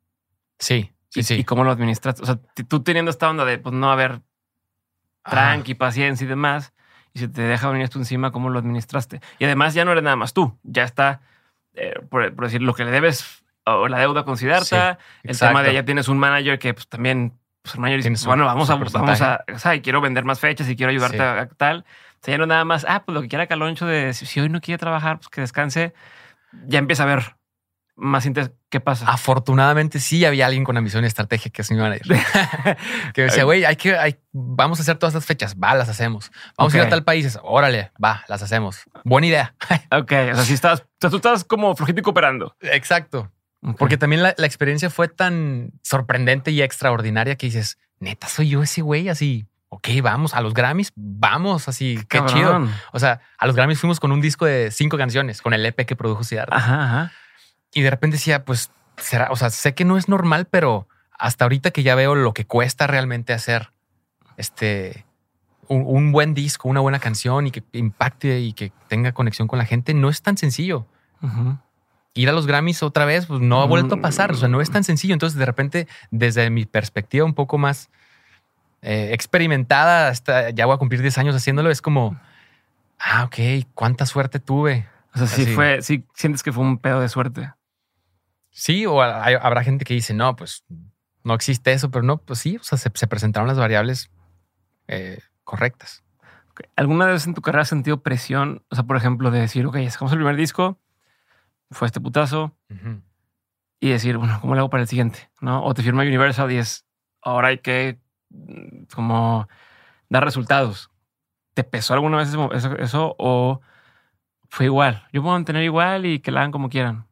Sí, 0.59 0.93
sí, 1.09 1.21
¿Y, 1.21 1.23
sí. 1.23 1.35
¿Y 1.35 1.45
cómo 1.45 1.65
lo 1.65 1.71
administraste? 1.71 2.23
O 2.23 2.27
sea, 2.27 2.39
tú 2.69 2.83
teniendo 2.83 3.11
esta 3.11 3.29
onda 3.29 3.45
de, 3.45 3.59
pues, 3.59 3.75
no 3.75 3.91
haber 3.91 4.21
tranqui, 5.25 5.75
paciencia 5.75 6.25
y 6.25 6.29
demás, 6.29 6.75
y 7.13 7.21
se 7.21 7.29
te 7.29 7.43
deja 7.43 7.69
venir 7.69 7.85
esto 7.85 7.99
encima, 7.99 8.31
¿cómo 8.31 8.51
lo 8.51 8.59
administraste? 8.59 9.21
Y 9.39 9.45
además 9.45 9.75
ya 9.75 9.85
no 9.85 9.93
eres 9.93 10.05
nada 10.05 10.17
más 10.17 10.35
tú. 10.35 10.59
Ya 10.63 10.85
está, 10.85 11.23
eh, 11.75 11.95
por, 12.11 12.35
por 12.35 12.45
decir, 12.45 12.61
lo 12.61 12.75
que 12.75 12.85
le 12.85 12.91
debes 12.91 13.45
o 13.65 13.89
la 13.89 13.99
deuda 13.99 14.25
con 14.25 14.37
Siddhartha. 14.37 14.99
el 15.23 15.39
tema 15.39 15.63
de 15.63 15.73
ya 15.73 15.85
tienes 15.85 16.09
un 16.09 16.19
manager 16.19 16.59
que 16.59 16.75
pues, 16.75 16.89
también, 16.89 17.39
pues, 17.65 17.75
el 17.75 17.81
manager 17.81 18.13
dice, 18.13 18.27
bueno, 18.27 18.45
vamos 18.45 18.69
a, 18.69 18.75
vamos 18.77 19.21
a, 19.23 19.43
o 19.53 19.59
sea, 19.59 19.75
y 19.75 19.81
quiero 19.81 20.01
vender 20.03 20.25
más 20.25 20.39
fechas 20.39 20.69
y 20.69 20.77
quiero 20.77 20.91
ayudarte 20.91 21.17
Sí. 21.17 21.23
a, 21.23 21.41
a 21.41 21.47
tal. 21.49 21.79
O 21.81 22.25
sea, 22.25 22.33
ya 22.35 22.39
no 22.39 22.47
nada 22.47 22.65
más, 22.65 22.85
ah, 22.89 23.03
pues 23.05 23.15
lo 23.15 23.23
que 23.23 23.29
quiera 23.29 23.47
Caloncho 23.47 23.87
de 23.87 24.13
si, 24.13 24.27
si 24.27 24.39
hoy 24.41 24.51
no 24.51 24.61
quiere 24.61 24.79
trabajar, 24.79 25.17
pues 25.17 25.29
que 25.29 25.41
descanse. 25.41 25.95
Ya 26.67 26.79
empieza 26.79 27.03
a 27.03 27.07
ver 27.07 27.37
más 27.97 28.27
interés. 28.27 28.53
¿Qué 28.71 28.81
pasa? 28.81 29.07
Afortunadamente 29.09 29.99
sí 30.01 30.25
había 30.25 30.47
alguien 30.47 30.65
con 30.65 30.77
ambición 30.77 31.05
y 31.05 31.07
estrategia 31.07 31.51
que 31.51 31.63
es 31.63 31.71
mi 31.71 31.77
manager. 31.79 32.19
que 33.15 33.23
decía, 33.23 33.45
güey, 33.45 33.65
hay 33.65 33.77
que, 33.77 33.97
hay, 33.97 34.17
vamos 34.33 34.79
a 34.79 34.83
hacer 34.83 34.99
todas 34.99 35.15
las 35.15 35.25
fechas. 35.25 35.57
Va, 35.57 35.75
las 35.75 35.89
hacemos. 35.89 36.31
Vamos 36.59 36.75
a 36.75 36.79
ir 36.79 36.83
a 36.83 36.89
tal 36.89 37.05
país. 37.05 37.39
Órale, 37.43 37.93
va, 38.03 38.25
las 38.29 38.43
hacemos. 38.43 38.83
Buena 39.05 39.27
idea. 39.29 39.55
ok, 39.91 40.13
o 40.33 40.35
sea, 40.35 40.45
si 40.45 40.55
estás, 40.55 40.81
o 40.81 40.87
sea, 41.01 41.11
tú 41.11 41.17
estás 41.17 41.45
como 41.45 41.75
flojito 41.77 42.01
y 42.01 42.03
cooperando. 42.03 42.57
Exacto. 42.61 43.31
Porque 43.79 43.97
también 43.97 44.23
la, 44.23 44.35
la 44.37 44.47
experiencia 44.47 44.91
fue 44.91 45.09
tan 45.09 45.73
sorprendente 45.83 46.51
y 46.51 46.61
extraordinaria 46.61 47.37
que 47.37 47.47
dices, 47.47 47.79
neta, 47.99 48.29
soy 48.29 48.51
yo 48.51 48.63
ese 48.63 48.83
güey 48.83 49.09
así. 49.09 49.47
Ok, 49.71 49.89
vamos 50.03 50.35
a 50.35 50.41
los 50.41 50.55
Grammys, 50.55 50.93
vamos 50.95 51.67
así, 51.69 51.99
qué 52.09 52.25
chido. 52.27 52.69
O 52.93 53.01
sea, 53.01 53.21
a 53.39 53.47
los 53.47 53.57
Grammys 53.57 53.81
fuimos 53.81 53.99
con 53.99 54.13
un 54.13 54.21
disco 54.21 54.45
de 54.45 54.71
cinco 54.71 54.97
canciones, 54.97 55.43
con 55.43 55.53
el 55.53 55.67
EP 55.67 55.85
que 55.85 55.97
produjo 55.97 56.23
Siddhartha. 56.23 56.57
Ajá, 56.57 56.85
ajá. 56.85 57.13
Y 57.73 57.83
de 57.83 57.91
repente 57.91 58.17
decía, 58.17 58.45
pues 58.45 58.71
será, 58.99 59.29
o 59.31 59.37
sea, 59.37 59.51
sé 59.51 59.75
que 59.75 59.85
no 59.85 59.97
es 59.97 60.09
normal, 60.09 60.47
pero 60.49 60.87
hasta 61.19 61.45
ahorita 61.45 61.73
que 61.73 61.83
ya 61.83 61.97
veo 61.97 62.15
lo 62.15 62.35
que 62.35 62.47
cuesta 62.47 62.87
realmente 62.87 63.33
hacer 63.33 63.73
este 64.37 65.07
un, 65.69 65.85
un 65.87 66.13
buen 66.13 66.35
disco, 66.35 66.69
una 66.69 66.81
buena 66.81 66.99
canción 66.99 67.47
y 67.47 67.51
que 67.51 67.65
impacte 67.73 68.41
y 68.41 68.53
que 68.53 68.73
tenga 68.89 69.13
conexión 69.13 69.49
con 69.49 69.59
la 69.59 69.65
gente, 69.65 69.95
no 69.95 70.09
es 70.09 70.23
tan 70.23 70.37
sencillo. 70.37 70.87
Ujú. 71.23 71.59
Ir 72.15 72.29
a 72.29 72.33
los 72.33 72.47
Grammys 72.47 72.83
otra 72.83 73.05
vez, 73.05 73.27
pues 73.27 73.41
no 73.41 73.61
ha 73.61 73.67
vuelto 73.67 73.97
a 73.97 74.01
pasar. 74.01 74.31
O 74.31 74.35
sea, 74.37 74.49
no 74.49 74.61
es 74.61 74.71
tan 74.71 74.85
sencillo. 74.85 75.15
Entonces, 75.15 75.39
de 75.39 75.47
repente, 75.47 75.89
desde 76.13 76.49
mi 76.51 76.65
perspectiva 76.65 77.25
un 77.25 77.35
poco 77.35 77.59
más 77.59 77.91
eh, 78.83 79.11
experimentada, 79.13 80.09
hasta 80.09 80.51
ya 80.51 80.67
voy 80.67 80.75
a 80.75 80.79
cumplir 80.79 81.03
10 81.03 81.19
años 81.19 81.35
haciéndolo, 81.35 81.71
es 81.71 81.83
como, 81.83 82.21
ah, 83.01 83.25
ok, 83.25 83.67
cuánta 83.75 84.07
suerte 84.07 84.39
tuve. 84.39 84.87
O 85.15 85.19
sea, 85.19 85.27
sí 85.27 85.43
Así. 85.43 85.53
fue, 85.55 85.83
sí 85.83 86.05
sientes 86.15 86.43
que 86.43 86.53
fue 86.53 86.63
un 86.65 86.79
pedo 86.79 87.01
de 87.01 87.09
suerte. 87.09 87.53
Sí, 88.51 88.87
o 88.87 89.03
hay- 89.03 89.35
habrá 89.41 89.65
gente 89.65 89.85
que 89.85 89.95
dice, 89.95 90.15
no, 90.15 90.37
pues 90.37 90.65
no 91.25 91.35
existe 91.35 91.73
eso, 91.73 91.91
pero 91.91 92.05
no, 92.05 92.19
pues 92.19 92.39
sí, 92.39 92.57
o 92.59 92.63
sea, 92.63 92.79
se, 92.79 92.91
se 92.95 93.07
presentaron 93.09 93.49
las 93.49 93.59
variables 93.59 94.11
eh, 94.87 95.19
correctas. 95.43 96.05
¿Alguna 96.77 97.07
vez 97.07 97.27
en 97.27 97.35
tu 97.35 97.43
carrera 97.43 97.63
has 97.63 97.69
sentido 97.69 98.03
presión? 98.03 98.63
O 98.71 98.77
sea, 98.77 98.85
por 98.85 98.97
ejemplo, 98.97 99.33
de 99.33 99.41
decir, 99.41 99.67
ok, 99.67 99.79
sacamos 99.89 100.13
el 100.13 100.19
primer 100.19 100.37
disco, 100.37 100.79
fue 101.75 101.87
este 101.87 102.01
putazo, 102.01 102.57
y 103.81 103.91
decir, 103.91 104.17
bueno, 104.17 104.39
¿cómo 104.41 104.55
le 104.55 104.61
hago 104.61 104.71
para 104.71 104.83
el 104.83 104.89
siguiente? 104.89 105.31
¿No? 105.43 105.63
O 105.65 105.75
te 105.75 105.83
firma 105.83 106.03
Universal 106.03 106.51
y 106.51 106.57
es, 106.57 106.87
ahora 107.21 107.49
hay 107.49 107.59
que 107.59 107.99
mm, 108.31 108.85
como 108.95 109.47
dar 110.09 110.25
resultados. 110.25 110.91
¿Te 111.53 111.65
pesó 111.65 111.93
alguna 111.95 112.17
vez 112.17 112.29
eso, 112.31 112.51
eso- 112.53 112.77
eso 112.79 113.15
o 113.19 113.61
fue 114.49 114.67
igual? 114.67 115.07
Yo 115.13 115.21
puedo 115.23 115.35
mantener 115.35 115.63
igual 115.65 116.07
y 116.07 116.21
que 116.21 116.31
la 116.31 116.41
hagan 116.41 116.53
como 116.53 116.69
quieran. 116.71 117.07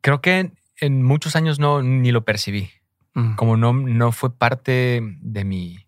Creo 0.00 0.20
que 0.20 0.38
en, 0.40 0.58
en 0.80 1.02
muchos 1.02 1.36
años 1.36 1.58
no 1.58 1.82
ni 1.82 2.10
lo 2.10 2.24
percibí. 2.24 2.70
Mm. 3.14 3.34
Como 3.36 3.56
no, 3.56 3.72
no 3.72 4.10
fue 4.12 4.34
parte 4.36 5.00
de 5.20 5.44
mi, 5.44 5.86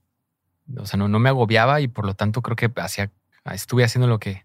o 0.76 0.87
sea, 0.87 0.99
no, 0.99 1.09
no 1.09 1.18
me 1.18 1.30
agobiaba 1.30 1.80
y 1.80 1.89
por 1.89 2.07
lo 2.07 2.14
tanto 2.14 2.43
creo 2.43 2.57
que 2.57 2.70
hacía, 2.80 3.11
estuve 3.47 3.82
haciendo 3.85 4.07
lo 4.07 4.18
que 4.20 4.45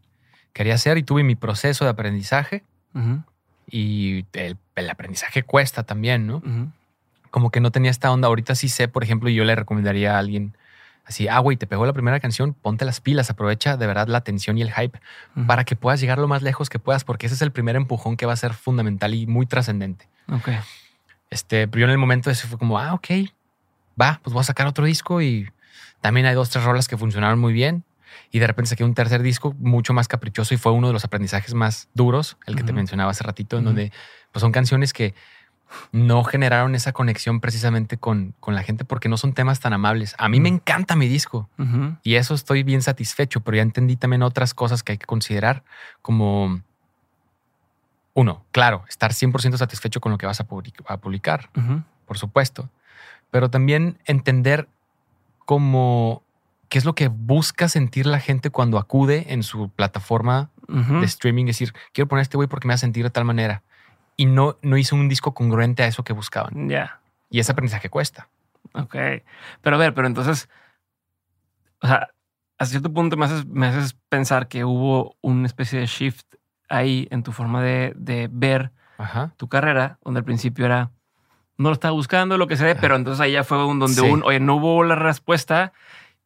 quería 0.60 0.74
hacer 0.74 0.98
y 0.98 1.04
tuve 1.04 1.24
mi 1.24 1.36
proceso 1.36 1.86
de 1.86 1.92
aprendizaje 1.92 2.66
y 3.72 4.26
el, 4.34 4.58
el 4.76 4.90
aprendizaje 4.90 5.44
cuesta 5.44 5.84
también, 5.84 6.28
¿no? 6.28 6.44
como 7.32 7.50
que 7.50 7.62
no 7.62 7.72
tenía 7.72 7.90
esta 7.90 8.12
onda. 8.12 8.28
Ahorita 8.28 8.56
sí 8.56 8.68
sé, 8.68 8.90
por 8.90 9.06
ejemplo, 9.06 9.30
y 9.30 9.36
yo 9.36 9.46
le 9.46 9.56
recomendaría 9.56 10.18
a 10.18 10.20
alguien 10.20 10.58
así, 11.06 11.30
ah, 11.30 11.40
güey, 11.40 11.56
te 11.56 11.66
pegó 11.66 11.86
la 11.86 11.94
primera 11.94 12.20
canción, 12.20 12.54
ponte 12.54 12.84
las 12.84 13.00
pilas, 13.00 13.30
aprovecha 13.30 13.78
de 13.78 13.88
verdad 13.88 14.10
la 14.10 14.18
atención 14.18 14.58
y 14.58 14.62
el 14.62 14.74
hype 14.74 15.00
para 15.48 15.64
que 15.64 15.78
puedas 15.78 16.02
llegar 16.02 16.18
lo 16.18 16.28
más 16.28 16.42
lejos 16.42 16.70
que 16.70 16.78
puedas, 16.78 17.06
porque 17.06 17.28
ese 17.28 17.36
es 17.36 17.42
el 17.42 17.54
primer 17.54 17.78
empujón 17.78 18.18
que 18.18 18.26
va 18.26 18.34
a 18.34 18.36
ser 18.36 18.54
fundamental 18.54 19.14
y 19.14 19.28
muy 19.28 19.46
trascendente. 19.46 20.10
Ok. 20.30 20.50
Este, 21.30 21.70
pero 21.70 21.80
yo 21.80 21.86
en 21.86 21.92
el 21.92 22.00
momento 22.00 22.30
ese 22.30 22.48
fue 22.48 22.60
como, 22.60 22.80
ah, 22.80 22.96
ok, 22.96 23.08
va, 24.00 24.20
pues 24.22 24.34
voy 24.34 24.42
a 24.42 24.44
sacar 24.44 24.68
otro 24.68 24.84
disco 24.84 25.22
y 25.22 25.50
también 26.02 26.26
hay 26.26 26.36
dos, 26.36 26.50
tres 26.50 26.66
rolas 26.66 26.90
que 26.90 26.98
funcionaron 26.98 27.40
muy 27.40 27.54
bien. 27.54 27.86
Y 28.32 28.40
de 28.40 28.48
repente 28.48 28.70
saqué 28.70 28.84
un 28.84 28.94
tercer 28.94 29.22
disco 29.24 29.56
mucho 29.60 29.94
más 29.94 30.08
caprichoso 30.08 30.54
y 30.54 30.58
fue 30.58 30.72
uno 30.72 30.88
de 30.88 30.94
los 30.94 31.04
aprendizajes 31.06 31.54
más 31.54 31.90
duros, 31.94 32.38
el 32.46 32.56
que 32.56 32.64
te 32.64 32.74
mencionaba 32.74 33.12
hace 33.12 33.24
ratito, 33.24 33.58
en 33.58 33.64
donde 33.66 33.92
pues 34.32 34.42
son 34.42 34.52
canciones 34.52 34.94
que 34.94 35.14
no 35.92 36.24
generaron 36.24 36.74
esa 36.74 36.94
conexión 36.94 37.40
precisamente 37.42 37.98
con, 37.98 38.34
con 38.40 38.56
la 38.56 38.64
gente 38.64 38.86
porque 38.86 39.08
no 39.08 39.18
son 39.18 39.34
temas 39.34 39.60
tan 39.60 39.72
amables. 39.74 40.16
A 40.18 40.28
mí 40.28 40.40
me 40.40 40.50
encanta 40.50 40.96
mi 40.96 41.08
disco 41.08 41.48
y 42.04 42.16
eso 42.16 42.34
estoy 42.34 42.64
bien 42.64 42.82
satisfecho, 42.82 43.42
pero 43.42 43.58
ya 43.58 43.62
entendí 43.64 43.96
también 43.96 44.24
otras 44.24 44.54
cosas 44.56 44.82
que 44.82 44.94
hay 44.94 44.98
que 44.98 45.06
considerar 45.06 45.64
como, 46.02 46.62
uno, 48.16 48.46
claro, 48.52 48.84
estar 48.90 49.14
100% 49.14 49.58
satisfecho 49.58 50.02
con 50.02 50.12
lo 50.12 50.18
que 50.18 50.26
vas 50.26 50.40
a 50.40 50.48
public- 50.48 50.84
a 50.88 50.98
publicar 50.98 51.50
por 52.06 52.18
supuesto, 52.18 52.70
pero 53.30 53.50
también 53.52 54.00
entender 54.06 54.68
cómo 55.46 56.24
qué 56.70 56.78
es 56.78 56.86
lo 56.86 56.94
que 56.96 57.08
busca 57.08 57.68
sentir 57.68 58.06
la 58.06 58.20
gente 58.20 58.50
cuando 58.52 58.78
acude 58.78 59.34
en 59.34 59.44
su 59.44 59.70
plataforma 59.70 60.52
de 60.68 61.06
streaming, 61.06 61.46
decir, 61.46 61.74
quiero 61.94 62.08
poner 62.08 62.20
a 62.20 62.24
este 62.24 62.38
güey 62.38 62.48
porque 62.48 62.68
me 62.68 62.74
hace 62.76 62.82
sentir 62.82 63.04
de 63.04 63.10
tal 63.10 63.26
manera. 63.26 63.64
Y 64.16 64.28
no, 64.28 64.58
no 64.62 64.78
hizo 64.78 64.96
un 64.96 65.10
disco 65.10 65.34
congruente 65.34 65.82
a 65.82 65.88
eso 65.88 66.04
que 66.04 66.14
buscaban. 66.14 66.70
Ya. 66.70 67.00
Y 67.32 67.40
ese 67.40 67.52
aprendizaje 67.54 67.90
cuesta. 67.90 68.30
Ok. 68.74 68.96
Pero 69.62 69.76
a 69.76 69.80
ver, 69.80 69.94
pero 69.96 70.06
entonces, 70.06 70.48
o 71.82 71.88
sea, 71.88 72.10
hasta 72.60 72.72
cierto 72.72 72.94
punto 72.94 73.18
me 73.18 73.26
haces, 73.26 73.46
me 73.48 73.66
haces 73.68 73.96
pensar 74.10 74.48
que 74.48 74.64
hubo 74.66 75.16
una 75.22 75.48
especie 75.48 75.80
de 75.80 75.86
shift 75.88 76.36
ahí 76.68 77.08
en 77.10 77.24
tu 77.24 77.32
forma 77.32 77.64
de, 77.64 77.94
de 77.96 78.30
ver 78.32 78.72
Ajá. 78.98 79.34
tu 79.38 79.48
carrera, 79.48 79.98
donde 80.04 80.20
al 80.20 80.26
principio 80.26 80.66
era, 80.66 80.92
no 81.58 81.70
lo 81.70 81.74
estaba 81.74 81.94
buscando, 81.94 82.38
lo 82.38 82.46
que 82.48 82.58
sea, 82.58 82.76
pero 82.80 82.96
entonces 82.96 83.22
ahí 83.22 83.32
ya 83.32 83.44
fue 83.44 83.66
un 83.66 83.80
donde 83.80 84.02
Sí. 84.02 84.08
un, 84.08 84.22
oye, 84.24 84.40
no 84.40 84.58
hubo 84.58 84.84
la 84.84 84.96
respuesta 84.96 85.74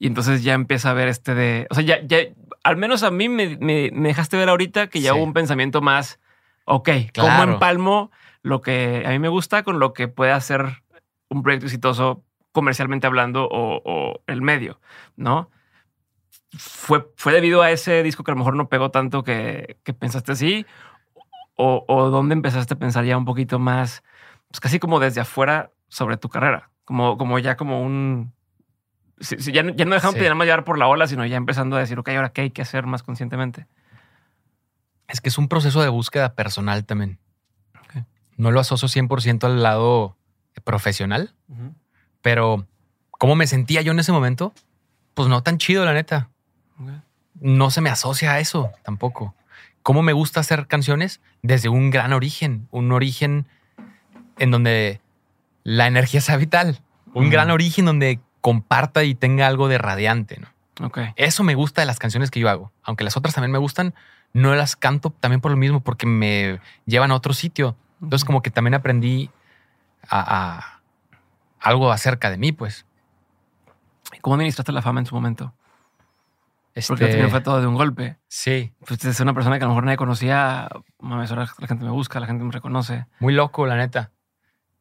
y 0.03 0.07
entonces 0.07 0.43
ya 0.43 0.53
empieza 0.53 0.89
a 0.91 0.93
ver 0.93 1.07
este 1.07 1.33
de, 1.33 1.65
o 1.69 1.75
sea, 1.75 1.83
ya, 1.85 2.01
ya, 2.05 2.17
al 2.63 2.75
menos 2.75 3.03
a 3.03 3.11
mí 3.11 3.29
me, 3.29 3.57
me- 3.57 3.89
me 3.93 4.09
dejaste 4.09 4.35
ver 4.35 4.49
ahorita 4.49 4.87
que 4.87 4.99
ya 4.99 5.11
Sí. 5.11 5.15
hubo 5.17 5.23
un 5.23 5.33
pensamiento 5.33 5.81
más, 5.81 6.19
Ok, 6.65 6.89
¿cómo 7.17 7.35
Claro. 7.35 7.53
empalmo 7.53 8.11
lo 8.41 8.61
que 8.61 9.03
a 9.05 9.09
mí 9.11 9.19
me 9.19 9.29
gusta 9.29 9.63
con 9.63 9.79
lo 9.79 9.93
que 9.93 10.07
puede 10.09 10.31
hacer 10.31 10.83
un 11.29 11.41
proyecto 11.43 11.65
exitoso 11.67 12.23
comercialmente 12.51 13.07
hablando 13.07 13.45
o, 13.49 13.81
o 13.85 14.21
el 14.27 14.41
medio, 14.41 14.79
¿no? 15.15 15.49
¿Fue, 16.57 17.07
¿Fue 17.15 17.33
debido 17.33 17.61
a 17.61 17.71
ese 17.71 18.03
disco 18.03 18.23
que 18.23 18.31
a 18.31 18.33
lo 18.33 18.39
mejor 18.39 18.55
no 18.55 18.69
pegó 18.69 18.91
tanto 18.91 19.23
que, 19.23 19.77
que 19.83 19.93
pensaste 19.93 20.33
así? 20.33 20.65
O, 21.55 21.83
¿O 21.87 22.09
dónde 22.09 22.33
empezaste 22.33 22.73
a 22.75 22.77
pensar 22.79 23.05
ya 23.05 23.17
un 23.17 23.25
poquito 23.25 23.57
más, 23.59 24.03
pues 24.49 24.59
casi 24.59 24.79
como 24.79 24.99
desde 24.99 25.21
afuera 25.21 25.71
sobre 25.87 26.17
tu 26.17 26.29
carrera? 26.29 26.71
Como, 26.85 27.17
como 27.17 27.39
ya 27.39 27.55
como 27.57 27.81
un... 27.81 28.33
si- 29.24 29.38
si 29.39 29.51
ya, 29.51 29.63
no- 29.63 29.74
ya 29.76 29.86
no 29.86 29.95
dejando 29.95 30.17
Sí. 30.17 30.24
nada 30.24 30.36
más 30.36 30.45
llevar 30.45 30.63
por 30.63 30.78
la 30.78 30.88
ola, 30.88 31.07
sino 31.07 31.26
ya 31.26 31.38
empezando 31.38 31.76
a 31.76 31.80
decir, 31.80 31.97
ok, 31.99 32.09
ahora 32.09 32.30
qué 32.30 32.41
hay 32.41 32.49
que 32.51 32.61
hacer 32.61 32.86
más 32.86 33.03
conscientemente. 33.03 33.65
Es 35.07 35.21
que 35.21 35.30
es 35.30 35.38
un 35.38 35.47
proceso 35.47 35.82
de 35.82 35.89
búsqueda 35.89 36.34
personal 36.34 36.86
también. 36.86 37.19
No 38.38 38.49
lo 38.51 38.59
asocio 38.59 38.88
100% 38.88 39.45
al 39.45 39.61
lado 39.61 40.17
profesional, 40.63 41.36
pero 42.21 42.65
cómo 43.11 43.36
me 43.36 43.45
sentía 43.45 43.82
yo 43.82 43.91
en 43.91 43.99
ese 43.99 44.11
momento, 44.11 44.53
pues 45.13 45.30
no 45.30 45.43
tan 45.43 45.59
chido, 45.59 45.86
la 45.86 45.93
neta. 45.93 46.30
No 47.39 47.69
se 47.69 47.82
me 47.82 47.89
asocia 47.91 48.34
a 48.34 48.39
eso 48.39 48.71
tampoco. 48.84 49.36
¿Cómo 49.84 50.01
me 50.01 50.13
gusta 50.13 50.39
hacer 50.39 50.65
canciones? 50.67 51.21
Desde 51.43 51.69
un 51.69 51.91
gran 51.91 52.11
origen, 52.13 52.67
un 52.71 52.91
origen 52.91 53.45
en 54.39 54.49
donde 54.49 54.99
la 55.63 55.86
energía 55.88 56.21
sea 56.21 56.38
vital, 56.38 56.82
un 57.13 57.30
gran 57.30 57.51
origen 57.51 57.86
donde 57.86 58.19
comparta 58.43 59.05
y 59.05 59.15
tenga 59.15 59.47
algo 59.47 59.69
de 59.69 59.77
radiante, 59.77 60.37
¿no? 60.37 60.85
Ok. 60.85 60.99
Eso 61.15 61.43
me 61.45 61.55
gusta 61.55 61.81
de 61.81 61.85
las 61.85 61.97
canciones 61.97 62.29
que 62.29 62.41
yo 62.41 62.49
hago. 62.49 62.73
Aunque 62.83 63.05
las 63.05 63.15
otras 63.15 63.33
también 63.33 63.51
me 63.53 63.57
gustan, 63.57 63.95
no 64.33 64.53
las 64.53 64.75
canto 64.75 65.11
también 65.11 65.39
por 65.39 65.49
lo 65.51 65.55
mismo, 65.57 65.79
porque 65.79 66.05
me 66.05 66.59
llevan 66.85 67.11
a 67.11 67.15
otro 67.15 67.33
sitio. 67.33 67.77
Entonces, 68.01 68.25
como 68.25 68.41
que 68.41 68.51
también 68.51 68.73
aprendí 68.73 69.29
a, 70.09 70.57
a 70.57 70.81
algo 71.61 71.89
acerca 71.89 72.29
de 72.29 72.37
mí, 72.37 72.51
pues. 72.51 72.85
¿Cómo 74.19 74.35
administraste 74.35 74.73
la 74.73 74.81
fama 74.81 74.99
en 74.99 75.05
su 75.05 75.15
momento? 75.15 75.53
Este, 76.75 76.91
Porque 76.91 77.05
también 77.05 77.29
fue 77.29 77.39
todo 77.39 77.61
de 77.61 77.67
un 77.67 77.75
golpe. 77.75 78.17
Sí, 78.27 78.73
Pues 78.85 79.05
es 79.05 79.19
una 79.21 79.33
persona 79.33 79.59
que 79.59 79.63
a 79.63 79.67
lo 79.67 79.73
mejor 79.73 79.85
nadie 79.85 79.95
conocía. 79.95 80.67
Mames, 80.99 81.29
ahora 81.31 81.45
la 81.59 81.67
gente 81.67 81.85
me 81.85 81.91
busca, 81.91 82.19
la 82.19 82.25
gente 82.27 82.43
me 82.43 82.51
reconoce. 82.51 83.05
muy 83.19 83.33
loco, 83.33 83.65
la 83.67 83.77
neta. 83.77 84.11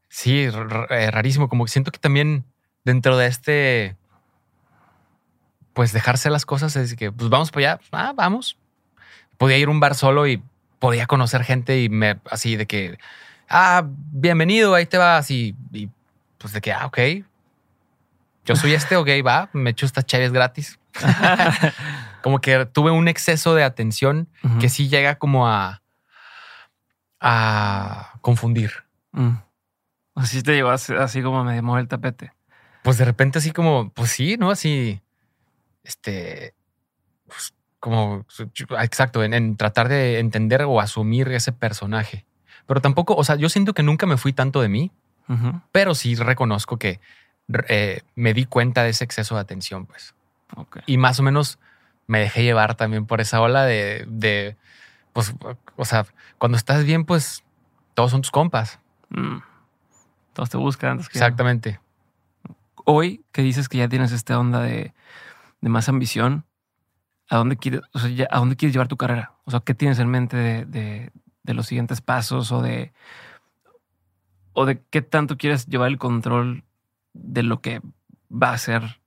Sí, 0.08 0.48
eh, 0.90 1.10
rarísimo. 1.12 1.48
Como 1.48 1.64
que 1.64 1.70
siento 1.70 1.92
que 1.92 1.98
también 1.98 2.44
dentro 2.84 3.16
de 3.16 3.26
este, 3.26 3.96
pues 5.72 5.92
dejarse 5.92 6.30
las 6.30 6.46
cosas 6.46 6.76
es 6.76 6.94
que, 6.94 7.12
pues 7.12 7.30
vamos 7.30 7.50
para 7.50 7.72
allá, 7.72 7.80
ah, 7.92 8.12
vamos. 8.14 8.56
Podía 9.38 9.58
ir 9.58 9.68
a 9.68 9.70
un 9.70 9.80
bar 9.80 9.94
solo 9.94 10.26
y 10.26 10.42
podía 10.78 11.06
conocer 11.06 11.44
gente 11.44 11.80
y 11.80 11.88
me, 11.88 12.20
así 12.30 12.56
de 12.56 12.66
que, 12.66 12.98
ah, 13.48 13.84
bienvenido, 13.86 14.74
ahí 14.74 14.86
te 14.86 14.98
vas 14.98 15.30
y, 15.30 15.54
y, 15.72 15.88
pues 16.38 16.52
de 16.52 16.60
que, 16.60 16.72
ah, 16.72 16.86
ok. 16.86 16.98
Yo 18.44 18.56
soy 18.56 18.74
este, 18.74 18.96
ok, 18.96 19.08
va, 19.24 19.48
me 19.52 19.70
echo 19.70 19.86
estas 19.86 20.04
chaves 20.04 20.32
gratis. 20.32 20.78
Como 22.22 22.40
que 22.40 22.66
tuve 22.66 22.90
un 22.90 23.08
exceso 23.08 23.54
de 23.54 23.64
atención 23.64 24.28
que 24.60 24.68
sí 24.68 24.88
llega 24.88 25.16
como 25.16 25.48
a, 25.48 25.82
a 27.20 28.12
confundir. 28.20 28.84
Mm. 29.10 29.34
Así 30.14 30.42
te 30.42 30.52
llegó 30.52 30.70
así, 30.70 30.92
así 30.94 31.22
como 31.22 31.42
me 31.42 31.60
mover 31.62 31.82
el 31.82 31.88
tapete. 31.88 32.32
Pues 32.82 32.98
de 32.98 33.04
repente 33.04 33.38
así 33.38 33.52
como, 33.52 33.90
pues 33.90 34.10
sí, 34.10 34.36
¿no? 34.38 34.50
Así, 34.50 35.00
este, 35.84 36.54
pues, 37.26 37.54
como, 37.80 38.24
exacto, 38.80 39.24
en, 39.24 39.34
en 39.34 39.56
tratar 39.56 39.88
de 39.88 40.18
entender 40.18 40.62
o 40.62 40.80
asumir 40.80 41.28
ese 41.28 41.52
personaje. 41.52 42.24
Pero 42.66 42.80
tampoco, 42.80 43.14
o 43.16 43.24
sea, 43.24 43.36
yo 43.36 43.48
siento 43.48 43.74
que 43.74 43.82
nunca 43.82 44.06
me 44.06 44.16
fui 44.16 44.32
tanto 44.32 44.60
de 44.62 44.68
mí, 44.68 44.90
pero 45.72 45.94
sí 45.94 46.14
reconozco 46.14 46.76
que 46.78 47.00
eh, 47.68 48.02
me 48.14 48.34
di 48.34 48.44
cuenta 48.44 48.82
de 48.82 48.90
ese 48.90 49.04
exceso 49.04 49.34
de 49.34 49.40
atención, 49.40 49.86
pues. 49.86 50.14
Y 50.86 50.98
más 50.98 51.18
o 51.18 51.22
menos 51.22 51.58
me 52.06 52.18
dejé 52.20 52.42
llevar 52.42 52.74
también 52.74 53.06
por 53.06 53.20
esa 53.20 53.40
ola 53.40 53.64
de, 53.64 54.04
de 54.08 54.56
pues, 55.12 55.34
o 55.76 55.84
sea, 55.84 56.06
cuando 56.38 56.58
estás 56.58 56.84
bien, 56.84 57.04
pues 57.04 57.42
todos 57.94 58.10
son 58.10 58.20
tus 58.22 58.30
compas. 58.30 58.78
Mm. 59.08 59.38
Todos 60.34 60.50
te 60.50 60.56
buscan. 60.58 60.98
que- 60.98 61.04
Exactamente. 61.04 61.80
Hoy 62.84 63.24
que 63.32 63.42
dices 63.42 63.68
que 63.68 63.78
ya 63.78 63.88
tienes 63.88 64.12
esta 64.12 64.38
onda 64.38 64.60
de, 64.60 64.92
de 65.60 65.68
más 65.68 65.88
ambición, 65.88 66.44
¿a 67.28 67.36
dónde, 67.36 67.56
quieres, 67.56 67.80
o 67.92 67.98
sea, 67.98 68.08
ya- 68.10 68.28
¿a 68.30 68.38
dónde 68.38 68.56
quieres 68.56 68.72
llevar 68.74 68.88
tu 68.88 68.96
carrera? 68.96 69.34
O 69.44 69.50
sea, 69.50 69.60
¿qué 69.60 69.74
tienes 69.74 69.98
en 69.98 70.08
mente 70.08 70.36
de, 70.36 70.64
de- 70.66 71.12
de 71.44 71.54
los 71.54 71.66
siguientes 71.66 72.00
pasos 72.00 72.52
o 72.52 72.62
de, 72.62 72.92
o 74.52 74.64
de 74.66 74.82
qué 74.90 75.02
tanto 75.02 75.36
quieres 75.36 75.66
llevar 75.66 75.88
el 75.88 75.98
control 75.98 76.64
de 77.14 77.42
lo 77.42 77.60
que 77.60 77.80
va 78.30 78.52
a 78.52 78.58
ser 78.58 79.00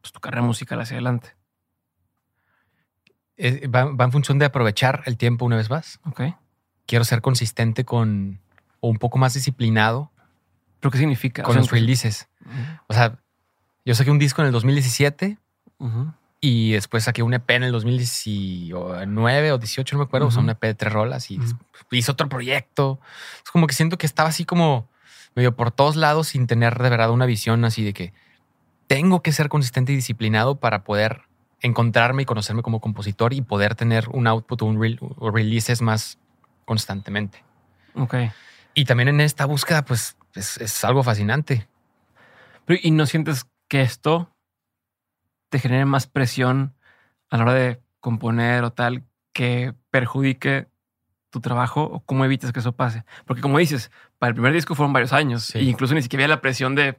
pues, 0.00 0.12
tu 0.12 0.20
carrera 0.20 0.42
musical 0.42 0.80
hacia 0.80 0.96
adelante? 0.96 1.30
Eh, 3.36 3.66
va, 3.68 3.84
va 3.86 4.04
en 4.04 4.12
función 4.12 4.38
de 4.38 4.44
aprovechar 4.44 5.02
el 5.06 5.16
tiempo 5.16 5.44
una 5.44 5.56
vez 5.56 5.70
más. 5.70 6.00
Ok. 6.04 6.22
quiero 6.86 7.04
ser 7.04 7.22
consistente 7.22 7.84
con 7.84 8.40
o 8.80 8.88
un 8.88 8.98
poco 8.98 9.16
más 9.18 9.34
disciplinado 9.34 10.10
¿Pero 10.80 10.90
qué 10.90 10.98
significa? 10.98 11.42
con 11.44 11.50
O 11.50 11.54
sea, 11.54 11.60
los 11.60 11.70
releases. 11.70 12.28
O 12.88 12.94
sea, 12.94 13.18
yo 13.84 13.94
saqué 13.94 14.10
un 14.10 14.18
disco 14.18 14.42
en 14.42 14.46
el 14.46 14.52
2017 14.52 15.38
Ujú. 15.78 16.12
y 16.40 16.72
después 16.72 17.04
saqué 17.04 17.22
un 17.22 17.34
EP 17.34 17.50
en 17.54 17.62
el 17.64 17.72
2019 17.72 19.52
o 19.52 19.58
18, 19.58 19.94
no 19.96 19.98
me 20.00 20.04
acuerdo, 20.06 20.28
o 20.28 20.30
sea, 20.30 20.42
un 20.42 20.50
EP 20.50 20.60
de 20.66 20.74
tres 20.74 20.92
rolas 20.92 21.30
y 21.30 21.38
hice 21.90 22.10
otro 22.10 22.28
proyecto. 22.28 23.00
Es 23.44 23.50
como 23.50 23.66
que 23.66 23.74
siento 23.74 23.98
que 23.98 24.06
estaba 24.06 24.28
así 24.28 24.44
como 24.44 24.88
medio 25.34 25.54
por 25.56 25.70
todos 25.70 25.96
lados 25.96 26.28
sin 26.28 26.46
tener 26.46 26.78
de 26.78 26.90
verdad 26.90 27.10
una 27.10 27.26
visión 27.26 27.64
así 27.64 27.82
de 27.84 27.92
que 27.92 28.12
tengo 28.86 29.22
que 29.22 29.32
ser 29.32 29.48
consistente 29.48 29.92
y 29.92 29.96
disciplinado 29.96 30.56
para 30.60 30.84
poder 30.84 31.22
encontrarme 31.60 32.22
y 32.22 32.26
conocerme 32.26 32.62
como 32.62 32.80
compositor 32.80 33.32
y 33.32 33.40
poder 33.40 33.74
tener 33.74 34.08
un 34.10 34.26
output 34.26 34.62
o 34.62 34.66
un 34.66 34.78
rel- 34.78 34.98
o 35.00 35.30
releases 35.30 35.80
más 35.80 36.18
constantemente. 36.64 37.42
Ok. 37.94 38.14
Y 38.74 38.84
también 38.84 39.08
en 39.08 39.20
esta 39.20 39.44
búsqueda, 39.46 39.84
pues 39.84 40.16
es, 40.34 40.56
es 40.58 40.84
algo 40.84 41.02
fascinante. 41.02 41.68
Pero, 42.64 42.80
¿Y 42.82 42.90
no 42.90 43.06
sientes 43.06 43.46
que 43.68 43.82
esto 43.82 44.34
te 45.48 45.58
genere 45.58 45.84
más 45.84 46.06
presión 46.06 46.74
a 47.30 47.36
la 47.36 47.42
hora 47.44 47.54
de 47.54 47.80
componer 48.00 48.64
o 48.64 48.72
tal 48.72 49.04
que 49.32 49.74
perjudique 49.90 50.68
tu 51.30 51.40
trabajo 51.40 51.82
o 51.84 52.00
cómo 52.04 52.24
evitas 52.24 52.52
que 52.52 52.60
eso 52.60 52.72
pase? 52.72 53.04
Porque 53.26 53.42
como 53.42 53.58
dices, 53.58 53.90
para 54.18 54.28
el 54.28 54.34
primer 54.34 54.52
disco 54.52 54.74
fueron 54.74 54.92
varios 54.92 55.12
años 55.12 55.44
Sí. 55.44 55.58
e 55.58 55.62
incluso 55.62 55.94
ni 55.94 56.02
siquiera 56.02 56.24
había 56.24 56.36
la 56.36 56.40
presión 56.40 56.74
de 56.74 56.98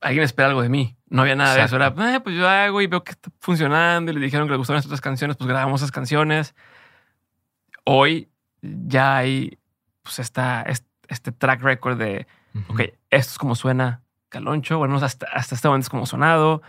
alguien 0.00 0.24
espera 0.24 0.48
algo 0.48 0.62
de 0.62 0.68
mí. 0.68 0.96
No 1.08 1.22
había 1.22 1.34
nada 1.36 1.54
de 1.54 1.62
eso. 1.64 1.76
Era, 1.76 1.88
"Eh, 2.14 2.20
pues 2.20 2.36
yo 2.36 2.48
hago 2.48 2.80
y 2.80 2.86
veo 2.86 3.02
que 3.04 3.12
está 3.12 3.30
funcionando 3.40 4.10
y 4.10 4.14
le 4.14 4.20
dijeron 4.20 4.46
que 4.46 4.52
le 4.52 4.58
gustaron 4.58 4.78
estas 4.78 4.90
otras 4.90 5.00
canciones, 5.00 5.36
pues 5.36 5.48
grabamos 5.48 5.80
esas 5.80 5.90
canciones. 5.92 6.54
Hoy 7.84 8.30
ya 8.62 9.16
hay 9.18 9.58
pues 10.02 10.18
esta, 10.20 10.62
este, 10.62 10.88
este 11.08 11.32
track 11.32 11.62
record 11.62 11.98
de 11.98 12.26
ok, 12.68 12.80
esto 13.10 13.32
es 13.32 13.38
como 13.38 13.54
suena 13.54 14.02
Caloncho, 14.28 14.78
bueno, 14.78 14.96
hasta, 14.96 15.26
hasta 15.32 15.54
este 15.54 15.68
momento 15.68 15.86
es 15.86 15.90
como 15.90 16.06
sonado, 16.06 16.62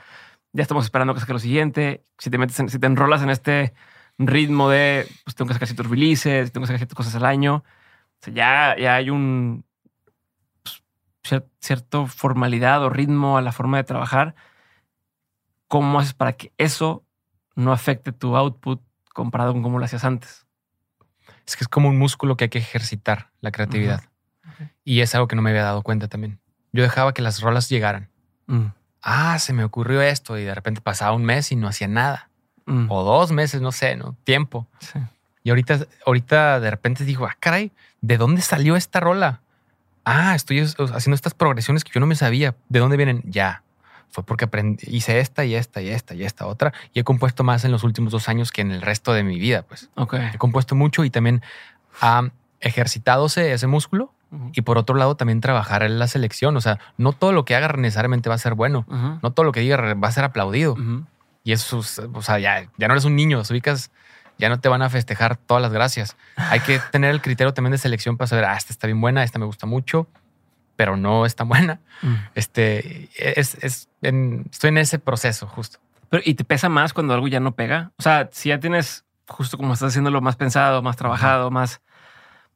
ya 0.54 0.62
estamos 0.62 0.86
esperando 0.86 1.14
que 1.14 1.20
saque 1.20 1.34
lo 1.34 1.40
siguiente, 1.40 2.04
si 2.18 2.30
te 2.30 2.38
metes, 2.38 2.60
en- 2.60 2.70
si 2.70 2.80
te 2.80 2.88
enrolas 2.88 3.22
en 3.22 3.30
este 3.30 3.74
ritmo 4.18 4.70
de, 4.70 5.08
pues 5.24 5.36
tengo 5.36 5.48
que 5.48 5.54
sacar 5.54 5.68
ciertos 5.68 5.90
releases, 5.90 6.52
tengo 6.52 6.64
que 6.64 6.68
sacar 6.68 6.80
ciertas 6.80 6.96
cosas 6.96 7.16
al 7.16 7.26
año, 7.26 7.56
o 7.58 7.64
sea, 8.22 8.34
ya, 8.34 8.76
ya 8.82 8.96
hay 8.96 9.10
un 9.10 9.64
pues, 10.64 10.84
cier- 11.24 11.48
cierto 11.60 12.08
formalidad 12.08 12.84
o 12.84 12.90
ritmo 12.90 13.38
a 13.38 13.42
la 13.42 13.52
forma 13.52 13.78
de 13.78 13.84
trabajar. 13.84 14.36
¿Cómo 15.68 16.00
haces 16.00 16.14
para 16.14 16.34
que 16.34 16.52
eso 16.58 17.06
no 17.56 17.72
afecte 17.72 18.12
tu 18.12 18.36
output 18.36 18.82
comparado 19.14 19.54
con 19.54 19.62
cómo 19.62 19.80
lo 19.80 19.86
hacías 19.86 20.04
antes? 20.04 20.48
Es 21.46 21.56
que 21.56 21.64
es 21.64 21.68
como 21.68 21.90
un 21.90 21.98
músculo 22.00 22.38
que 22.38 22.46
hay 22.46 22.50
que 22.50 22.58
ejercitar, 22.60 23.32
la 23.42 23.52
creatividad. 23.52 24.04
Y 24.84 25.02
es 25.02 25.14
algo 25.14 25.28
que 25.28 25.36
no 25.36 25.42
me 25.42 25.52
había 25.52 25.64
dado 25.64 25.84
cuenta 25.84 26.08
también. 26.08 26.40
Yo 26.74 26.84
dejaba 26.84 27.14
que 27.14 27.22
las 27.22 27.42
rolas 27.42 27.70
llegaran. 27.70 28.10
Mm, 28.48 28.68
Ah, 29.02 29.40
se 29.40 29.54
me 29.54 29.64
ocurrió 29.64 30.02
esto 30.02 30.38
y 30.38 30.44
de 30.44 30.54
repente 30.54 30.82
pasaba 30.82 31.14
un 31.14 31.24
mes 31.24 31.52
y 31.52 31.56
no 31.56 31.68
hacía 31.68 31.88
nada. 31.88 32.30
mm, 32.66 32.88
O 32.92 33.04
dos 33.04 33.32
meses, 33.32 33.62
no 33.62 33.72
sé, 33.72 33.96
¿no? 33.96 34.16
Tiempo. 34.24 34.68
sí. 34.80 35.00
Y 35.42 35.50
ahorita, 35.52 35.80
ahorita 36.06 36.60
de 36.60 36.70
repente 36.70 37.06
digo, 37.06 37.26
ah, 37.26 37.36
caray, 37.40 37.72
¿de 38.02 38.18
dónde 38.18 38.42
salió 38.42 38.76
esta 38.76 39.00
rola? 39.00 39.40
Ah, 40.04 40.36
estoy 40.36 40.60
es- 40.60 40.76
haciendo 40.94 41.16
estas 41.16 41.34
progresiones 41.34 41.84
que 41.86 41.92
yo 41.94 42.00
no 42.02 42.06
me 42.08 42.16
sabía. 42.16 42.56
¿De 42.68 42.80
dónde 42.80 42.98
vienen? 42.98 43.22
Ya. 43.26 43.64
Fue 44.12 44.24
porque 44.26 44.46
aprendí, 44.46 44.84
hice 44.88 45.20
esta 45.20 45.46
y 45.46 45.56
esta 45.56 45.82
y 45.82 45.90
esta 45.90 46.14
y 46.14 46.24
esta 46.26 46.46
otra. 46.46 46.74
Y 46.94 47.00
he 47.00 47.04
compuesto 47.04 47.44
más 47.44 47.64
en 47.64 47.72
los 47.72 47.84
últimos 47.84 48.12
dos 48.12 48.28
años 48.28 48.52
que 48.52 48.62
en 48.62 48.72
el 48.72 48.82
resto 48.82 49.14
de 49.14 49.24
mi 49.24 49.40
vida, 49.40 49.62
pues. 49.64 49.90
Ok. 49.96 50.16
He 50.34 50.38
compuesto 50.38 50.76
mucho 50.76 51.04
y 51.06 51.10
también 51.10 51.42
ha 52.02 52.30
ejercitadose 52.60 53.54
ese 53.54 53.68
músculo. 53.68 54.14
Y 54.54 54.62
por 54.62 54.78
otro 54.78 54.96
lado, 54.96 55.16
también 55.16 55.42
trabajar 55.42 55.82
en 55.84 55.98
la 56.00 56.08
selección. 56.08 56.56
O 56.56 56.62
sea, 56.62 56.78
no 56.98 57.14
todo 57.14 57.32
lo 57.32 57.46
que 57.46 57.56
haga 57.56 57.70
necesariamente 57.78 58.30
va 58.30 58.36
a 58.36 58.40
ser 58.40 58.54
bueno. 58.54 58.86
No 59.24 59.32
todo 59.32 59.44
lo 59.44 59.52
que 59.52 59.60
diga 59.62 59.78
va 59.96 60.08
a 60.08 60.12
ser 60.12 60.24
aplaudido. 60.24 60.76
Y 61.44 61.52
eso, 61.54 61.80
es- 61.80 62.00
o 62.14 62.22
sea, 62.22 62.38
ya, 62.40 62.70
ya 62.78 62.88
no 62.88 62.94
eres 62.94 63.06
un 63.06 63.16
niño, 63.16 63.42
ubicas 63.50 63.92
ya 64.38 64.48
no 64.48 64.60
te 64.62 64.70
van 64.70 64.82
a 64.82 64.90
festejar 64.90 65.36
todas 65.36 65.62
las 65.62 65.74
gracias. 65.74 66.16
Hay 66.38 66.60
que 66.62 66.80
tener 66.92 67.10
el 67.12 67.22
criterio 67.22 67.54
también 67.54 67.72
de 67.72 67.78
selección 67.78 68.16
para 68.18 68.28
saber, 68.28 68.46
ah, 68.46 68.56
esta 68.56 68.72
está 68.72 68.88
bien 68.88 69.02
buena, 69.02 69.24
esta 69.24 69.38
me 69.40 69.46
gusta 69.46 69.66
mucho, 69.66 70.08
pero 70.78 70.96
no 70.96 71.26
es 71.26 71.36
tan 71.36 71.50
buena. 71.50 71.80
Este, 72.36 73.10
es, 73.18 73.56
es 73.62 73.90
en- 74.02 74.46
estoy 74.52 74.70
en 74.70 74.78
ese 74.78 75.00
proceso 75.00 75.48
justo. 75.48 75.80
Pero, 76.10 76.24
¿Y 76.26 76.36
te 76.36 76.44
pesa 76.44 76.70
más 76.70 76.94
cuando 76.94 77.14
algo 77.14 77.28
ya 77.28 77.40
no 77.40 77.54
pega? 77.54 77.92
O 77.98 78.02
sea, 78.04 78.30
si 78.32 78.50
ya 78.50 78.60
tienes, 78.60 79.04
justo 79.28 79.58
como 79.58 79.74
estás 79.74 79.90
haciéndolo 79.90 80.22
más 80.22 80.36
pensado, 80.38 80.82
más 80.82 80.96
trabajado, 80.98 81.52
más, 81.52 81.82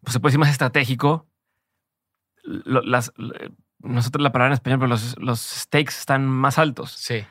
pues 0.03 0.13
se 0.13 0.19
puede 0.19 0.31
decir 0.31 0.39
más 0.39 0.49
estratégico, 0.49 1.25
las, 2.43 3.11
nosotros 3.79 4.21
la 4.21 4.31
palabra 4.31 4.47
en 4.49 4.53
español, 4.53 4.79
pero 4.79 4.89
los, 4.89 5.15
los 5.19 5.39
stakes 5.39 5.93
están 5.97 6.25
más 6.27 6.57
altos. 6.57 6.91
Sí. 6.91 7.25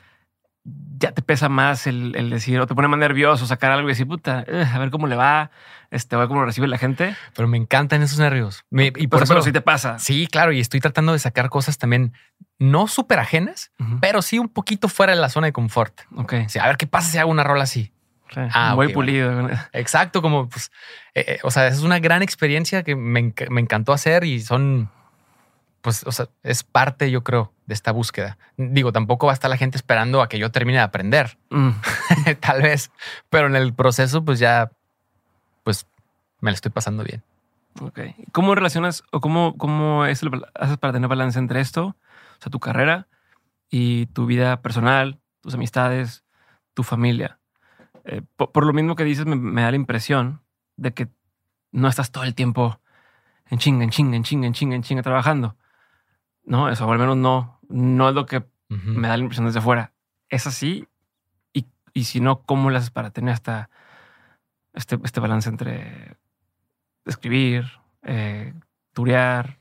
Ya 0.97 1.11
te 1.11 1.21
pesa 1.21 1.49
más 1.49 1.87
el, 1.87 2.15
el 2.15 2.29
decir, 2.29 2.57
o 2.61 2.67
te 2.67 2.73
pone 2.73 2.87
más 2.87 2.97
nervioso 2.97 3.45
sacar 3.45 3.71
algo 3.73 3.89
y 3.89 3.91
decir, 3.91 4.07
puta, 4.07 4.45
eh, 4.47 4.65
a 4.71 4.79
ver 4.79 4.91
cómo 4.91 5.07
le 5.07 5.17
va, 5.17 5.51
este, 5.91 6.15
a 6.15 6.19
ver 6.19 6.29
cómo 6.29 6.39
lo 6.39 6.45
recibe 6.45 6.67
la 6.69 6.77
gente. 6.77 7.17
Pero 7.35 7.49
me 7.49 7.57
encantan 7.57 8.01
esos 8.01 8.17
nervios. 8.19 8.63
Me- 8.69 8.85
y 8.87 9.07
Por 9.07 9.19
por 9.19 9.23
eso 9.23 9.41
sí 9.41 9.51
te 9.51 9.59
pasa. 9.59 9.99
Sí, 9.99 10.25
claro, 10.27 10.53
y 10.53 10.61
estoy 10.61 10.79
tratando 10.79 11.11
de 11.11 11.19
sacar 11.19 11.49
cosas 11.49 11.77
también 11.77 12.13
no 12.59 12.87
súper 12.87 13.19
ajenas, 13.19 13.71
pero 13.99 14.21
sí 14.21 14.39
un 14.39 14.47
poquito 14.47 14.87
fuera 14.87 15.13
de 15.13 15.19
la 15.19 15.27
zona 15.27 15.47
de 15.47 15.53
confort. 15.53 15.99
Ok. 16.15 16.33
O 16.45 16.49
sea, 16.49 16.63
a 16.63 16.67
ver 16.67 16.77
qué 16.77 16.87
pasa 16.87 17.11
si 17.11 17.17
hago 17.17 17.29
una 17.31 17.43
rola 17.43 17.63
así. 17.63 17.91
Sí. 18.33 18.39
Ah, 18.53 18.73
Muy 18.75 18.87
ok, 18.87 18.93
pulido. 18.93 19.49
Exacto, 19.73 20.21
como 20.21 20.47
pues, 20.47 20.71
eh, 21.13 21.25
eh, 21.27 21.39
o 21.43 21.51
sea, 21.51 21.67
es 21.67 21.81
una 21.81 21.99
gran 21.99 22.23
experiencia 22.23 22.83
que 22.83 22.95
me, 22.95 23.19
enc- 23.21 23.49
me 23.49 23.59
encantó 23.59 23.91
hacer 23.91 24.23
y 24.23 24.39
son, 24.39 24.89
pues, 25.83 26.03
o 26.07 26.11
sea, 26.13 26.29
es 26.43 26.63
parte, 26.63 27.11
yo 27.11 27.23
creo, 27.23 27.51
de 27.67 27.73
esta 27.73 27.91
búsqueda. 27.91 28.37
Digo, 28.57 28.91
tampoco 28.93 29.27
va 29.27 29.33
a 29.33 29.35
estar 29.35 29.49
la 29.49 29.57
gente 29.57 29.77
esperando 29.77 30.21
a 30.21 30.29
que 30.29 30.39
yo 30.39 30.49
termine 30.49 30.77
de 30.79 30.83
aprender, 30.85 31.37
Mm. 31.49 31.69
tal 32.39 32.61
vez, 32.63 32.89
pero 33.29 33.47
en 33.47 33.55
el 33.57 33.73
proceso, 33.73 34.23
pues 34.23 34.39
ya, 34.39 34.71
pues, 35.63 35.85
me 36.39 36.51
lo 36.51 36.55
estoy 36.55 36.71
pasando 36.71 37.03
bien. 37.03 37.21
Ok. 37.81 37.99
¿Cómo 38.31 38.55
relacionas 38.55 39.03
o 39.11 39.19
cómo, 39.19 39.57
cómo 39.57 40.05
es 40.05 40.23
el 40.23 40.29
haces 40.55 40.77
para 40.77 40.93
tener 40.93 41.09
balance 41.09 41.37
entre 41.37 41.59
esto, 41.59 41.87
o 41.87 41.95
sea, 42.41 42.49
tu 42.49 42.59
carrera 42.59 43.07
y 43.69 44.05
tu 44.07 44.25
vida 44.25 44.61
personal, 44.61 45.19
tus 45.41 45.53
amistades, 45.55 46.23
tu 46.73 46.83
familia? 46.83 47.39
Eh, 48.05 48.21
po- 48.37 48.51
por, 48.51 48.65
lo 48.65 48.71
mismo 48.73 48.95
que 48.95 49.03
dices, 49.03 49.25
me, 49.25 49.35
me 49.35 49.63
da 49.63 49.71
la 49.71 49.75
impresión 49.75 50.41
de 50.77 50.93
que 50.93 51.09
no 51.73 51.89
estás 51.89 52.11
todo 52.11 52.23
el 52.23 52.35
tiempo 52.35 52.79
en 53.49 53.57
chinga, 53.59 53.83
en 53.83 53.89
chinga, 53.89 54.15
en 54.15 54.23
chinga, 54.23 54.47
en 54.47 54.53
chinga, 54.53 54.75
en 54.77 54.83
chinga 54.83 55.01
trabajando. 55.03 55.57
No, 56.45 56.69
eso, 56.69 56.85
o 56.87 56.91
al 56.91 56.99
menos 56.99 57.17
no, 57.17 57.59
no 57.69 58.09
es 58.09 58.15
lo 58.15 58.25
que 58.25 58.43
me 58.69 59.07
da 59.07 59.15
la 59.17 59.23
impresión 59.23 59.45
desde 59.45 59.61
fuera. 59.61 59.93
¿Es 60.29 60.47
así? 60.47 60.87
Y, 61.53 61.67
y 61.93 62.03
si 62.05 62.19
no, 62.19 62.41
¿cómo 62.41 62.69
le 62.69 62.77
haces 62.77 62.89
para 62.89 63.11
tener 63.11 63.33
hasta 63.33 63.69
este, 64.73 64.97
este 65.03 65.19
balance 65.19 65.47
entre 65.49 66.17
escribir, 67.05 67.65
eh, 68.03 68.53
turear, 68.93 69.59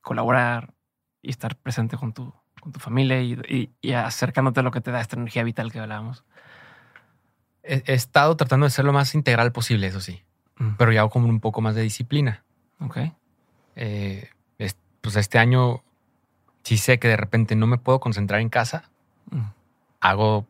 colaborar 0.00 0.72
y 1.22 1.30
estar 1.30 1.56
presente 1.56 1.96
con 1.96 2.12
tu, 2.12 2.32
con 2.60 2.72
tu 2.72 2.78
familia 2.80 3.20
y, 3.20 3.32
y- 3.48 3.70
y 3.80 3.92
acercándote 3.92 4.60
a 4.60 4.62
lo 4.62 4.70
que 4.70 4.80
te 4.80 4.90
da 4.92 5.00
esta 5.00 5.16
energía 5.16 5.42
vital 5.42 5.72
que 5.72 5.80
hablábamos? 5.80 6.24
He, 7.62 7.82
estado 7.94 8.36
tratando 8.36 8.64
de 8.66 8.70
ser 8.70 8.84
lo 8.84 8.92
más 8.92 9.14
integral 9.14 9.52
posible, 9.52 9.88
eso 9.88 10.00
sí, 10.00 10.22
Mm, 10.58 10.76
pero 10.78 10.90
ya 10.92 11.06
con 11.08 11.24
un 11.24 11.40
poco 11.40 11.60
más 11.60 11.74
de 11.74 11.82
disciplina. 11.82 12.42
Ok. 12.80 12.96
Eh, 13.74 14.30
es- 14.58 14.78
pues 15.02 15.16
este 15.16 15.38
año 15.38 15.82
sí 16.66 16.78
sé 16.78 16.98
que 16.98 17.06
de 17.06 17.16
repente 17.16 17.54
no 17.54 17.68
me 17.68 17.78
puedo 17.78 18.00
concentrar 18.00 18.40
en 18.40 18.48
casa. 18.48 18.90
Mm, 19.30 19.42
Hago 20.00 20.46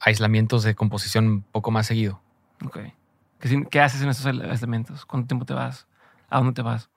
aislamientos 0.00 0.62
de 0.62 0.74
composición 0.74 1.26
un 1.26 1.42
poco 1.42 1.70
más 1.70 1.86
seguido. 1.86 2.20
Ok. 2.64 2.78
¿Qué, 3.40 3.64
qué 3.70 3.80
haces 3.80 4.02
en 4.02 4.10
estos 4.10 4.26
ele- 4.26 4.52
elementos? 4.52 5.06
¿Cuánto 5.06 5.28
tiempo 5.28 5.46
te 5.46 5.54
vas? 5.54 5.86
¿A 6.28 6.36
dónde 6.38 6.52
te 6.52 6.60
vas? 6.62 6.90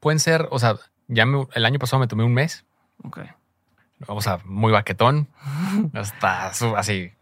Pueden 0.00 0.18
ser, 0.18 0.48
o 0.50 0.58
sea, 0.58 0.74
ya 1.06 1.24
me- 1.24 1.46
el 1.54 1.64
año 1.64 1.78
pasado 1.78 2.00
me 2.00 2.08
tomé 2.08 2.24
un 2.24 2.34
mes, 2.34 2.64
Ok. 3.04 3.20
o 4.08 4.20
sea, 4.20 4.40
muy 4.44 4.72
baquetón, 4.72 5.28
hasta 5.94 6.48
así, 6.76 7.12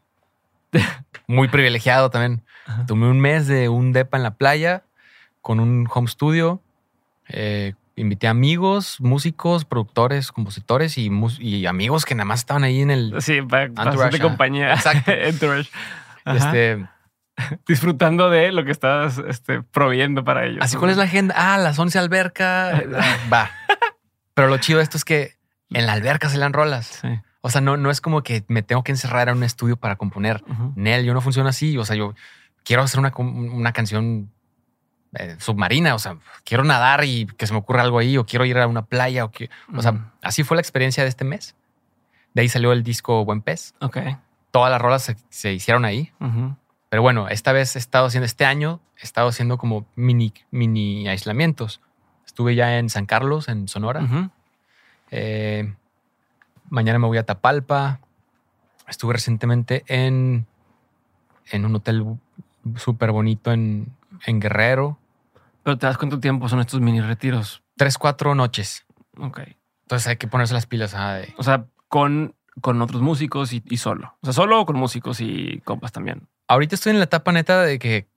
muy 1.26 1.48
privilegiado 1.48 2.08
también. 2.10 2.42
Ajá. 2.66 2.86
Tomé 2.86 3.08
un 3.08 3.20
mes 3.20 3.46
de 3.46 3.68
un 3.68 3.92
depa 3.92 4.16
en 4.16 4.22
la 4.22 4.34
playa 4.34 4.84
con 5.42 5.60
un 5.60 5.86
home 5.92 6.08
studio. 6.08 6.62
eh, 7.28 7.74
invité 8.00 8.28
amigos, 8.28 8.96
músicos, 9.00 9.64
productores, 9.64 10.32
compositores 10.32 10.96
y, 10.98 11.66
amigos 11.66 12.04
que 12.04 12.14
nada 12.14 12.24
más 12.24 12.40
estaban 12.40 12.64
ahí 12.64 12.80
en 12.80 12.90
el... 12.90 13.14
Sí, 13.20 13.42
para, 13.42 13.72
para 13.72 14.18
compañía. 14.18 14.72
Exacto. 14.74 15.12
Este, 15.12 16.86
Disfrutando 17.66 18.30
de 18.30 18.52
lo 18.52 18.64
que 18.64 18.70
estás 18.70 19.18
este, 19.18 19.62
proveyendo 19.62 20.24
para 20.24 20.46
ellos. 20.46 20.58
Así, 20.62 20.76
¿cuál 20.76 20.90
es 20.90 20.96
la 20.96 21.04
agenda? 21.04 21.34
Ah, 21.36 21.58
las 21.58 21.78
11 21.78 21.98
alberca. 21.98 22.82
Va. 23.32 23.50
Pero 24.34 24.48
lo 24.48 24.58
chido 24.58 24.78
de 24.78 24.84
esto 24.84 24.96
es 24.96 25.04
que 25.04 25.34
en 25.70 25.86
la 25.86 25.92
alberca 25.92 26.28
se 26.28 26.36
le 26.36 26.42
dan 26.42 26.52
rolas. 26.52 27.00
Sí. 27.02 27.08
O 27.42 27.50
sea, 27.50 27.60
no, 27.60 27.76
no 27.76 27.90
es 27.90 28.00
como 28.00 28.22
que 28.22 28.44
me 28.48 28.62
tengo 28.62 28.84
que 28.84 28.92
encerrar 28.92 29.28
en 29.28 29.38
un 29.38 29.44
estudio 29.44 29.76
para 29.76 29.96
componer. 29.96 30.42
Ujú. 30.46 30.72
Nel, 30.76 31.04
yo 31.04 31.14
no 31.14 31.20
funciono 31.20 31.48
así. 31.48 31.78
O 31.78 31.84
sea, 31.84 31.96
yo 31.96 32.14
quiero 32.64 32.82
hacer 32.82 33.00
una, 33.00 33.12
una 33.16 33.72
canción 33.72 34.30
eh, 35.14 35.36
submarina. 35.38 35.94
O 35.94 35.98
sea, 35.98 36.16
quiero 36.44 36.64
nadar 36.64 37.04
y 37.04 37.26
que 37.26 37.46
se 37.46 37.52
me 37.52 37.58
ocurra 37.58 37.82
algo 37.82 37.98
ahí, 37.98 38.16
o 38.16 38.26
quiero 38.26 38.44
ir 38.44 38.58
a 38.58 38.66
una 38.66 38.84
playa. 38.84 39.24
O, 39.24 39.30
que, 39.30 39.50
o 39.74 39.82
sea, 39.82 40.12
así 40.22 40.42
fue 40.42 40.56
la 40.56 40.60
experiencia 40.60 41.02
de 41.02 41.08
este 41.08 41.24
mes. 41.24 41.54
De 42.34 42.42
ahí 42.42 42.48
salió 42.48 42.72
el 42.72 42.82
disco 42.82 43.24
Buen 43.24 43.42
Pez. 43.42 43.74
Ok. 43.80 43.98
Todas 44.50 44.70
las 44.70 44.80
rolas 44.80 45.02
se, 45.02 45.16
se 45.28 45.52
hicieron 45.52 45.84
ahí. 45.84 46.12
Pero 46.88 47.02
bueno, 47.02 47.28
esta 47.28 47.52
vez 47.52 47.76
he 47.76 47.78
estado 47.78 48.06
haciendo, 48.06 48.26
este 48.26 48.44
año, 48.44 48.80
he 48.98 49.04
estado 49.04 49.28
haciendo 49.28 49.58
como 49.58 49.86
mini, 49.94 50.32
mini 50.50 51.08
aislamientos. 51.08 51.80
Estuve 52.26 52.54
ya 52.54 52.78
en 52.78 52.90
San 52.90 53.06
Carlos, 53.06 53.48
en 53.48 53.68
Sonora. 53.68 54.30
Eh, 55.10 55.72
mañana 56.68 56.98
me 56.98 57.06
voy 57.06 57.18
a 57.18 57.24
Tapalpa. 57.24 58.00
Estuve 58.88 59.12
recientemente 59.12 59.84
en, 59.86 60.46
en 61.50 61.64
un 61.64 61.76
hotel 61.76 62.04
súper 62.76 63.12
bonito 63.12 63.52
en, 63.52 63.92
en 64.26 64.40
Guerrero. 64.40 64.98
Pero 65.62 65.76
te 65.78 65.86
das 65.86 65.98
cuánto 65.98 66.18
tiempo 66.20 66.48
son 66.48 66.60
estos 66.60 66.80
mini 66.80 67.00
retiros. 67.00 67.62
Tres, 67.76 67.98
cuatro 67.98 68.34
noches. 68.34 68.84
Ok. 69.18 69.40
Entonces 69.82 70.06
hay 70.08 70.16
que 70.16 70.26
ponerse 70.28 70.54
las 70.54 70.66
pilas. 70.66 70.94
ah, 70.94 71.20
O 71.36 71.42
sea, 71.42 71.66
con, 71.88 72.34
con 72.60 72.80
otros 72.82 73.02
músicos 73.02 73.52
y, 73.52 73.62
y 73.68 73.76
solo. 73.76 74.14
O 74.22 74.26
sea, 74.26 74.32
solo 74.32 74.64
con 74.66 74.76
músicos 74.76 75.20
y 75.20 75.60
compas 75.64 75.92
también. 75.92 76.28
Ahorita 76.48 76.74
estoy 76.74 76.90
en 76.92 76.98
la 76.98 77.04
etapa 77.04 77.30
neta 77.32 77.62
de 77.62 77.78
que 77.78 78.08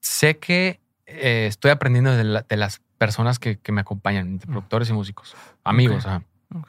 sé 0.00 0.38
que 0.38 0.80
eh, 1.06 1.46
estoy 1.48 1.70
aprendiendo 1.70 2.16
de, 2.16 2.24
la- 2.24 2.42
de 2.42 2.56
las 2.56 2.80
personas 2.98 3.38
que, 3.38 3.58
que 3.58 3.72
me 3.72 3.82
acompañan, 3.82 4.38
de 4.38 4.46
productores 4.46 4.88
y 4.88 4.92
músicos, 4.94 5.36
amigos. 5.64 6.04
Ok. 6.04 6.10
ajá. 6.10 6.22
Ok. 6.54 6.68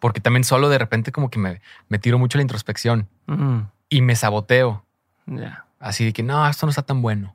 Porque 0.00 0.20
también 0.20 0.44
solo 0.44 0.68
de 0.68 0.78
repente 0.78 1.12
como 1.12 1.30
que 1.30 1.38
me, 1.38 1.60
me 1.88 1.98
tiro 1.98 2.18
mucho 2.18 2.38
la 2.38 2.42
introspección 2.42 3.08
Ujú. 3.28 3.66
y 3.90 4.00
me 4.02 4.16
saboteo. 4.16 4.84
Ya. 5.26 5.66
Así 5.78 6.04
de 6.06 6.12
que 6.12 6.22
no, 6.22 6.48
esto 6.48 6.64
no 6.66 6.70
está 6.70 6.82
tan 6.82 7.02
bueno. 7.02 7.34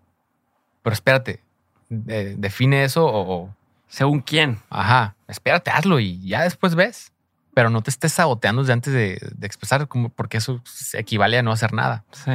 Pero 0.81 0.93
espérate, 0.93 1.43
de- 1.89 2.35
define 2.37 2.83
eso 2.83 3.05
o, 3.05 3.35
o, 3.43 3.55
Según 3.87 4.21
quién. 4.21 4.59
ajá, 4.69 5.15
espérate, 5.27 5.69
hazlo 5.71 5.99
y 5.99 6.19
ya 6.27 6.43
después 6.43 6.75
ves. 6.75 7.11
Pero 7.53 7.69
no 7.69 7.81
te 7.81 7.89
estés 7.89 8.13
saboteando 8.13 8.61
desde 8.61 8.73
antes 8.73 8.93
de, 8.93 9.19
de 9.35 9.45
expresar, 9.47 9.87
como 9.89 10.07
porque 10.09 10.37
eso 10.37 10.61
equivale 10.93 11.37
a 11.37 11.43
no 11.43 11.51
hacer 11.51 11.73
nada. 11.73 12.05
Sí. 12.11 12.31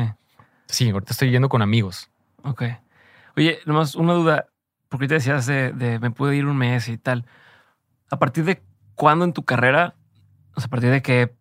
Sí, 0.67 0.91
ahorita 0.91 1.13
estoy 1.13 1.31
yendo 1.31 1.49
con 1.49 1.63
amigos. 1.63 2.11
Ok. 2.43 2.63
Oye, 3.37 3.59
nomás 3.67 3.95
una 3.95 4.13
duda. 4.13 4.47
Porque 4.89 5.09
te 5.09 5.15
decías 5.15 5.47
de, 5.47 5.73
de 5.73 5.99
me 5.99 6.11
pude 6.11 6.37
ir 6.37 6.45
un 6.47 6.57
mes 6.57 6.89
y 6.89 6.99
tal. 6.99 7.25
¿A 8.11 8.19
partir 8.19 8.45
de 8.45 8.63
cuándo 8.95 9.25
en 9.25 9.33
tu 9.33 9.43
carrera? 9.43 9.95
O 10.55 10.61
sea, 10.61 10.67
a 10.67 10.71
partir 10.71 10.91
de 10.91 11.01
qué. 11.03 11.35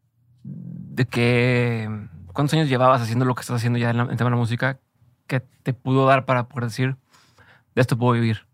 de 0.43 1.05
qué. 1.05 1.89
¿Cuántos 2.33 2.53
años 2.53 2.69
llevabas 2.69 3.01
haciendo 3.01 3.25
lo 3.25 3.35
que 3.35 3.41
estás 3.41 3.57
haciendo 3.57 3.77
ya 3.77 3.89
en, 3.89 3.97
la, 3.97 4.03
en 4.03 4.15
tema 4.17 4.29
de 4.29 4.35
la 4.35 4.39
música? 4.41 4.79
Que 5.27 5.39
te 5.39 5.73
pudo 5.73 6.05
dar 6.05 6.25
para 6.25 6.47
poder 6.47 6.65
decir 6.69 6.95
de 7.75 7.81
esto 7.81 7.97
puedo 7.97 8.13
vivir? 8.13 8.45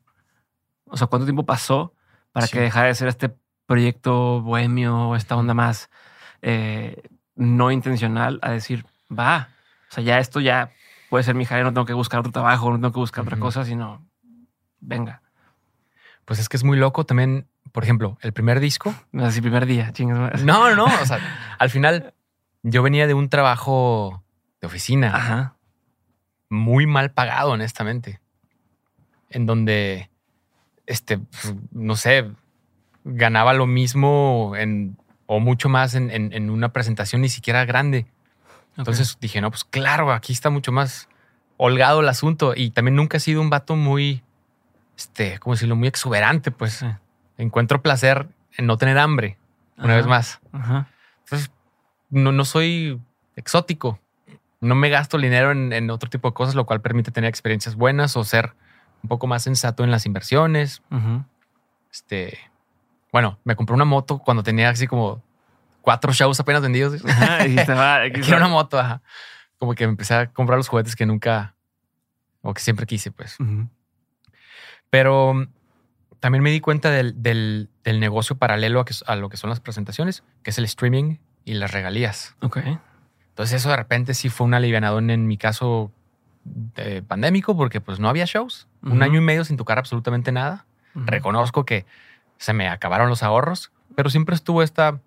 O 0.85 0.97
sea, 0.97 1.07
¿cuánto 1.07 1.25
tiempo 1.25 1.45
pasó 1.45 1.93
para 2.31 2.47
Sí. 2.47 2.53
que 2.53 2.61
dejara 2.61 2.87
de 2.87 2.95
ser 2.95 3.07
este 3.07 3.35
proyecto 3.65 4.41
bohemio 4.41 5.09
o 5.09 5.15
esta 5.15 5.35
onda 5.35 5.53
más 5.53 5.89
eh, 6.41 7.01
no 7.35 7.71
intencional 7.71 8.39
a 8.41 8.51
decir, 8.51 8.85
va, 9.09 9.49
o 9.89 9.93
sea, 9.93 10.03
ya 10.03 10.19
esto 10.19 10.39
ya 10.39 10.71
puede 11.09 11.23
ser 11.23 11.35
mi 11.35 11.45
jale, 11.45 11.63
no 11.63 11.73
tengo 11.73 11.85
que 11.85 11.93
buscar 11.93 12.19
otro 12.19 12.31
trabajo, 12.31 12.69
no 12.71 12.77
tengo 12.77 12.91
que 12.93 12.99
buscar 12.99 13.23
otra 13.23 13.37
cosa, 13.37 13.63
sino 13.65 14.05
venga. 14.79 15.21
Pues 16.25 16.39
es 16.39 16.49
que 16.49 16.57
es 16.57 16.63
muy 16.63 16.77
loco 16.77 17.05
también, 17.05 17.47
por 17.71 17.83
ejemplo, 17.83 18.17
el 18.21 18.31
primer 18.33 18.59
disco. 18.59 18.93
Así 19.19 19.41
primer 19.41 19.65
día, 19.65 19.91
chingas. 19.91 20.43
No, 20.43 20.69
no, 20.69 20.75
no. 20.75 20.85
O 20.85 21.05
sea, 21.05 21.19
al 21.57 21.69
final 21.69 22.13
yo 22.63 22.81
venía 22.83 23.07
de 23.07 23.13
un 23.13 23.27
trabajo 23.29 24.23
de 24.61 24.67
oficina 24.67 25.15
Ajá. 25.15 25.55
Muy 26.51 26.85
mal 26.85 27.11
pagado, 27.11 27.51
honestamente. 27.51 28.19
En 29.29 29.45
donde, 29.45 30.09
este, 30.85 31.17
pues, 31.17 31.55
no 31.71 31.95
sé, 31.95 32.29
ganaba 33.03 33.53
lo 33.53 33.65
mismo 33.65 34.53
en, 34.57 34.97
o 35.25 35.39
mucho 35.39 35.69
más 35.69 35.95
en, 35.95 36.11
en- 36.11 36.33
en 36.33 36.49
una 36.49 36.73
presentación 36.73 37.21
ni 37.21 37.29
siquiera 37.29 37.65
grande. 37.65 38.05
Entonces 38.77 39.17
dije, 39.21 39.41
no, 39.41 39.49
pues 39.49 39.63
claro, 39.63 40.11
aquí 40.11 40.33
está 40.33 40.49
mucho 40.49 40.71
más 40.71 41.07
holgado 41.57 42.01
el 42.01 42.09
asunto 42.09 42.53
y 42.55 42.71
también 42.71 42.95
nunca 42.95 43.17
he 43.17 43.19
sido 43.19 43.41
un 43.41 43.49
vato 43.49 43.75
muy, 43.75 44.21
este, 44.97 45.39
¿cómo 45.39 45.53
decirlo? 45.55 45.75
Muy 45.75 45.87
exuberante, 45.87 46.51
pues. 46.51 46.81
Encuentro 47.37 47.81
placer 47.81 48.27
en 48.57 48.65
no 48.67 48.77
tener 48.77 48.97
hambre, 48.97 49.37
una 49.77 49.95
vez 49.95 50.05
más. 50.07 50.39
Entonces, 51.23 51.51
no, 52.09 52.31
no 52.31 52.43
soy 52.45 52.99
exótico. 53.35 53.99
No 54.61 54.75
me 54.75 54.89
gasto 54.89 55.17
el 55.17 55.23
dinero 55.23 55.51
en, 55.51 55.89
otro 55.89 56.09
tipo 56.09 56.29
de 56.29 56.33
cosas, 56.33 56.55
lo 56.55 56.65
cual 56.65 56.81
permite 56.81 57.11
tener 57.11 57.27
experiencias 57.27 57.75
buenas 57.75 58.15
o 58.15 58.23
ser 58.23 58.53
un 59.03 59.09
poco 59.09 59.27
más 59.27 59.43
sensato 59.43 59.83
en 59.83 59.91
las 59.91 60.05
inversiones. 60.05 60.81
Este, 61.91 62.37
bueno, 63.11 63.39
me 63.43 63.55
compré 63.55 63.73
una 63.73 63.85
moto 63.85 64.19
cuando 64.19 64.43
tenía 64.43 64.69
así 64.69 64.87
como 64.87 65.23
cuatro 65.81 66.13
shows 66.13 66.39
apenas 66.39 66.61
vendidos. 66.61 66.95
y 67.47 67.55
Quiero 68.21 68.37
una 68.37 68.47
moto, 68.47 68.79
ajá. 68.79 69.01
Como 69.57 69.73
que 69.73 69.83
empecé 69.83 70.13
a 70.13 70.27
comprar 70.27 70.57
los 70.57 70.67
juguetes 70.67 70.95
que 70.95 71.05
nunca 71.05 71.55
o 72.41 72.53
que 72.53 72.61
siempre 72.61 72.85
quise, 72.85 73.11
pues. 73.11 73.37
Pero 74.89 75.47
también 76.19 76.43
me 76.43 76.51
di 76.51 76.61
cuenta 76.61 76.91
del, 76.91 77.69
negocio 77.83 78.37
paralelo 78.37 78.85
a, 79.05 79.15
lo 79.15 79.29
que 79.29 79.37
son 79.37 79.49
las 79.49 79.59
presentaciones, 79.59 80.23
que 80.43 80.51
es 80.51 80.57
el 80.57 80.65
streaming 80.65 81.17
y 81.45 81.55
las 81.55 81.71
regalías. 81.71 82.35
Ok. 82.41 82.59
Entonces 83.31 83.61
eso 83.61 83.69
de 83.69 83.77
repente 83.77 84.13
sí 84.13 84.29
fue 84.29 84.45
un 84.45 84.53
alivianadón 84.53 85.09
en 85.09 85.27
mi 85.27 85.37
caso 85.37 85.91
pandémico 87.07 87.55
porque 87.55 87.81
pues 87.81 87.99
no 87.99 88.09
había 88.09 88.25
shows. 88.25 88.67
Un 88.83 89.03
año 89.03 89.19
y 89.19 89.21
medio 89.21 89.43
sin 89.45 89.57
tocar 89.57 89.77
absolutamente 89.77 90.31
nada. 90.31 90.65
Reconozco 90.93 91.65
que 91.65 91.85
se 92.37 92.53
me 92.53 92.67
acabaron 92.67 93.09
los 93.09 93.23
ahorros, 93.23 93.71
pero 93.95 94.09
siempre 94.09 94.35
estuvo 94.35 94.63
esta, 94.63 94.99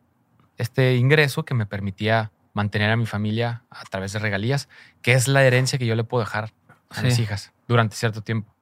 este 0.56 0.96
ingreso 0.96 1.44
que 1.44 1.54
me 1.54 1.66
permitía 1.66 2.30
mantener 2.52 2.90
a 2.90 2.96
mi 2.96 3.06
familia 3.06 3.62
a 3.68 3.82
través 3.84 4.12
de 4.12 4.20
regalías, 4.20 4.68
que 5.02 5.12
es 5.12 5.26
la 5.28 5.42
herencia 5.42 5.78
que 5.78 5.86
yo 5.86 5.96
le 5.96 6.04
puedo 6.04 6.24
dejar 6.24 6.52
a 6.90 7.02
mis 7.02 7.18
hijas 7.18 7.52
durante 7.66 7.96
cierto 7.96 8.22
tiempo. 8.22 8.54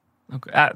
Ah, 0.52 0.72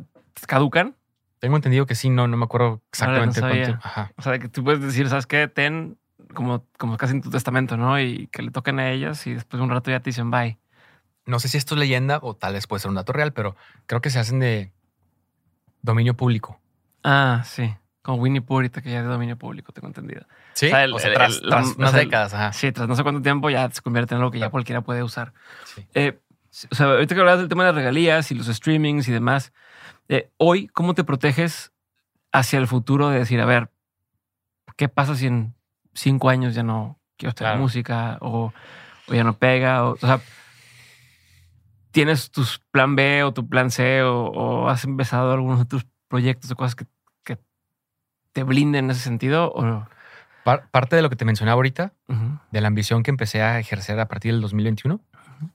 ¿Caducan? 0.47 0.95
Tengo 1.39 1.57
entendido 1.57 1.87
que 1.87 1.95
sí, 1.95 2.11
no, 2.11 2.29
no 2.29 2.37
me 2.37 2.45
acuerdo 2.45 2.83
exactamente 2.91 3.41
cuánto. 3.41 3.79
O 4.17 4.23
sea, 4.23 4.39
que 4.39 4.49
tú 4.49 4.63
puedes 4.63 4.81
decir, 4.83 5.09
¿sabes 5.09 5.27
qué? 5.27 5.49
Ten 5.49 5.97
como, 6.37 6.65
como 6.79 6.97
casi 6.97 7.15
en 7.15 7.23
tu 7.23 7.31
testamento, 7.31 7.77
¿no? 7.77 7.99
Y 7.99 8.29
que 8.29 8.43
le 8.43 8.53
toquen 8.53 8.79
a 8.79 8.91
ellas 8.93 9.27
y 9.27 9.35
después 9.35 9.59
de 9.59 9.65
un 9.65 9.71
rato 9.71 9.91
ya 9.91 9.99
te 9.99 10.11
dicen 10.11 10.31
bye. 10.31 10.59
No 11.25 11.41
sé 11.41 11.49
si 11.49 11.57
esto 11.57 11.75
es 11.75 11.81
leyenda 11.81 12.21
o 12.23 12.35
tal 12.35 12.53
vez 12.53 12.69
puede 12.69 12.81
ser 12.81 12.91
un 12.91 12.95
dato 12.95 13.13
real, 13.13 13.33
pero 13.33 13.57
creo 13.87 14.01
que 14.01 14.11
se 14.11 14.21
hacen 14.21 14.39
de 14.39 14.71
dominio 15.83 16.15
público. 16.15 16.61
Ah, 17.03 17.43
sí. 17.45 17.75
Como 18.03 18.19
Winnie 18.19 18.43
Pooh 18.43 18.59
ahorita 18.59 18.83
que 18.83 18.93
ya 18.93 18.99
es 18.99 19.05
de 19.05 19.11
dominio 19.11 19.37
público, 19.37 19.73
tengo 19.73 19.89
entendido. 19.89 20.27
Sí, 20.53 20.67
o 20.67 20.99
sea, 21.01 21.13
tras, 21.13 21.41
unas 21.77 21.93
décadas. 21.93 22.33
Ajá. 22.35 22.53
Sí, 22.53 22.71
tras 22.71 22.87
no 22.87 22.95
sé 22.95 23.03
cuánto 23.03 23.23
tiempo 23.23 23.51
ya 23.51 23.69
se 23.71 23.83
convierte 23.83 24.15
en 24.15 24.21
algo 24.21 24.31
que 24.31 24.39
ya 24.39 24.51
cualquiera 24.51 24.83
puede 24.83 25.03
usar. 25.03 25.33
Sí. 25.65 25.85
Eh, 25.95 26.21
o 26.71 26.75
sea, 26.75 26.87
ahorita 26.87 27.15
que 27.15 27.21
hablas 27.21 27.39
del 27.39 27.49
tema 27.49 27.65
de 27.65 27.71
las 27.71 27.77
regalías 27.77 28.31
y 28.31 28.37
los 28.37 28.47
streamings 28.47 29.09
y 29.09 29.13
demás, 29.13 29.53
eh, 30.09 30.31
hoy, 30.37 30.69
¿cómo 30.69 30.95
te 30.95 31.03
proteges 31.03 31.73
hacia 32.31 32.61
el 32.61 32.69
futuro 32.69 33.09
de 33.09 33.19
decir, 33.19 33.41
a 33.41 33.47
ver, 33.47 33.71
¿qué 34.77 34.89
pasa 34.89 35.17
si 35.17 35.27
en 35.27 35.56
cinco 35.97 36.29
años 36.29 36.55
ya 36.55 36.63
no 36.63 36.99
quiero 37.17 37.31
estar 37.31 37.59
música 37.59 38.19
o, 38.21 38.53
ya 39.09 39.25
no 39.25 39.35
pega? 39.35 39.85
O, 39.85 39.97
sea, 39.97 40.21
¿tienes 41.91 42.31
tu 42.31 42.45
plan 42.71 42.95
B 42.95 43.25
o 43.25 43.33
tu 43.33 43.49
plan 43.49 43.71
C 43.71 44.03
o, 44.03 44.69
has 44.69 44.85
empezado 44.85 45.33
algunos 45.33 45.61
otros 45.61 45.87
proyectos 46.09 46.51
o 46.51 46.57
cosas 46.57 46.75
que, 46.75 46.87
te 48.33 48.43
blinden 48.43 48.85
en 48.85 48.91
ese 48.91 49.01
sentido? 49.01 49.51
O... 49.55 49.89
Parte 50.45 50.95
de 50.95 51.01
lo 51.01 51.09
que 51.09 51.17
te 51.17 51.25
mencionaba 51.25 51.55
ahorita, 51.55 51.95
de 52.53 52.61
la 52.61 52.69
ambición 52.69 53.03
que 53.03 53.11
empecé 53.11 53.41
a 53.43 53.59
ejercer 53.59 53.99
a 53.99 54.09
partir 54.09 54.33
del 54.33 54.43
2021, 54.43 55.01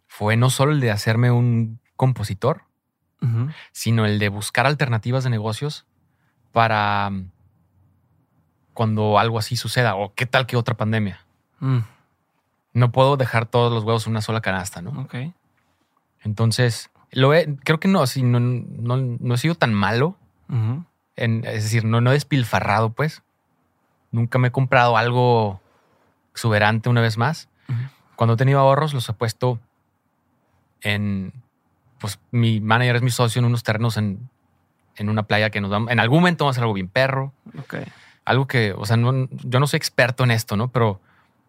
fue 0.08 0.36
no 0.36 0.50
solo 0.50 0.72
el 0.72 0.80
de 0.80 0.90
hacerme 0.90 1.30
un 1.30 1.80
compositor, 1.96 2.64
sino 3.72 4.06
el 4.06 4.18
de 4.18 4.30
buscar 4.30 4.66
alternativas 4.66 5.24
de 5.24 5.30
negocios 5.30 5.86
para 6.52 7.12
cuando 8.82 9.20
algo 9.20 9.38
así 9.38 9.58
suceda 9.58 9.94
o 9.94 10.12
qué 10.16 10.26
tal 10.26 10.48
que 10.48 10.58
otra 10.58 10.76
pandemia. 10.76 11.22
Mm. 11.60 11.82
No 12.74 12.92
puedo 12.92 13.16
dejar 13.16 13.46
todos 13.46 13.72
los 13.72 13.84
huevos 13.84 14.08
en 14.08 14.14
una 14.14 14.22
sola 14.22 14.42
canasta, 14.42 14.82
¿no? 14.82 15.02
Ok. 15.02 15.18
Entonces, 16.24 16.90
lo 17.12 17.30
creo 17.64 17.80
que 17.80 17.88
no, 17.88 18.06
no, 18.24 18.40
no, 18.40 18.98
no, 18.98 19.36
he 19.36 19.38
sido 19.38 19.54
tan 19.54 19.72
malo. 19.76 20.18
en, 20.50 21.46
es 21.46 21.62
decir, 21.62 21.86
no, 21.86 22.02
no 22.02 22.10
he 22.10 22.14
despilfarrado, 22.14 22.90
pues. 22.90 23.22
Nunca 24.10 24.40
me 24.40 24.48
he 24.48 24.52
comprado 24.52 24.98
algo 24.98 25.62
exuberante 26.32 26.90
una 26.90 27.02
vez 27.02 27.20
más. 27.20 27.50
Cuando 28.16 28.34
he 28.34 28.38
tenido 28.38 28.62
ahorros, 28.62 28.96
los 28.96 29.08
he 29.08 29.14
puesto 29.14 29.60
en 30.82 31.34
pues 32.00 32.20
mi 32.32 32.62
manager 32.62 32.96
es 32.96 33.02
mi 33.04 33.12
socio 33.12 33.38
en 33.42 33.46
unos 33.46 33.62
terrenos 33.62 33.96
en, 33.98 34.28
una 34.98 35.22
playa 35.22 35.52
que 35.52 35.62
nos 35.62 35.70
vamos. 35.70 35.92
En 35.92 36.00
algún 36.00 36.22
momento 36.22 36.46
vamos 36.46 36.56
a 36.56 36.58
hacer 36.58 36.64
algo 36.64 36.74
bien 36.74 36.88
perro. 36.88 37.32
Algo 38.32 38.48
que, 38.48 38.74
o 38.74 38.86
sea, 38.86 38.96
no, 38.96 39.28
yo 39.44 39.60
no 39.60 39.68
soy 39.68 39.78
experto 39.78 40.24
en 40.24 40.32
esto, 40.32 40.56
¿no? 40.56 40.70
Pero 40.70 41.02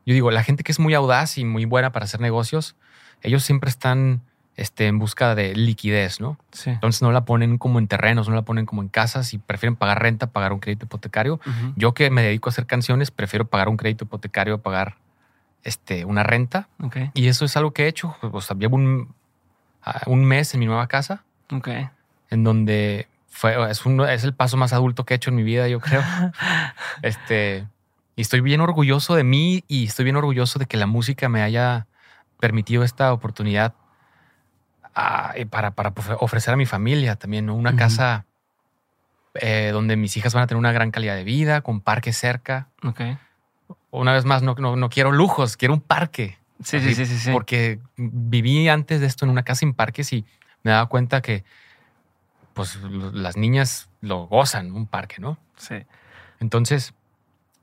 yo 0.05 0.15
digo, 0.15 0.33
la 0.33 0.43
gente 0.43 0.65
que 0.65 0.73
es 0.73 0.81
muy 0.81 0.95
audaz 0.95 1.39
y 1.39 1.45
muy 1.45 1.65
buena 1.65 1.93
para 1.93 2.05
hacer 2.05 2.21
negocios, 2.21 2.75
ellos 3.23 3.45
siempre 3.45 3.71
están 3.71 4.21
este, 4.57 4.89
en 4.89 4.99
busca 4.99 5.37
de 5.37 5.55
liquidez, 5.55 6.21
¿no? 6.21 6.39
Sí. 6.51 6.71
Entonces 6.71 7.01
no 7.01 7.13
la 7.13 7.25
ponen 7.25 7.57
como 7.57 7.79
en 7.79 7.87
terrenos, 7.87 8.29
no 8.29 8.35
la 8.35 8.43
ponen 8.43 8.67
como 8.67 8.83
en 8.83 8.89
casas 8.89 9.33
y 9.33 9.39
prefieren 9.39 9.77
pagar 9.77 10.03
renta, 10.03 10.27
pagar 10.27 10.53
un 10.53 10.59
crédito 10.59 10.87
hipotecario. 10.87 11.41
Yo 11.77 11.95
que 11.95 12.11
me 12.11 12.23
dedico 12.23 12.49
a 12.49 12.51
hacer 12.51 12.67
canciones, 12.67 13.13
prefiero 13.13 13.47
pagar 13.47 13.69
un 13.69 13.77
crédito 13.77 14.05
hipotecario 14.05 14.55
a 14.55 14.59
pagar 14.59 14.97
este, 15.63 16.05
una 16.05 16.25
renta. 16.25 16.69
Y 17.15 17.29
eso 17.29 17.45
es 17.45 17.57
algo 17.57 17.71
que 17.71 17.85
he 17.85 17.89
hecho. 17.89 18.17
O 18.21 18.41
sea, 18.41 18.57
llevo 18.57 18.75
un, 18.75 19.15
un 20.07 20.25
mes 20.25 20.53
en 20.55 20.61
mi 20.61 20.67
nueva 20.67 20.89
casa. 20.89 21.23
Ok. 21.53 21.69
En 22.31 22.43
donde 22.43 23.07
fue, 23.33 23.71
es, 23.71 23.85
un, 23.87 24.01
es 24.03 24.25
el 24.25 24.35
paso 24.35 24.57
más 24.59 24.75
adulto 24.75 25.05
que 25.05 25.15
he 25.15 25.17
hecho 25.17 25.31
en 25.31 25.37
mi 25.37 25.43
vida, 25.43 25.67
yo 25.67 25.81
creo. 25.81 26.03
este, 27.03 27.67
y 28.15 28.21
estoy 28.21 28.41
bien 28.41 28.61
orgulloso 28.61 29.15
de 29.15 29.25
mí 29.25 29.65
y 29.69 29.87
estoy 29.87 30.05
bien 30.05 30.17
orgulloso 30.17 30.59
de 30.59 30.67
que 30.67 30.77
la 30.77 30.87
música 30.87 31.31
me 31.31 31.43
haya 31.43 31.87
permitido 32.39 32.85
esta 32.85 33.13
oportunidad 33.13 33.75
ah, 34.95 35.35
para, 35.49 35.71
para, 35.71 35.95
ofrecer 36.21 36.53
a 36.53 36.57
mi 36.59 36.67
familia 36.67 37.17
también 37.17 37.49
una 37.49 37.75
casa 37.75 38.27
eh, 39.35 39.71
donde 39.73 39.97
mis 39.97 40.15
hijas 40.19 40.35
van 40.35 40.43
a 40.43 40.47
tener 40.47 40.59
una 40.59 40.73
gran 40.73 40.91
calidad 40.91 41.17
de 41.17 41.25
vida, 41.25 41.63
con 41.63 41.81
parque 41.81 42.13
cerca. 42.13 42.69
Ok. 42.85 43.01
Una 43.91 44.13
vez 44.13 44.27
más, 44.27 44.43
no, 44.43 44.55
no, 44.59 44.77
no 44.77 44.91
quiero 44.91 45.11
lujos, 45.11 45.57
quiero 45.57 45.73
un 45.73 45.81
parque. 45.81 46.39
Sí, 46.63 46.81
sí, 46.81 46.95
sí, 46.95 47.07
sí, 47.07 47.31
Porque 47.33 47.81
viví 47.97 48.69
antes 48.69 49.01
de 49.01 49.07
esto 49.07 49.25
en 49.25 49.31
una 49.31 49.43
casa 49.43 49.61
sin 49.61 49.73
parques 49.73 50.13
y 50.13 50.27
me 50.63 50.71
daba 50.71 50.87
cuenta 50.87 51.23
que 51.23 51.45
pues 52.55 52.79
las 53.13 53.37
niñas 53.37 53.89
lo 54.01 54.27
gozan, 54.27 54.73
un 54.73 54.87
parque, 54.87 55.17
¿no? 55.19 55.39
Sí. 55.57 55.77
Entonces, 56.41 56.95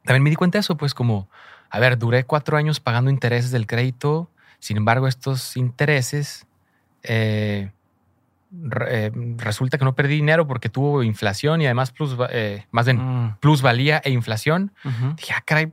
también 0.06 0.24
me 0.24 0.30
di 0.30 0.36
cuenta 0.36 0.58
de 0.58 0.62
eso, 0.62 0.78
pues 0.78 0.94
como, 0.94 1.30
a 1.70 1.80
ver, 1.80 1.98
duré 1.98 2.24
cuatro 2.24 2.58
años 2.58 2.80
pagando 2.80 3.12
intereses 3.12 3.52
del 3.52 3.68
crédito, 3.68 4.30
sin 4.60 4.78
embargo, 4.78 5.08
estos 5.08 5.56
intereses 5.58 6.46
eh, 7.04 7.72
eh, 8.88 9.12
resulta 9.38 9.78
que 9.78 9.86
no 9.86 9.96
perdí 9.96 10.16
dinero 10.16 10.48
porque 10.48 10.70
tuvo 10.70 11.04
inflación 11.04 11.62
y 11.62 11.66
además 11.66 11.92
plus, 11.92 12.18
eh, 12.32 12.66
más 12.72 12.86
bien 12.86 12.98
mm. 12.98 13.38
plusvalía 13.40 14.02
e 14.04 14.12
inflación. 14.12 14.72
Dije, 15.16 15.34
ah, 15.36 15.44
caray, 15.46 15.72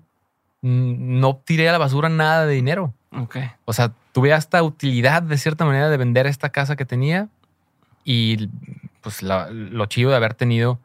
no 0.62 1.36
tiré 1.36 1.68
a 1.68 1.72
la 1.72 1.78
basura 1.78 2.08
nada 2.08 2.46
de 2.46 2.54
dinero. 2.54 2.92
O 3.64 3.72
sea, 3.72 3.92
tuve 4.12 4.34
hasta 4.34 4.62
utilidad 4.62 5.22
de 5.22 5.38
cierta 5.38 5.64
manera 5.64 5.88
de 5.88 5.96
vender 5.96 6.26
esta 6.26 6.50
casa 6.50 6.76
que 6.76 6.84
tenía 6.84 7.28
y 8.04 8.50
pues 9.06 9.22
lo 9.22 9.86
chido 9.86 10.10
de 10.10 10.16
haber 10.16 10.34
tenido 10.34 10.80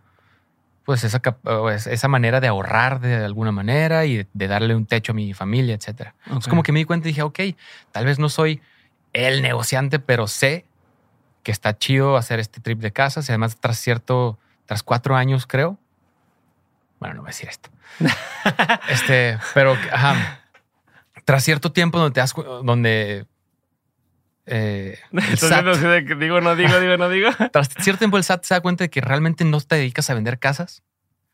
pues 0.85 1.03
esa, 1.03 1.23
esa 1.89 2.07
manera 2.07 2.39
de 2.39 2.47
ahorrar 2.47 2.99
de 2.99 3.15
alguna 3.15 3.51
manera 3.51 4.05
y 4.05 4.27
de, 4.31 4.47
darle 4.47 4.75
un 4.75 4.85
techo 4.85 5.11
a 5.13 5.15
mi 5.15 5.33
familia, 5.33 5.73
etcétera. 5.73 6.13
Es 6.37 6.47
como 6.47 6.61
que 6.61 6.71
me 6.71 6.77
di 6.77 6.85
cuenta 6.85 7.07
y 7.07 7.13
dije, 7.13 7.23
ok, 7.23 7.39
tal 7.91 8.05
vez 8.05 8.19
no 8.19 8.29
soy 8.29 8.61
el 9.11 9.41
negociante, 9.41 9.97
pero 9.97 10.27
sé 10.27 10.65
que 11.41 11.51
está 11.51 11.75
chido 11.75 12.15
hacer 12.15 12.39
este 12.39 12.61
trip 12.61 12.79
de 12.79 12.91
casas 12.91 13.27
y 13.27 13.31
además 13.31 13.57
tras 13.59 13.79
cierto, 13.79 14.37
tras 14.67 14.83
cuatro 14.83 15.15
años 15.15 15.47
creo, 15.47 15.79
bueno, 16.99 17.15
no 17.15 17.21
voy 17.21 17.29
a 17.29 17.33
decir 17.33 17.49
esto, 17.49 17.71
este, 18.89 19.39
pero 19.55 19.75
ajá, 19.91 20.41
tras 21.25 21.43
cierto 21.43 21.71
tiempo 21.71 21.97
donde 21.97 22.13
te 22.13 22.19
das, 22.19 22.35
donde 22.35 23.25
eh, 24.53 24.99
digo, 26.19 26.41
no 26.41 26.55
digo, 26.55 26.79
digo, 26.79 26.97
no 26.97 27.09
digo. 27.09 27.29
Tras 27.51 27.69
cierto 27.79 27.99
tiempo 27.99 28.17
el 28.17 28.23
SAT 28.23 28.43
se 28.43 28.53
da 28.53 28.61
cuenta 28.61 28.83
de 28.83 28.89
que 28.89 28.99
realmente 28.99 29.45
no 29.45 29.61
te 29.61 29.77
dedicas 29.77 30.09
a 30.09 30.13
vender 30.13 30.39
casas. 30.39 30.83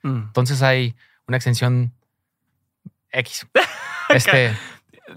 Mm. 0.04 0.28
Entonces 0.28 0.62
hay 0.62 0.96
una 1.28 1.38
exención 1.38 1.94
X. 3.12 3.48
Este, 4.10 4.56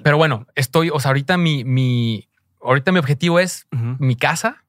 pero 0.02 0.16
bueno, 0.16 0.48
estoy, 0.56 0.90
o 0.90 0.98
sea, 0.98 1.10
ahorita 1.10 1.36
mi, 1.36 1.62
mi, 1.62 2.28
ahorita 2.60 2.90
mi 2.90 2.98
objetivo 2.98 3.38
es 3.38 3.68
mi 3.70 4.16
casa, 4.16 4.64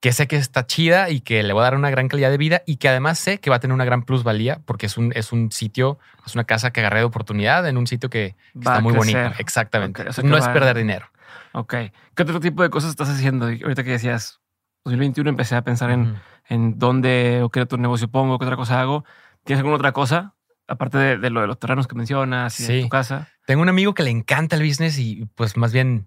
que 0.00 0.10
sé 0.10 0.26
que 0.26 0.36
está 0.36 0.66
chida 0.66 1.10
y 1.10 1.20
que 1.20 1.42
le 1.42 1.52
voy 1.52 1.60
a 1.60 1.64
dar 1.64 1.74
una 1.74 1.90
gran 1.90 2.08
calidad 2.08 2.30
de 2.30 2.38
vida 2.38 2.62
y 2.64 2.76
que 2.76 2.88
además 2.88 3.18
sé 3.18 3.40
que 3.40 3.50
va 3.50 3.56
a 3.56 3.60
tener 3.60 3.74
una 3.74 3.84
gran 3.84 4.04
plusvalía 4.04 4.62
porque 4.64 4.86
es 4.86 4.96
un, 4.96 5.12
es 5.14 5.32
un 5.32 5.52
sitio, 5.52 5.98
es 6.24 6.34
una 6.34 6.44
casa 6.44 6.72
que 6.72 6.80
agarré 6.80 7.00
de 7.00 7.04
oportunidad 7.04 7.68
en 7.68 7.76
un 7.76 7.86
sitio 7.86 8.08
que 8.08 8.36
está 8.54 8.80
muy 8.80 8.94
bonito. 8.94 9.18
Exactamente. 9.36 10.02
no 10.22 10.38
es 10.38 10.48
perder 10.48 10.78
dinero. 10.78 11.11
Ok. 11.54 11.74
¿Qué 12.14 12.22
otro 12.22 12.40
tipo 12.40 12.62
de 12.62 12.70
cosas 12.70 12.90
estás 12.90 13.08
haciendo? 13.08 13.46
Ahorita 13.46 13.84
que 13.84 13.90
decías, 13.90 14.40
2021 14.84 15.30
empecé 15.30 15.54
a 15.54 15.62
pensar 15.62 15.90
en, 15.90 16.16
en 16.48 16.78
dónde 16.78 17.40
o 17.42 17.50
qué 17.50 17.60
otro 17.60 17.78
negocio 17.78 18.08
pongo, 18.08 18.38
qué 18.38 18.44
otra 18.44 18.56
cosa 18.56 18.80
hago. 18.80 19.04
¿Tienes 19.44 19.58
alguna 19.58 19.76
otra 19.76 19.92
cosa? 19.92 20.34
Aparte 20.68 20.98
de, 20.98 21.30
lo 21.30 21.40
de 21.40 21.46
los 21.46 21.58
terrenos 21.58 21.86
que 21.86 21.94
mencionas 21.94 22.58
y 22.60 22.66
de 22.66 22.82
tu 22.82 22.88
casa. 22.88 23.28
Tengo 23.46 23.62
un 23.62 23.68
amigo 23.68 23.94
que 23.94 24.02
le 24.02 24.10
encanta 24.10 24.56
el 24.56 24.62
business 24.62 24.98
y 24.98 25.26
pues 25.34 25.56
más 25.56 25.72
bien 25.72 26.06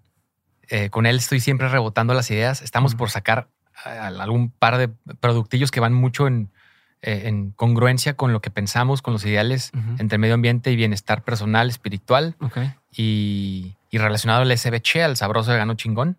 eh, 0.69 0.89
con 0.89 1.05
él 1.05 1.17
estoy 1.17 1.39
siempre 1.39 1.69
rebotando 1.69 2.13
las 2.13 2.31
ideas. 2.31 2.61
Estamos 2.61 2.95
por 2.95 3.09
sacar 3.09 3.49
algún 3.83 4.51
par 4.51 4.77
de 4.77 4.87
productillos 5.19 5.69
que 5.69 5.81
van 5.81 5.93
mucho 5.93 6.27
en, 6.27 6.49
eh, 7.01 7.23
en 7.25 7.51
congruencia 7.51 8.15
con 8.15 8.33
lo 8.33 8.41
que 8.41 8.49
pensamos, 8.49 9.01
con 9.01 9.13
los 9.13 9.25
ideales 9.25 9.71
entre 9.99 10.17
medio 10.17 10.33
ambiente 10.33 10.71
y 10.71 10.75
bienestar 10.75 11.23
personal, 11.23 11.69
espiritual. 11.69 12.35
Y, 12.91 13.75
y, 13.95 13.97
relacionado 13.97 14.41
al 14.41 14.57
SBC, 14.57 14.97
al 15.03 15.17
sabroso 15.17 15.51
de 15.51 15.57
gano 15.57 15.75
chingón. 15.75 16.17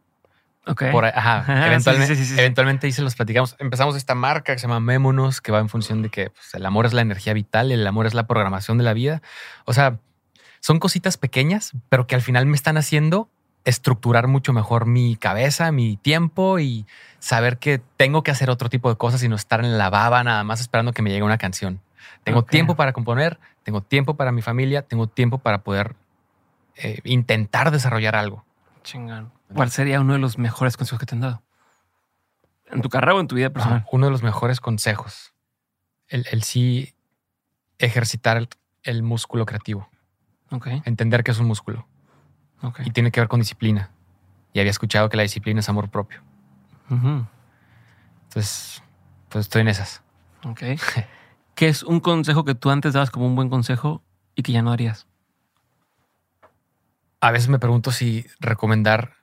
Okay. 0.67 0.91
ajá, 1.15 1.67
eventualmente, 2.39 2.87
ahí 2.87 2.93
se 2.93 3.03
los 3.03 3.15
platicamos. 3.15 3.55
Empezamos 3.61 3.95
esta 3.97 4.17
marca 4.17 4.53
que 4.53 4.59
se 4.59 4.67
llama 4.67 4.81
Mémonos, 4.81 5.41
que 5.41 5.53
va 5.53 5.61
en 5.61 5.69
función 5.69 6.03
de 6.03 6.09
que 6.09 6.31
pues, 6.31 6.55
el 6.55 6.67
amor 6.67 6.87
es 6.87 6.93
la 6.93 7.03
energía 7.03 7.35
vital, 7.35 7.71
el 7.71 7.87
amor 7.87 8.07
es 8.07 8.15
la 8.15 8.27
programación 8.27 8.79
de 8.79 8.85
la 8.85 8.93
vida. 8.93 9.23
O 9.65 9.73
sea, 9.73 10.01
son 10.61 10.81
cositas 10.81 11.19
pequeñas, 11.19 11.73
pero 11.89 12.09
que 12.09 12.17
al 12.17 12.23
final 12.23 12.47
me 12.47 12.57
están 12.57 12.77
haciendo 12.77 13.29
estructurar 13.65 14.27
mucho 14.27 14.53
mejor 14.53 14.87
mi 14.87 15.17
cabeza, 15.17 15.71
mi 15.71 15.97
tiempo 15.97 16.59
y 16.59 16.87
saber 17.19 17.59
que 17.59 17.81
tengo 17.97 18.23
que 18.23 18.31
hacer 18.31 18.51
otro 18.51 18.69
tipo 18.69 18.89
de 18.89 18.97
cosas 18.97 19.23
y 19.23 19.29
no 19.29 19.37
estar 19.37 19.61
en 19.61 19.77
la 19.77 19.91
baba 19.91 20.25
nada 20.25 20.43
más 20.45 20.61
esperando 20.61 20.93
que 20.93 21.03
me 21.03 21.11
llegue 21.11 21.23
una 21.23 21.39
canción. 21.39 21.81
Tengo 22.25 22.45
tiempo 22.45 22.75
para 22.75 22.93
componer, 22.93 23.39
tengo 23.63 23.83
tiempo 23.83 24.17
para 24.17 24.33
mi 24.33 24.43
familia, 24.43 24.83
tengo 24.83 25.07
tiempo 25.07 25.39
para 25.39 25.63
poder 25.63 25.95
eh, 26.77 27.01
intentar 27.05 27.71
desarrollar 27.71 28.17
algo. 28.17 28.45
Chingón. 28.83 29.33
¿Cuál 29.55 29.71
sería 29.71 30.01
uno 30.01 30.13
de 30.15 30.19
los 30.19 30.39
mejores 30.39 30.77
consejos 30.77 31.01
que 31.01 31.07
te 31.07 31.15
han 31.15 31.21
dado? 31.21 31.43
¿En 32.71 32.83
tu 32.83 32.89
carrera 32.89 33.15
o 33.15 33.21
en 33.21 33.29
tu 33.29 33.37
vida 33.37 33.51
personal? 33.51 33.87
uno 33.93 34.07
de 34.07 34.13
los 34.13 34.23
mejores 34.23 34.61
consejos. 34.61 35.33
El, 36.09 36.43
sí 36.43 36.95
ejercitar 37.79 38.49
el, 38.83 39.03
músculo 39.03 39.47
creativo. 39.47 39.89
Okay. 40.51 40.83
Entender 40.85 41.25
que 41.25 41.33
es 41.33 41.39
un 41.39 41.47
músculo. 41.47 41.87
Okay. 42.63 42.87
Y 42.87 42.91
tiene 42.91 43.11
que 43.11 43.21
ver 43.21 43.29
con 43.29 43.41
disciplina. 43.41 43.91
Y 44.53 44.61
había 44.61 44.71
escuchado 44.71 45.09
que 45.09 45.17
la 45.17 45.23
disciplina 45.23 45.61
es 45.61 45.69
amor 45.69 45.91
propio. 45.91 46.23
Entonces, 46.89 48.83
pues 49.29 49.47
estoy 49.47 49.63
en 49.63 49.69
esas. 49.69 50.03
Ok. 50.45 50.63
¿Qué 51.55 51.69
es 51.69 51.83
un 51.83 52.01
consejo 52.01 52.45
que 52.45 52.55
tú 52.55 52.71
antes 52.71 52.93
dabas 52.93 53.11
como 53.11 53.27
un 53.27 53.35
buen 53.35 53.49
consejo 53.49 54.03
y 54.35 54.43
que 54.43 54.53
ya 54.53 54.63
no 54.63 54.73
harías? 54.73 55.07
A 57.27 57.33
veces 57.33 57.49
me 57.49 57.59
pregunto 57.59 57.91
si 57.91 58.25
recomendar 58.39 59.15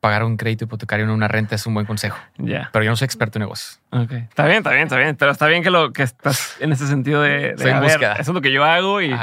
pagar 0.00 0.24
un 0.24 0.36
crédito 0.36 0.64
hipotecario 0.64 1.04
en 1.04 1.12
una 1.12 1.28
renta 1.28 1.54
es 1.54 1.64
un 1.64 1.74
buen 1.74 1.86
consejo. 1.86 2.18
Ya. 2.36 2.70
Pero 2.72 2.84
yo 2.84 2.90
no 2.90 2.96
soy 2.96 3.04
experto 3.04 3.38
en 3.38 3.42
negocios. 3.42 3.80
Ok. 3.92 4.10
Está 4.10 4.46
bien, 4.46 4.58
está 4.58 4.70
bien, 4.70 4.82
está 4.82 4.96
bien. 4.96 5.14
Pero 5.14 5.30
está 5.30 5.46
bien 5.46 5.62
que 5.62 5.70
lo 5.70 5.92
que 5.92 6.02
estás 6.02 6.56
en 6.60 6.72
ese 6.72 6.88
sentido 6.88 7.22
de, 7.22 7.54
de 7.54 7.80
búsqueda. 7.80 8.14
Eso 8.14 8.32
es 8.32 8.34
lo 8.34 8.40
que 8.40 8.50
yo 8.50 8.64
hago 8.64 9.00
y 9.00 9.14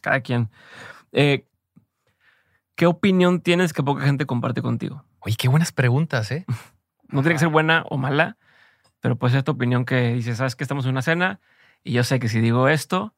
cada 0.00 0.20
quien. 0.20 0.48
Eh, 1.12 1.44
¿Qué 2.76 2.86
opinión 2.86 3.42
tienes 3.42 3.74
que 3.74 3.82
poca 3.82 4.06
gente 4.06 4.24
comparte 4.24 4.62
contigo? 4.62 5.04
Oye, 5.18 5.36
qué 5.36 5.48
buenas 5.48 5.70
preguntas, 5.70 6.30
¿eh? 6.30 6.46
no 7.10 7.20
tiene 7.20 7.34
que 7.34 7.40
ser 7.40 7.48
buena 7.48 7.84
o 7.90 7.98
mala, 7.98 8.38
pero 9.00 9.16
puede 9.16 9.34
ser 9.34 9.42
tu 9.42 9.52
opinión 9.52 9.84
que 9.84 10.14
dices, 10.14 10.38
sabes 10.38 10.56
que 10.56 10.64
estamos 10.64 10.86
en 10.86 10.92
una 10.92 11.02
cena 11.02 11.40
y 11.84 11.92
yo 11.92 12.04
sé 12.04 12.20
que 12.20 12.30
si 12.30 12.40
digo 12.40 12.70
esto, 12.70 13.14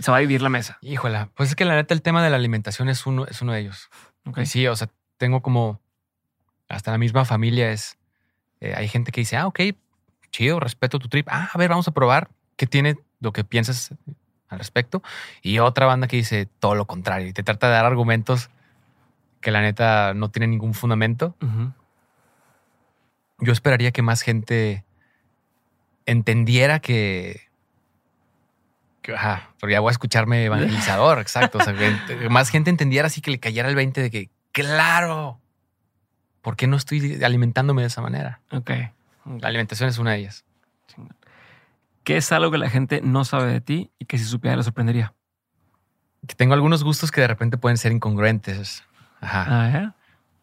se 0.00 0.10
va 0.10 0.18
a 0.18 0.20
vivir 0.20 0.42
la 0.42 0.48
mesa. 0.48 0.78
Híjola, 0.80 1.30
pues 1.34 1.50
es 1.50 1.56
que 1.56 1.64
la 1.64 1.74
neta 1.74 1.94
el 1.94 2.02
tema 2.02 2.22
de 2.22 2.30
la 2.30 2.36
alimentación 2.36 2.88
es 2.88 3.06
uno, 3.06 3.26
es 3.26 3.42
uno 3.42 3.52
de 3.52 3.60
ellos. 3.60 3.88
Okay. 4.26 4.46
Sí, 4.46 4.66
o 4.66 4.76
sea, 4.76 4.88
tengo 5.16 5.42
como 5.42 5.80
hasta 6.68 6.90
la 6.90 6.98
misma 6.98 7.24
familia 7.24 7.70
es. 7.70 7.98
Eh, 8.60 8.74
hay 8.76 8.88
gente 8.88 9.12
que 9.12 9.20
dice, 9.20 9.36
ah, 9.36 9.46
ok, 9.46 9.60
chido, 10.30 10.60
respeto 10.60 10.98
tu 10.98 11.08
trip. 11.08 11.28
Ah, 11.30 11.50
a 11.52 11.58
ver, 11.58 11.70
vamos 11.70 11.88
a 11.88 11.92
probar 11.92 12.30
qué 12.56 12.66
tiene 12.66 12.96
lo 13.20 13.32
que 13.32 13.44
piensas 13.44 13.94
al 14.48 14.58
respecto. 14.58 15.02
Y 15.42 15.58
otra 15.58 15.86
banda 15.86 16.08
que 16.08 16.16
dice 16.16 16.48
todo 16.58 16.74
lo 16.74 16.86
contrario 16.86 17.28
y 17.28 17.32
te 17.32 17.42
trata 17.42 17.68
de 17.68 17.74
dar 17.74 17.84
argumentos 17.84 18.50
que 19.40 19.50
la 19.50 19.60
neta 19.60 20.14
no 20.14 20.30
tienen 20.30 20.50
ningún 20.50 20.74
fundamento. 20.74 21.36
Yo 23.38 23.52
esperaría 23.52 23.92
que 23.92 24.02
más 24.02 24.22
gente 24.22 24.84
entendiera 26.06 26.80
que. 26.80 27.47
Ajá, 29.14 29.50
pero 29.60 29.72
ya 29.72 29.80
voy 29.80 29.90
a 29.90 29.92
escucharme 29.92 30.44
evangelizador, 30.44 31.18
exacto. 31.20 31.58
O 31.58 31.62
sea, 31.62 31.74
que 31.74 32.28
más 32.28 32.50
gente 32.50 32.70
entendiera 32.70 33.06
así 33.06 33.20
que 33.20 33.30
le 33.30 33.40
cayera 33.40 33.68
el 33.68 33.74
20 33.74 34.02
de 34.02 34.10
que 34.10 34.30
Claro. 34.52 35.40
¿Por 36.42 36.56
qué 36.56 36.66
no 36.66 36.76
estoy 36.76 37.22
alimentándome 37.22 37.82
de 37.82 37.88
esa 37.88 38.00
manera? 38.00 38.40
Ok. 38.50 38.70
La 39.40 39.48
alimentación 39.48 39.88
es 39.88 39.98
una 39.98 40.12
de 40.12 40.18
ellas. 40.18 40.44
¿Qué 42.04 42.16
es 42.16 42.32
algo 42.32 42.50
que 42.50 42.58
la 42.58 42.70
gente 42.70 43.00
no 43.02 43.24
sabe 43.24 43.52
de 43.52 43.60
ti 43.60 43.90
y 43.98 44.06
que 44.06 44.16
si 44.18 44.24
supiera 44.24 44.56
le 44.56 44.62
sorprendería? 44.62 45.14
Que 46.26 46.34
tengo 46.34 46.54
algunos 46.54 46.82
gustos 46.82 47.10
que 47.10 47.20
de 47.20 47.28
repente 47.28 47.58
pueden 47.58 47.76
ser 47.76 47.92
incongruentes. 47.92 48.82
Ajá. 49.20 49.44
Ah, 49.48 49.94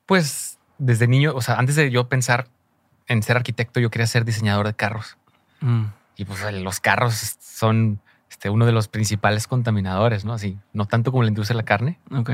Pues 0.05 0.59
desde 0.77 1.07
niño, 1.07 1.33
o 1.33 1.41
sea, 1.41 1.55
antes 1.55 1.75
de 1.75 1.89
yo 1.89 2.07
pensar 2.07 2.47
en 3.07 3.23
ser 3.23 3.37
arquitecto, 3.37 3.79
yo 3.79 3.89
quería 3.89 4.07
ser 4.07 4.25
diseñador 4.25 4.67
de 4.67 4.75
carros. 4.75 5.17
Mm. 5.61 5.85
Y 6.17 6.25
pues 6.25 6.39
los 6.53 6.79
carros 6.79 7.35
son 7.39 7.99
este, 8.35 8.49
uno 8.49 8.65
de 8.65 8.73
los 8.73 8.89
principales 8.89 9.47
contaminadores, 9.47 10.25
¿no? 10.25 10.33
Así, 10.33 10.57
no 10.73 10.85
tanto 10.85 11.11
como 11.11 11.23
la 11.23 11.29
industria 11.29 11.53
de 11.53 11.61
la 11.61 11.65
carne. 11.65 11.99
Ok. 12.11 12.31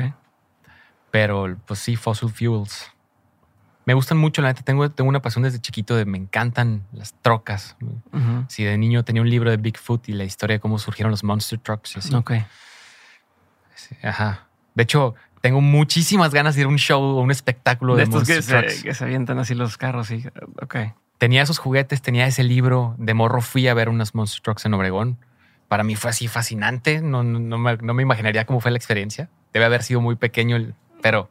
Pero 1.11 1.56
pues 1.68 1.80
sí, 1.80 1.95
fossil 1.95 2.30
fuels. 2.30 2.91
Me 3.86 3.94
gustan 3.94 4.18
mucho, 4.18 4.41
la 4.41 4.48
neta. 4.48 4.64
Tengo, 4.64 4.90
tengo 4.90 5.07
una 5.07 5.22
pasión 5.22 5.44
desde 5.44 5.60
chiquito 5.60 5.95
de 5.95 6.06
me 6.06 6.18
encantan 6.18 6.88
las 6.91 7.14
trocas. 7.22 7.78
Si 8.48 8.64
de 8.64 8.80
niño 8.80 9.03
tenía 9.03 9.22
un 9.22 9.30
libro 9.30 9.52
de 9.52 9.57
Bigfoot 9.57 10.10
y 10.10 10.14
la 10.14 10.23
historia 10.23 10.56
de 10.56 10.60
cómo 10.60 10.80
surgieron 10.80 11.11
los 11.11 11.23
monster 11.23 11.60
trucks. 11.60 11.98
Así. 11.98 12.15
Ok. 12.15 12.32
ajá. 14.02 14.48
De 14.73 14.84
hecho, 14.84 15.14
tengo 15.41 15.61
muchísimas 15.61 16.34
ganas 16.34 16.56
de 16.56 16.61
ir 16.61 16.65
a 16.65 16.69
un 16.69 16.78
show 16.78 17.02
o 17.02 17.22
un 17.22 17.30
espectáculo 17.30 17.95
de, 17.95 18.06
de 18.06 18.10
estos 18.10 18.28
que 18.28 18.41
se, 18.41 18.82
que 18.82 18.94
se 18.95 19.03
avientan 19.03 19.38
así 19.38 19.53
los 19.53 19.78
carros. 19.78 20.10
Y, 20.10 20.26
ok. 20.61 20.78
Tenía 21.19 21.44
esos 21.44 21.60
juguetes, 21.60 22.02
tenía 22.02 22.26
ese 22.26 22.44
libro. 22.44 22.95
De 22.98 23.14
morro 23.14 23.41
fui 23.41 23.68
a 23.68 23.76
ver 23.76 23.88
unas 23.88 24.15
monster 24.15 24.41
trucks 24.41 24.65
en 24.65 24.73
Obregón. 24.73 25.19
Para 25.72 25.85
mí 25.85 25.95
fue 25.95 26.10
así 26.10 26.27
fascinante. 26.27 26.99
No, 27.02 27.23
no, 27.23 27.57
me, 27.57 27.77
no 27.77 27.93
me 27.93 28.03
imaginaría 28.03 28.45
cómo 28.45 28.60
fue 28.60 28.72
la 28.72 28.77
experiencia. 28.77 29.30
Debe 29.53 29.64
haber 29.64 29.84
sido 29.84 30.02
muy 30.02 30.18
pequeño 30.18 30.57
el, 30.57 30.76
pero 31.02 31.30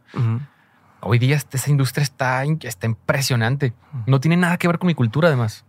hoy 1.00 1.18
día 1.18 1.36
esa 1.36 1.70
industria 1.70 2.02
está, 2.02 2.42
está 2.62 2.86
impresionante. 2.86 3.74
No 4.06 4.18
tiene 4.18 4.38
nada 4.38 4.56
que 4.56 4.66
ver 4.66 4.78
con 4.78 4.86
mi 4.86 4.94
cultura, 4.94 5.28
además. 5.28 5.66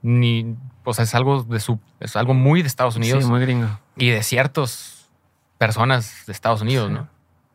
Ni, 0.00 0.56
o 0.84 0.94
sea, 0.94 1.04
es 1.04 1.14
algo 1.14 1.42
de 1.42 1.60
su, 1.60 1.78
es 2.00 2.16
algo 2.16 2.32
muy 2.32 2.62
de 2.62 2.68
Estados 2.68 2.96
Unidos. 2.96 3.24
Sí, 3.24 3.28
muy 3.28 3.42
gringo. 3.42 3.68
Y 3.94 4.08
de 4.08 4.22
ciertas 4.22 5.10
personas 5.58 6.24
de 6.24 6.32
Estados 6.32 6.62
Unidos, 6.62 6.90
¿no? 6.90 7.10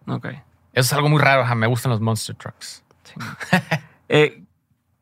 Ok. 0.05 0.27
Eso 0.27 0.41
es 0.73 0.93
algo 0.93 1.09
muy 1.09 1.19
raro. 1.19 1.43
me 1.55 1.65
gustan 1.65 1.89
los 1.89 1.99
monster 1.99 2.35
trucks. 2.35 2.83
Eh, 4.13 4.43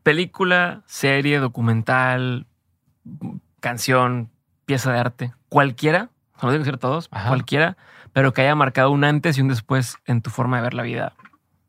película, 0.04 0.84
serie, 0.86 1.40
documental, 1.40 2.46
canción, 3.60 4.30
pieza 4.70 4.94
de 4.94 5.00
arte, 5.00 5.34
cualquiera, 5.50 6.12
no 6.36 6.50
tienen 6.50 6.60
que 6.60 6.66
ser 6.66 6.78
todos, 6.78 7.10
cualquiera 7.10 7.76
pero 8.14 8.34
que 8.34 8.42
haya 8.42 8.56
marcado 8.56 8.92
un 8.92 9.04
antes 9.04 9.38
y 9.38 9.42
un 9.42 9.48
después 9.48 9.98
en 10.06 10.22
tu 10.22 10.30
forma 10.30 10.58
de 10.58 10.64
ver 10.64 10.74
la 10.74 10.84
vida. 10.84 11.14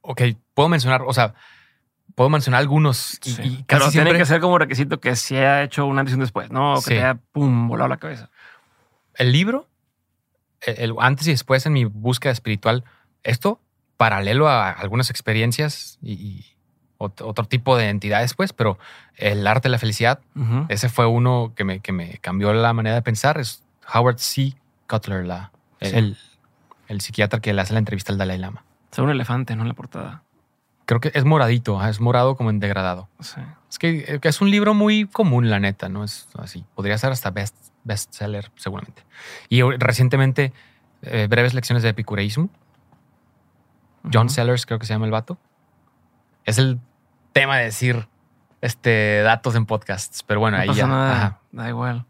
Ok, 0.02 0.22
puedo 0.54 0.68
mencionar, 0.68 1.02
o 1.06 1.12
sea, 1.12 1.34
puedo 2.14 2.30
mencionar 2.30 2.60
algunos. 2.60 3.18
Y, 3.24 3.62
pero 3.64 3.90
tiene 3.90 4.12
que 4.14 4.26
ser 4.26 4.40
como 4.40 4.58
requisito 4.58 5.00
que 5.00 5.16
se 5.16 5.38
haya 5.38 5.62
hecho 5.62 5.86
un 5.86 5.98
antes 5.98 6.12
y 6.12 6.14
un 6.14 6.20
después, 6.20 6.50
¿no? 6.50 6.74
O 6.74 6.82
que 6.82 6.94
te 6.94 6.98
haya, 6.98 7.14
pum, 7.32 7.68
volado 7.68 7.88
la 7.88 7.98
cabeza. 7.98 8.30
El 9.14 9.32
libro, 9.32 9.68
el, 10.60 10.94
antes 10.98 11.26
y 11.26 11.30
después 11.30 11.66
en 11.66 11.72
mi 11.72 11.84
búsqueda 11.84 12.32
espiritual, 12.32 12.84
esto 13.22 13.60
paralelo 13.96 14.48
a 14.48 14.70
algunas 14.70 15.10
experiencias 15.10 15.98
y, 16.02 16.46
otro, 17.02 17.44
tipo 17.44 17.76
de 17.78 17.88
entidades, 17.88 18.34
pues, 18.34 18.52
pero 18.52 18.78
el 19.16 19.46
arte 19.46 19.68
de 19.68 19.70
la 19.70 19.78
felicidad, 19.78 20.20
ese 20.68 20.88
fue 20.90 21.06
uno 21.06 21.52
que 21.56 21.64
me, 21.64 21.80
que 21.80 21.92
me 21.92 22.18
cambió 22.18 22.52
la 22.52 22.72
manera 22.74 22.94
de 22.94 23.02
pensar. 23.02 23.38
Es 23.38 23.62
Howard 23.92 24.18
C. 24.18 24.54
Cutler, 24.86 25.24
la, 25.24 25.50
el, 25.80 26.18
el 26.88 27.00
psiquiatra 27.00 27.40
que 27.40 27.54
le 27.54 27.62
hace 27.62 27.72
la 27.72 27.78
entrevista 27.78 28.12
al 28.12 28.18
Dalai 28.18 28.38
Lama. 28.38 28.64
Es 28.92 28.98
un 28.98 29.08
elefante, 29.08 29.56
¿no? 29.56 29.62
En 29.62 29.68
la 29.68 29.74
portada. 29.74 30.24
Creo 30.84 31.00
que 31.00 31.12
es 31.14 31.24
moradito, 31.24 31.82
es 31.86 32.00
morado 32.00 32.36
como 32.36 32.50
en 32.50 32.58
degradado. 32.58 33.08
Sí. 33.20 33.40
Es 33.70 33.78
que, 33.78 34.20
es 34.20 34.40
un 34.40 34.50
libro 34.50 34.74
muy 34.74 35.06
común, 35.06 35.48
la 35.48 35.60
neta, 35.60 35.88
¿no? 35.88 36.04
Es 36.04 36.28
así. 36.36 36.64
Podría 36.74 36.98
ser 36.98 37.12
hasta 37.12 37.30
best, 37.30 37.56
bestseller, 37.84 38.50
seguramente. 38.56 39.04
Y 39.48 39.62
recientemente, 39.62 40.52
eh, 41.02 41.28
breves 41.30 41.54
lecciones 41.54 41.82
de 41.82 41.90
epicureísmo. 41.90 42.50
John 44.12 44.28
Sellers, 44.28 44.66
creo 44.66 44.78
que 44.78 44.86
se 44.86 44.92
llama 44.92 45.06
el 45.06 45.12
vato. 45.12 45.38
Es 46.44 46.58
el 46.58 46.80
tema 47.32 47.58
de 47.58 47.64
decir 47.64 48.08
este, 48.60 49.22
datos 49.22 49.54
en 49.54 49.66
podcasts, 49.66 50.22
pero 50.22 50.40
bueno, 50.40 50.56
ahí 50.56 50.72
ya. 50.74 50.86
Nada, 50.86 51.40
da 51.52 51.68
igual. 51.68 52.06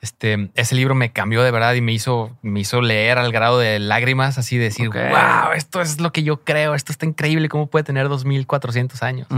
Este, 0.00 0.50
ese 0.54 0.74
libro 0.74 0.94
me 0.94 1.12
cambió 1.12 1.42
de 1.42 1.50
verdad 1.50 1.74
y 1.74 1.82
me 1.82 1.92
hizo, 1.92 2.34
me 2.40 2.60
hizo 2.60 2.80
leer 2.80 3.18
al 3.18 3.32
grado 3.32 3.58
de 3.58 3.78
lágrimas, 3.78 4.38
así 4.38 4.56
de 4.56 4.64
decir, 4.64 4.88
wow, 4.88 5.52
esto 5.54 5.82
es 5.82 6.00
lo 6.00 6.10
que 6.10 6.22
yo 6.22 6.42
creo, 6.42 6.74
esto 6.74 6.90
está 6.90 7.04
increíble, 7.04 7.50
cómo 7.50 7.66
puede 7.66 7.84
tener 7.84 8.08
2400 8.08 9.02
años. 9.02 9.28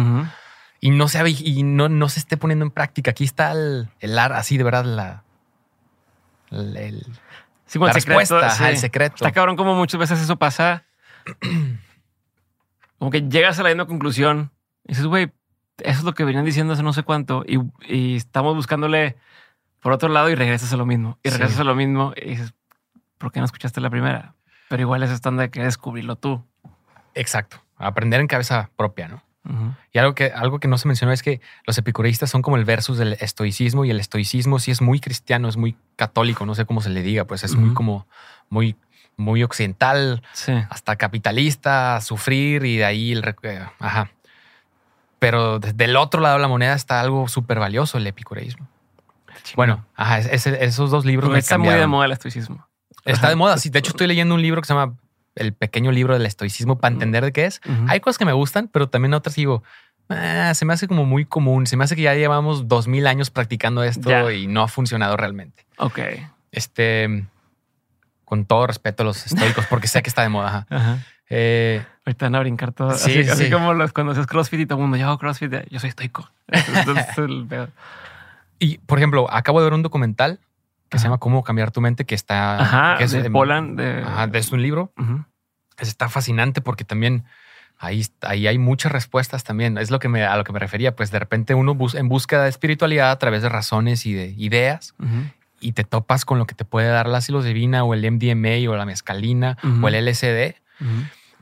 Y 0.80 0.90
no 0.90 1.08
se, 1.08 1.28
y 1.28 1.62
no, 1.64 1.88
no 1.88 2.08
se 2.08 2.20
esté 2.20 2.36
poniendo 2.36 2.64
en 2.64 2.70
práctica. 2.70 3.10
Aquí 3.10 3.24
está 3.24 3.52
el, 3.52 3.88
el 4.00 4.18
así 4.18 4.56
de 4.56 4.64
verdad 4.64 4.84
la, 4.84 5.24
el, 6.50 7.06
la 7.74 7.92
respuesta, 7.92 8.68
el 8.68 8.76
secreto. 8.76 9.16
Está 9.16 9.32
cabrón 9.32 9.56
como 9.56 9.74
muchas 9.74 9.98
veces 9.98 10.20
eso 10.20 10.36
pasa. 10.36 10.84
como 12.98 13.10
que 13.10 13.22
llegas 13.22 13.58
a 13.58 13.64
la 13.64 13.70
misma 13.70 13.86
conclusión 13.86 14.52
y 14.84 14.88
dices, 14.88 15.06
güey, 15.06 15.32
eso 15.78 15.98
es 15.98 16.04
lo 16.04 16.14
que 16.14 16.24
venían 16.24 16.44
diciendo 16.44 16.74
hace 16.74 16.82
no 16.82 16.92
sé 16.92 17.02
cuánto 17.02 17.44
y, 17.46 17.58
y 17.88 18.16
estamos 18.16 18.54
buscándole 18.54 19.16
por 19.80 19.92
otro 19.92 20.08
lado 20.08 20.30
y 20.30 20.34
regresas 20.34 20.72
a 20.72 20.76
lo 20.76 20.86
mismo 20.86 21.18
y 21.22 21.30
regresas 21.30 21.60
a 21.60 21.64
lo 21.64 21.74
mismo 21.74 22.12
y 22.16 22.30
dices, 22.30 22.54
¿por 23.18 23.32
qué 23.32 23.40
no 23.40 23.46
escuchaste 23.46 23.80
la 23.80 23.90
primera? 23.90 24.34
Pero 24.68 24.82
igual 24.82 25.02
es 25.02 25.10
estándar 25.10 25.46
de 25.46 25.50
que 25.50 25.62
descubrirlo 25.62 26.16
tú. 26.16 26.44
Exacto. 27.14 27.58
Aprender 27.76 28.20
en 28.20 28.26
cabeza 28.26 28.70
propia, 28.76 29.08
¿no? 29.08 29.22
Y 29.92 29.98
algo 29.98 30.14
que, 30.14 30.26
algo 30.26 30.60
que 30.60 30.68
no 30.68 30.78
se 30.78 30.86
mencionó 30.86 31.12
es 31.12 31.22
que 31.22 31.40
los 31.66 31.76
epicureístas 31.76 32.30
son 32.30 32.42
como 32.42 32.56
el 32.56 32.64
versus 32.64 32.96
del 32.96 33.14
estoicismo 33.14 33.84
y 33.84 33.90
el 33.90 33.98
estoicismo 33.98 34.60
sí 34.60 34.70
es 34.70 34.80
muy 34.80 35.00
cristiano, 35.00 35.48
es 35.48 35.56
muy 35.56 35.76
católico, 35.96 36.46
no 36.46 36.54
sé 36.54 36.64
cómo 36.64 36.80
se 36.80 36.90
le 36.90 37.02
diga, 37.02 37.24
pues 37.24 37.42
es 37.42 37.56
muy 37.56 37.74
como 37.74 38.06
muy, 38.48 38.76
muy 39.16 39.42
occidental, 39.42 40.22
hasta 40.70 40.96
capitalista, 40.96 42.00
sufrir 42.00 42.64
y 42.64 42.76
de 42.76 42.84
ahí 42.84 43.12
el... 43.12 43.34
Eh, 43.42 43.66
ajá. 43.80 44.10
Pero 45.22 45.60
del 45.60 45.94
otro 45.94 46.20
lado 46.20 46.34
de 46.34 46.42
la 46.42 46.48
moneda 46.48 46.74
está 46.74 47.00
algo 47.00 47.28
súper 47.28 47.60
valioso, 47.60 47.96
el 47.96 48.04
epicureísmo. 48.08 48.66
Bueno, 49.54 49.86
ajá, 49.94 50.18
esos 50.18 50.90
dos 50.90 51.04
libros. 51.04 51.32
está 51.38 51.58
muy 51.58 51.72
de 51.72 51.86
moda 51.86 52.06
el 52.06 52.10
estoicismo. 52.10 52.66
Está 53.04 53.28
de 53.28 53.36
moda. 53.36 53.56
Sí, 53.56 53.70
de 53.70 53.78
hecho, 53.78 53.90
estoy 53.90 54.08
leyendo 54.08 54.34
un 54.34 54.42
libro 54.42 54.60
que 54.60 54.66
se 54.66 54.74
llama 54.74 54.96
El 55.36 55.52
pequeño 55.52 55.92
libro 55.92 56.14
del 56.14 56.26
estoicismo 56.26 56.80
para 56.80 56.94
entender 56.94 57.24
de 57.24 57.30
qué 57.30 57.44
es. 57.44 57.60
Hay 57.86 58.00
cosas 58.00 58.18
que 58.18 58.24
me 58.24 58.32
gustan, 58.32 58.66
pero 58.66 58.88
también 58.88 59.14
otras 59.14 59.36
digo, 59.36 59.62
ah, 60.08 60.54
se 60.54 60.64
me 60.64 60.72
hace 60.72 60.88
como 60.88 61.04
muy 61.04 61.24
común. 61.24 61.68
Se 61.68 61.76
me 61.76 61.84
hace 61.84 61.94
que 61.94 62.02
ya 62.02 62.14
llevamos 62.14 62.66
dos 62.66 62.88
mil 62.88 63.06
años 63.06 63.30
practicando 63.30 63.84
esto 63.84 64.28
y 64.32 64.48
no 64.48 64.62
ha 64.62 64.66
funcionado 64.66 65.16
realmente. 65.16 65.64
Ok. 65.78 66.00
Este, 66.50 67.28
con 68.24 68.44
todo 68.44 68.66
respeto 68.66 69.04
a 69.04 69.06
los 69.06 69.24
estoicos, 69.24 69.66
porque 69.66 69.86
sé 69.86 70.02
que 70.02 70.08
está 70.08 70.22
de 70.22 70.30
moda. 70.30 70.66
Ajá. 70.68 70.98
Eh, 71.30 71.80
Ahorita 72.04 72.26
van 72.26 72.34
a 72.34 72.40
brincar 72.40 72.72
todo. 72.72 72.92
Sí, 72.94 73.20
así, 73.20 73.50
como 73.50 73.74
los, 73.74 73.92
cuando 73.92 74.12
haces 74.12 74.26
CrossFit 74.26 74.60
y 74.60 74.66
todo 74.66 74.78
el 74.78 74.82
mundo, 74.82 74.96
yo 74.96 75.06
hago 75.06 75.18
CrossFit, 75.18 75.68
yo 75.70 75.78
soy 75.78 75.90
estoico. 75.90 76.28
El 77.16 77.68
y, 78.58 78.78
por 78.78 78.98
ejemplo, 78.98 79.28
acabo 79.30 79.60
de 79.60 79.64
ver 79.64 79.74
un 79.74 79.82
documental 79.82 80.38
que 80.88 80.98
se 80.98 81.04
llama 81.04 81.18
Cómo 81.18 81.42
cambiar 81.42 81.70
tu 81.70 81.80
mente, 81.80 82.04
que 82.04 82.14
está... 82.14 82.60
Ajá, 82.60 82.98
que 82.98 83.04
es 83.04 83.10
de 83.10 83.30
Poland. 83.30 83.80
De... 83.80 84.02
Ajá, 84.02 84.30
es 84.32 84.52
un 84.52 84.62
libro. 84.62 84.92
Está 85.78 86.08
fascinante 86.08 86.60
porque 86.60 86.84
también 86.84 87.24
ahí, 87.78 88.06
ahí 88.20 88.46
hay 88.46 88.58
muchas 88.58 88.92
respuestas 88.92 89.42
también. 89.42 89.78
Es 89.78 89.90
lo 89.90 89.98
que 89.98 90.08
me, 90.08 90.24
a 90.24 90.36
lo 90.36 90.44
que 90.44 90.52
me 90.52 90.60
refería. 90.60 90.94
Pues 90.94 91.10
de 91.10 91.18
repente 91.18 91.54
uno 91.54 91.76
en 91.94 92.08
búsqueda 92.08 92.44
de 92.44 92.50
espiritualidad 92.50 93.10
a 93.10 93.18
través 93.18 93.42
de 93.42 93.48
razones 93.48 94.06
y 94.06 94.12
de 94.12 94.34
ideas 94.36 94.94
y 95.60 95.72
te 95.72 95.84
topas 95.84 96.24
con 96.24 96.38
lo 96.38 96.46
que 96.46 96.54
te 96.54 96.64
puede 96.64 96.88
dar 96.88 97.08
la 97.08 97.20
psilocibina 97.20 97.84
o 97.84 97.94
el 97.94 98.08
MDMA 98.10 98.70
o 98.70 98.76
la 98.76 98.84
mescalina 98.84 99.56
o 99.82 99.88
el 99.88 100.06
LSD, 100.06 100.54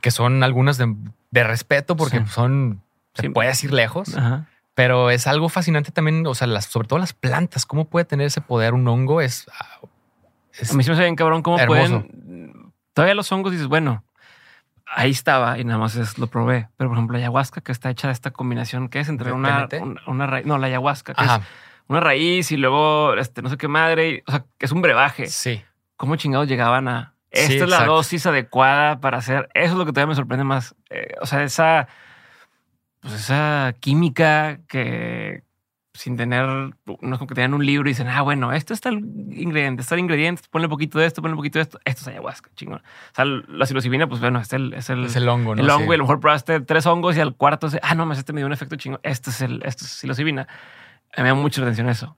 que 0.00 0.10
son 0.10 0.42
algunas 0.42 0.78
de, 0.78 1.44
respeto 1.44 1.96
porque 1.96 2.24
son, 2.26 2.82
se 3.14 3.30
puede 3.30 3.52
ir 3.62 3.72
lejos. 3.72 4.16
Ajá. 4.16 4.46
Pero 4.74 5.10
es 5.10 5.26
algo 5.26 5.48
fascinante 5.48 5.92
también, 5.92 6.26
o 6.26 6.34
sea, 6.34 6.46
las, 6.46 6.66
sobre 6.66 6.88
todo 6.88 6.98
las 6.98 7.12
plantas, 7.12 7.66
cómo 7.66 7.86
puede 7.86 8.04
tener 8.04 8.26
ese 8.26 8.40
poder 8.40 8.72
un 8.72 8.86
hongo 8.88 9.20
es... 9.20 9.46
Ah, 9.52 9.80
a 9.82 10.74
mí 10.74 10.82
se 10.82 10.90
me 10.90 10.94
hace 10.94 11.02
bien 11.02 11.16
cabrón 11.16 11.42
cómo 11.42 11.58
pueden... 11.66 12.72
Todavía 12.94 13.14
los 13.14 13.30
hongos 13.30 13.52
dices, 13.52 13.66
bueno, 13.66 14.04
ahí 14.86 15.10
estaba 15.10 15.58
y 15.58 15.64
nada 15.64 15.78
más 15.78 15.96
es, 15.96 16.18
lo 16.18 16.26
probé. 16.26 16.68
Pero 16.76 16.90
por 16.90 16.96
ejemplo, 16.96 17.14
la 17.14 17.24
ayahuasca 17.24 17.60
que 17.60 17.72
está 17.72 17.90
hecha 17.90 18.08
de 18.08 18.12
esta 18.12 18.30
combinación 18.30 18.88
que 18.88 19.00
es 19.00 19.08
entre 19.08 19.32
una, 19.32 19.68
una, 20.06 20.26
raíz, 20.26 20.46
no, 20.46 20.58
la 20.58 20.66
ayahuasca, 20.66 21.14
que 21.14 21.24
es 21.24 21.30
una 21.86 22.00
raíz 22.00 22.50
y 22.52 22.56
luego 22.56 23.14
este, 23.14 23.42
no 23.42 23.48
sé 23.48 23.56
qué 23.56 23.68
madre, 23.68 24.22
o 24.26 24.30
sea, 24.30 24.44
que 24.58 24.66
es 24.66 24.72
un 24.72 24.82
brebaje. 24.82 25.26
Sí. 25.26 25.62
¿Cómo 25.96 26.16
chingados 26.16 26.48
llegaban 26.48 26.88
a... 26.88 27.14
Esta 27.30 27.64
es 27.64 27.70
la 27.70 27.84
dosis 27.84 28.26
adecuada 28.26 29.00
para 29.00 29.18
hacer. 29.18 29.48
Eso 29.54 29.72
es 29.72 29.78
lo 29.78 29.86
que 29.86 29.92
todavía 29.92 30.08
me 30.08 30.14
sorprende 30.14 30.44
más. 30.44 30.74
Eh, 30.90 31.14
o 31.20 31.26
sea, 31.26 31.42
esa 31.42 31.88
pues 33.00 33.14
esa 33.14 33.74
química 33.80 34.60
que 34.68 35.42
sin 35.92 36.16
tener, 36.16 36.46
no 36.46 36.72
es 36.86 37.18
como 37.18 37.26
que 37.26 37.34
tengan 37.34 37.52
un 37.52 37.66
libro 37.66 37.88
y 37.88 37.92
dicen, 37.92 38.08
ah, 38.08 38.22
bueno, 38.22 38.52
esto 38.52 38.72
está 38.72 38.90
el 38.90 38.98
ingrediente, 38.98 39.82
está 39.82 39.96
el 39.96 40.00
ingrediente, 40.00 40.42
ponle 40.50 40.66
un 40.66 40.70
poquito 40.70 40.98
de 40.98 41.06
esto, 41.06 41.20
ponle 41.20 41.34
un 41.34 41.38
poquito 41.38 41.58
de 41.58 41.64
esto, 41.64 41.80
esto 41.84 42.02
es 42.02 42.08
ayahuasca, 42.08 42.50
chingón. 42.54 42.78
O 42.78 43.14
sea, 43.14 43.24
la 43.24 43.66
psilocibina, 43.66 44.08
pues 44.08 44.20
bueno, 44.20 44.38
es 44.40 44.52
el, 44.52 44.72
es 44.72 44.88
el, 44.88 45.04
es 45.04 45.16
el 45.16 45.28
hongo, 45.28 45.56
¿no? 45.56 45.62
El 45.62 45.68
hongo, 45.68 45.92
y 45.92 45.96
a 45.96 45.98
lo 45.98 46.04
mejor 46.04 46.20
probaste 46.20 46.60
tres 46.60 46.86
hongos 46.86 47.16
y 47.16 47.20
al 47.20 47.34
cuarto, 47.34 47.68
ah, 47.82 47.94
no, 47.94 48.10
este 48.12 48.32
me 48.32 48.40
dio 48.40 48.46
un 48.46 48.52
efecto 48.52 48.76
chingón, 48.76 49.00
esto 49.02 49.30
es 49.30 49.40
el, 49.42 49.62
esto 49.64 49.84
es 49.84 49.90
psilocibina. 49.90 50.46
me 51.16 51.24
da 51.24 51.34
mucha 51.34 51.60
atención 51.60 51.88
eso. 51.88 52.16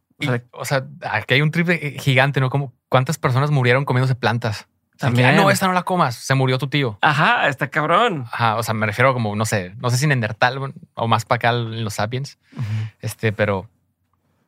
O 0.53 0.65
sea, 0.65 0.87
aquí 1.11 1.35
hay 1.35 1.43
un 1.43 1.51
triple 1.51 1.97
gigante, 1.99 2.41
¿no? 2.41 2.51
Como 2.51 2.75
cuántas 2.89 3.19
personas 3.19 3.51
murieron 3.51 3.85
comiéndose 3.85 4.15
plantas. 4.15 4.69
También. 5.03 5.37
no, 5.37 5.51
esta 5.51 5.67
no 5.67 5.73
la 5.73 5.83
comas. 5.83 6.15
Se 6.15 6.35
murió 6.35 6.59
tu 6.59 6.69
tío. 6.69 6.99
Ajá, 7.01 7.49
está 7.49 7.69
cabrón. 7.69 8.27
Ajá, 8.33 8.57
o 8.57 8.63
sea, 8.63 8.75
me 8.75 8.87
refiero 8.87 9.13
como, 9.13 9.37
no 9.37 9.45
sé, 9.45 9.75
no 9.79 9.91
sé 9.91 9.97
si 9.97 10.07
Neandertal 10.07 10.73
o 10.95 11.09
más 11.09 11.25
para 11.25 11.37
acá 11.37 11.51
en 11.51 11.85
los 11.85 11.95
sapiens. 11.95 12.39
Este, 13.01 13.33
pero 13.33 13.69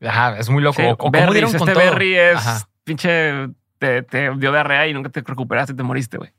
ajá, 0.02 0.38
es 0.38 0.48
muy 0.48 0.62
loco. 0.62 0.82
o, 0.82 0.96
cómo 0.96 1.32
dieron 1.32 1.52
con 1.52 1.68
este 1.68 1.80
Berry 1.80 2.16
es 2.16 2.66
pinche, 2.84 3.48
te, 3.78 4.02
te, 4.02 4.30
dio 4.36 4.52
diarrea 4.52 4.86
y 4.86 4.94
nunca 4.94 5.08
te 5.08 5.22
recuperaste, 5.22 5.72
y 5.72 5.76
te 5.76 5.82
moriste, 5.82 6.18
güey. 6.18 6.30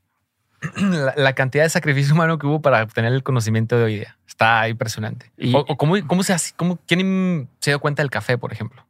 La, 1.16 1.34
cantidad 1.34 1.64
de 1.64 1.70
sacrificio 1.70 2.14
humano 2.14 2.40
que 2.40 2.48
hubo 2.48 2.62
para 2.62 2.82
obtener 2.84 3.14
el 3.14 3.24
conocimiento 3.24 3.78
de 3.78 3.84
hoy 3.84 3.96
día 3.96 4.18
está 4.28 4.68
impresionante. 4.68 5.32
o, 5.54 5.78
cómo, 5.78 5.96
cómo, 6.08 6.24
se 6.24 6.34
hace, 6.34 6.54
cómo, 6.56 6.80
quién 6.88 7.50
se 7.60 7.72
dio 7.72 7.80
cuenta 7.80 8.02
del 8.02 8.10
café, 8.10 8.38
por 8.38 8.52
ejemplo. 8.52 8.86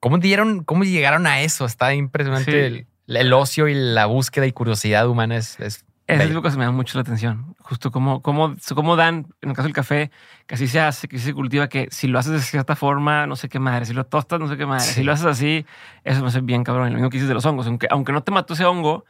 ¿Cómo 0.00 0.18
dieron, 0.18 0.64
cómo 0.64 0.84
llegaron 0.84 1.26
a 1.26 1.40
eso? 1.40 1.64
Está 1.64 1.94
impresionante. 1.94 2.66
El, 2.66 2.86
el 3.06 3.32
ocio 3.32 3.68
y 3.68 3.74
la 3.74 4.06
búsqueda 4.06 4.46
y 4.46 4.52
curiosidad 4.52 5.08
humana 5.08 5.36
es... 5.36 5.58
es 5.60 5.84
es 6.06 6.20
algo 6.20 6.42
que 6.42 6.50
se 6.50 6.58
me 6.58 6.64
da 6.64 6.70
mucho 6.70 6.98
la 6.98 7.02
atención. 7.02 7.56
Justo 7.60 7.90
como, 7.90 8.20
como, 8.20 8.56
como 8.74 8.96
dan, 8.96 9.26
en 9.40 9.50
el 9.50 9.56
caso 9.56 9.66
del 9.66 9.72
café, 9.72 10.10
que 10.46 10.54
así 10.54 10.68
se 10.68 10.78
hace, 10.78 11.08
que 11.08 11.16
así 11.16 11.24
se 11.24 11.34
cultiva, 11.34 11.68
que 11.68 11.88
si 11.90 12.08
lo 12.08 12.18
haces 12.18 12.32
de 12.32 12.40
cierta 12.40 12.76
forma, 12.76 13.26
no 13.26 13.36
sé 13.36 13.48
qué 13.48 13.58
madre, 13.58 13.86
si 13.86 13.94
lo 13.94 14.04
tostas, 14.04 14.38
no 14.38 14.48
sé 14.48 14.58
qué 14.58 14.66
madre, 14.66 14.84
si 14.84 15.02
lo 15.02 15.12
haces 15.12 15.24
así, 15.24 15.64
eso 16.02 16.20
me 16.20 16.28
hace 16.28 16.42
bien 16.42 16.62
cabrón. 16.62 16.88
Lo 16.88 16.94
mismo 16.96 17.08
que 17.08 17.16
dices 17.16 17.28
de 17.28 17.34
los 17.34 17.46
hongos, 17.46 17.66
aunque, 17.66 17.86
aunque 17.90 18.12
no 18.12 18.22
te 18.22 18.32
mató 18.32 18.52
ese 18.52 18.66
hongo, 18.66 19.06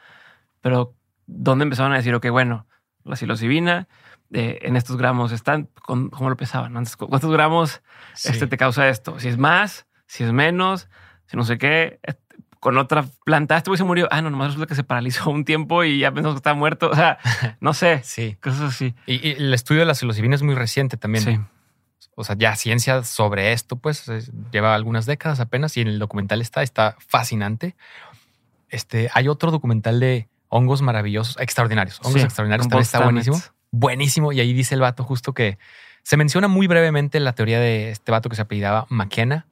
pero 0.61 0.95
¿dónde 1.27 1.65
empezaron 1.65 1.93
a 1.93 1.97
decir, 1.97 2.15
ok, 2.15 2.29
bueno, 2.31 2.66
la 3.03 3.16
psilocibina 3.16 3.89
eh, 4.33 4.61
en 4.62 4.77
estos 4.77 4.97
gramos 4.97 5.33
están, 5.33 5.69
con, 5.83 6.11
¿cómo 6.11 6.31
lo 6.31 6.37
pesaban? 6.37 6.77
Antes, 6.77 6.97
¿Cuántos 6.97 7.33
gramos 7.33 7.83
este 8.23 8.47
te 8.47 8.57
causa 8.57 8.89
esto? 8.89 9.19
Si 9.19 9.27
es 9.27 9.37
más, 9.37 9.87
si 10.07 10.23
es 10.23 10.31
menos, 10.31 10.89
si 11.27 11.37
no 11.37 11.43
sé 11.43 11.59
qué, 11.59 11.99
con 12.65 12.78
otra 12.78 13.05
planta. 13.27 13.59
Este 13.59 13.69
güey 13.69 13.77
se 13.77 13.85
murió. 13.85 14.09
Ah, 14.11 14.23
no, 14.23 14.31
nomás 14.31 14.47
resulta 14.47 14.66
que 14.66 14.74
se 14.74 14.85
paralizó 14.85 15.28
un 15.28 15.45
tiempo 15.45 15.85
y 15.85 15.99
ya 15.99 16.11
pensamos 16.11 16.36
que 16.36 16.39
estaba 16.39 16.57
muerto. 16.57 16.89
O 16.89 16.95
sea, 16.95 17.19
no 17.61 17.74
sé. 17.74 18.01
sí. 18.05 18.39
Cosas 18.43 18.62
así. 18.62 18.95
Y, 19.07 19.32
el 19.32 19.53
estudio 19.53 19.81
de 19.81 19.86
la 19.86 19.95
psilocibina 19.95 20.35
es 20.35 20.43
muy 20.43 20.55
reciente 20.55 20.97
también. 20.97 21.24
Sí. 21.24 21.39
O 22.15 22.24
sea, 22.24 22.36
ya 22.39 22.57
ciencia 22.57 23.05
sobre 23.05 23.53
esto, 23.53 23.77
pues 23.77 24.11
lleva 24.51 24.74
algunas 24.74 25.05
décadas 25.05 25.41
apenas 25.41 25.77
y 25.77 25.82
en 25.82 25.89
el 25.89 25.99
documental 25.99 26.41
está, 26.41 26.62
está 26.62 26.97
fascinante. 27.07 27.77
Este, 28.70 29.11
hay 29.12 29.28
otro 29.28 29.51
documental 29.51 30.01
de 30.01 30.31
hongos 30.49 30.81
maravillosos, 30.81 31.36
extraordinarios. 31.41 32.01
Hongos 32.03 32.23
extraordinarios 32.23 32.66
también 32.66 32.85
está 32.85 33.01
buenísimo. 33.05 33.43
Buenísimo. 33.73 34.32
Y 34.32 34.41
ahí 34.41 34.55
dice 34.55 34.74
el 34.74 34.81
vato 34.81 35.05
justo 35.05 35.35
que 35.35 35.59
se 36.05 36.18
menciona 36.18 36.48
muy 36.48 36.66
brevemente 36.66 37.18
la 37.18 37.32
teoría 37.32 37.59
de 37.59 37.90
este 37.90 38.12
vato 38.12 38.28
que 38.28 38.36
se 38.36 38.43
apellidaba 38.43 38.86
McKenna, 38.90 39.47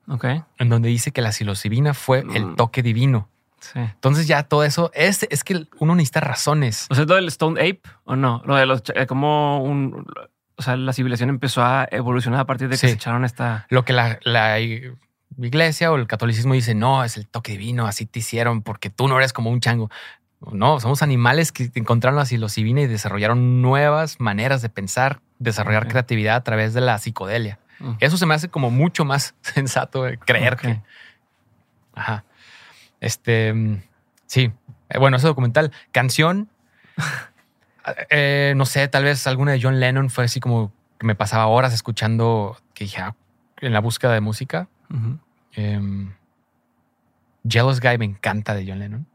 en 0.58 0.68
donde 0.68 0.90
dice 0.90 1.10
que 1.10 1.22
la 1.22 1.32
psilocibina 1.32 1.94
fue 1.94 2.20
el 2.34 2.46
mm. 2.46 2.56
toque 2.56 2.82
divino. 2.82 3.28
Entonces 3.74 4.26
ya 4.26 4.42
todo 4.42 4.64
eso 4.64 4.90
es, 4.92 5.26
es 5.30 5.44
que 5.44 5.66
uno 5.78 5.94
necesita 5.94 6.20
razones. 6.20 6.86
O 6.90 6.94
sea, 6.94 7.04
lo 7.04 7.14
del 7.14 7.28
Stone 7.28 7.60
Ape 7.60 7.80
o 8.04 8.16
no, 8.16 8.42
lo 8.44 8.56
de 8.56 8.66
los 8.66 8.82
eh, 8.94 9.06
como 9.06 9.62
un, 9.62 10.04
o 10.56 10.62
sea, 10.62 10.76
la 10.76 10.92
civilización 10.92 11.30
empezó 11.30 11.62
a 11.62 11.88
evolucionar 11.90 12.40
a 12.40 12.44
partir 12.44 12.68
de 12.68 12.72
que 12.72 12.88
se 12.88 12.90
echaron 12.90 13.24
esta. 13.24 13.66
Lo 13.70 13.84
que 13.84 13.92
la, 13.92 14.18
la 14.24 14.58
iglesia 14.60 15.90
o 15.90 15.96
el 15.96 16.06
catolicismo 16.06 16.54
dice, 16.54 16.74
no, 16.74 17.04
es 17.04 17.16
el 17.16 17.26
toque 17.26 17.52
divino, 17.52 17.86
así 17.86 18.04
te 18.04 18.18
hicieron 18.18 18.62
porque 18.62 18.90
tú 18.90 19.08
no 19.08 19.16
eres 19.16 19.32
como 19.32 19.50
un 19.50 19.60
chango. 19.60 19.90
No, 20.50 20.80
somos 20.80 21.02
animales 21.02 21.52
que 21.52 21.70
encontraron 21.74 22.18
la 22.18 22.26
psilocibina 22.26 22.80
y 22.80 22.86
desarrollaron 22.86 23.62
nuevas 23.62 24.18
maneras 24.18 24.62
de 24.62 24.68
pensar, 24.68 25.20
desarrollar 25.38 25.86
creatividad 25.86 26.36
a 26.36 26.42
través 26.42 26.74
de 26.74 26.80
la 26.80 26.98
psicodelia. 26.98 27.58
Mm. 27.82 27.92
Eso 28.00 28.16
se 28.16 28.26
me 28.26 28.34
hace 28.34 28.48
como 28.48 28.70
mucho 28.70 29.04
más 29.04 29.34
sensato 29.42 30.04
de 30.04 30.18
creer 30.18 30.56
que. 30.56 30.80
Ajá. 31.94 32.24
Este. 33.00 33.52
Mm, 33.52 33.82
sí. 34.26 34.52
Eh, 34.88 34.98
bueno, 34.98 35.16
ese 35.16 35.26
documental. 35.26 35.72
Canción. 35.92 36.48
Eh, 38.10 38.54
no 38.54 38.64
sé, 38.64 38.86
tal 38.86 39.02
vez 39.02 39.26
alguna 39.26 39.50
de 39.50 39.60
John 39.60 39.80
Lennon 39.80 40.08
fue 40.08 40.22
así 40.22 40.38
como 40.38 40.72
que 41.00 41.04
me 41.04 41.16
pasaba 41.16 41.48
horas 41.48 41.72
escuchando 41.72 42.56
que 42.74 42.84
dije, 42.84 43.00
ah, 43.00 43.16
en 43.60 43.72
la 43.72 43.80
búsqueda 43.80 44.12
de 44.12 44.20
música. 44.20 44.68
Em, 45.50 46.14
Jealous 47.42 47.80
Guy 47.80 47.98
me 47.98 48.04
encanta 48.04 48.54
de 48.54 48.64
John 48.68 48.78
Lennon. 48.78 49.08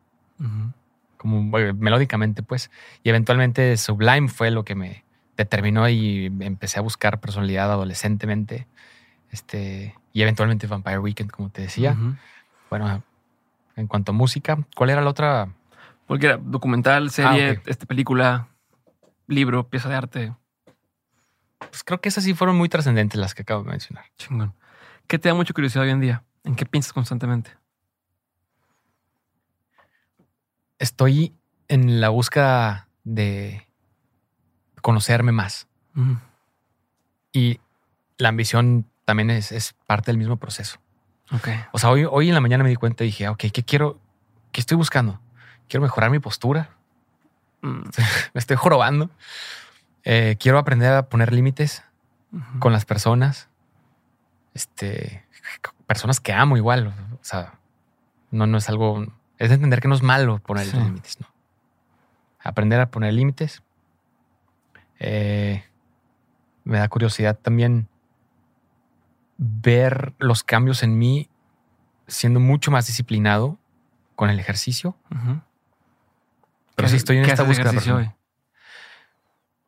Como 1.28 1.42
melódicamente, 1.42 2.42
pues. 2.42 2.72
Y 3.04 3.10
eventualmente 3.10 3.76
Sublime 3.76 4.30
fue 4.30 4.50
lo 4.50 4.64
que 4.64 4.76
me 4.76 5.04
determinó 5.36 5.90
y 5.90 6.32
empecé 6.40 6.80
a 6.80 6.82
buscar 6.82 7.20
personalidad 7.20 7.70
adolescentemente. 7.72 8.68
Este, 9.30 9.94
y 10.14 10.22
eventualmente 10.22 10.68
Vampire 10.68 11.00
Weekend, 11.00 11.32
como 11.32 11.50
te 11.50 11.64
decía. 11.64 11.98
Bueno, 12.70 13.04
en 13.76 13.88
cuanto 13.88 14.14
a 14.14 14.16
música, 14.16 14.58
¿cuál 14.76 14.90
era 14.90 15.02
la 15.02 15.10
otra? 15.10 15.50
Cualquiera, 16.06 16.38
documental, 16.38 17.10
serie, 17.10 17.62
este, 17.66 17.86
película, 17.86 18.48
libro, 19.28 19.68
pieza 19.68 19.90
de 19.90 19.96
arte. 19.96 20.34
Pues 21.60 21.84
creo 21.84 22.00
que 22.00 22.08
esas 22.08 22.24
sí 22.24 22.34
fueron 22.34 22.56
muy 22.56 22.70
trascendentes 22.70 23.20
las 23.20 23.36
que 23.36 23.42
acabo 23.42 23.64
de 23.64 23.72
mencionar. 23.72 24.06
Chingón. 24.18 24.54
¿Qué 25.08 25.20
te 25.20 25.28
da 25.28 25.36
mucha 25.36 25.54
curiosidad 25.54 25.84
hoy 25.84 25.92
en 25.92 26.00
día? 26.00 26.24
¿En 26.46 26.56
qué 26.56 26.66
piensas 26.66 26.94
constantemente? 26.94 27.57
Estoy 30.80 31.34
en 31.68 32.02
la 32.02 32.10
búsqueda 32.10 32.88
de 33.04 33.68
conocerme 34.82 35.32
más. 35.32 35.68
Y 37.32 37.60
la 38.18 38.30
ambición 38.30 38.86
también 39.06 39.30
es, 39.30 39.76
parte 39.86 40.12
del 40.12 40.18
mismo 40.18 40.38
proceso. 40.38 40.80
Okay. 41.32 41.60
O 41.72 41.80
sea, 41.80 41.90
hoy, 41.90 42.06
hoy 42.10 42.30
en 42.30 42.36
la 42.36 42.42
mañana 42.42 42.64
me 42.64 42.70
di 42.70 42.76
cuenta 42.76 43.04
y 43.04 43.08
dije, 43.08 43.28
ok, 43.28 43.46
¿qué 43.52 43.64
quiero? 43.64 44.00
¿Qué 44.52 44.62
estoy 44.62 44.78
buscando? 44.78 45.20
Quiero 45.68 45.82
mejorar 45.82 46.10
mi 46.10 46.20
postura. 46.20 46.70
Mm. 47.62 47.82
me 48.34 48.40
estoy 48.40 48.58
jorobando. 48.58 49.10
Eh, 50.04 50.38
quiero 50.40 50.58
aprender 50.58 50.94
a 50.94 51.10
poner 51.10 51.34
límites 51.34 51.84
con 52.60 52.72
las 52.72 52.86
personas. 52.86 53.50
Este, 54.54 55.26
personas 55.86 56.20
que 56.20 56.34
amo 56.34 56.58
igual. 56.58 56.94
O 57.14 57.24
sea, 57.24 57.60
no, 58.32 58.48
no 58.48 58.58
es 58.58 58.70
algo. 58.70 59.06
Es 59.38 59.52
entender 59.52 59.82
que 59.82 59.88
no 59.88 59.96
es 59.96 60.02
malo 60.02 60.40
poner 60.40 60.74
límites, 60.74 61.20
¿no? 61.20 61.28
Aprender 62.40 62.80
a 62.80 62.90
poner 62.90 63.14
límites. 63.14 63.62
Eh, 65.00 65.64
me 66.64 66.80
da 66.80 66.88
curiosidad 66.88 67.38
también 67.38 67.88
ver 69.38 70.14
los 70.18 70.44
cambios 70.44 70.82
en 70.82 70.98
mí 70.98 71.30
siendo 72.08 72.40
mucho 72.40 72.72
más 72.72 72.88
disciplinado 72.88 73.58
con 74.16 74.30
el 74.30 74.40
ejercicio. 74.40 74.96
Pero 76.76 76.90
sí 76.90 76.96
estoy 76.96 77.18
en 77.18 77.26
esta 77.26 77.44
búsqueda. 77.44 77.72
Hoy? 77.96 78.12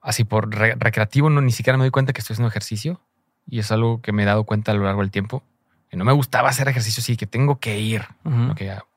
Así 0.02 0.24
por 0.24 0.50
recreativo, 0.50 1.30
no, 1.30 1.42
ni 1.42 1.52
siquiera 1.52 1.78
me 1.78 1.84
doy 1.84 1.92
cuenta 1.92 2.14
que 2.14 2.22
estoy 2.22 2.34
haciendo 2.34 2.50
ejercicio. 2.50 3.02
Y 3.46 3.60
es 3.60 3.72
algo 3.72 4.02
que 4.02 4.12
me 4.12 4.24
he 4.24 4.26
dado 4.26 4.44
cuenta 4.44 4.72
a 4.72 4.76
lo 4.76 4.84
largo 4.84 5.02
del 5.02 5.12
tiempo. 5.12 5.44
Que 5.90 5.98
no 5.98 6.06
me 6.06 6.14
gustaba 6.14 6.50
hacer 6.50 6.68
ejercicio, 6.68 7.04
sí, 7.04 7.18
que 7.18 7.28
tengo 7.28 7.60
que 7.60 7.80
ir. 7.80 8.06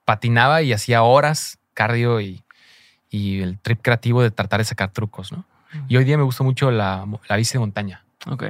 Patinaba 0.05 0.62
y 0.62 0.73
hacía 0.73 1.03
horas 1.03 1.59
cardio 1.74 2.20
y, 2.20 2.45
el 3.11 3.59
trip 3.59 3.83
creativo 3.83 4.23
de 4.23 4.31
tratar 4.31 4.61
de 4.61 4.65
sacar 4.65 4.91
trucos, 4.91 5.33
¿no? 5.33 5.45
Y 5.87 5.97
hoy 5.99 6.05
día 6.05 6.16
me 6.16 6.23
gusta 6.23 6.45
mucho 6.45 6.70
la, 6.70 7.07
la 7.29 7.37
bici 7.37 7.55
de 7.55 7.59
montaña. 7.59 8.05
Ok. 8.27 8.45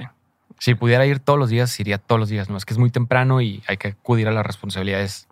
Si 0.58 0.76
pudiera 0.76 1.04
ir 1.04 1.18
todos 1.18 1.38
los 1.38 1.50
días, 1.50 1.78
iría 1.80 1.98
todos 1.98 2.20
los 2.20 2.28
días. 2.28 2.48
No 2.48 2.56
es 2.56 2.64
que 2.64 2.72
es 2.72 2.78
muy 2.78 2.90
temprano 2.90 3.40
y 3.40 3.62
hay 3.66 3.76
que 3.76 3.88
acudir 3.88 4.28
a 4.28 4.30
las 4.30 4.46
responsabilidades 4.46 5.26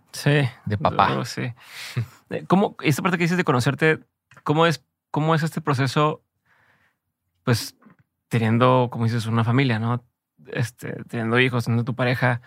de 0.65 0.77
papá. 0.77 1.23
sí. 1.23 1.53
Eh, 2.29 2.43
¿Cómo, 2.47 2.75
esta 2.81 3.01
parte 3.01 3.17
que 3.17 3.23
dices 3.23 3.37
de 3.37 3.43
conocerte, 3.43 3.99
cómo 4.43 4.65
es, 4.65 4.83
cómo 5.11 5.35
es 5.35 5.43
este 5.43 5.61
proceso? 5.61 6.21
Pues 7.43 7.75
teniendo, 8.27 8.89
como 8.91 9.05
dices, 9.05 9.25
una 9.25 9.43
familia, 9.43 9.79
¿no? 9.79 10.03
Este, 10.47 11.03
teniendo 11.09 11.39
hijos, 11.39 11.65
teniendo 11.65 11.83
tu 11.83 11.95
pareja. 11.95 12.41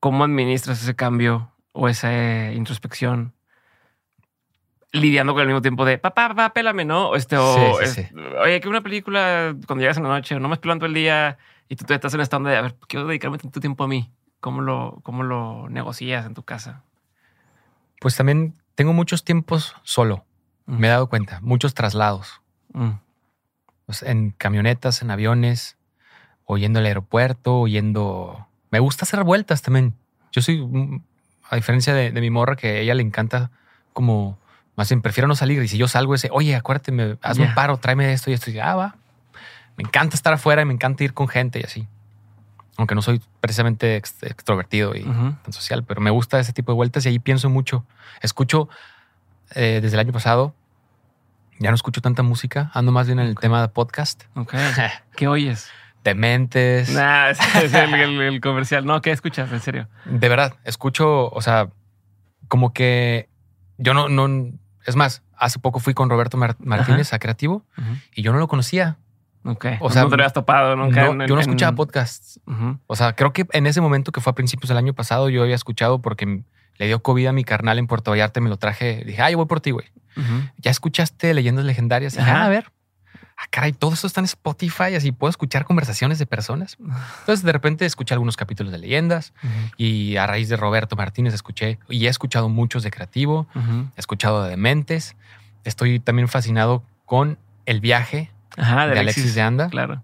¿Cómo 0.00 0.24
administras 0.24 0.82
ese 0.82 0.94
cambio 0.94 1.50
o 1.76 1.88
esa 1.88 2.52
introspección? 2.52 3.32
lidiando 4.92 5.34
con 5.34 5.42
el 5.42 5.48
mismo 5.48 5.62
tiempo 5.62 5.84
de 5.84 5.98
papá, 5.98 6.28
papá, 6.28 6.52
pélame, 6.52 6.84
¿no? 6.84 7.14
Este, 7.14 7.36
o, 7.36 7.78
oye, 8.40 8.60
que 8.60 8.68
una 8.68 8.80
película 8.80 9.54
cuando 9.66 9.82
llegas 9.82 9.96
en 9.96 10.04
la 10.04 10.08
noche, 10.08 10.38
no 10.38 10.48
me 10.48 10.54
estoy 10.54 10.74
todo 10.76 10.86
el 10.86 10.94
día 10.94 11.38
y 11.68 11.76
tú, 11.76 11.84
tú 11.84 11.94
estás 11.94 12.14
en 12.14 12.20
esta 12.20 12.36
onda 12.36 12.50
de, 12.50 12.56
a 12.56 12.62
ver, 12.62 12.76
quiero 12.88 13.06
dedicarme 13.06 13.38
tanto 13.38 13.60
tiempo 13.60 13.84
a 13.84 13.88
mí. 13.88 14.10
¿Cómo 14.40 14.60
lo, 14.60 15.00
cómo 15.02 15.22
lo 15.22 15.68
negocias 15.68 16.26
en 16.26 16.34
tu 16.34 16.42
casa? 16.42 16.82
Pues 18.00 18.16
también 18.16 18.54
tengo 18.74 18.92
muchos 18.92 19.24
tiempos 19.24 19.74
solo. 19.82 20.24
Mm. 20.66 20.78
Me 20.78 20.86
he 20.86 20.90
dado 20.90 21.08
cuenta, 21.08 21.40
muchos 21.40 21.74
traslados. 21.74 22.42
Mm. 22.72 22.90
Pues 23.86 24.02
en 24.02 24.30
camionetas, 24.32 25.02
en 25.02 25.10
aviones, 25.10 25.76
o 26.44 26.58
yendo 26.58 26.78
al 26.78 26.86
aeropuerto, 26.86 27.60
o 27.60 27.66
yendo... 27.66 28.46
Me 28.70 28.78
gusta 28.78 29.04
hacer 29.04 29.24
vueltas 29.24 29.62
también. 29.62 29.94
Yo 30.32 30.42
soy, 30.42 30.60
a 31.48 31.56
diferencia 31.56 31.94
de, 31.94 32.10
de 32.10 32.20
mi 32.20 32.30
morra, 32.30 32.56
que 32.56 32.68
a 32.68 32.78
ella 32.78 32.94
le 32.94 33.02
encanta 33.02 33.50
como 33.92 34.38
más 34.76 34.90
bien, 34.90 35.00
prefiero 35.00 35.26
no 35.26 35.34
salir. 35.34 35.62
Y 35.62 35.68
si 35.68 35.78
yo 35.78 35.88
salgo 35.88 36.14
ese, 36.14 36.28
oye, 36.30 36.54
acuérdate, 36.54 36.92
me, 36.92 37.16
hazme 37.22 37.46
un 37.46 37.54
paro, 37.54 37.78
tráeme 37.78 38.12
esto 38.12 38.30
y 38.30 38.34
esto. 38.34 38.50
Y 38.50 38.58
ah, 38.58 38.76
va. 38.76 38.96
Me 39.76 39.84
encanta 39.84 40.14
estar 40.14 40.32
afuera 40.32 40.62
y 40.62 40.64
me 40.66 40.74
encanta 40.74 41.02
ir 41.02 41.14
con 41.14 41.28
gente 41.28 41.60
y 41.60 41.62
así. 41.62 41.88
Aunque 42.76 42.94
no 42.94 43.00
soy 43.00 43.22
precisamente 43.40 43.96
extrovertido 43.96 44.94
y 44.94 45.02
tan 45.02 45.52
social, 45.52 45.82
pero 45.82 46.02
me 46.02 46.10
gusta 46.10 46.38
ese 46.38 46.52
tipo 46.52 46.72
de 46.72 46.76
vueltas 46.76 47.06
y 47.06 47.08
ahí 47.08 47.18
pienso 47.18 47.48
mucho. 47.48 47.86
Escucho 48.20 48.68
eh, 49.54 49.80
desde 49.82 49.96
el 49.96 50.00
año 50.00 50.12
pasado, 50.12 50.54
ya 51.58 51.70
no 51.70 51.74
escucho 51.74 52.02
tanta 52.02 52.22
música, 52.22 52.70
ando 52.74 52.92
más 52.92 53.06
bien 53.06 53.18
en 53.18 53.28
el 53.28 53.36
tema 53.36 53.62
de 53.62 53.68
podcast. 53.68 54.24
Ok. 54.34 54.54
¿Qué 55.16 55.26
oyes? 55.26 55.70
Dementes. 56.06 56.90
Nah, 56.90 57.30
es 57.30 57.40
el, 57.74 58.20
el, 58.20 58.40
comercial. 58.40 58.86
No, 58.86 59.02
¿qué 59.02 59.10
escuchas? 59.10 59.50
En 59.52 59.60
serio. 59.60 59.88
De 60.04 60.28
verdad, 60.28 60.54
escucho, 60.64 61.28
o 61.30 61.42
sea, 61.42 61.70
como 62.46 62.72
que 62.72 63.28
yo 63.76 63.92
no, 63.92 64.08
no, 64.08 64.52
es 64.86 64.94
más, 64.94 65.24
hace 65.36 65.58
poco 65.58 65.80
fui 65.80 65.94
con 65.94 66.08
Roberto 66.08 66.36
Martínez 66.36 67.12
a 67.12 67.18
Creativo 67.18 67.64
y 68.14 68.22
yo 68.22 68.32
no 68.32 68.38
lo 68.38 68.46
conocía. 68.46 68.98
Ok. 69.44 69.66
O 69.80 69.90
sea, 69.90 70.02
no 70.02 70.08
te 70.08 70.14
habías 70.14 70.32
topado 70.32 70.76
nunca. 70.76 71.06
yo 71.06 71.14
no 71.14 71.40
escuchaba 71.40 71.74
podcasts. 71.74 72.40
O 72.86 72.94
sea, 72.94 73.14
creo 73.14 73.32
que 73.32 73.44
en 73.52 73.66
ese 73.66 73.80
momento 73.80 74.12
que 74.12 74.20
fue 74.20 74.30
a 74.30 74.34
principios 74.34 74.68
del 74.68 74.78
año 74.78 74.94
pasado, 74.94 75.28
yo 75.28 75.42
había 75.42 75.56
escuchado 75.56 76.00
porque 76.00 76.44
le 76.78 76.86
dio 76.86 77.02
COVID 77.02 77.26
a 77.26 77.32
mi 77.32 77.42
carnal 77.42 77.78
en 77.78 77.88
Puerto 77.88 78.12
Vallarta 78.12 78.40
me 78.40 78.48
lo 78.48 78.58
traje. 78.58 79.02
Dije, 79.04 79.22
ah, 79.22 79.30
yo 79.30 79.38
voy 79.38 79.46
por 79.46 79.60
ti, 79.60 79.72
güey. 79.72 79.86
¿Ya 80.58 80.70
escuchaste 80.70 81.34
leyendas 81.34 81.64
legendarias? 81.64 82.16
Ah, 82.16 82.44
a 82.44 82.48
ver. 82.48 82.70
Ah, 83.36 83.46
caray, 83.50 83.72
todo 83.72 83.92
eso 83.92 84.06
está 84.06 84.20
en 84.20 84.24
Spotify, 84.24 84.94
así 84.96 85.12
puedo 85.12 85.28
escuchar 85.28 85.66
conversaciones 85.66 86.18
de 86.18 86.24
personas. 86.24 86.78
Entonces, 87.20 87.44
de 87.44 87.52
repente 87.52 87.84
escuché 87.84 88.14
algunos 88.14 88.34
capítulos 88.34 88.72
de 88.72 88.78
leyendas 88.78 89.34
y 89.76 90.16
a 90.16 90.26
raíz 90.26 90.48
de 90.48 90.56
Roberto 90.56 90.96
Martínez 90.96 91.34
escuché 91.34 91.78
y 91.90 92.06
he 92.06 92.08
escuchado 92.08 92.48
muchos 92.48 92.82
de 92.82 92.90
creativo, 92.90 93.46
he 93.54 94.00
escuchado 94.00 94.42
de 94.42 94.50
Dementes. 94.50 95.16
Estoy 95.64 96.00
también 96.00 96.28
fascinado 96.28 96.82
con 97.04 97.38
el 97.66 97.80
viaje 97.80 98.30
de, 98.56 98.62
Alexis, 98.62 99.34
de 99.34 99.42
Anda. 99.42 99.68
Claro. 99.68 100.02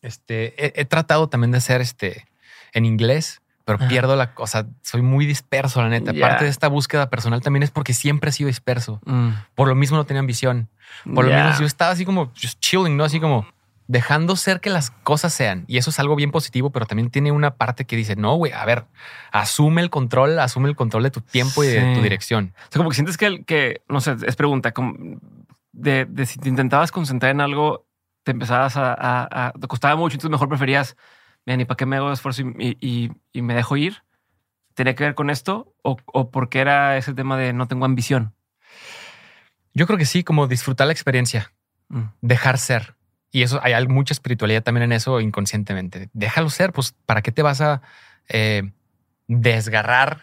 Este, 0.00 0.80
he, 0.80 0.84
tratado 0.86 1.28
también 1.28 1.50
de 1.50 1.58
hacer 1.58 1.82
este 1.82 2.26
en 2.72 2.86
inglés 2.86 3.41
pero 3.64 3.78
pierdo 3.88 4.16
la 4.16 4.34
cosa. 4.34 4.66
Soy 4.82 5.02
muy 5.02 5.26
disperso, 5.26 5.82
la 5.82 5.88
neta. 5.88 6.12
Parte 6.12 6.44
de 6.44 6.50
esta 6.50 6.68
búsqueda 6.68 7.10
personal 7.10 7.40
también 7.40 7.62
es 7.62 7.70
porque 7.70 7.94
siempre 7.94 8.30
he 8.30 8.32
sido 8.32 8.48
disperso. 8.48 9.00
Mm. 9.04 9.30
Por 9.54 9.68
lo 9.68 9.74
mismo 9.74 9.96
no 9.96 10.04
tenía 10.04 10.20
ambición. 10.20 10.68
Por 11.14 11.24
lo 11.24 11.34
mismo 11.34 11.60
yo 11.60 11.66
estaba 11.66 11.92
así 11.92 12.04
como 12.04 12.32
just 12.40 12.60
chilling, 12.60 12.96
¿no? 12.96 13.04
Así 13.04 13.20
como 13.20 13.46
dejando 13.86 14.36
ser 14.36 14.60
que 14.60 14.70
las 14.70 14.90
cosas 14.90 15.34
sean. 15.34 15.64
Y 15.66 15.76
eso 15.76 15.90
es 15.90 15.98
algo 15.98 16.16
bien 16.16 16.30
positivo, 16.30 16.70
pero 16.70 16.86
también 16.86 17.10
tiene 17.10 17.30
una 17.30 17.56
parte 17.56 17.84
que 17.84 17.96
dice, 17.96 18.16
no, 18.16 18.34
güey, 18.36 18.52
a 18.52 18.64
ver, 18.64 18.86
asume 19.32 19.82
el 19.82 19.90
control, 19.90 20.38
asume 20.38 20.68
el 20.68 20.76
control 20.76 21.02
de 21.02 21.10
tu 21.10 21.20
tiempo 21.20 21.62
y 21.62 21.68
de 21.68 21.94
tu 21.94 22.00
dirección. 22.00 22.54
O 22.56 22.72
sea, 22.72 22.78
como 22.78 22.88
que 22.88 22.94
sientes 22.94 23.16
que, 23.16 23.44
que 23.44 23.82
no 23.88 24.00
sé, 24.00 24.16
es 24.26 24.36
pregunta, 24.36 24.72
como 24.72 24.94
de, 25.72 26.06
si 26.26 26.38
te 26.38 26.48
intentabas 26.48 26.90
concentrar 26.90 27.32
en 27.32 27.40
algo, 27.40 27.86
te 28.22 28.30
empezabas 28.30 28.76
a, 28.76 28.94
a, 29.48 29.52
te 29.52 29.66
costaba 29.66 29.96
mucho, 29.96 30.14
entonces 30.14 30.30
mejor 30.30 30.48
preferías 30.48 30.96
mira, 31.46 31.56
ni 31.56 31.64
para 31.64 31.76
qué 31.76 31.86
me 31.86 31.96
hago 31.96 32.12
esfuerzo 32.12 32.42
y, 32.42 33.10
me 33.34 33.54
dejo 33.54 33.76
ir. 33.76 34.02
¿Tiene 34.74 34.94
que 34.94 35.04
ver 35.04 35.14
con 35.14 35.28
esto? 35.28 35.74
¿O, 35.82 35.98
¿O 36.06 36.30
porque 36.30 36.60
era 36.60 36.96
ese 36.96 37.12
tema 37.12 37.36
de 37.36 37.52
no 37.52 37.68
tengo 37.68 37.84
ambición? 37.84 38.34
Yo 39.74 39.86
creo 39.86 39.98
que 39.98 40.06
sí, 40.06 40.24
como 40.24 40.46
disfrutar 40.46 40.86
la 40.86 40.92
experiencia, 40.92 41.52
mm. 41.88 42.02
dejar 42.20 42.58
ser. 42.58 42.94
Y 43.30 43.42
eso 43.42 43.60
hay 43.62 43.86
mucha 43.88 44.12
espiritualidad 44.12 44.62
también 44.62 44.84
en 44.84 44.92
eso 44.92 45.20
inconscientemente. 45.20 46.10
Déjalo 46.12 46.50
ser, 46.50 46.72
pues 46.72 46.94
¿para 47.06 47.22
qué 47.22 47.32
te 47.32 47.42
vas 47.42 47.62
a 47.62 47.80
eh, 48.28 48.70
desgarrar 49.26 50.22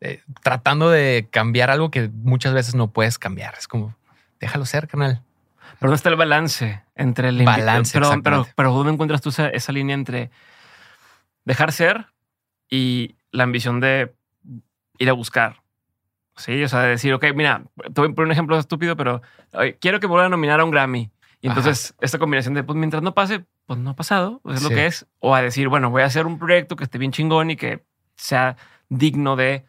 eh, 0.00 0.22
tratando 0.42 0.88
de 0.88 1.28
cambiar 1.30 1.70
algo 1.70 1.90
que 1.90 2.08
muchas 2.08 2.54
veces 2.54 2.74
no 2.74 2.88
puedes 2.88 3.18
cambiar? 3.18 3.54
Es 3.58 3.68
como, 3.68 3.94
déjalo 4.40 4.64
ser, 4.64 4.88
canal. 4.88 5.22
Pero 5.78 5.90
¿dónde 5.90 5.96
está 5.96 6.08
el 6.08 6.16
balance 6.16 6.82
entre 6.94 7.28
el 7.28 7.44
balance? 7.44 7.98
Pero, 7.98 8.22
pero, 8.22 8.46
pero, 8.56 8.72
¿dónde 8.72 8.92
encuentras 8.92 9.20
tú 9.20 9.30
esa, 9.30 9.72
línea 9.72 9.94
entre 9.94 10.30
dejar 11.44 11.72
ser 11.72 12.06
y 12.70 13.16
la 13.30 13.44
ambición 13.44 13.80
de 13.80 14.14
ir 14.98 15.10
a 15.10 15.12
buscar? 15.12 15.62
Sí, 16.36 16.62
o 16.64 16.68
sea, 16.68 16.80
de 16.80 16.88
decir, 16.88 17.12
ok, 17.12 17.26
mira, 17.34 17.62
te 17.76 18.00
voy 18.00 18.10
a 18.10 18.14
poner 18.14 18.26
un 18.26 18.32
ejemplo 18.32 18.58
estúpido, 18.58 18.96
pero 18.96 19.22
quiero 19.80 20.00
que 20.00 20.06
vuelva 20.06 20.26
a 20.26 20.30
nominar 20.30 20.60
a 20.60 20.64
un 20.64 20.70
Grammy. 20.70 21.10
Y 21.40 21.48
entonces 21.48 21.94
esta 22.00 22.18
combinación 22.18 22.54
de, 22.54 22.64
pues 22.64 22.76
mientras 22.76 23.02
no 23.02 23.12
pase, 23.12 23.44
pues 23.66 23.78
no 23.78 23.90
ha 23.90 23.96
pasado, 23.96 24.40
pues 24.42 24.56
es 24.56 24.62
lo 24.62 24.70
que 24.70 24.86
es. 24.86 25.06
O 25.20 25.34
a 25.34 25.42
decir, 25.42 25.68
bueno, 25.68 25.90
voy 25.90 26.02
a 26.02 26.06
hacer 26.06 26.26
un 26.26 26.38
proyecto 26.38 26.74
que 26.74 26.84
esté 26.84 26.96
bien 26.96 27.12
chingón 27.12 27.50
y 27.50 27.56
que 27.56 27.84
sea 28.16 28.56
digno 28.88 29.36
de 29.36 29.66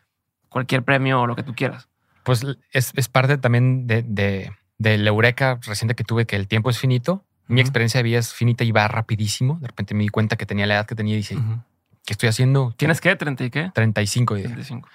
cualquier 0.49 0.83
premio 0.83 1.21
o 1.21 1.27
lo 1.27 1.35
que 1.35 1.43
tú 1.43 1.53
quieras. 1.53 1.89
Pues 2.23 2.45
es, 2.71 2.93
es 2.95 3.09
parte 3.09 3.37
también 3.37 3.87
de, 3.87 4.03
de, 4.03 4.53
del 4.77 5.07
eureka 5.07 5.59
reciente 5.65 5.95
que 5.95 6.03
tuve, 6.03 6.25
que 6.25 6.35
el 6.35 6.47
tiempo 6.47 6.69
es 6.69 6.79
finito. 6.79 7.23
Mi 7.47 7.61
experiencia 7.61 7.99
de 7.99 8.03
vida 8.03 8.19
es 8.19 8.33
finita 8.33 8.63
y 8.63 8.71
va 8.71 8.87
rapidísimo. 8.87 9.59
De 9.61 9.67
repente 9.67 9.93
me 9.93 10.03
di 10.03 10.09
cuenta 10.09 10.35
que 10.35 10.45
tenía 10.45 10.65
la 10.65 10.75
edad 10.75 10.85
que 10.85 10.95
tenía 10.95 11.13
y 11.13 11.17
dije, 11.17 11.35
Ujú. 11.37 11.59
¿qué 12.05 12.13
estoy 12.13 12.29
haciendo? 12.29 12.73
¿Tienes 12.75 13.01
qué? 13.01 13.17
¿30 13.17 13.45
y 13.45 13.49
qué? 13.49 13.71
35 13.73 14.33
y 14.33 14.37
dije, 14.37 14.49
35. 14.49 14.89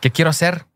¿qué 0.00 0.10
quiero 0.10 0.30
hacer? 0.30 0.66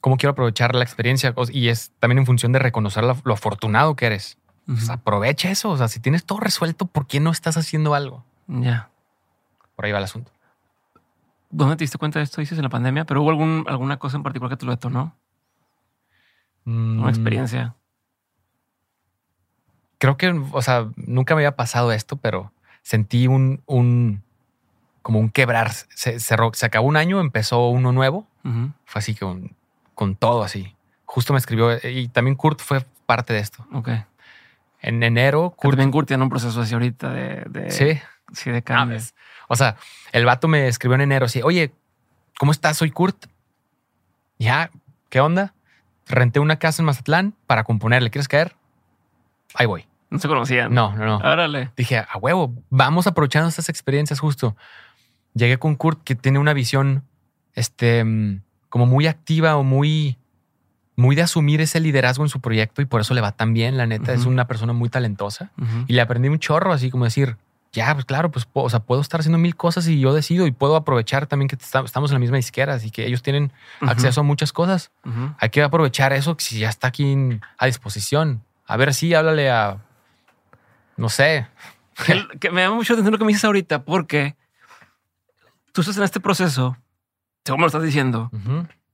¿Cómo 0.00 0.16
quiero 0.16 0.32
aprovechar 0.32 0.74
la 0.74 0.84
experiencia? 0.84 1.34
Y 1.52 1.68
es 1.68 1.92
también 1.98 2.18
en 2.18 2.26
función 2.26 2.52
de 2.52 2.58
reconocer 2.58 3.04
lo, 3.04 3.16
lo 3.24 3.34
afortunado 3.34 3.96
que 3.96 4.06
eres. 4.06 4.38
Pues 4.66 4.88
aprovecha 4.88 5.50
eso. 5.50 5.70
O 5.70 5.76
sea, 5.76 5.88
si 5.88 6.00
tienes 6.00 6.24
todo 6.24 6.38
resuelto, 6.38 6.86
¿por 6.86 7.06
qué 7.06 7.18
no 7.20 7.30
estás 7.30 7.56
haciendo 7.56 7.94
algo? 7.94 8.24
Ya. 8.46 8.90
Por 9.74 9.84
ahí 9.84 9.92
va 9.92 9.98
el 9.98 10.04
asunto. 10.04 10.30
¿Dónde 11.50 11.76
te 11.76 11.84
diste 11.84 11.98
cuenta 11.98 12.20
de 12.20 12.24
esto? 12.24 12.40
Dices 12.40 12.58
en 12.58 12.62
la 12.64 12.70
pandemia, 12.70 13.04
pero 13.04 13.22
hubo 13.22 13.30
algún, 13.30 13.64
alguna 13.68 13.98
cosa 13.98 14.16
en 14.16 14.22
particular 14.22 14.50
que 14.50 14.56
te 14.56 14.66
lo 14.66 14.72
detonó, 14.72 15.16
una 16.66 17.08
experiencia. 17.08 17.74
Creo 19.98 20.16
que, 20.16 20.28
o 20.30 20.62
sea, 20.62 20.88
nunca 20.96 21.34
me 21.34 21.40
había 21.42 21.56
pasado 21.56 21.92
esto, 21.92 22.16
pero 22.16 22.52
sentí 22.82 23.26
un, 23.26 23.62
un 23.66 24.22
como 25.02 25.18
un 25.18 25.30
quebrar. 25.30 25.70
Se, 25.72 26.18
cerró- 26.18 26.54
se 26.54 26.64
acabó 26.66 26.86
un 26.88 26.96
año, 26.96 27.20
empezó 27.20 27.68
uno 27.68 27.92
nuevo. 27.92 28.26
Fue 28.86 28.98
así 29.00 29.14
con, 29.14 29.54
con 29.94 30.16
todo 30.16 30.42
así. 30.42 30.74
Justo 31.04 31.32
me 31.34 31.38
escribió 31.38 31.76
y 31.86 32.08
también 32.08 32.34
Kurt 32.36 32.60
fue 32.60 32.84
parte 33.04 33.34
de 33.34 33.40
esto. 33.40 33.66
Ok. 33.72 33.88
En 34.80 35.02
enero, 35.02 35.50
Kurt. 35.56 35.76
Ben 35.76 35.90
Kurt 35.90 36.08
tiene 36.08 36.22
un 36.22 36.30
proceso 36.30 36.62
así 36.62 36.72
ahorita 36.72 37.12
de, 37.12 37.44
de, 37.50 37.70
Sí. 37.70 38.00
sí, 38.32 38.50
de 38.50 38.58
Ah, 38.58 38.62
cambio. 38.62 38.96
ves. 38.96 39.14
O 39.48 39.56
sea, 39.56 39.76
el 40.12 40.24
vato 40.24 40.48
me 40.48 40.66
escribió 40.68 40.94
en 40.94 41.02
enero 41.02 41.26
así, 41.26 41.42
oye, 41.42 41.74
¿cómo 42.38 42.52
estás? 42.52 42.78
Soy 42.78 42.90
Kurt. 42.90 43.26
Ya, 44.38 44.70
¿qué 45.10 45.20
onda? 45.20 45.52
Renté 46.10 46.40
una 46.40 46.56
casa 46.56 46.82
en 46.82 46.86
Mazatlán 46.86 47.34
para 47.46 47.64
componer. 47.64 48.02
¿Le 48.02 48.10
quieres 48.10 48.28
caer? 48.28 48.56
Ahí 49.54 49.66
voy. 49.66 49.86
no 50.10 50.18
se 50.18 50.28
conocían. 50.28 50.72
No, 50.74 50.94
no, 50.96 51.04
no. 51.04 51.16
Órale. 51.18 51.70
Dije, 51.76 51.98
a 51.98 52.18
huevo, 52.18 52.52
vamos 52.68 53.06
aprovechando 53.06 53.48
estas 53.48 53.68
experiencias 53.68 54.20
justo. 54.20 54.56
Llegué 55.34 55.58
con 55.58 55.76
Kurt 55.76 56.02
que 56.02 56.14
tiene 56.14 56.38
una 56.38 56.52
visión, 56.52 57.04
este, 57.54 58.04
mm, 58.04 58.42
como 58.68 58.86
muy 58.86 59.06
activa 59.06 59.56
o 59.56 59.62
muy, 59.62 60.18
muy 60.96 61.14
de 61.14 61.22
asumir 61.22 61.60
ese 61.60 61.80
liderazgo 61.80 62.24
en 62.24 62.28
su 62.28 62.40
proyecto 62.40 62.82
y 62.82 62.86
por 62.86 63.00
eso 63.00 63.14
le 63.14 63.20
va 63.20 63.32
tan 63.32 63.54
bien. 63.54 63.76
La 63.76 63.86
neta, 63.86 64.12
es 64.12 64.26
una 64.26 64.46
persona 64.46 64.72
muy 64.72 64.88
talentosa 64.88 65.52
y 65.86 65.92
le 65.92 66.00
aprendí 66.00 66.28
un 66.28 66.38
chorro, 66.38 66.72
así 66.72 66.90
como 66.90 67.04
decir, 67.04 67.36
ya, 67.72 67.92
pues 67.94 68.04
claro, 68.04 68.30
pues, 68.30 68.44
puedo- 68.46 68.66
o 68.66 68.70
sea, 68.70 68.80
puedo 68.80 69.00
estar 69.00 69.20
haciendo 69.20 69.38
mil 69.38 69.54
cosas 69.56 69.86
y 69.86 70.00
yo 70.00 70.12
decido 70.12 70.46
y 70.46 70.50
puedo 70.52 70.74
aprovechar 70.76 71.26
también 71.26 71.48
que 71.48 71.56
estamos 71.60 72.10
en 72.10 72.14
la 72.14 72.18
misma 72.18 72.36
disquera, 72.36 72.74
así 72.74 72.90
que 72.90 73.06
ellos 73.06 73.22
tienen 73.22 73.52
acceso 73.80 74.20
a 74.20 74.24
muchas 74.24 74.52
cosas. 74.52 74.90
Ujú. 75.04 75.34
Hay 75.38 75.50
que 75.50 75.62
aprovechar 75.62 76.12
eso 76.12 76.34
si 76.38 76.58
ya 76.58 76.68
está 76.68 76.88
aquí 76.88 77.38
a 77.58 77.66
disposición. 77.66 78.42
A 78.66 78.76
ver, 78.76 78.92
sí, 78.94 79.14
háblale 79.14 79.50
a, 79.50 79.78
no 80.96 81.08
sé, 81.08 81.46
Que, 82.06 82.26
que 82.40 82.50
me 82.50 82.62
da 82.62 82.70
mucho 82.70 82.94
atención 82.94 83.12
lo 83.12 83.18
que 83.18 83.24
me 83.24 83.28
dices 83.28 83.44
ahorita, 83.44 83.84
porque 83.84 84.34
tú 85.72 85.82
estás 85.82 85.96
en 85.98 86.02
este 86.04 86.18
proceso, 86.20 86.76
según 87.44 87.60
me 87.60 87.64
lo 87.64 87.66
estás 87.68 87.82
diciendo, 87.82 88.30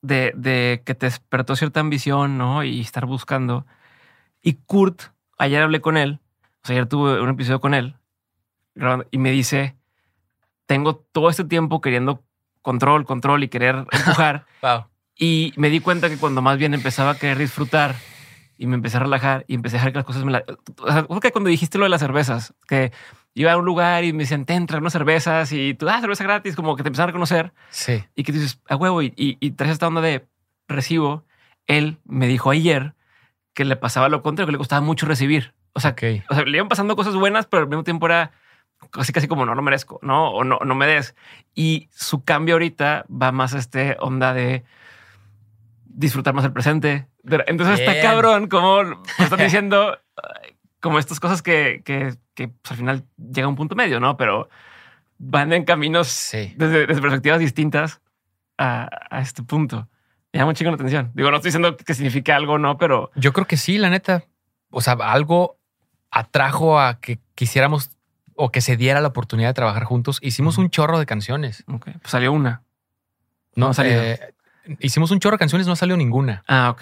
de, 0.03 0.33
de 0.37 0.83
que 0.85 0.95
te 0.95 1.07
despertó 1.07 1.57
cierta 1.57 1.81
ambición, 1.81 2.37
¿no? 2.37 2.63
Y 2.65 2.81
estar 2.81 3.07
buscando. 3.07 3.65
Y 4.43 4.55
Kurt, 4.55 5.03
ayer 5.39 5.63
hablé 5.63 5.81
con 5.81 5.97
él, 5.97 6.21
o 6.63 6.67
sea, 6.67 6.75
ayer 6.75 6.87
tuve 6.87 7.21
un 7.21 7.29
episodio 7.31 7.61
con 7.61 7.75
él, 7.75 7.97
y 9.11 9.19
me 9.19 9.31
dice, 9.31 9.77
tengo 10.67 10.97
todo 10.97 11.31
este 11.31 11.45
tiempo 11.45 11.81
queriendo 11.81 12.23
control, 12.63 13.05
control 13.05 13.45
y 13.45 13.49
querer 13.49 13.87
empujar. 13.93 14.47
Wow. 14.63 14.85
Y 15.19 15.53
me 15.57 15.71
di 15.71 15.81
cuenta 15.81 16.09
que 16.09 16.19
cuando 16.19 16.43
más 16.43 16.59
bien 16.59 16.75
empezaba 16.75 17.13
a 17.13 17.19
querer 17.19 17.39
disfrutar 17.39 17.95
y 18.59 18.67
me 18.67 18.75
empecé 18.75 18.97
a 18.97 19.01
relajar 19.01 19.45
y 19.49 19.55
empecé 19.55 19.77
a 19.77 19.79
dejar 19.79 19.93
que 19.93 19.99
las 19.99 20.05
cosas 20.07 20.25
me 20.25 20.33
la... 20.33 20.45
O 20.79 20.91
sea, 20.93 21.07
que 21.21 21.33
cuando 21.33 21.49
dijiste 21.51 21.79
lo 21.79 21.85
de 21.85 21.91
las 21.91 22.01
cervezas, 22.01 22.55
que 22.67 22.93
iba 23.35 23.53
a 23.53 23.57
un 23.59 23.65
lugar 23.65 24.05
y 24.05 24.13
me 24.13 24.25
decían, 24.25 24.45
ten, 24.47 24.67
trae 24.67 24.81
unas 24.81 24.93
cervezas 24.93 25.53
y 25.53 25.75
tú, 25.75 25.89
ah, 25.89 26.01
cerveza 26.01 26.25
gratis, 26.25 26.57
como 26.57 26.75
que 26.77 26.83
te 26.83 26.89
empezaron 26.89 27.09
a 27.09 27.13
reconocer 27.13 27.53
Sí. 27.71 28.03
y 28.15 28.25
que 28.25 28.33
dices, 28.33 28.61
a 28.69 28.77
huevo, 28.77 29.03
y, 29.03 29.13
y, 29.17 29.37
y 29.41 29.51
traes 29.53 29.73
esta 29.75 29.87
onda 29.89 30.01
de 30.01 30.27
recibo. 30.69 31.25
Él 31.67 31.99
me 32.05 32.27
dijo 32.27 32.51
ayer 32.51 32.95
que 33.55 33.65
le 33.65 33.77
pasaba 33.77 34.09
lo 34.09 34.23
contrario, 34.23 34.47
que 34.47 34.53
le 34.53 34.59
costaba 34.59 34.81
mucho 34.81 35.07
recibir. 35.07 35.55
O 35.75 35.81
sea, 35.81 35.91
Ok. 35.93 36.03
o 36.31 36.35
sea, 36.35 36.45
le 36.45 36.57
iban 36.57 36.69
pasando 36.69 36.97
cosas 36.97 37.15
buenas, 37.15 37.47
pero 37.47 37.63
al 37.65 37.69
mismo 37.69 37.85
tiempo 37.85 38.07
era 38.07 38.33
casi 38.91 39.13
casi 39.13 39.29
como 39.29 39.45
no, 39.47 39.55
no 39.55 39.63
merezco, 39.63 39.99
no, 40.03 40.31
o 40.31 40.45
no, 40.45 40.59
no 40.65 40.75
me 40.75 40.87
des. 40.87 41.15
Y 41.55 41.89
su 41.93 42.25
cambio 42.25 42.55
ahorita 42.55 43.05
va 43.11 43.33
más 43.33 43.55
a 43.55 43.59
este 43.59 43.97
onda 44.01 44.33
de 44.35 44.65
disfrutar 45.85 46.35
más 46.35 46.45
el 46.45 46.53
presente. 46.53 47.07
Entonces 47.47 47.81
está 47.81 47.93
Bien. 47.93 48.05
cabrón 48.05 48.49
como 48.49 48.83
están 49.19 49.39
diciendo 49.39 49.99
ay, 50.17 50.55
como 50.81 50.99
estas 50.99 51.19
cosas 51.21 51.43
que, 51.43 51.83
que, 51.85 52.15
que, 52.35 52.49
pues, 52.49 52.71
al 52.71 52.77
final 52.77 53.05
llega 53.17 53.47
a 53.47 53.49
un 53.49 53.57
punto 53.57 53.75
medio, 53.75 53.99
¿no? 53.99 54.17
Pero 54.17 54.49
van 55.19 55.53
en 55.53 55.65
caminos 55.65 56.09
Sí. 56.09 56.55
desde, 56.57 56.87
desde 56.87 57.01
perspectivas 57.01 57.39
distintas 57.41 58.01
a, 58.59 58.89
a 59.11 59.21
este 59.21 59.43
punto. 59.43 59.89
Me 60.33 60.39
llama 60.39 60.51
un 60.51 60.55
chingo 60.55 60.71
la 60.71 60.75
atención. 60.75 61.11
Digo, 61.15 61.31
no 61.31 61.37
estoy 61.37 61.49
diciendo 61.49 61.77
que 61.77 61.95
significa 61.95 62.37
algo, 62.37 62.59
no, 62.59 62.77
pero 62.77 63.11
Yo 63.17 63.33
creo 63.33 63.47
que 63.47 63.57
sí, 63.57 63.79
la 63.79 63.89
neta. 63.91 64.25
O 64.71 64.81
sea, 64.83 64.93
algo 65.01 65.59
atrajo 66.11 66.79
a 66.79 67.01
que 67.01 67.19
quisiéramos 67.35 67.96
o 68.37 68.51
que 68.53 68.61
se 68.61 68.77
diera 68.77 69.01
la 69.01 69.09
oportunidad 69.09 69.49
de 69.51 69.55
trabajar 69.55 69.85
juntos. 69.85 70.19
Hicimos 70.23 70.59
un 70.59 70.71
chorro 70.71 70.99
de 70.99 71.07
canciones. 71.07 71.65
pues 71.67 71.95
salió 72.05 72.33
una. 72.33 72.63
No, 73.55 73.67
No 73.67 73.71
ha 73.71 73.75
salido. 73.75 74.03
eh, 74.03 74.35
hicimos 74.81 75.11
un 75.11 75.21
chorro 75.21 75.35
de 75.37 75.39
canciones, 75.39 75.67
no 75.67 75.77
salió 75.77 75.97
ninguna. 75.97 76.45
Ah, 76.47 76.71
ok. 76.71 76.81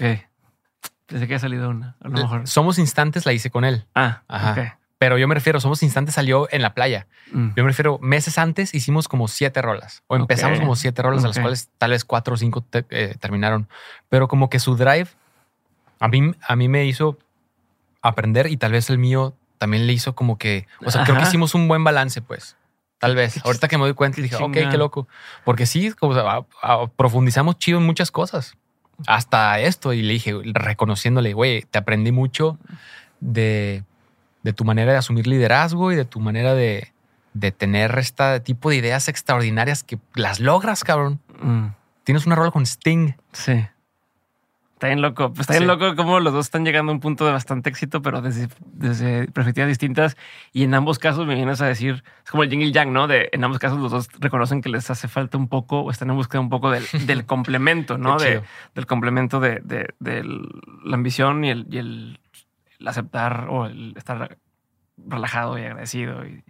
Pensé 1.07 1.27
que 1.27 1.35
había 1.35 1.39
salido 1.39 1.69
una. 1.71 1.97
A 2.01 2.09
lo 2.09 2.15
mejor. 2.15 2.49
Somos 2.49 2.79
Instantes 2.79 3.27
la 3.27 3.33
hice 3.33 3.51
con 3.51 3.65
él. 3.65 3.87
Ah, 3.95 4.23
Ajá. 4.27 4.53
ok. 4.53 4.59
Pero 4.99 5.19
yo 5.19 5.29
me 5.29 5.35
refiero, 5.35 5.61
Somos 5.61 5.83
Instantes 5.83 6.15
salió 6.15 6.49
en 6.51 6.63
la 6.63 6.73
playa. 6.73 7.07
Mm. 7.31 7.49
Yo 7.57 7.63
me 7.65 7.69
refiero, 7.69 7.99
meses 8.01 8.39
antes 8.39 8.75
hicimos 8.75 9.07
como 9.07 9.29
siete 9.29 9.61
rolas. 9.61 10.03
O 10.07 10.17
empezamos 10.17 10.61
como 10.61 10.77
siete 10.77 11.03
rolas, 11.03 11.23
de 11.23 11.29
las 11.29 11.39
cuales 11.39 11.69
tal 11.79 11.91
vez 11.91 12.05
cuatro 12.05 12.35
o 12.35 12.37
cinco 12.39 12.63
te- 12.63 12.87
eh, 12.91 13.15
terminaron. 13.21 13.69
Pero 14.09 14.29
como 14.29 14.49
que 14.49 14.59
su 14.61 14.77
drive 14.77 15.09
a 16.01 16.09
mí, 16.09 16.33
a 16.47 16.57
mí 16.57 16.69
me 16.69 16.87
hizo 16.87 17.19
aprender 18.03 18.47
y 18.47 18.57
tal 18.57 18.73
vez 18.73 18.89
el 18.91 18.99
mío 18.99 19.35
también 19.65 19.87
le 19.87 19.95
hizo 19.95 20.15
como 20.15 20.37
que, 20.37 20.67
o 20.85 20.91
sea, 20.91 21.05
creo 21.05 21.17
que 21.17 21.23
hicimos 21.23 21.55
un 21.55 21.69
buen 21.69 21.83
balance, 21.85 22.21
pues. 22.21 22.55
Tal 22.99 23.15
vez. 23.17 23.43
Ahorita 23.47 23.67
que 23.67 23.79
me 23.79 23.85
doy 23.85 23.95
cuenta, 23.95 24.17
qué 24.17 24.23
dije, 24.23 24.37
ok, 24.37 24.53
qué 24.53 24.77
loco. 24.77 25.09
Porque 25.43 25.65
sí, 25.65 25.91
como, 25.93 26.13
a- 26.15 26.45
a- 26.61 26.87
profundizamos 26.89 27.57
chido 27.59 27.79
en 27.79 27.87
muchas 27.87 28.11
cosas. 28.11 28.59
Hasta 29.07 29.59
esto. 29.61 29.95
Y 29.95 30.03
le 30.03 30.13
dije, 30.13 30.35
reconociéndole, 30.45 31.33
güey, 31.33 31.63
te 31.63 31.79
aprendí 31.79 32.13
mucho 32.13 32.59
de, 33.21 33.85
de 34.43 34.53
tu 34.53 34.65
manera 34.65 34.93
de 34.93 34.99
asumir 34.99 35.27
liderazgo 35.27 35.93
y 35.93 35.97
de 35.97 36.05
tu 36.05 36.21
manera 36.21 36.53
de, 36.55 36.93
de 37.33 37.53
tener 37.53 37.99
este 37.99 38.41
tipo 38.41 38.69
de 38.69 38.77
ideas 38.77 39.09
extraordinarias 39.09 39.83
que 39.83 39.99
las 40.15 40.41
logras, 40.41 40.85
cabrón. 40.85 41.21
Mm. 41.41 41.69
Tienes 42.05 42.27
una 42.27 42.37
rola 42.37 42.51
con 42.51 42.65
Sting. 42.67 43.13
Sí. 43.33 43.65
Está 44.85 44.95
bien 44.95 45.01
loco. 45.03 45.29
Pues 45.33 45.41
está 45.41 45.53
bien 45.55 45.63
Sí. 45.63 45.67
loco 45.67 45.97
como 45.97 46.21
los 46.21 46.33
dos 46.33 46.45
están 46.47 46.65
llegando 46.65 46.93
a 46.93 46.95
un 46.95 47.01
punto 47.01 47.25
de 47.25 47.33
bastante 47.33 47.71
éxito, 47.71 48.03
pero 48.03 48.21
desde, 48.21 48.49
desde 48.73 49.27
perspectivas 49.33 49.69
distintas. 49.69 50.17
Y 50.53 50.65
en 50.65 50.75
ambos 50.75 50.99
casos 50.99 51.27
me 51.27 51.35
vienes 51.35 51.61
a 51.63 51.67
decir, 51.67 52.05
es 52.25 52.31
como 52.31 52.43
el 52.43 52.51
yin 52.51 52.61
y 52.61 52.65
el 52.65 52.73
yang, 52.73 52.93
¿no? 52.93 53.07
De 53.07 53.31
en 53.33 53.43
ambos 53.45 53.59
casos 53.59 53.79
los 53.79 53.91
dos 53.91 54.09
reconocen 54.19 54.61
que 54.61 54.69
les 54.69 54.91
hace 54.91 55.09
falta 55.09 55.39
un 55.39 55.49
poco 55.49 55.81
o 55.81 55.91
están 55.91 56.11
en 56.11 56.17
búsqueda 56.17 56.41
un 56.41 56.51
poco 56.51 56.71
del, 56.71 56.85
del 57.07 57.25
complemento, 57.27 57.97
¿no? 57.99 58.19
De, 58.19 58.43
del 58.75 58.87
complemento 58.87 59.41
de, 59.41 59.61
de- 59.65 59.95
de 60.01 60.23
la 60.85 60.97
ambición 60.97 61.45
y 61.45 61.51
el, 61.51 61.67
y 61.71 61.79
el, 61.79 62.21
el 62.79 62.89
aceptar 62.89 63.47
o 63.49 63.67
el 63.67 63.95
estar 63.97 64.37
relajado 64.99 65.59
y 65.59 65.63
agradecido. 65.63 66.25
Y, 66.27 66.45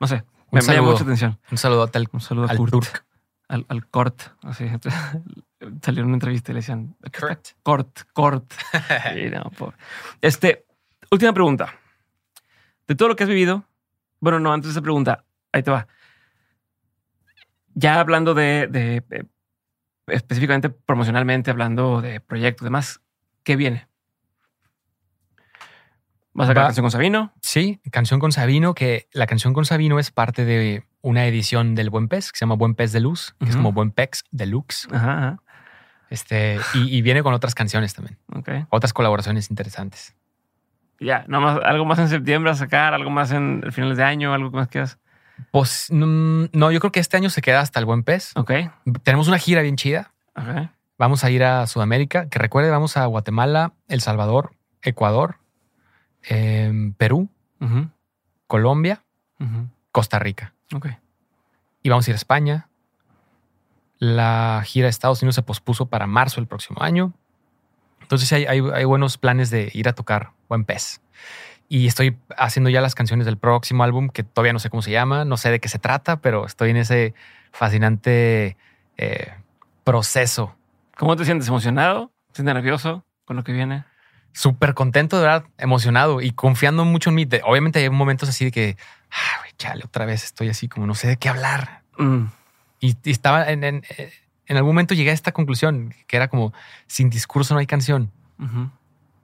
no 0.00 0.06
sé, 0.06 0.24
me, 0.50 0.58
me 0.58 0.60
llama 0.60 0.72
saludo. 0.74 0.90
mucha 0.92 1.02
atención. 1.04 1.38
Un 1.50 1.58
saludote 1.58 1.98
al, 1.98 2.08
Un 2.12 2.20
saludo 2.20 2.46
a 2.46 2.50
al 2.50 2.56
Kurt. 2.56 2.86
Al, 3.48 3.64
al 3.68 3.86
Cort. 3.86 4.20
Así. 4.42 4.66
Salió 5.82 6.00
en 6.02 6.06
una 6.06 6.14
entrevista 6.16 6.52
y 6.52 6.54
le 6.54 6.60
decían 6.60 6.94
"Aquí 7.02 7.16
está 7.16 7.26
Kurt. 7.28 7.48
Cort, 7.62 8.00
Cort. 8.12 8.52
Sí, 9.14 9.30
no, 9.30 9.50
pobre. 9.50 9.76
Este, 10.20 10.64
última 11.10 11.32
pregunta. 11.32 11.74
De 12.86 12.94
todo 12.94 13.08
lo 13.08 13.16
que 13.16 13.24
has 13.24 13.28
vivido, 13.28 13.64
bueno, 14.20 14.38
no, 14.40 14.52
antes 14.52 14.68
de 14.68 14.72
esa 14.72 14.82
pregunta, 14.82 15.24
ahí 15.52 15.62
te 15.62 15.70
va. 15.70 15.86
Ya 17.74 18.00
hablando 18.00 18.34
de, 18.34 18.66
de, 18.68 19.04
eh, 19.10 19.24
específicamente 20.06 20.70
promocionalmente, 20.70 21.50
hablando 21.50 22.00
de 22.00 22.20
proyectos 22.20 22.62
y 22.62 22.66
demás, 22.66 23.00
¿qué 23.42 23.56
viene? 23.56 23.88
¿Vas 26.32 26.46
a 26.46 26.48
sacar 26.50 26.62
Va- 26.62 26.66
canción 26.68 26.84
con 26.84 26.90
Sabino? 26.92 27.32
Sí, 27.42 27.80
canción 27.90 28.20
con 28.20 28.32
Sabino, 28.32 28.74
que 28.74 29.08
la 29.12 29.26
canción 29.26 29.52
con 29.54 29.64
Sabino 29.64 29.98
es 29.98 30.10
parte 30.10 30.44
de 30.44 30.84
una 31.02 31.26
edición 31.26 31.74
del 31.74 31.90
Buen 31.90 32.08
Pez, 32.08 32.32
que 32.32 32.38
se 32.38 32.44
llama 32.44 32.54
Buen 32.54 32.74
Pez 32.74 32.92
de 32.92 33.00
Luz, 33.00 33.34
que 33.40 33.48
es 33.50 33.56
como 33.56 33.72
Buen 33.72 33.90
Pex 33.90 34.24
Deluxe. 34.30 34.88
Ajá, 34.92 35.18
ajá. 35.18 35.42
Este, 36.10 36.58
y, 36.74 36.96
y 36.96 37.02
viene 37.02 37.22
con 37.22 37.34
otras 37.34 37.54
canciones 37.54 37.92
también, 37.94 38.18
Ok. 38.34 38.48
otras 38.70 38.92
colaboraciones 38.92 39.50
interesantes. 39.50 40.14
Ya, 41.00 41.24
nada 41.28 41.44
más, 41.44 41.60
algo 41.64 41.84
más 41.84 41.98
en 41.98 42.08
septiembre 42.08 42.50
a 42.50 42.54
sacar, 42.54 42.94
algo 42.94 43.10
más 43.10 43.30
en 43.30 43.60
el 43.64 43.72
finales 43.72 43.96
de 43.98 44.04
año, 44.04 44.32
algo 44.34 44.50
más 44.50 44.68
que 44.68 44.80
has. 44.80 44.98
Pues 45.52 45.86
mm, 45.90 46.46
no, 46.52 46.72
yo 46.72 46.80
creo 46.80 46.90
que 46.90 46.98
este 47.00 47.16
año 47.16 47.30
se 47.30 47.40
queda 47.42 47.60
hasta 47.60 47.78
el 47.78 47.84
buen 47.84 48.02
pez. 48.02 48.32
Ok. 48.36 48.50
Tenemos 49.04 49.28
una 49.28 49.38
gira 49.38 49.62
bien 49.62 49.76
chida. 49.76 50.12
Ok. 50.34 50.68
Vamos 50.98 51.22
a 51.22 51.30
ir 51.30 51.44
a 51.44 51.66
Sudamérica, 51.68 52.28
que 52.28 52.40
recuerde, 52.40 52.70
vamos 52.70 52.96
a 52.96 53.06
Guatemala, 53.06 53.72
El 53.86 54.00
Salvador, 54.00 54.56
Ecuador, 54.82 55.36
em, 56.22 56.92
Perú, 56.94 57.28
Colombia. 58.46 59.02
Costa 59.92 60.18
Rica. 60.18 60.54
Ok. 60.74 60.86
Y 61.82 61.88
vamos 61.90 62.06
a 62.06 62.10
ir 62.10 62.14
a 62.14 62.16
España. 62.16 62.67
La 63.98 64.62
gira 64.64 64.84
de 64.86 64.90
Estados 64.90 65.22
Unidos 65.22 65.34
se 65.34 65.42
pospuso 65.42 65.86
para 65.86 66.06
marzo 66.06 66.36
del 66.40 66.46
próximo 66.46 66.82
año. 66.82 67.12
Entonces 68.02 68.32
hay, 68.32 68.46
hay- 68.46 68.62
hay 68.72 68.84
buenos 68.84 69.18
planes 69.18 69.50
de 69.50 69.70
ir 69.74 69.88
a 69.88 69.92
tocar 69.92 70.30
buen 70.48 70.64
pez. 70.64 71.00
Y 71.68 71.86
estoy 71.86 72.16
haciendo 72.38 72.70
ya 72.70 72.80
las 72.80 72.94
canciones 72.94 73.26
del 73.26 73.36
próximo 73.36 73.84
álbum, 73.84 74.08
que 74.08 74.22
todavía 74.22 74.54
no 74.54 74.58
sé 74.58 74.70
cómo 74.70 74.80
se 74.82 74.90
llama, 74.90 75.24
no 75.26 75.36
sé 75.36 75.50
de 75.50 75.60
qué 75.60 75.68
se 75.68 75.78
trata, 75.78 76.20
pero 76.20 76.46
estoy 76.46 76.70
en 76.70 76.78
ese 76.78 77.12
fascinante 77.52 78.56
eh, 78.96 79.32
proceso. 79.84 80.56
¿Cómo 80.96 81.14
te 81.16 81.24
sientes? 81.26 81.48
¿Emocionado? 81.48 82.10
¿Te 82.32 82.36
sientes 82.36 82.54
nervioso 82.54 83.04
con 83.26 83.36
lo 83.36 83.44
que 83.44 83.52
viene? 83.52 83.84
Súper 84.32 84.72
contento, 84.74 85.16
de 85.16 85.22
verdad, 85.22 85.44
emocionado 85.58 86.20
y 86.22 86.30
confiando 86.30 86.84
mucho 86.86 87.10
en 87.10 87.16
mí. 87.16 87.28
Obviamente 87.44 87.80
hay 87.80 87.90
momentos 87.90 88.28
así 88.30 88.46
de 88.46 88.50
que, 88.52 88.76
ah, 89.10 89.44
chale, 89.58 89.82
otra 89.84 90.06
vez 90.06 90.24
estoy 90.24 90.48
así 90.48 90.68
como 90.68 90.86
no 90.86 90.94
sé 90.94 91.08
de 91.08 91.16
qué 91.16 91.28
hablar. 91.28 91.82
Mm, 91.98 92.24
Y, 92.80 92.96
y 93.04 93.10
estaba 93.10 93.50
en, 93.50 93.64
en, 93.64 93.82
en 94.46 94.56
algún 94.56 94.70
momento 94.70 94.94
llegué 94.94 95.10
a 95.10 95.14
esta 95.14 95.32
conclusión 95.32 95.94
que 96.06 96.16
era 96.16 96.28
como 96.28 96.52
sin 96.86 97.10
discurso 97.10 97.54
no 97.54 97.60
hay 97.60 97.66
canción. 97.66 98.10
ujú. 98.38 98.70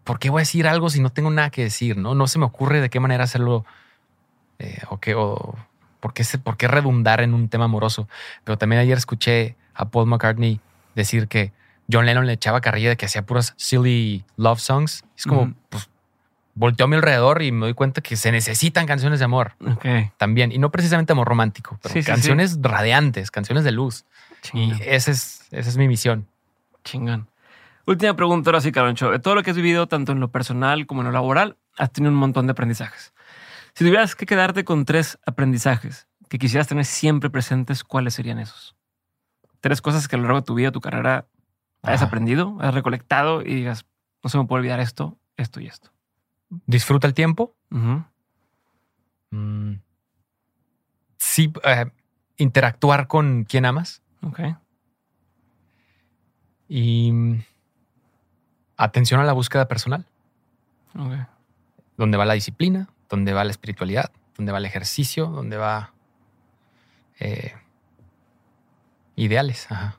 ¿Por 0.04 0.18
qué 0.18 0.28
voy 0.28 0.40
a 0.40 0.42
decir 0.42 0.68
algo 0.68 0.90
si 0.90 1.00
no 1.00 1.10
tengo 1.10 1.30
nada 1.30 1.48
que 1.48 1.62
decir? 1.62 1.96
No, 1.96 2.14
no 2.14 2.26
se 2.26 2.38
me 2.38 2.44
ocurre 2.44 2.82
de 2.82 2.90
qué 2.90 3.00
manera 3.00 3.24
hacerlo 3.24 3.64
eh, 4.58 4.82
o 4.90 4.98
qué 4.98 5.14
o 5.14 5.56
por 6.00 6.12
qué, 6.12 6.24
por 6.42 6.58
qué 6.58 6.68
redundar 6.68 7.22
en 7.22 7.32
un 7.32 7.48
tema 7.48 7.64
amoroso. 7.64 8.06
Pero 8.44 8.58
también 8.58 8.82
ayer 8.82 8.98
escuché 8.98 9.56
a 9.72 9.88
Paul 9.88 10.06
McCartney 10.06 10.60
decir 10.94 11.26
que 11.26 11.52
John 11.90 12.04
Lennon 12.04 12.26
le 12.26 12.34
echaba 12.34 12.60
carrilla 12.60 12.90
de 12.90 12.96
que 12.98 13.06
hacía 13.06 13.24
puras 13.24 13.54
silly 13.56 14.24
love 14.36 14.60
songs. 14.60 15.04
Es 15.16 15.24
como, 15.24 15.54
pues, 15.70 15.88
volteó 16.54 16.84
a 16.84 16.88
mi 16.88 16.96
alrededor 16.96 17.42
y 17.42 17.52
me 17.52 17.66
doy 17.66 17.74
cuenta 17.74 18.00
que 18.00 18.16
se 18.16 18.30
necesitan 18.32 18.86
canciones 18.86 19.18
de 19.18 19.24
amor 19.24 19.52
Ok. 19.66 19.86
también. 20.16 20.52
Y 20.52 20.58
no 20.58 20.70
precisamente 20.70 21.12
amor 21.12 21.28
romántico, 21.28 21.78
pero 21.82 21.92
Sí, 21.92 22.00
sí, 22.00 22.04
sí. 22.04 22.10
canciones 22.10 22.58
radiantes, 22.60 23.30
canciones 23.30 23.64
de 23.64 23.72
luz. 23.72 24.04
Y 24.52 24.72
esa 24.82 25.10
es, 25.10 25.46
esa 25.50 25.68
es 25.68 25.76
mi 25.76 25.88
misión. 25.88 26.26
Chingón. 26.84 27.28
Última 27.86 28.14
pregunta 28.14 28.50
ahora 28.50 28.60
sí, 28.60 28.72
Caroncho. 28.72 29.10
De 29.10 29.18
todo 29.18 29.34
lo 29.34 29.42
que 29.42 29.50
has 29.50 29.56
vivido, 29.56 29.86
tanto 29.88 30.12
en 30.12 30.20
lo 30.20 30.28
personal 30.30 30.86
como 30.86 31.00
en 31.02 31.06
lo 31.06 31.12
laboral, 31.12 31.56
has 31.76 31.92
tenido 31.92 32.12
un 32.12 32.18
montón 32.18 32.46
de 32.46 32.52
aprendizajes. 32.52 33.12
Si 33.74 33.84
tuvieras 33.84 34.14
que 34.14 34.26
quedarte 34.26 34.64
con 34.64 34.84
tres 34.84 35.18
aprendizajes 35.26 36.06
que 36.28 36.38
quisieras 36.38 36.68
tener 36.68 36.84
siempre 36.84 37.30
presentes, 37.30 37.84
¿cuáles 37.84 38.14
serían 38.14 38.38
esos? 38.38 38.74
Tres 39.60 39.80
cosas 39.82 40.08
que 40.08 40.16
a 40.16 40.18
lo 40.18 40.24
largo 40.24 40.40
de 40.40 40.46
tu 40.46 40.54
vida, 40.54 40.70
tu 40.72 40.80
carrera, 40.80 41.26
hayas 41.82 42.00
Ajá. 42.00 42.06
aprendido, 42.06 42.56
has 42.60 42.72
recolectado 42.74 43.42
y 43.42 43.54
digas, 43.54 43.84
no 44.22 44.30
se 44.30 44.38
me 44.38 44.44
puede 44.44 44.60
olvidar 44.60 44.80
esto, 44.80 45.18
esto 45.36 45.60
y 45.60 45.66
esto. 45.66 45.90
Disfruta 46.66 47.06
el 47.06 47.14
tiempo. 47.14 47.54
Mm. 47.70 47.98
Sí, 51.18 51.52
eh, 51.64 51.86
interactuar 52.36 53.08
con 53.08 53.44
quien 53.44 53.64
amas 53.66 54.02
Ok. 54.22 54.40
y 56.68 57.10
mm, 57.12 57.42
atención 58.76 59.20
a 59.20 59.24
la 59.24 59.32
búsqueda 59.32 59.66
personal, 59.66 60.06
Ok. 60.96 61.14
donde 61.96 62.16
va 62.16 62.24
la 62.24 62.34
disciplina, 62.34 62.88
donde 63.08 63.32
va 63.32 63.44
la 63.44 63.50
espiritualidad, 63.50 64.12
donde 64.36 64.52
va 64.52 64.58
el 64.58 64.66
ejercicio, 64.66 65.26
donde 65.26 65.56
va 65.56 65.92
eh, 67.18 67.54
ideales. 69.16 69.70
Ajá. 69.70 69.98